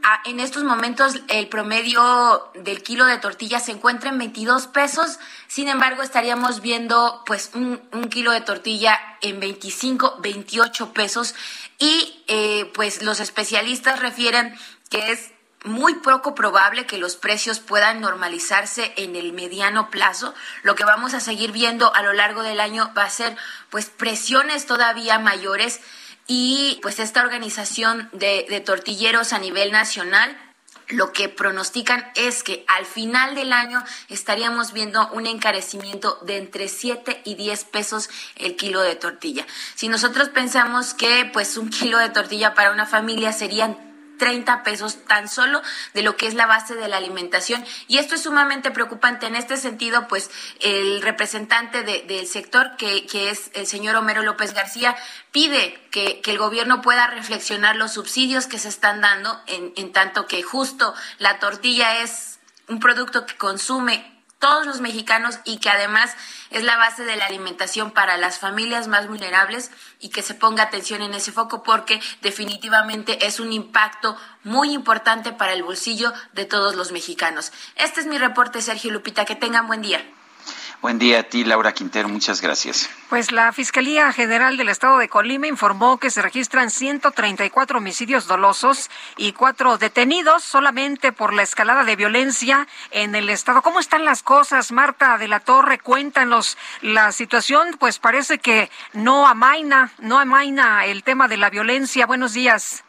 Ah, 0.01 0.21
en 0.23 0.39
estos 0.39 0.63
momentos 0.63 1.19
el 1.27 1.49
promedio 1.49 2.49
del 2.55 2.81
kilo 2.81 3.05
de 3.05 3.17
tortilla 3.17 3.59
se 3.59 3.73
encuentra 3.73 4.09
en 4.09 4.17
22 4.17 4.67
pesos, 4.67 5.19
sin 5.47 5.67
embargo 5.67 6.01
estaríamos 6.01 6.61
viendo 6.61 7.21
pues 7.25 7.51
un, 7.53 7.81
kilo 8.09 8.31
de 8.31 8.39
tortilla 8.39 8.97
en 9.21 9.41
25, 9.41 10.19
28 10.21 10.93
pesos 10.93 11.35
y 11.77 12.23
eh, 12.27 12.71
pues 12.73 13.01
los 13.01 13.19
especialistas 13.19 13.99
refieren 13.99 14.55
que 14.89 15.11
es 15.11 15.33
muy 15.63 15.95
poco 15.95 16.35
probable 16.35 16.85
que 16.85 16.97
los 16.97 17.15
precios 17.15 17.59
puedan 17.59 18.01
normalizarse 18.01 18.93
en 18.97 19.15
el 19.15 19.33
mediano 19.33 19.89
plazo. 19.89 20.33
Lo 20.63 20.75
que 20.75 20.85
vamos 20.85 21.13
a 21.13 21.19
seguir 21.19 21.51
viendo 21.51 21.93
a 21.93 22.01
lo 22.01 22.13
largo 22.13 22.43
del 22.43 22.59
año 22.59 22.91
va 22.97 23.03
a 23.03 23.09
ser 23.09 23.35
pues 23.69 23.87
presiones 23.87 24.65
todavía 24.65 25.19
mayores 25.19 25.81
y 26.27 26.79
pues 26.81 26.99
esta 26.99 27.21
organización 27.21 28.09
de, 28.13 28.45
de 28.49 28.61
tortilleros 28.61 29.33
a 29.33 29.39
nivel 29.39 29.71
nacional 29.71 30.37
lo 30.89 31.13
que 31.13 31.29
pronostican 31.29 32.11
es 32.15 32.41
que 32.41 32.65
al 32.67 32.85
final 32.85 33.35
del 33.35 33.53
año 33.53 33.83
estaríamos 34.09 34.73
viendo 34.73 35.07
un 35.11 35.27
encarecimiento 35.27 36.17
de 36.23 36.37
entre 36.37 36.67
7 36.67 37.21
y 37.25 37.35
10 37.35 37.63
pesos 37.65 38.09
el 38.35 38.55
kilo 38.55 38.81
de 38.81 38.95
tortilla. 38.95 39.45
Si 39.75 39.87
nosotros 39.87 40.29
pensamos 40.29 40.95
que 40.95 41.29
pues 41.31 41.57
un 41.57 41.69
kilo 41.69 41.99
de 41.99 42.09
tortilla 42.09 42.55
para 42.55 42.71
una 42.71 42.87
familia 42.87 43.33
serían 43.33 43.88
30 44.19 44.61
pesos 44.61 45.05
tan 45.05 45.27
solo 45.27 45.63
de 45.95 46.03
lo 46.03 46.15
que 46.15 46.27
es 46.27 46.35
la 46.35 46.45
base 46.45 46.75
de 46.75 46.87
la 46.87 46.97
alimentación. 46.97 47.65
Y 47.87 47.97
esto 47.97 48.13
es 48.13 48.21
sumamente 48.21 48.69
preocupante. 48.69 49.25
En 49.25 49.35
este 49.35 49.57
sentido, 49.57 50.07
pues 50.07 50.29
el 50.59 51.01
representante 51.01 51.81
del 51.81 52.27
sector, 52.27 52.75
que, 52.77 53.07
que, 53.07 53.31
es 53.31 53.49
el 53.55 53.65
señor 53.65 53.95
Homero 53.95 54.21
López 54.21 54.53
García, 54.53 54.95
pide 55.31 55.81
que, 55.89 56.21
que, 56.21 56.31
el 56.31 56.37
gobierno 56.37 56.83
pueda 56.83 57.07
reflexionar 57.07 57.75
los 57.75 57.93
subsidios 57.93 58.45
que 58.45 58.59
se 58.59 58.69
están 58.69 59.01
dando, 59.01 59.41
en, 59.47 59.73
en 59.75 59.91
tanto 59.91 60.27
que 60.27 60.43
justo 60.43 60.93
la 61.17 61.39
tortilla 61.39 62.03
es 62.03 62.39
un 62.67 62.79
producto 62.79 63.25
que 63.25 63.35
consume 63.35 64.18
todos 64.39 64.65
los 64.65 64.81
mexicanos 64.81 65.39
y 65.43 65.57
que 65.57 65.69
además 65.69 66.15
es 66.49 66.63
la 66.63 66.77
base 66.77 67.03
de 67.03 67.15
la 67.15 67.25
alimentación 67.25 67.91
para 67.91 68.17
las 68.17 68.39
familias 68.39 68.87
más 68.87 69.07
vulnerables 69.07 69.69
y 69.99 70.09
que 70.09 70.23
se 70.23 70.33
ponga 70.33 70.63
atención 70.63 71.01
en 71.01 71.13
ese 71.13 71.31
foco 71.31 71.61
porque 71.61 72.01
definitivamente 72.21 73.27
es 73.27 73.39
un 73.39 73.53
impacto 73.53 74.17
muy 74.43 74.73
importante 74.73 75.33
para 75.33 75.53
el 75.53 75.63
bolsillo 75.63 76.13
de 76.33 76.45
todos 76.45 76.75
los 76.75 76.91
mexicanos. 76.91 77.51
Este 77.75 77.99
es 77.99 78.07
mi 78.07 78.17
reporte, 78.17 78.61
Sergio 78.61 78.91
Lupita. 78.91 79.25
Que 79.25 79.35
tengan 79.35 79.67
buen 79.67 79.81
día. 79.81 80.03
Buen 80.81 80.97
día 80.97 81.19
a 81.19 81.23
ti, 81.23 81.43
Laura 81.43 81.73
Quintero. 81.73 82.07
Muchas 82.07 82.41
gracias. 82.41 82.89
Pues 83.09 83.33
la 83.33 83.51
Fiscalía 83.51 84.13
General 84.13 84.55
del 84.55 84.69
Estado 84.69 84.97
de 84.97 85.09
Colima 85.09 85.45
informó 85.45 85.97
que 85.97 86.09
se 86.09 86.21
registran 86.21 86.69
134 86.71 87.79
homicidios 87.79 88.27
dolosos 88.27 88.89
y 89.17 89.33
cuatro 89.33 89.77
detenidos 89.77 90.41
solamente 90.41 91.11
por 91.11 91.33
la 91.33 91.43
escalada 91.43 91.83
de 91.83 91.97
violencia 91.97 92.65
en 92.91 93.13
el 93.13 93.29
Estado. 93.29 93.61
¿Cómo 93.61 93.81
están 93.81 94.05
las 94.05 94.23
cosas, 94.23 94.71
Marta 94.71 95.17
de 95.17 95.27
la 95.27 95.41
Torre? 95.41 95.79
Cuéntanos 95.79 96.57
la 96.81 97.11
situación. 97.11 97.75
Pues 97.77 97.99
parece 97.99 98.39
que 98.39 98.71
no 98.93 99.27
amaina, 99.27 99.91
no 99.99 100.17
amaina 100.17 100.85
el 100.85 101.03
tema 101.03 101.27
de 101.27 101.35
la 101.35 101.49
violencia. 101.49 102.05
Buenos 102.05 102.31
días. 102.31 102.85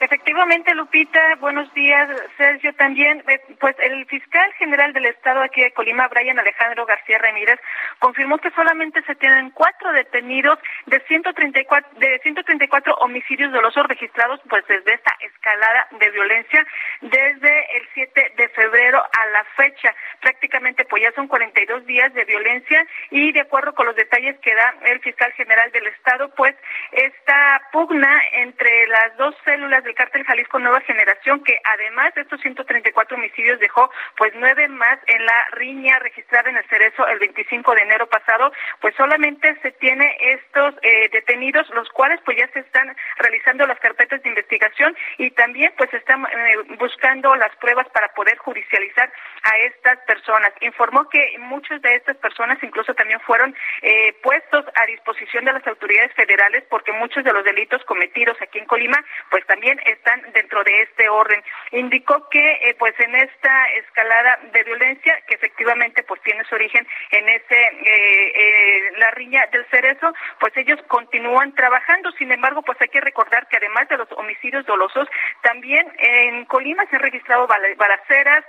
Efectivamente, 0.00 0.74
Lupita, 0.76 1.34
buenos 1.40 1.72
días, 1.74 2.08
Sergio. 2.36 2.72
También, 2.74 3.24
eh, 3.26 3.40
pues 3.58 3.74
el 3.80 4.06
fiscal 4.06 4.52
general 4.54 4.92
del 4.92 5.06
Estado 5.06 5.42
aquí 5.42 5.60
de 5.60 5.72
Colima, 5.72 6.06
Brian 6.06 6.38
Alejandro 6.38 6.86
García 6.86 7.18
Ramírez, 7.18 7.58
confirmó 7.98 8.38
que 8.38 8.52
solamente 8.52 9.02
se 9.02 9.16
tienen 9.16 9.50
cuatro 9.50 9.90
detenidos 9.92 10.56
de 10.86 11.00
134, 11.00 11.98
de 11.98 12.20
134 12.20 12.94
homicidios 12.94 13.50
dolosos 13.50 13.86
registrados, 13.86 14.40
pues 14.48 14.64
desde 14.68 14.94
esta 14.94 15.12
escalada 15.18 15.88
de 15.98 16.10
violencia 16.10 16.64
desde 17.00 17.76
el 17.76 17.88
7 17.94 18.32
de 18.36 18.48
febrero 18.50 19.02
a 19.02 19.26
la 19.30 19.44
fecha. 19.56 19.92
Prácticamente, 20.20 20.84
pues 20.84 21.02
ya 21.02 21.12
son 21.12 21.26
42 21.26 21.86
días 21.86 22.14
de 22.14 22.24
violencia 22.24 22.86
y 23.10 23.32
de 23.32 23.40
acuerdo 23.40 23.74
con 23.74 23.86
los 23.86 23.96
detalles 23.96 24.38
que 24.38 24.54
da 24.54 24.74
el 24.82 25.00
fiscal 25.00 25.32
general 25.32 25.72
del 25.72 25.88
Estado, 25.88 26.32
pues 26.36 26.54
esta 26.92 27.62
pugna 27.72 28.16
entre 28.34 28.86
las 28.86 29.16
dos 29.16 29.34
células 29.44 29.87
del 29.88 29.94
cártel 29.94 30.24
Jalisco 30.24 30.58
Nueva 30.58 30.82
Generación, 30.82 31.42
que 31.42 31.58
además 31.64 32.14
de 32.14 32.20
estos 32.20 32.40
134 32.42 33.16
homicidios 33.16 33.58
dejó 33.58 33.90
pues 34.18 34.32
nueve 34.36 34.68
más 34.68 34.98
en 35.06 35.24
la 35.24 35.46
riña 35.52 35.98
registrada 36.00 36.50
en 36.50 36.58
el 36.58 36.68
Cerezo 36.68 37.06
el 37.08 37.18
25 37.18 37.74
de 37.74 37.82
enero 37.82 38.06
pasado, 38.06 38.52
pues 38.82 38.94
solamente 38.96 39.56
se 39.62 39.72
tiene 39.72 40.14
estos 40.20 40.74
eh, 40.82 41.08
detenidos, 41.10 41.68
los 41.70 41.88
cuales 41.88 42.20
pues 42.26 42.36
ya 42.36 42.48
se 42.48 42.60
están 42.60 42.94
realizando 43.16 43.66
las 43.66 43.80
carpetas 43.80 44.22
de 44.22 44.28
investigación 44.28 44.94
y 45.16 45.30
también 45.30 45.72
pues 45.78 45.92
están 45.94 46.24
eh, 46.26 46.76
buscando 46.78 47.34
las 47.36 47.56
pruebas 47.56 47.88
para 47.88 48.08
poder 48.08 48.36
judicializar 48.36 49.10
a 49.42 49.58
estas 49.58 49.98
personas. 50.00 50.52
Informó 50.60 51.08
que 51.08 51.34
muchas 51.38 51.80
de 51.80 51.94
estas 51.94 52.18
personas 52.18 52.58
incluso 52.62 52.92
también 52.92 53.20
fueron 53.20 53.56
eh, 53.80 54.12
puestos 54.22 54.66
a 54.74 54.84
disposición 54.84 55.46
de 55.46 55.54
las 55.54 55.66
autoridades 55.66 56.12
federales 56.12 56.64
porque 56.68 56.92
muchos 56.92 57.24
de 57.24 57.32
los 57.32 57.42
delitos 57.42 57.82
cometidos 57.84 58.36
aquí 58.42 58.58
en 58.58 58.66
Colima 58.66 59.02
pues 59.30 59.46
también 59.46 59.77
están 59.86 60.22
dentro 60.32 60.62
de 60.64 60.82
este 60.82 61.08
orden. 61.08 61.42
Indicó 61.72 62.28
que 62.28 62.40
eh, 62.40 62.76
pues 62.78 62.94
en 63.00 63.14
esta 63.14 63.66
escalada 63.70 64.38
de 64.52 64.64
violencia 64.64 65.20
que 65.26 65.34
efectivamente 65.34 66.02
pues 66.02 66.20
tiene 66.22 66.44
su 66.44 66.54
origen 66.54 66.86
en 67.10 67.28
ese 67.28 67.56
eh, 67.56 68.32
eh, 68.34 68.92
la 68.98 69.10
riña 69.12 69.46
del 69.52 69.64
cerezo, 69.66 70.12
pues 70.40 70.56
ellos 70.56 70.80
continúan 70.88 71.54
trabajando. 71.54 72.10
Sin 72.12 72.32
embargo, 72.32 72.62
pues 72.62 72.80
hay 72.80 72.88
que 72.88 73.00
recordar 73.00 73.48
que 73.48 73.56
además 73.56 73.88
de 73.88 73.98
los 73.98 74.10
homicidios 74.12 74.66
dolosos, 74.66 75.08
también 75.42 75.86
en 75.98 76.44
Colima 76.46 76.86
se 76.86 76.96
han 76.96 77.02
registrado 77.02 77.46
balaceras, 77.46 78.44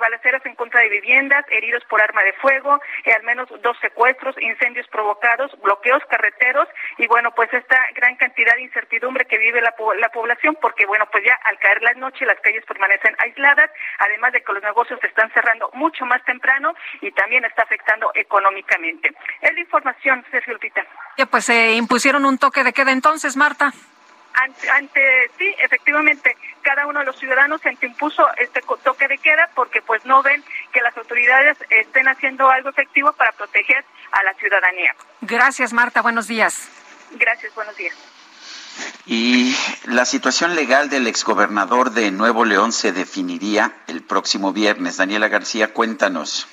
balaceras 0.00 0.44
en 0.46 0.54
contra 0.54 0.80
de 0.80 0.88
viviendas, 0.88 1.44
heridos 1.50 1.84
por 1.86 2.00
arma 2.00 2.22
de 2.22 2.32
fuego, 2.34 2.80
al 3.14 3.22
menos 3.24 3.48
dos 3.62 3.76
secuestros, 3.80 4.36
incendios 4.40 4.86
provocados, 4.88 5.50
bloqueos 5.60 6.04
carreteros 6.06 6.68
y 6.98 7.06
bueno, 7.06 7.32
pues 7.34 7.52
esta 7.52 7.78
gran 7.94 8.16
cantidad 8.16 8.54
de 8.54 8.62
incertidumbre 8.62 9.24
que 9.26 9.38
vive 9.38 9.60
la, 9.60 9.74
la 9.98 10.08
población 10.10 10.56
porque 10.68 10.84
bueno, 10.84 11.06
pues 11.10 11.24
ya 11.24 11.32
al 11.46 11.58
caer 11.58 11.80
la 11.82 11.94
noche 11.94 12.26
las 12.26 12.38
calles 12.40 12.62
permanecen 12.66 13.16
aisladas, 13.24 13.70
además 14.00 14.34
de 14.34 14.42
que 14.42 14.52
los 14.52 14.62
negocios 14.62 15.00
se 15.00 15.06
están 15.06 15.32
cerrando 15.32 15.70
mucho 15.72 16.04
más 16.04 16.22
temprano 16.24 16.74
y 17.00 17.10
también 17.12 17.42
está 17.46 17.62
afectando 17.62 18.10
económicamente. 18.14 19.14
Es 19.40 19.54
la 19.54 19.60
información, 19.60 20.22
Sergio 20.30 20.52
Lupita. 20.52 20.84
Ya 21.16 21.24
pues 21.24 21.46
se 21.46 21.72
impusieron 21.72 22.26
un 22.26 22.36
toque 22.36 22.64
de 22.64 22.74
queda 22.74 22.92
entonces, 22.92 23.34
Marta. 23.34 23.72
Ante, 24.74 25.30
sí, 25.38 25.54
efectivamente, 25.58 26.36
cada 26.60 26.86
uno 26.86 27.00
de 27.00 27.06
los 27.06 27.18
ciudadanos 27.18 27.62
se 27.62 27.74
impuso 27.80 28.28
este 28.36 28.60
toque 28.84 29.08
de 29.08 29.16
queda 29.16 29.48
porque 29.54 29.80
pues 29.80 30.04
no 30.04 30.22
ven 30.22 30.44
que 30.70 30.82
las 30.82 30.94
autoridades 30.98 31.56
estén 31.70 32.08
haciendo 32.08 32.50
algo 32.50 32.68
efectivo 32.68 33.14
para 33.14 33.32
proteger 33.32 33.86
a 34.12 34.22
la 34.22 34.34
ciudadanía. 34.34 34.94
Gracias, 35.22 35.72
Marta. 35.72 36.02
Buenos 36.02 36.28
días. 36.28 36.68
Gracias, 37.12 37.54
buenos 37.54 37.74
días. 37.74 38.17
Y 39.06 39.54
la 39.86 40.04
situación 40.04 40.54
legal 40.54 40.90
del 40.90 41.06
exgobernador 41.06 41.90
de 41.92 42.10
Nuevo 42.10 42.44
León 42.44 42.72
se 42.72 42.92
definiría 42.92 43.72
el 43.86 44.02
próximo 44.02 44.52
viernes. 44.52 44.98
Daniela 44.98 45.28
García, 45.28 45.72
cuéntanos. 45.72 46.46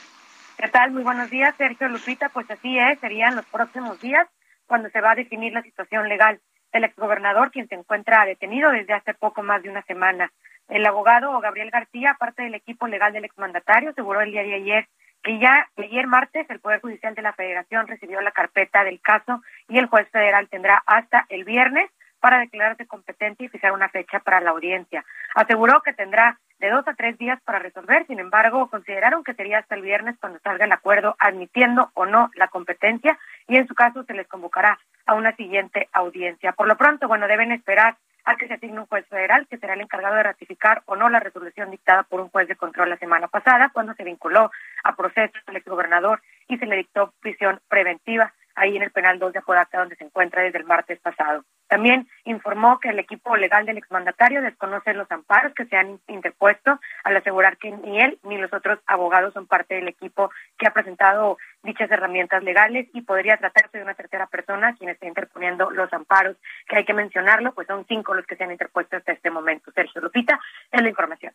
¿Qué 0.57 0.69
tal? 0.69 0.91
Muy 0.91 1.03
buenos 1.03 1.29
días, 1.29 1.53
Sergio 1.57 1.89
Lupita. 1.89 2.29
Pues 2.29 2.49
así 2.49 2.77
es, 2.77 2.99
serían 2.99 3.35
los 3.35 3.45
próximos 3.45 3.99
días 3.99 4.27
cuando 4.67 4.89
se 4.89 5.01
va 5.01 5.11
a 5.11 5.15
definir 5.15 5.53
la 5.53 5.61
situación 5.61 6.07
legal 6.07 6.39
del 6.71 6.85
exgobernador, 6.85 7.51
quien 7.51 7.67
se 7.67 7.75
encuentra 7.75 8.25
detenido 8.25 8.71
desde 8.71 8.93
hace 8.93 9.13
poco 9.13 9.43
más 9.43 9.61
de 9.63 9.69
una 9.69 9.81
semana. 9.83 10.31
El 10.67 10.85
abogado 10.85 11.39
Gabriel 11.39 11.71
García, 11.71 12.15
parte 12.19 12.43
del 12.43 12.55
equipo 12.55 12.87
legal 12.87 13.13
del 13.13 13.25
exmandatario, 13.25 13.91
aseguró 13.91 14.21
el 14.21 14.31
día 14.31 14.43
de 14.43 14.55
ayer 14.55 14.87
que 15.25 15.39
ya 15.39 15.67
ayer 15.77 16.05
martes 16.05 16.47
el 16.49 16.59
Poder 16.59 16.81
Judicial 16.81 17.15
de 17.15 17.23
la 17.23 17.33
Federación 17.33 17.87
recibió 17.87 18.21
la 18.21 18.31
carpeta 18.31 18.83
del 18.83 19.01
caso 19.01 19.41
y 19.67 19.79
el 19.79 19.87
juez 19.87 20.07
federal 20.11 20.47
tendrá 20.49 20.83
hasta 20.85 21.25
el 21.29 21.43
viernes 21.43 21.89
para 22.25 22.39
declararse 22.39 22.87
competente 22.87 23.43
y 23.43 23.49
fijar 23.49 23.71
una 23.71 23.87
fecha 23.89 24.19
para 24.19 24.41
la 24.41 24.49
audiencia. 24.49 25.05
Aseguró 25.35 25.83
que 25.83 25.93
tendrá 25.93 26.39
de 26.57 26.71
dos 26.71 26.87
a 26.87 26.95
tres 26.95 27.19
días 27.19 27.39
para 27.43 27.59
resolver, 27.59 28.07
sin 28.07 28.17
embargo, 28.19 28.67
consideraron 28.67 29.23
que 29.23 29.35
sería 29.35 29.59
hasta 29.59 29.75
el 29.75 29.83
viernes 29.83 30.15
cuando 30.19 30.39
salga 30.39 30.65
el 30.65 30.71
acuerdo 30.71 31.15
admitiendo 31.19 31.91
o 31.93 32.07
no 32.07 32.31
la 32.33 32.47
competencia 32.47 33.19
y 33.47 33.57
en 33.57 33.67
su 33.67 33.75
caso 33.75 34.03
se 34.05 34.15
les 34.15 34.27
convocará 34.27 34.79
a 35.05 35.13
una 35.13 35.35
siguiente 35.35 35.87
audiencia. 35.93 36.53
Por 36.53 36.67
lo 36.67 36.75
pronto, 36.77 37.07
bueno, 37.07 37.27
deben 37.27 37.51
esperar 37.51 37.95
a 38.23 38.37
que 38.37 38.47
se 38.47 38.55
asigne 38.55 38.79
un 38.79 38.87
juez 38.87 39.05
federal 39.07 39.45
que 39.47 39.59
será 39.59 39.75
el 39.75 39.81
encargado 39.81 40.15
de 40.15 40.23
ratificar 40.23 40.81
o 40.87 40.95
no 40.95 41.09
la 41.09 41.19
resolución 41.19 41.69
dictada 41.69 42.01
por 42.01 42.21
un 42.21 42.29
juez 42.29 42.47
de 42.47 42.55
control 42.55 42.89
la 42.89 42.97
semana 42.97 43.27
pasada, 43.27 43.69
cuando 43.71 43.93
se 43.93 44.03
vinculó 44.03 44.49
a 44.83 44.95
proceso 44.95 45.37
al 45.45 45.57
exgobernador 45.57 46.23
y 46.47 46.57
se 46.57 46.65
le 46.65 46.77
dictó 46.77 47.13
prisión 47.21 47.59
preventiva 47.67 48.33
ahí 48.56 48.75
en 48.75 48.84
el 48.84 48.92
penal 48.92 49.19
2 49.19 49.34
de 49.34 49.40
Apodaca, 49.40 49.80
donde 49.80 49.95
se 49.95 50.03
encuentra 50.03 50.42
desde 50.42 50.58
el 50.58 50.66
martes 50.66 51.00
pasado. 51.00 51.43
También 51.67 52.08
informó 52.24 52.80
que 52.80 52.90
el 52.90 53.00
equipo 53.00 53.35
legal 53.35 53.66
del 53.66 53.77
exmandatario 53.77 54.42
desconoce 54.42 54.93
los 54.93 55.11
amparos 55.11 55.53
que 55.53 55.66
se 55.66 55.75
han 55.75 56.00
interpuesto 56.08 56.80
al 57.03 57.17
asegurar 57.17 57.58
que 57.58 57.72
ni 57.72 58.00
él 58.00 58.19
ni 58.24 58.38
los 58.38 58.53
otros 58.53 58.80
abogados 58.85 59.34
son 59.34 59.48
parte 59.48 59.75
del 59.75 59.88
equipo 59.88 60.32
que 60.58 60.67
ha 60.67 60.74
presentado 60.74 61.38
dichas 61.64 61.90
herramientas 61.92 62.43
legales 62.43 62.88
y 62.93 63.01
podría 63.01 63.38
tratarse 63.38 63.77
de 63.77 63.84
una 63.84 63.95
tercera 63.95 64.27
persona 64.27 64.75
quien 64.75 64.90
está 64.90 65.08
interponiendo 65.08 65.72
los 65.72 65.92
amparos, 65.92 66.38
que 66.67 66.77
hay 66.77 66.85
que 66.85 66.93
mencionarlo, 66.93 67.53
pues 67.53 67.67
son 67.67 67.85
cinco 67.88 68.14
los 68.14 68.25
que 68.25 68.35
se 68.35 68.43
han 68.43 68.51
interpuesto 68.51 68.98
hasta 68.98 69.11
este 69.11 69.32
momento. 69.32 69.72
Sergio 69.72 70.01
Lupita, 70.01 70.40
es 70.72 70.82
la 70.82 70.90
información. 70.90 71.34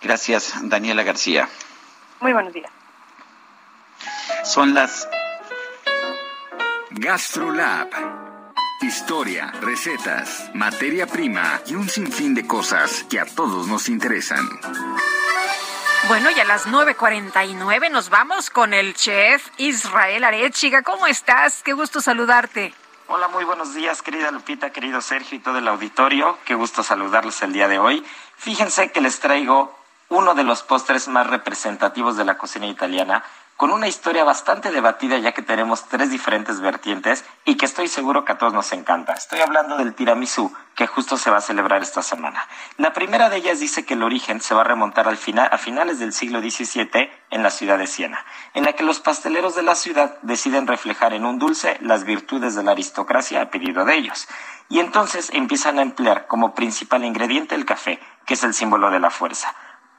Gracias, 0.00 0.54
Daniela 0.62 1.02
García. 1.02 1.48
Muy 2.20 2.32
buenos 2.32 2.52
días. 2.52 2.70
Son 4.44 4.74
las 4.74 5.08
GastroLab. 6.96 7.88
Historia, 8.80 9.52
recetas, 9.60 10.50
materia 10.54 11.06
prima 11.08 11.60
y 11.66 11.74
un 11.74 11.88
sinfín 11.88 12.34
de 12.34 12.46
cosas 12.46 13.04
que 13.10 13.18
a 13.18 13.26
todos 13.26 13.66
nos 13.66 13.88
interesan. 13.88 14.48
Bueno, 16.06 16.30
y 16.30 16.38
a 16.38 16.44
las 16.44 16.66
9.49 16.66 17.90
nos 17.90 18.10
vamos 18.10 18.48
con 18.48 18.72
el 18.74 18.94
chef 18.94 19.48
Israel 19.56 20.22
Arechiga. 20.22 20.82
¿Cómo 20.82 21.08
estás? 21.08 21.64
Qué 21.64 21.72
gusto 21.72 22.00
saludarte. 22.00 22.72
Hola, 23.08 23.26
muy 23.26 23.44
buenos 23.44 23.74
días, 23.74 24.00
querida 24.00 24.30
Lupita, 24.30 24.70
querido 24.70 25.00
Sergio 25.00 25.36
y 25.36 25.40
todo 25.40 25.58
el 25.58 25.66
auditorio. 25.66 26.38
Qué 26.44 26.54
gusto 26.54 26.84
saludarlos 26.84 27.42
el 27.42 27.52
día 27.52 27.66
de 27.66 27.80
hoy. 27.80 28.04
Fíjense 28.36 28.92
que 28.92 29.00
les 29.00 29.18
traigo 29.18 29.76
uno 30.10 30.34
de 30.34 30.44
los 30.44 30.62
postres 30.62 31.08
más 31.08 31.26
representativos 31.26 32.16
de 32.16 32.24
la 32.24 32.38
cocina 32.38 32.66
italiana, 32.68 33.24
con 33.56 33.70
una 33.70 33.86
historia 33.86 34.24
bastante 34.24 34.70
debatida 34.72 35.18
ya 35.18 35.32
que 35.32 35.42
tenemos 35.42 35.84
tres 35.88 36.10
diferentes 36.10 36.60
vertientes 36.60 37.24
y 37.44 37.56
que 37.56 37.66
estoy 37.66 37.88
seguro 37.88 38.24
que 38.24 38.32
a 38.32 38.38
todos 38.38 38.52
nos 38.52 38.72
encanta. 38.72 39.12
Estoy 39.12 39.40
hablando 39.40 39.76
del 39.76 39.94
tiramisú, 39.94 40.52
que 40.74 40.88
justo 40.88 41.16
se 41.16 41.30
va 41.30 41.38
a 41.38 41.40
celebrar 41.40 41.82
esta 41.82 42.02
semana. 42.02 42.46
La 42.78 42.92
primera 42.92 43.30
de 43.30 43.36
ellas 43.36 43.60
dice 43.60 43.84
que 43.84 43.94
el 43.94 44.02
origen 44.02 44.40
se 44.40 44.54
va 44.54 44.62
a 44.62 44.64
remontar 44.64 45.06
al 45.06 45.16
final, 45.16 45.48
a 45.52 45.58
finales 45.58 46.00
del 46.00 46.12
siglo 46.12 46.40
XVII 46.40 47.10
en 47.30 47.42
la 47.42 47.50
ciudad 47.50 47.78
de 47.78 47.86
Siena, 47.86 48.24
en 48.54 48.64
la 48.64 48.72
que 48.72 48.82
los 48.82 49.00
pasteleros 49.00 49.54
de 49.54 49.62
la 49.62 49.76
ciudad 49.76 50.18
deciden 50.22 50.66
reflejar 50.66 51.12
en 51.12 51.24
un 51.24 51.38
dulce 51.38 51.78
las 51.80 52.04
virtudes 52.04 52.54
de 52.56 52.64
la 52.64 52.72
aristocracia 52.72 53.42
a 53.42 53.50
pedido 53.50 53.84
de 53.84 53.94
ellos. 53.94 54.26
Y 54.68 54.80
entonces 54.80 55.30
empiezan 55.32 55.78
a 55.78 55.82
emplear 55.82 56.26
como 56.26 56.54
principal 56.54 57.04
ingrediente 57.04 57.54
el 57.54 57.66
café, 57.66 58.00
que 58.26 58.34
es 58.34 58.42
el 58.42 58.54
símbolo 58.54 58.90
de 58.90 58.98
la 58.98 59.10
fuerza. 59.10 59.54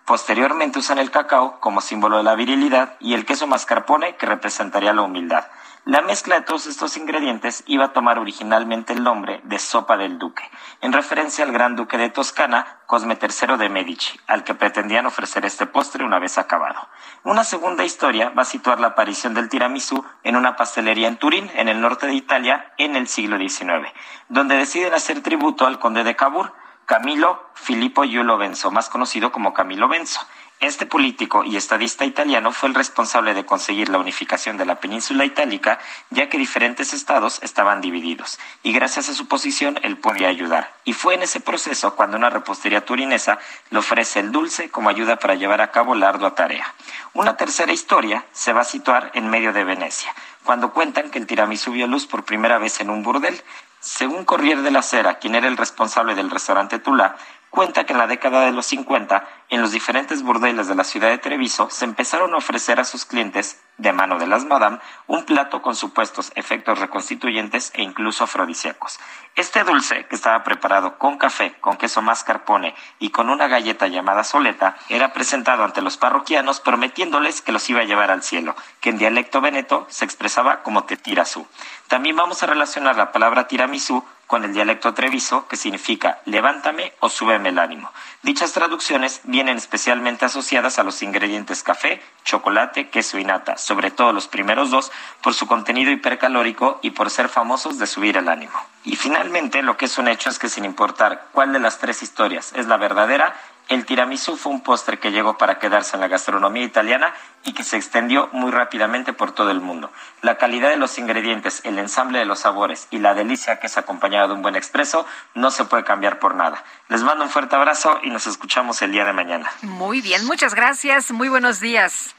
Posteriormente 0.06 0.78
usan 0.78 1.00
el 1.00 1.10
cacao 1.10 1.60
como 1.60 1.82
símbolo 1.82 2.18
de 2.18 2.24
la 2.24 2.36
virilidad 2.36 2.96
y 3.00 3.16
el 3.16 3.26
queso 3.26 3.48
mascarpone 3.48 4.18
que 4.18 4.28
representaría 4.28 4.94
la 4.94 5.02
humildad. 5.02 5.46
La 5.84 6.02
mezcla 6.02 6.36
de 6.36 6.42
todos 6.42 6.68
estos 6.68 6.96
ingredientes 6.98 7.64
iba 7.66 7.86
a 7.86 7.94
tomar 7.94 8.20
originalmente 8.20 8.94
el 8.94 9.04
nombre 9.04 9.42
de 9.44 9.58
sopa 9.58 9.98
del 9.98 10.20
duque, 10.20 10.44
en 10.82 10.94
referencia 10.94 11.44
al 11.44 11.52
gran 11.52 11.76
duque 11.76 11.98
de 11.98 12.10
Toscana, 12.10 12.80
Cosme 12.86 13.18
III 13.20 13.58
de 13.58 13.70
Medici, 13.70 14.20
al 14.28 14.44
que 14.44 14.54
pretendían 14.54 15.08
ofrecer 15.08 15.44
este 15.46 15.66
postre 15.66 16.04
una 16.04 16.20
vez 16.20 16.38
acabado. 16.38 16.88
Una 17.24 17.44
segunda 17.44 17.84
historia 17.84 18.30
va 18.30 18.44
a 18.44 18.46
situar 18.46 18.80
la 18.80 18.88
aparición 18.88 19.34
del 19.34 19.50
tiramisú 19.50 20.06
en 20.24 20.36
una 20.36 20.56
pastelería 20.56 21.08
en 21.08 21.18
Turín, 21.18 21.52
en 21.56 21.68
el 21.68 21.82
norte 21.82 22.06
de 22.06 22.14
Italia, 22.14 22.74
en 22.78 22.96
el 22.96 23.08
siglo 23.08 23.38
XIX, 23.38 23.92
donde 24.30 24.56
deciden 24.56 24.94
hacer 24.94 25.22
tributo 25.22 25.66
al 25.66 25.80
conde 25.80 26.04
de 26.04 26.16
Cavour, 26.16 26.52
Camilo 26.86 27.50
Filippo 27.56 28.04
Giulio 28.04 28.38
Benso, 28.38 28.70
más 28.70 28.90
conocido 28.90 29.32
como 29.32 29.56
Camilo 29.56 29.88
Benso. 29.88 30.20
Este 30.60 30.86
político 30.86 31.44
y 31.44 31.58
estadista 31.58 32.06
italiano 32.06 32.52
fue 32.52 32.70
el 32.70 32.76
responsable 32.76 33.34
de 33.34 33.44
conseguir 33.44 33.90
la 33.90 33.98
unificación 33.98 34.58
de 34.58 34.66
la 34.66 34.76
península 34.76 35.26
itálica, 35.26 35.80
ya 36.12 36.30
que 36.30 36.38
diferentes 36.38 36.94
estados 36.94 37.40
estaban 37.42 37.82
divididos, 37.82 38.40
y 38.62 38.72
gracias 38.72 39.10
a 39.10 39.14
su 39.14 39.28
posición 39.28 39.80
él 39.82 39.98
podía 39.98 40.28
ayudar. 40.28 40.74
Y 40.86 40.94
fue 40.94 41.16
en 41.16 41.24
ese 41.24 41.40
proceso 41.40 41.96
cuando 41.96 42.18
una 42.18 42.30
repostería 42.30 42.86
turinesa 42.86 43.40
le 43.72 43.80
ofrece 43.80 44.20
el 44.20 44.32
dulce 44.32 44.70
como 44.70 44.90
ayuda 44.90 45.18
para 45.18 45.36
llevar 45.36 45.62
a 45.62 45.72
cabo 45.72 45.96
la 45.96 46.10
ardua 46.10 46.36
tarea. 46.36 46.74
Una 47.14 47.36
tercera 47.36 47.74
historia 47.74 48.26
se 48.32 48.54
va 48.54 48.62
a 48.62 48.66
situar 48.66 49.12
en 49.16 49.30
medio 49.30 49.54
de 49.54 49.64
Venecia, 49.64 50.14
cuando 50.44 50.72
cuentan 50.72 51.10
que 51.10 51.18
el 51.18 51.28
tiramisú 51.28 51.72
vio 51.72 51.88
luz 51.88 52.06
por 52.06 52.24
primera 52.24 52.60
vez 52.60 52.80
en 52.80 52.92
un 52.92 53.04
burdel, 53.04 53.42
según 53.86 54.26
Corriere 54.26 54.64
de 54.64 54.72
la 54.72 54.82
Sera, 54.82 55.20
quien 55.20 55.36
era 55.36 55.48
el 55.48 55.58
responsable 55.58 56.16
del 56.16 56.32
restaurante 56.32 56.80
Tula, 56.80 57.18
cuenta 57.52 57.86
que 57.86 57.94
en 57.94 58.00
la 58.00 58.08
década 58.08 58.44
de 58.44 58.52
los 58.52 58.66
50, 58.66 59.28
en 59.50 59.62
los 59.62 59.72
diferentes 59.72 60.24
burdeles 60.24 60.68
de 60.68 60.74
la 60.74 60.84
ciudad 60.84 61.10
de 61.10 61.20
Treviso, 61.20 61.70
se 61.70 61.86
empezaron 61.86 62.34
a 62.34 62.38
ofrecer 62.38 62.80
a 62.80 62.84
sus 62.84 63.06
clientes, 63.06 63.62
de 63.78 63.92
mano 63.94 64.18
de 64.18 64.28
las 64.28 64.46
madame, 64.46 64.80
un 65.08 65.26
plato 65.26 65.62
con 65.62 65.76
supuestos 65.76 66.32
efectos 66.36 66.80
reconstituyentes 66.80 67.72
e 67.76 67.82
incluso 67.82 68.24
afrodisíacos. 68.24 69.00
Este 69.36 69.64
dulce, 69.64 70.06
que 70.08 70.16
estaba 70.16 70.44
preparado 70.44 70.98
con 70.98 71.18
café, 71.18 71.56
con 71.60 71.76
queso 71.76 72.02
mascarpone 72.02 72.74
y 73.00 73.10
con 73.10 73.30
una 73.30 73.48
galleta 73.48 73.88
llamada 73.88 74.24
soleta, 74.24 74.78
era 74.88 75.12
presentado 75.12 75.64
ante 75.66 75.82
los 75.82 75.98
parroquianos 75.98 76.62
prometiéndoles 76.62 77.42
que 77.42 77.52
los 77.52 77.70
iba 77.70 77.82
a 77.82 77.86
llevar 77.86 78.12
al 78.12 78.24
cielo, 78.24 78.56
que 78.80 78.92
en 78.92 78.98
dialecto 78.98 79.42
veneto 79.42 79.88
se 79.90 80.06
expresaba 80.06 80.64
como 80.64 80.86
tetirasú. 80.86 81.46
También 81.88 82.16
vamos 82.16 82.42
a 82.44 82.48
relacionar 82.48 82.96
la 82.96 83.12
palabra 83.12 83.48
tiramisú 83.48 84.04
con 84.28 84.44
el 84.44 84.54
dialecto 84.54 84.94
treviso, 84.94 85.48
que 85.48 85.58
significa 85.58 86.20
levántame 86.26 86.94
o 87.00 87.10
súbeme 87.10 87.50
el 87.50 87.60
ánimo. 87.60 87.92
Dichas 88.24 88.54
traducciones 88.54 89.22
vienen 89.24 89.58
especialmente 89.58 90.26
asociadas 90.26 90.80
a 90.80 90.84
los 90.84 91.04
ingredientes 91.04 91.62
café, 91.62 92.02
chocolate, 92.24 92.90
queso 92.90 93.20
y 93.20 93.24
nata, 93.24 93.58
sobre 93.66 93.90
todo 93.90 94.14
los 94.14 94.28
primeros 94.28 94.70
dos, 94.70 94.92
por 95.24 95.34
su 95.34 95.48
contenido 95.48 95.92
hipercalórico 95.92 96.80
y 96.84 96.92
por 96.92 97.10
ser 97.10 97.30
famosos 97.30 97.80
de 97.80 97.88
subir 97.88 98.16
el 98.16 98.30
ánimo. 98.30 98.54
Y 98.84 98.96
finalmente, 98.96 99.64
lo 99.64 99.76
que 99.76 99.86
es 99.86 99.98
un 99.98 100.08
hecho 100.08 100.30
es 100.30 100.38
que 100.38 100.50
sin 100.50 100.66
importar 100.66 101.30
cuál 101.32 101.52
de 101.52 101.60
las 101.60 101.80
tres 101.80 102.04
historias 102.04 102.54
es 102.56 102.68
la 102.68 102.78
verdadera, 102.78 103.36
el 103.68 103.88
tiramisú 103.88 104.38
fue 104.38 104.52
un 104.52 104.62
postre 104.62 105.00
que 105.00 105.12
llegó 105.12 105.40
para 105.40 105.58
quedarse 105.58 105.96
en 105.98 106.02
la 106.02 106.08
gastronomía 106.08 106.64
italiana 106.64 107.12
y 107.44 107.54
que 107.54 107.64
se 107.64 107.78
extendió 107.78 108.30
muy 108.32 108.52
rápidamente 108.52 109.12
por 109.12 109.32
todo 109.32 109.50
el 109.50 109.60
mundo. 109.60 109.92
La 110.22 110.38
calidad 110.38 110.70
de 110.70 110.78
los 110.78 111.00
ingredientes, 111.00 111.62
el 111.64 111.80
ensamble 111.80 112.20
de 112.20 112.26
los 112.26 112.42
sabores 112.42 112.88
y 112.92 113.00
la 113.00 113.16
delicia 113.16 113.60
que 113.60 113.66
es 113.66 113.78
acompañada 113.80 114.28
de 114.28 114.34
un 114.34 114.44
buen 114.44 114.56
expreso 114.56 115.08
no 115.34 115.50
se 115.50 115.66
puede 115.66 115.84
cambiar 115.84 116.20
por 116.20 116.36
nada. 116.36 116.64
Les 116.90 117.02
mando 117.02 117.24
un 117.24 117.32
fuerte 117.32 117.56
abrazo 117.56 118.00
y 118.04 118.12
nos 118.12 118.28
escuchamos 118.28 118.84
el 118.84 118.92
día 118.92 119.06
de 119.06 119.14
mañana. 119.14 119.52
Muy 119.64 120.02
bien, 120.02 120.24
muchas 120.26 120.54
gracias. 120.54 121.10
Muy 121.10 121.30
buenos 121.30 121.60
días. 121.60 122.16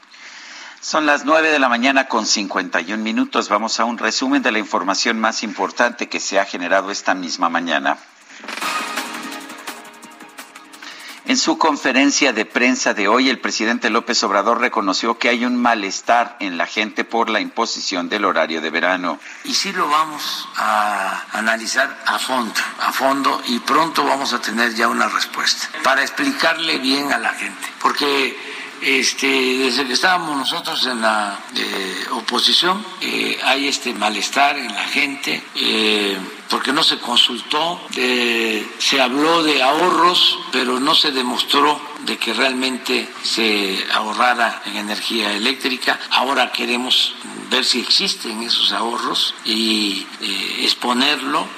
Son 0.79 1.05
las 1.05 1.25
nueve 1.25 1.51
de 1.51 1.59
la 1.59 1.69
mañana 1.69 2.07
con 2.07 2.25
51 2.25 3.03
minutos. 3.03 3.49
Vamos 3.49 3.79
a 3.79 3.85
un 3.85 3.97
resumen 3.97 4.43
de 4.43 4.51
la 4.51 4.59
información 4.59 5.19
más 5.19 5.43
importante 5.43 6.07
que 6.07 6.19
se 6.19 6.39
ha 6.39 6.45
generado 6.45 6.91
esta 6.91 7.13
misma 7.13 7.49
mañana. 7.49 7.97
En 11.25 11.35
su 11.35 11.57
conferencia 11.57 12.31
de 12.31 12.45
prensa 12.45 12.93
de 12.93 13.09
hoy, 13.09 13.29
el 13.29 13.39
presidente 13.39 13.89
López 13.89 14.23
Obrador 14.23 14.61
reconoció 14.61 15.17
que 15.17 15.27
hay 15.27 15.43
un 15.43 15.57
malestar 15.57 16.37
en 16.39 16.57
la 16.57 16.65
gente 16.67 17.03
por 17.03 17.29
la 17.29 17.41
imposición 17.41 18.07
del 18.07 18.23
horario 18.23 18.61
de 18.61 18.69
verano. 18.69 19.19
Y 19.43 19.53
sí 19.53 19.73
lo 19.73 19.89
vamos 19.89 20.47
a 20.55 21.25
analizar 21.33 22.01
a 22.05 22.17
fondo, 22.17 22.53
a 22.79 22.93
fondo, 22.93 23.41
y 23.47 23.59
pronto 23.59 24.05
vamos 24.05 24.31
a 24.31 24.39
tener 24.39 24.73
ya 24.73 24.87
una 24.87 25.09
respuesta 25.09 25.67
para 25.83 26.01
explicarle 26.01 26.77
bien 26.77 27.11
a 27.11 27.17
la 27.17 27.33
gente. 27.33 27.67
Porque 27.81 28.56
este, 28.81 29.27
desde 29.27 29.85
que 29.85 29.93
estábamos 29.93 30.37
nosotros 30.37 30.85
en 30.85 31.01
la 31.01 31.39
eh, 31.55 32.05
oposición, 32.11 32.83
eh, 33.01 33.39
hay 33.43 33.67
este 33.67 33.93
malestar 33.93 34.57
en 34.57 34.73
la 34.73 34.83
gente. 34.85 35.43
Eh, 35.55 36.17
porque 36.49 36.71
no 36.71 36.81
se 36.81 36.97
consultó, 36.99 37.81
se 37.91 39.01
habló 39.01 39.43
de 39.43 39.61
ahorros, 39.61 40.39
pero 40.53 40.79
no 40.79 40.95
se 40.95 41.11
demostró 41.11 41.77
de 42.05 42.17
que 42.17 42.33
realmente 42.33 43.09
se 43.21 43.85
ahorrara 43.93 44.61
en 44.65 44.77
energía 44.77 45.33
eléctrica. 45.33 45.99
Ahora 46.09 46.53
queremos 46.53 47.15
ver 47.51 47.65
si 47.65 47.81
existen 47.81 48.43
esos 48.43 48.71
ahorros 48.71 49.35
y 49.43 50.07
exponerlo. 50.61 51.49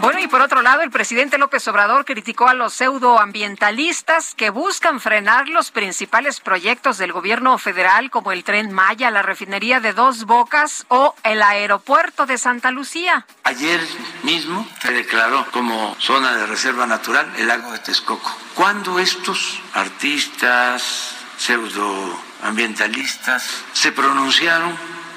Bueno, 0.00 0.20
y 0.20 0.28
por 0.28 0.42
otro 0.42 0.62
lado, 0.62 0.82
el 0.82 0.90
presidente 0.90 1.38
López 1.38 1.66
Obrador 1.68 2.04
criticó 2.04 2.48
a 2.48 2.54
los 2.54 2.74
pseudoambientalistas 2.74 4.34
que 4.34 4.50
buscan 4.50 5.00
frenar 5.00 5.48
los 5.48 5.70
principales 5.70 6.40
proyectos 6.40 6.98
del 6.98 7.12
gobierno 7.12 7.56
federal, 7.58 8.10
como 8.10 8.32
el 8.32 8.44
tren 8.44 8.72
Maya, 8.72 9.10
la 9.10 9.22
refinería 9.22 9.80
de 9.80 9.94
Dos 9.94 10.24
Bocas 10.24 10.84
o 10.88 11.14
el 11.22 11.40
aeropuerto 11.42 12.26
de 12.26 12.36
Santa 12.36 12.70
Lucía. 12.70 13.26
Ayer 13.44 13.80
mismo 14.22 14.68
se 14.80 14.92
declaró 14.92 15.46
como 15.50 15.96
zona 15.98 16.36
de 16.36 16.44
reserva 16.46 16.86
natural 16.86 17.32
el 17.38 17.48
lago 17.48 17.72
de 17.72 17.78
Texcoco. 17.78 18.30
¿Cuándo 18.54 18.98
estos 18.98 19.60
artistas 19.72 21.14
pseudoambientalistas 21.38 23.64
se 23.72 23.92
pronunciaron 23.92 24.76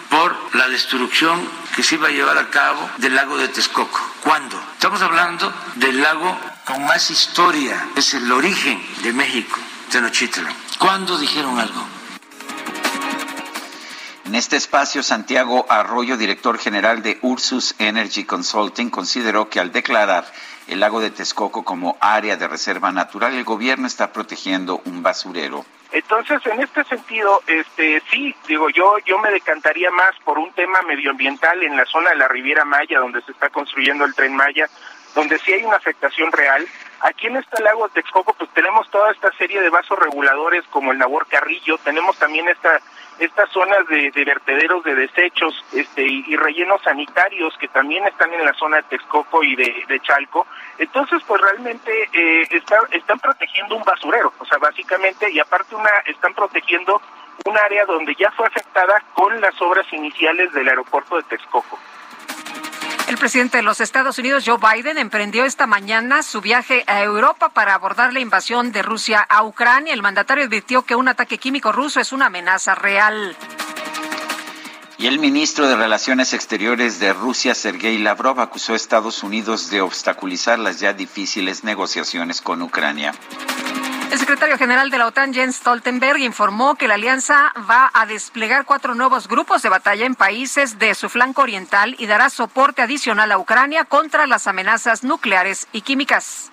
por 0.09 0.55
la 0.55 0.67
destrucción 0.67 1.39
que 1.75 1.83
se 1.83 1.95
iba 1.95 2.07
a 2.07 2.11
llevar 2.11 2.37
a 2.37 2.49
cabo 2.49 2.89
del 2.97 3.15
lago 3.15 3.37
de 3.37 3.47
Texcoco. 3.47 3.99
¿Cuándo? 4.23 4.59
Estamos 4.73 5.01
hablando 5.01 5.53
del 5.75 6.01
lago 6.01 6.37
con 6.65 6.83
más 6.85 7.09
historia, 7.11 7.89
es 7.95 8.13
el 8.13 8.31
origen 8.31 8.81
de 9.03 9.13
México, 9.13 9.59
Tenochtitlan. 9.91 10.53
¿Cuándo 10.77 11.17
dijeron 11.17 11.59
algo? 11.59 11.85
En 14.25 14.35
este 14.35 14.57
espacio, 14.57 15.01
Santiago 15.01 15.65
Arroyo, 15.69 16.15
director 16.15 16.59
general 16.59 17.01
de 17.01 17.17
Ursus 17.23 17.73
Energy 17.79 18.25
Consulting, 18.25 18.91
consideró 18.91 19.49
que 19.49 19.59
al 19.59 19.71
declarar 19.71 20.31
el 20.69 20.79
lago 20.79 21.01
de 21.01 21.09
Texcoco 21.09 21.63
como 21.63 21.97
área 21.99 22.37
de 22.37 22.47
reserva 22.47 22.91
natural, 22.91 23.33
el 23.33 23.43
gobierno 23.43 23.87
está 23.87 24.13
protegiendo 24.13 24.81
un 24.85 25.03
basurero. 25.03 25.65
Entonces, 25.91 26.45
en 26.45 26.61
este 26.61 26.83
sentido, 26.83 27.41
este 27.47 28.01
sí, 28.11 28.35
digo 28.47 28.69
yo, 28.69 28.99
yo 29.05 29.17
me 29.17 29.31
decantaría 29.31 29.89
más 29.89 30.11
por 30.23 30.37
un 30.37 30.51
tema 30.53 30.81
medioambiental 30.83 31.63
en 31.63 31.75
la 31.75 31.85
zona 31.85 32.11
de 32.11 32.17
la 32.17 32.27
Riviera 32.27 32.63
Maya, 32.63 32.99
donde 32.99 33.21
se 33.23 33.31
está 33.31 33.49
construyendo 33.49 34.05
el 34.05 34.13
tren 34.13 34.35
Maya, 34.35 34.69
donde 35.15 35.39
sí 35.39 35.51
hay 35.51 35.63
una 35.63 35.77
afectación 35.77 36.31
real. 36.31 36.67
Aquí 37.01 37.25
en 37.27 37.37
este 37.37 37.63
lago 37.63 37.87
de 37.87 37.93
Texcoco, 37.93 38.33
pues 38.33 38.51
tenemos 38.53 38.87
toda 38.91 39.11
esta 39.11 39.31
serie 39.37 39.61
de 39.61 39.69
vasos 39.69 39.97
reguladores 39.97 40.63
como 40.69 40.91
el 40.91 40.99
Nabor 40.99 41.25
Carrillo, 41.27 41.79
tenemos 41.79 42.17
también 42.17 42.47
esta 42.47 42.79
estas 43.19 43.49
zonas 43.51 43.85
de, 43.87 44.11
vertederos 44.25 44.83
de 44.83 44.95
desechos 44.95 45.53
este, 45.73 46.03
y, 46.03 46.35
rellenos 46.35 46.81
sanitarios 46.81 47.55
que 47.57 47.67
también 47.67 48.05
están 48.07 48.33
en 48.33 48.45
la 48.45 48.53
zona 48.53 48.77
de 48.77 48.83
Texcoco 48.83 49.43
y 49.43 49.55
de, 49.55 49.99
Chalco. 50.01 50.47
Entonces, 50.77 51.21
pues 51.27 51.41
realmente 51.41 51.91
eh, 52.13 52.47
están 52.91 53.19
protegiendo 53.19 53.75
un 53.75 53.83
basurero, 53.83 54.33
o 54.39 54.45
sea, 54.45 54.57
básicamente, 54.57 55.29
y 55.31 55.39
aparte 55.39 55.75
una 55.75 55.91
están 56.05 56.33
protegiendo 56.33 57.01
un 57.45 57.57
área 57.57 57.85
donde 57.85 58.15
ya 58.15 58.31
fue 58.31 58.47
afectada 58.47 59.03
con 59.13 59.39
las 59.41 59.59
obras 59.61 59.85
iniciales 59.91 60.51
del 60.53 60.67
aeropuerto 60.67 61.17
de 61.17 61.23
Texcoco. 61.23 61.79
El 63.09 63.17
presidente 63.17 63.57
de 63.57 63.63
los 63.63 63.81
Estados 63.81 64.19
Unidos, 64.19 64.43
Joe 64.45 64.59
Biden, 64.59 64.99
emprendió 64.99 65.43
esta 65.43 65.65
mañana 65.65 66.21
su 66.21 66.41
viaje 66.41 66.83
a 66.85 67.01
Europa 67.01 67.49
para 67.49 67.73
abordar 67.73 68.13
la 68.13 68.19
invasión 68.19 68.71
de 68.71 68.83
Rusia 68.83 69.25
a 69.27 69.43
Ucrania. 69.43 69.95
El 69.95 70.03
mandatario 70.03 70.45
advirtió 70.45 70.83
que 70.83 70.95
un 70.95 71.07
ataque 71.07 71.39
químico 71.39 71.71
ruso 71.71 71.99
es 71.99 72.11
una 72.11 72.27
amenaza 72.27 72.75
real. 72.75 73.35
Y 74.99 75.07
el 75.07 75.17
ministro 75.17 75.67
de 75.67 75.75
Relaciones 75.75 76.33
Exteriores 76.33 76.99
de 76.99 77.11
Rusia, 77.13 77.55
Sergei 77.55 77.97
Lavrov, 77.97 78.39
acusó 78.41 78.73
a 78.73 78.75
Estados 78.75 79.23
Unidos 79.23 79.71
de 79.71 79.81
obstaculizar 79.81 80.59
las 80.59 80.79
ya 80.79 80.93
difíciles 80.93 81.63
negociaciones 81.63 82.41
con 82.41 82.61
Ucrania. 82.61 83.15
El 84.11 84.17
secretario 84.17 84.57
general 84.57 84.89
de 84.89 84.97
la 84.97 85.05
OTAN, 85.05 85.33
Jens 85.33 85.57
Stoltenberg, 85.57 86.19
informó 86.19 86.75
que 86.75 86.87
la 86.87 86.95
alianza 86.95 87.53
va 87.69 87.91
a 87.93 88.07
desplegar 88.07 88.65
cuatro 88.65 88.95
nuevos 88.95 89.27
grupos 89.27 89.61
de 89.61 89.69
batalla 89.69 90.05
en 90.05 90.15
países 90.15 90.79
de 90.79 90.95
su 90.95 91.09
flanco 91.09 91.43
oriental 91.43 91.95
y 91.99 92.07
dará 92.07 92.29
soporte 92.31 92.81
adicional 92.81 93.31
a 93.31 93.37
Ucrania 93.37 93.85
contra 93.85 94.25
las 94.25 94.47
amenazas 94.47 95.03
nucleares 95.03 95.67
y 95.73 95.81
químicas. 95.81 96.51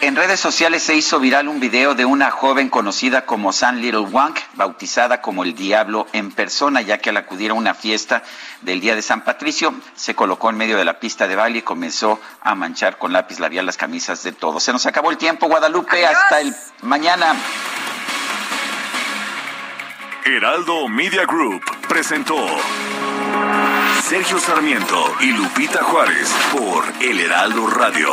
En 0.00 0.14
redes 0.14 0.38
sociales 0.38 0.82
se 0.82 0.94
hizo 0.94 1.18
viral 1.18 1.48
un 1.48 1.58
video 1.58 1.94
de 1.94 2.04
una 2.04 2.30
joven 2.30 2.68
conocida 2.68 3.24
como 3.24 3.52
San 3.52 3.80
Little 3.80 4.00
Wang, 4.00 4.34
bautizada 4.54 5.22
como 5.22 5.42
el 5.42 5.54
Diablo 5.54 6.06
en 6.12 6.30
persona, 6.30 6.82
ya 6.82 6.98
que 6.98 7.10
al 7.10 7.16
acudir 7.16 7.50
a 7.50 7.54
una 7.54 7.74
fiesta 7.74 8.22
del 8.60 8.80
Día 8.80 8.94
de 8.94 9.00
San 9.00 9.24
Patricio, 9.24 9.74
se 9.94 10.14
colocó 10.14 10.50
en 10.50 10.58
medio 10.58 10.76
de 10.76 10.84
la 10.84 11.00
pista 11.00 11.26
de 11.26 11.34
baile 11.34 11.58
y 11.60 11.62
comenzó 11.62 12.20
a 12.42 12.54
manchar 12.54 12.98
con 12.98 13.12
lápiz 13.12 13.40
labial 13.40 13.64
las 13.64 13.78
camisas 13.78 14.22
de 14.22 14.32
todos. 14.32 14.62
Se 14.62 14.72
nos 14.72 14.84
acabó 14.84 15.10
el 15.10 15.16
tiempo, 15.16 15.48
Guadalupe, 15.48 16.06
hasta 16.06 16.40
el 16.40 16.54
mañana. 16.82 17.34
Heraldo 20.26 20.88
Media 20.88 21.24
Group 21.24 21.62
presentó 21.88 22.36
Sergio 24.02 24.38
Sarmiento 24.38 25.14
y 25.20 25.32
Lupita 25.32 25.82
Juárez 25.82 26.32
por 26.52 26.84
El 27.00 27.18
Heraldo 27.18 27.66
Radio. 27.68 28.12